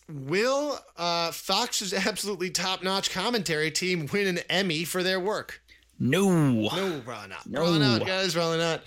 will 0.09 0.79
uh, 0.97 1.33
Fox's 1.33 1.93
absolutely 2.07 2.51
top 2.51 2.83
notch 2.83 3.11
commentary 3.11 3.70
team 3.70 4.07
win 4.12 4.27
an 4.27 4.39
Emmy 4.49 4.85
for 4.85 5.03
their 5.03 5.20
work? 5.20 5.62
No. 5.99 6.31
No, 6.31 7.01
probably 7.01 7.29
not. 7.29 7.47
No. 7.47 7.61
Probably 7.61 7.79
not, 7.81 8.07
guys. 8.07 8.35
Probably 8.35 8.59
not. 8.59 8.83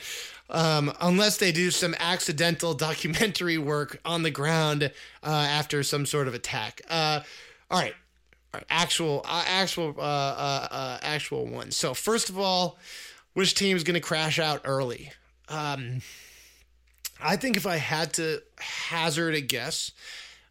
Um, 0.49 0.91
unless 0.99 1.37
they 1.37 1.51
do 1.51 1.71
some 1.71 1.95
accidental 1.99 2.73
documentary 2.87 3.57
work 3.57 3.99
on 4.05 4.23
the 4.23 4.31
ground 4.31 4.83
uh, 4.83 5.29
after 5.29 5.83
some 5.83 6.05
sort 6.05 6.27
of 6.27 6.33
attack. 6.33 6.81
Uh, 6.89 7.21
all 7.69 7.79
right. 7.79 7.93
All 8.53 8.59
right. 8.59 8.65
Actual, 8.69 9.21
uh, 9.25 9.45
actual, 9.47 9.95
uh, 9.97 10.01
uh, 10.01 10.67
uh, 10.71 10.97
actual 11.01 11.47
ones. 11.47 11.77
So 11.77 11.93
first 11.93 12.29
of 12.29 12.37
all, 12.37 12.77
which 13.33 13.55
team 13.55 13.77
is 13.77 13.83
going 13.83 13.93
to 13.95 14.01
crash 14.01 14.39
out 14.39 14.61
early? 14.65 15.11
Um, 15.47 16.01
I 17.21 17.35
think 17.35 17.57
if 17.57 17.65
I 17.65 17.77
had 17.77 18.13
to 18.13 18.41
hazard 18.57 19.35
a 19.35 19.41
guess, 19.41 19.91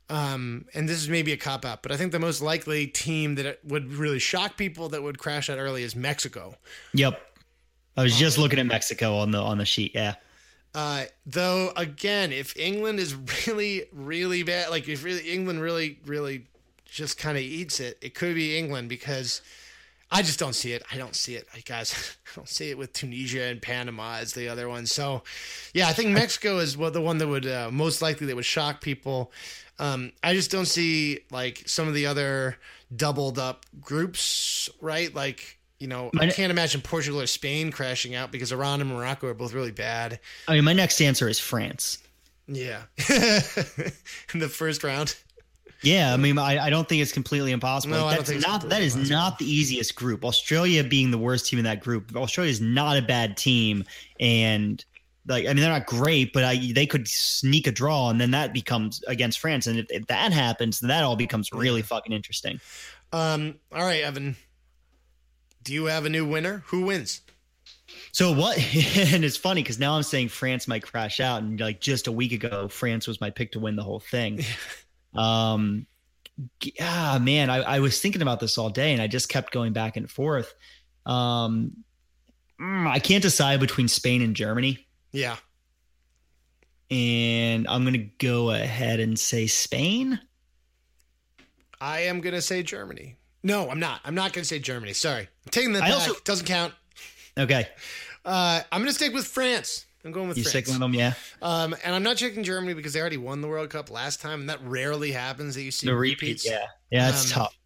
um, 0.09 0.67
and 0.75 0.89
this 0.89 0.99
is 0.99 1.09
maybe 1.09 1.33
a 1.33 1.37
cop 1.37 1.65
out, 1.65 1.83
but 1.83 1.93
I 1.93 1.97
think 1.97 2.13
the 2.13 2.19
most 2.19 2.43
likely 2.43 2.87
team 2.87 3.37
that 3.37 3.61
would 3.65 3.93
really 3.93 4.19
shock 4.19 4.57
people 4.57 4.89
that 4.91 5.03
would 5.03 5.19
crash 5.19 5.49
out 5.49 5.59
early 5.59 5.83
is 5.83 5.95
Mexico. 5.95 6.55
Yep, 6.95 7.21
I 7.97 8.03
was 8.03 8.19
just 8.19 8.39
looking 8.39 8.59
at 8.59 8.67
Mexico 8.67 9.17
on 9.19 9.31
the 9.31 9.39
on 9.39 9.59
the 9.59 9.65
sheet. 9.65 9.93
Yeah. 9.95 10.15
Uh, 10.75 11.05
though 11.27 11.73
again, 11.77 12.33
if 12.33 12.57
England 12.57 13.01
is 13.01 13.15
really 13.47 13.85
really 13.93 14.43
bad, 14.43 14.71
like 14.71 14.89
if 14.89 15.05
really 15.05 15.31
England 15.31 15.61
really 15.61 15.99
really 16.07 16.47
just 16.85 17.19
kind 17.19 17.37
of 17.37 17.43
eats 17.45 17.79
it, 17.79 17.99
it 18.03 18.15
could 18.15 18.35
be 18.35 18.59
England 18.59 18.89
because 18.89 19.43
I 20.12 20.23
just 20.23 20.39
don't 20.39 20.55
see 20.55 20.73
it. 20.73 20.82
I 20.93 20.97
don't 20.97 21.15
see 21.15 21.37
it, 21.37 21.47
I 21.55 21.61
guys. 21.61 22.16
I 22.27 22.37
don't 22.37 22.49
see 22.49 22.70
it 22.70 22.78
with 22.78 22.93
Tunisia 22.93 23.45
and 23.45 23.62
Panama 23.62 24.16
as 24.16 24.32
the 24.32 24.49
other 24.49 24.69
ones. 24.69 24.93
So, 24.93 25.23
yeah, 25.73 25.89
I 25.89 25.93
think 25.93 26.11
Mexico 26.11 26.59
is 26.59 26.77
what 26.77 26.93
the 26.93 27.01
one 27.01 27.19
that 27.19 27.28
would 27.28 27.47
uh, 27.47 27.70
most 27.70 28.03
likely 28.03 28.27
that 28.27 28.37
would 28.37 28.45
shock 28.45 28.81
people. 28.81 29.32
Um, 29.78 30.12
I 30.23 30.35
just 30.35 30.51
don't 30.51 30.66
see 30.66 31.20
like 31.31 31.62
some 31.66 31.89
of 31.89 31.95
the 31.95 32.07
other 32.07 32.59
doubled 32.95 33.39
up 33.39 33.66
groups, 33.81 34.69
right? 34.81 35.15
Like, 35.15 35.59
you 35.78 35.87
know, 35.87 36.11
I 36.19 36.28
can't 36.28 36.51
imagine 36.51 36.82
Portugal 36.82 37.20
or 37.20 37.27
Spain 37.27 37.70
crashing 37.70 38.15
out 38.15 38.31
because 38.31 38.53
Iran 38.53 38.81
and 38.82 38.91
Morocco 38.91 39.28
are 39.28 39.35
both 39.35 39.55
really 39.55 39.70
bad. 39.70 40.20
I 40.47 40.55
mean, 40.55 40.65
my 40.65 40.74
next 40.74 41.01
answer 41.01 41.28
is 41.28 41.39
France. 41.39 41.99
Yeah. 42.47 42.82
In 44.35 44.41
the 44.41 44.49
first 44.51 44.85
round. 44.85 45.16
Yeah, 45.82 46.12
I 46.12 46.16
mean, 46.16 46.39
I, 46.39 46.66
I 46.66 46.70
don't 46.70 46.89
think 46.89 47.01
it's 47.01 47.12
completely 47.12 47.52
impossible. 47.52 47.94
No, 47.94 48.11
That's 48.11 48.31
not 48.31 48.69
that 48.69 48.82
is 48.82 48.94
impossible. 48.94 49.16
not 49.16 49.39
the 49.39 49.51
easiest 49.51 49.94
group. 49.94 50.24
Australia 50.24 50.85
being 50.85 51.11
the 51.11 51.19
worst 51.19 51.47
team 51.47 51.59
in 51.59 51.65
that 51.65 51.81
group. 51.81 52.15
Australia 52.15 52.51
is 52.51 52.61
not 52.61 52.98
a 52.98 53.02
bad 53.02 53.36
team, 53.36 53.85
and 54.19 54.85
like 55.27 55.44
I 55.44 55.48
mean 55.48 55.59
they're 55.59 55.73
not 55.73 55.86
great, 55.86 56.32
but 56.32 56.44
I, 56.44 56.73
they 56.74 56.86
could 56.86 57.09
sneak 57.09 57.66
a 57.66 57.73
draw, 57.73 58.11
and 58.11 58.20
then 58.20 58.32
that 58.32 58.52
becomes 58.52 59.02
against 59.07 59.39
France, 59.39 59.66
and 59.66 59.78
if, 59.78 59.86
if 59.90 60.07
that 60.09 60.32
happens, 60.32 60.81
then 60.81 60.89
that 60.89 61.02
all 61.02 61.16
becomes 61.16 61.51
really 61.52 61.82
fucking 61.82 62.12
interesting. 62.12 62.61
Um. 63.12 63.57
All 63.73 63.82
right, 63.85 64.02
Evan. 64.02 64.36
Do 65.62 65.74
you 65.74 65.86
have 65.86 66.05
a 66.05 66.11
new 66.11 66.27
winner? 66.27 66.62
Who 66.66 66.85
wins? 66.86 67.23
So 68.12 68.32
what? 68.32 68.57
and 69.12 69.24
it's 69.24 69.36
funny 69.36 69.62
because 69.62 69.78
now 69.78 69.94
I'm 69.94 70.02
saying 70.02 70.28
France 70.28 70.69
might 70.69 70.82
crash 70.82 71.20
out, 71.20 71.43
and 71.43 71.59
like 71.59 71.81
just 71.81 72.07
a 72.07 72.12
week 72.12 72.32
ago, 72.32 72.69
France 72.69 73.07
was 73.07 73.20
my 73.20 73.31
pick 73.31 73.52
to 73.52 73.61
win 73.61 73.77
the 73.77 73.82
whole 73.82 74.01
thing. 74.01 74.44
um, 75.15 75.87
ah, 76.81 77.19
man, 77.20 77.51
I, 77.51 77.59
I 77.59 77.78
was 77.81 78.01
thinking 78.01 78.23
about 78.23 78.41
this 78.41 78.59
all 78.59 78.70
day, 78.70 78.93
and 78.93 79.03
I 79.03 79.07
just 79.07 79.28
kept 79.28 79.53
going 79.53 79.73
back 79.73 79.97
and 79.97 80.11
forth. 80.11 80.55
Um, 81.07 81.85
mm, 82.61 82.89
I 82.89 82.99
can't 82.99 83.23
decide 83.23 83.61
between 83.61 83.89
Spain 83.89 84.23
and 84.23 84.35
Germany. 84.35 84.87
Yeah. 85.12 85.37
And 86.91 87.69
I'm 87.69 87.82
going 87.82 87.95
to 87.95 88.27
go 88.27 88.51
ahead 88.51 89.01
and 89.01 89.19
say 89.19 89.47
Spain. 89.47 90.20
I 91.81 92.01
am 92.01 92.20
going 92.20 92.35
to 92.35 92.43
say 92.43 92.62
Germany. 92.62 93.16
No, 93.43 93.70
I'm 93.70 93.81
not. 93.81 94.01
I'm 94.05 94.15
not 94.15 94.32
going 94.32 94.43
to 94.43 94.49
say 94.49 94.59
Germany. 94.59 94.93
Sorry. 94.93 95.23
I'm 95.23 95.51
taking 95.51 95.73
that 95.73 95.85
I 95.85 95.91
back. 95.91 96.09
Also, 96.09 96.15
Doesn't 96.24 96.47
count. 96.47 96.74
Okay. 97.39 97.66
Uh, 98.24 98.61
I'm 98.70 98.81
going 98.81 98.91
to 98.91 98.95
stick 98.95 99.15
with 99.15 99.27
France. 99.27 99.87
I'm 100.05 100.12
going 100.12 100.28
with 100.28 100.39
you 100.39 100.44
France. 100.44 100.52
sticking 100.52 100.74
with 100.74 100.81
them, 100.81 100.94
yeah. 100.94 101.14
Um, 101.43 101.74
and 101.85 101.94
I'm 101.94 102.02
not 102.02 102.16
checking 102.16 102.43
Germany 102.43 102.74
because 102.74 102.94
they 102.94 103.01
already 103.01 103.18
won 103.18 103.43
the 103.43 103.48
World 103.48 103.70
Cup 103.70 103.90
last 103.90 104.20
time, 104.20 104.40
and 104.40 104.48
that 104.48 104.60
rarely 104.64 105.12
happens 105.12 105.55
that 105.55 105.62
you 105.62 105.70
see 105.70 105.86
the 105.86 105.94
repeats. 105.94 106.44
Repeat, 106.44 106.51
yeah, 106.51 106.66
yeah, 106.90 107.09
it's 107.10 107.32
um, 107.36 107.43
tough. 107.43 107.56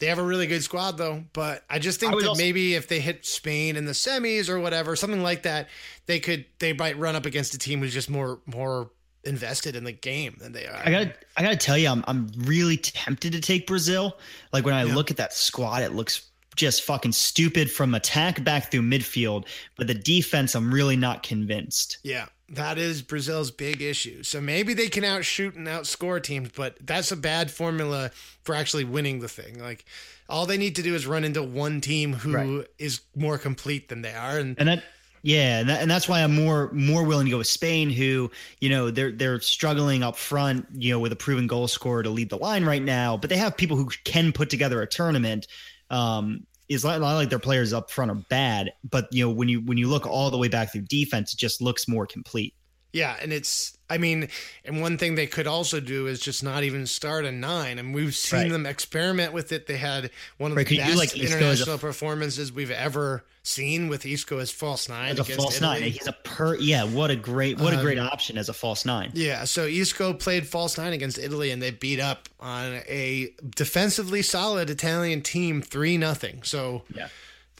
They 0.00 0.06
have 0.06 0.18
a 0.18 0.24
really 0.24 0.46
good 0.46 0.62
squad 0.62 0.96
though, 0.96 1.24
but 1.34 1.62
I 1.68 1.78
just 1.78 2.00
think 2.00 2.14
I 2.14 2.16
that 2.16 2.28
also- 2.28 2.42
maybe 2.42 2.74
if 2.74 2.88
they 2.88 3.00
hit 3.00 3.26
Spain 3.26 3.76
in 3.76 3.84
the 3.84 3.92
semis 3.92 4.48
or 4.48 4.58
whatever, 4.58 4.96
something 4.96 5.22
like 5.22 5.42
that, 5.42 5.68
they 6.06 6.20
could 6.20 6.46
they 6.58 6.72
might 6.72 6.98
run 6.98 7.16
up 7.16 7.26
against 7.26 7.54
a 7.54 7.58
team 7.58 7.80
who's 7.80 7.92
just 7.92 8.08
more 8.08 8.40
more 8.46 8.90
invested 9.24 9.76
in 9.76 9.84
the 9.84 9.92
game 9.92 10.36
than 10.40 10.52
they 10.52 10.66
are. 10.66 10.80
I 10.82 10.90
got 10.90 11.12
I 11.36 11.42
got 11.42 11.50
to 11.50 11.56
tell 11.56 11.76
you 11.76 11.88
I'm 11.90 12.02
I'm 12.06 12.30
really 12.38 12.78
tempted 12.78 13.32
to 13.32 13.40
take 13.40 13.66
Brazil. 13.66 14.18
Like 14.54 14.64
when 14.64 14.74
I 14.74 14.84
yeah. 14.84 14.94
look 14.94 15.10
at 15.10 15.18
that 15.18 15.34
squad 15.34 15.82
it 15.82 15.92
looks 15.92 16.29
just 16.56 16.82
fucking 16.82 17.12
stupid 17.12 17.70
from 17.70 17.94
attack 17.94 18.42
back 18.44 18.70
through 18.70 18.82
midfield, 18.82 19.46
but 19.76 19.86
the 19.86 19.94
defense 19.94 20.54
I'm 20.54 20.72
really 20.72 20.96
not 20.96 21.22
convinced. 21.22 21.98
Yeah. 22.02 22.26
That 22.50 22.78
is 22.78 23.02
Brazil's 23.02 23.52
big 23.52 23.80
issue. 23.80 24.24
So 24.24 24.40
maybe 24.40 24.74
they 24.74 24.88
can 24.88 25.04
outshoot 25.04 25.54
and 25.54 25.68
outscore 25.68 26.20
teams, 26.20 26.50
but 26.56 26.76
that's 26.84 27.12
a 27.12 27.16
bad 27.16 27.48
formula 27.48 28.10
for 28.42 28.56
actually 28.56 28.82
winning 28.82 29.20
the 29.20 29.28
thing. 29.28 29.60
Like 29.60 29.84
all 30.28 30.46
they 30.46 30.58
need 30.58 30.76
to 30.76 30.82
do 30.82 30.94
is 30.96 31.06
run 31.06 31.22
into 31.22 31.44
one 31.44 31.80
team 31.80 32.12
who 32.12 32.34
right. 32.34 32.66
is 32.78 33.02
more 33.14 33.38
complete 33.38 33.88
than 33.88 34.02
they 34.02 34.12
are, 34.12 34.38
and 34.38 34.58
and 34.58 34.68
that 34.68 34.82
yeah, 35.22 35.60
and, 35.60 35.68
that, 35.68 35.82
and 35.82 35.90
that's 35.90 36.08
why 36.08 36.22
I'm 36.22 36.34
more 36.34 36.70
more 36.72 37.04
willing 37.04 37.26
to 37.26 37.30
go 37.30 37.38
with 37.38 37.46
Spain, 37.46 37.90
who 37.90 38.30
you 38.60 38.70
know 38.70 38.90
they're 38.90 39.12
they're 39.12 39.40
struggling 39.40 40.02
up 40.02 40.16
front, 40.16 40.66
you 40.72 40.92
know, 40.92 40.98
with 40.98 41.12
a 41.12 41.16
proven 41.16 41.46
goal 41.46 41.68
scorer 41.68 42.02
to 42.02 42.10
lead 42.10 42.30
the 42.30 42.38
line 42.38 42.64
right 42.64 42.82
now, 42.82 43.16
but 43.16 43.28
they 43.28 43.36
have 43.36 43.56
people 43.56 43.76
who 43.76 43.90
can 44.04 44.32
put 44.32 44.48
together 44.48 44.80
a 44.80 44.86
tournament. 44.86 45.46
Um, 45.90 46.46
is 46.68 46.84
not 46.84 47.00
like 47.00 47.30
their 47.30 47.40
players 47.40 47.72
up 47.72 47.90
front 47.90 48.12
are 48.12 48.22
bad, 48.30 48.72
but 48.88 49.08
you 49.10 49.24
know 49.24 49.30
when 49.30 49.48
you 49.48 49.60
when 49.60 49.76
you 49.76 49.88
look 49.88 50.06
all 50.06 50.30
the 50.30 50.38
way 50.38 50.48
back 50.48 50.72
through 50.72 50.82
defense, 50.82 51.34
it 51.34 51.38
just 51.38 51.60
looks 51.60 51.88
more 51.88 52.06
complete. 52.06 52.54
Yeah, 52.92 53.16
and 53.20 53.32
it's 53.32 53.76
I 53.90 53.98
mean, 53.98 54.28
and 54.64 54.80
one 54.80 54.96
thing 54.96 55.16
they 55.16 55.26
could 55.26 55.48
also 55.48 55.80
do 55.80 56.06
is 56.06 56.20
just 56.20 56.44
not 56.44 56.62
even 56.62 56.86
start 56.86 57.24
a 57.24 57.32
nine. 57.32 57.78
And 57.78 57.92
we've 57.92 58.14
seen 58.14 58.42
right. 58.42 58.50
them 58.52 58.64
experiment 58.64 59.32
with 59.32 59.50
it. 59.50 59.66
They 59.66 59.76
had 59.76 60.10
one 60.38 60.52
of 60.52 60.56
right, 60.56 60.66
the 60.66 60.78
best 60.78 60.96
like 60.96 61.16
international 61.16 61.74
a, 61.74 61.78
performances 61.78 62.52
we've 62.52 62.70
ever 62.70 63.24
seen 63.42 63.88
with 63.88 64.06
Isco 64.06 64.38
as 64.38 64.50
false 64.50 64.88
nine. 64.88 65.10
As 65.10 65.18
a 65.18 65.24
false 65.24 65.56
Italy. 65.56 65.80
nine. 65.80 65.90
He's 65.90 66.06
a 66.06 66.12
per 66.12 66.56
yeah, 66.56 66.84
what 66.84 67.10
a 67.10 67.16
great 67.16 67.58
what 67.58 67.74
a 67.74 67.80
great 67.82 67.98
um, 67.98 68.06
option 68.06 68.38
as 68.38 68.48
a 68.48 68.52
false 68.52 68.86
nine. 68.86 69.10
Yeah. 69.14 69.44
So 69.44 69.66
Isco 69.66 70.14
played 70.14 70.46
false 70.46 70.78
nine 70.78 70.92
against 70.92 71.18
Italy 71.18 71.50
and 71.50 71.60
they 71.60 71.72
beat 71.72 71.98
up 71.98 72.28
on 72.38 72.80
a 72.88 73.34
defensively 73.56 74.22
solid 74.22 74.70
Italian 74.70 75.22
team 75.22 75.62
three 75.62 75.98
nothing. 75.98 76.44
So 76.44 76.82
yeah 76.94 77.08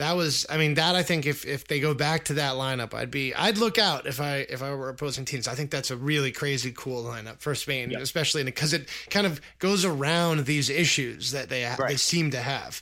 that 0.00 0.16
was 0.16 0.46
i 0.48 0.56
mean 0.56 0.74
that 0.74 0.94
i 0.94 1.02
think 1.02 1.26
if 1.26 1.46
if 1.46 1.66
they 1.66 1.78
go 1.78 1.92
back 1.92 2.24
to 2.24 2.34
that 2.34 2.54
lineup 2.54 2.94
i'd 2.94 3.10
be 3.10 3.34
i'd 3.34 3.58
look 3.58 3.78
out 3.78 4.06
if 4.06 4.18
i 4.18 4.38
if 4.48 4.62
i 4.62 4.74
were 4.74 4.88
opposing 4.88 5.26
teams 5.26 5.46
i 5.46 5.54
think 5.54 5.70
that's 5.70 5.90
a 5.90 5.96
really 5.96 6.32
crazy 6.32 6.72
cool 6.74 7.04
lineup 7.04 7.38
for 7.38 7.54
spain 7.54 7.90
yep. 7.90 8.00
especially 8.00 8.42
because 8.42 8.72
it 8.72 8.88
kind 9.10 9.26
of 9.26 9.40
goes 9.58 9.84
around 9.84 10.46
these 10.46 10.70
issues 10.70 11.32
that 11.32 11.50
they 11.50 11.64
right. 11.64 11.90
they 11.90 11.96
seem 11.96 12.30
to 12.30 12.40
have 12.40 12.80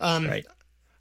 um, 0.00 0.28
right. 0.28 0.46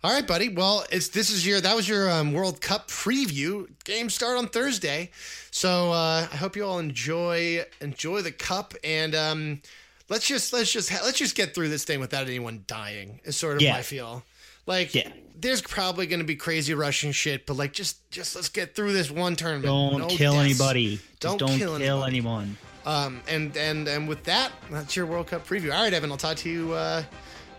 all 0.04 0.12
right 0.12 0.26
buddy 0.26 0.50
well 0.50 0.84
it's 0.92 1.10
this 1.10 1.30
is 1.30 1.46
your 1.46 1.62
that 1.62 1.76
was 1.76 1.88
your 1.88 2.10
um, 2.10 2.34
world 2.34 2.60
cup 2.62 2.88
preview 2.88 3.68
games 3.84 4.16
start 4.16 4.40
on 4.40 4.48
thursday 4.48 5.12
so 5.52 5.92
uh, 5.92 6.28
i 6.32 6.36
hope 6.36 6.56
you 6.56 6.66
all 6.66 6.80
enjoy 6.80 7.64
enjoy 7.80 8.24
the 8.24 8.32
cup 8.32 8.74
and 8.84 9.14
um, 9.14 9.62
let's 10.10 10.28
just 10.28 10.52
let's 10.52 10.72
just 10.72 10.92
let's 10.92 11.20
just 11.20 11.36
get 11.36 11.54
through 11.54 11.70
this 11.70 11.84
thing 11.84 12.00
without 12.00 12.26
anyone 12.26 12.64
dying 12.66 13.20
is 13.24 13.38
sort 13.38 13.56
of 13.56 13.62
yeah. 13.62 13.74
my 13.74 13.84
feel 13.84 14.24
like, 14.70 14.96
yeah. 14.96 15.10
there's 15.36 15.62
probably 15.62 16.08
going 16.08 16.20
to 16.20 16.26
be 16.26 16.36
crazy 16.36 16.74
Russian 16.74 17.12
shit, 17.12 17.46
but 17.46 17.58
like, 17.58 17.74
just 17.74 18.10
just 18.12 18.36
let's 18.36 18.50
get 18.50 18.76
through 18.76 18.94
this 18.94 19.12
one 19.12 19.36
tournament. 19.36 19.66
Don't 19.66 20.00
no 20.00 20.08
kill 20.08 20.34
deaths. 20.34 20.46
anybody. 20.46 21.00
Don't, 21.20 21.40
don't 21.40 21.58
kill, 21.58 21.78
kill 21.78 22.06
anyone. 22.06 22.56
Um, 22.86 23.22
and 23.28 23.58
and 23.58 23.88
and 23.88 24.08
with 24.08 24.24
that, 24.26 24.52
that's 24.72 24.96
your 24.96 25.06
World 25.06 25.28
Cup 25.28 25.46
preview. 25.46 25.74
All 25.74 25.84
right, 25.84 25.94
Evan, 25.94 26.12
I'll 26.12 26.18
talk 26.18 26.38
to 26.38 26.50
you. 26.50 26.74
Uh, 26.74 27.04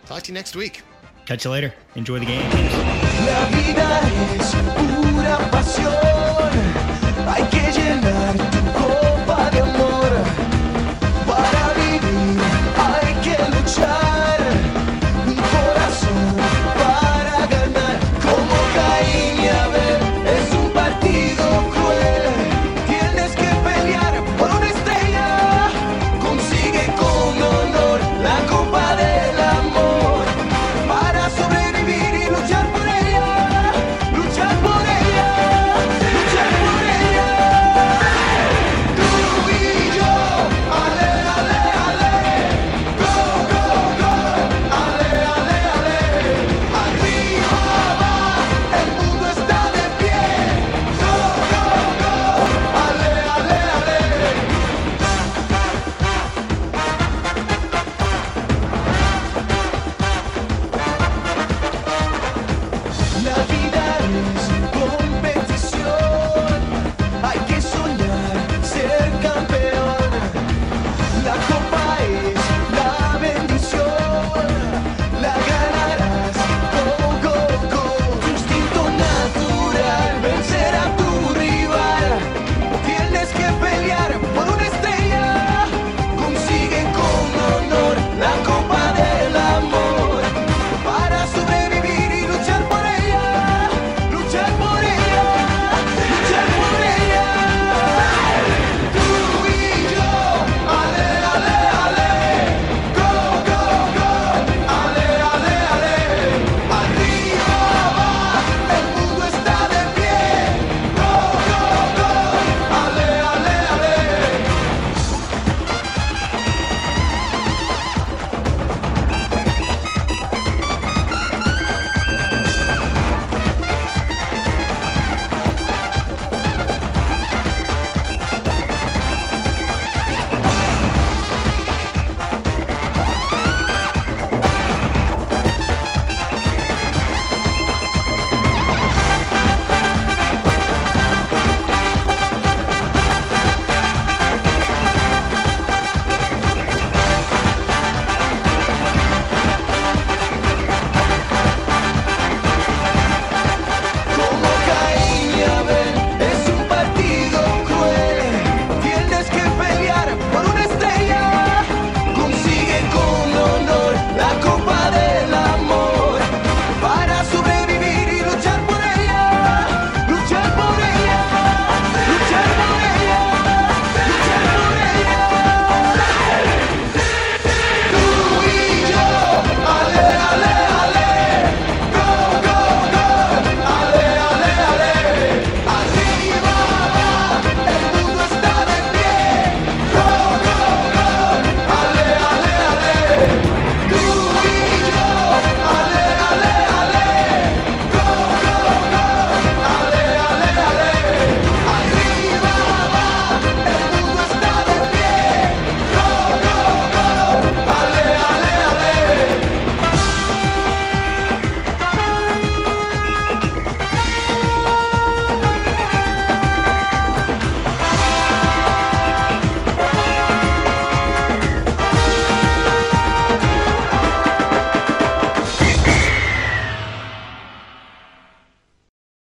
talk 0.06 0.22
to 0.22 0.28
you 0.28 0.34
next 0.34 0.56
week. 0.56 0.82
Catch 1.26 1.44
you 1.44 1.50
later. 1.50 1.74
Enjoy 1.96 2.18
the 2.18 2.26
game. 2.26 2.50
Hay 7.30 7.46
que 7.48 7.72
llenar 7.72 8.59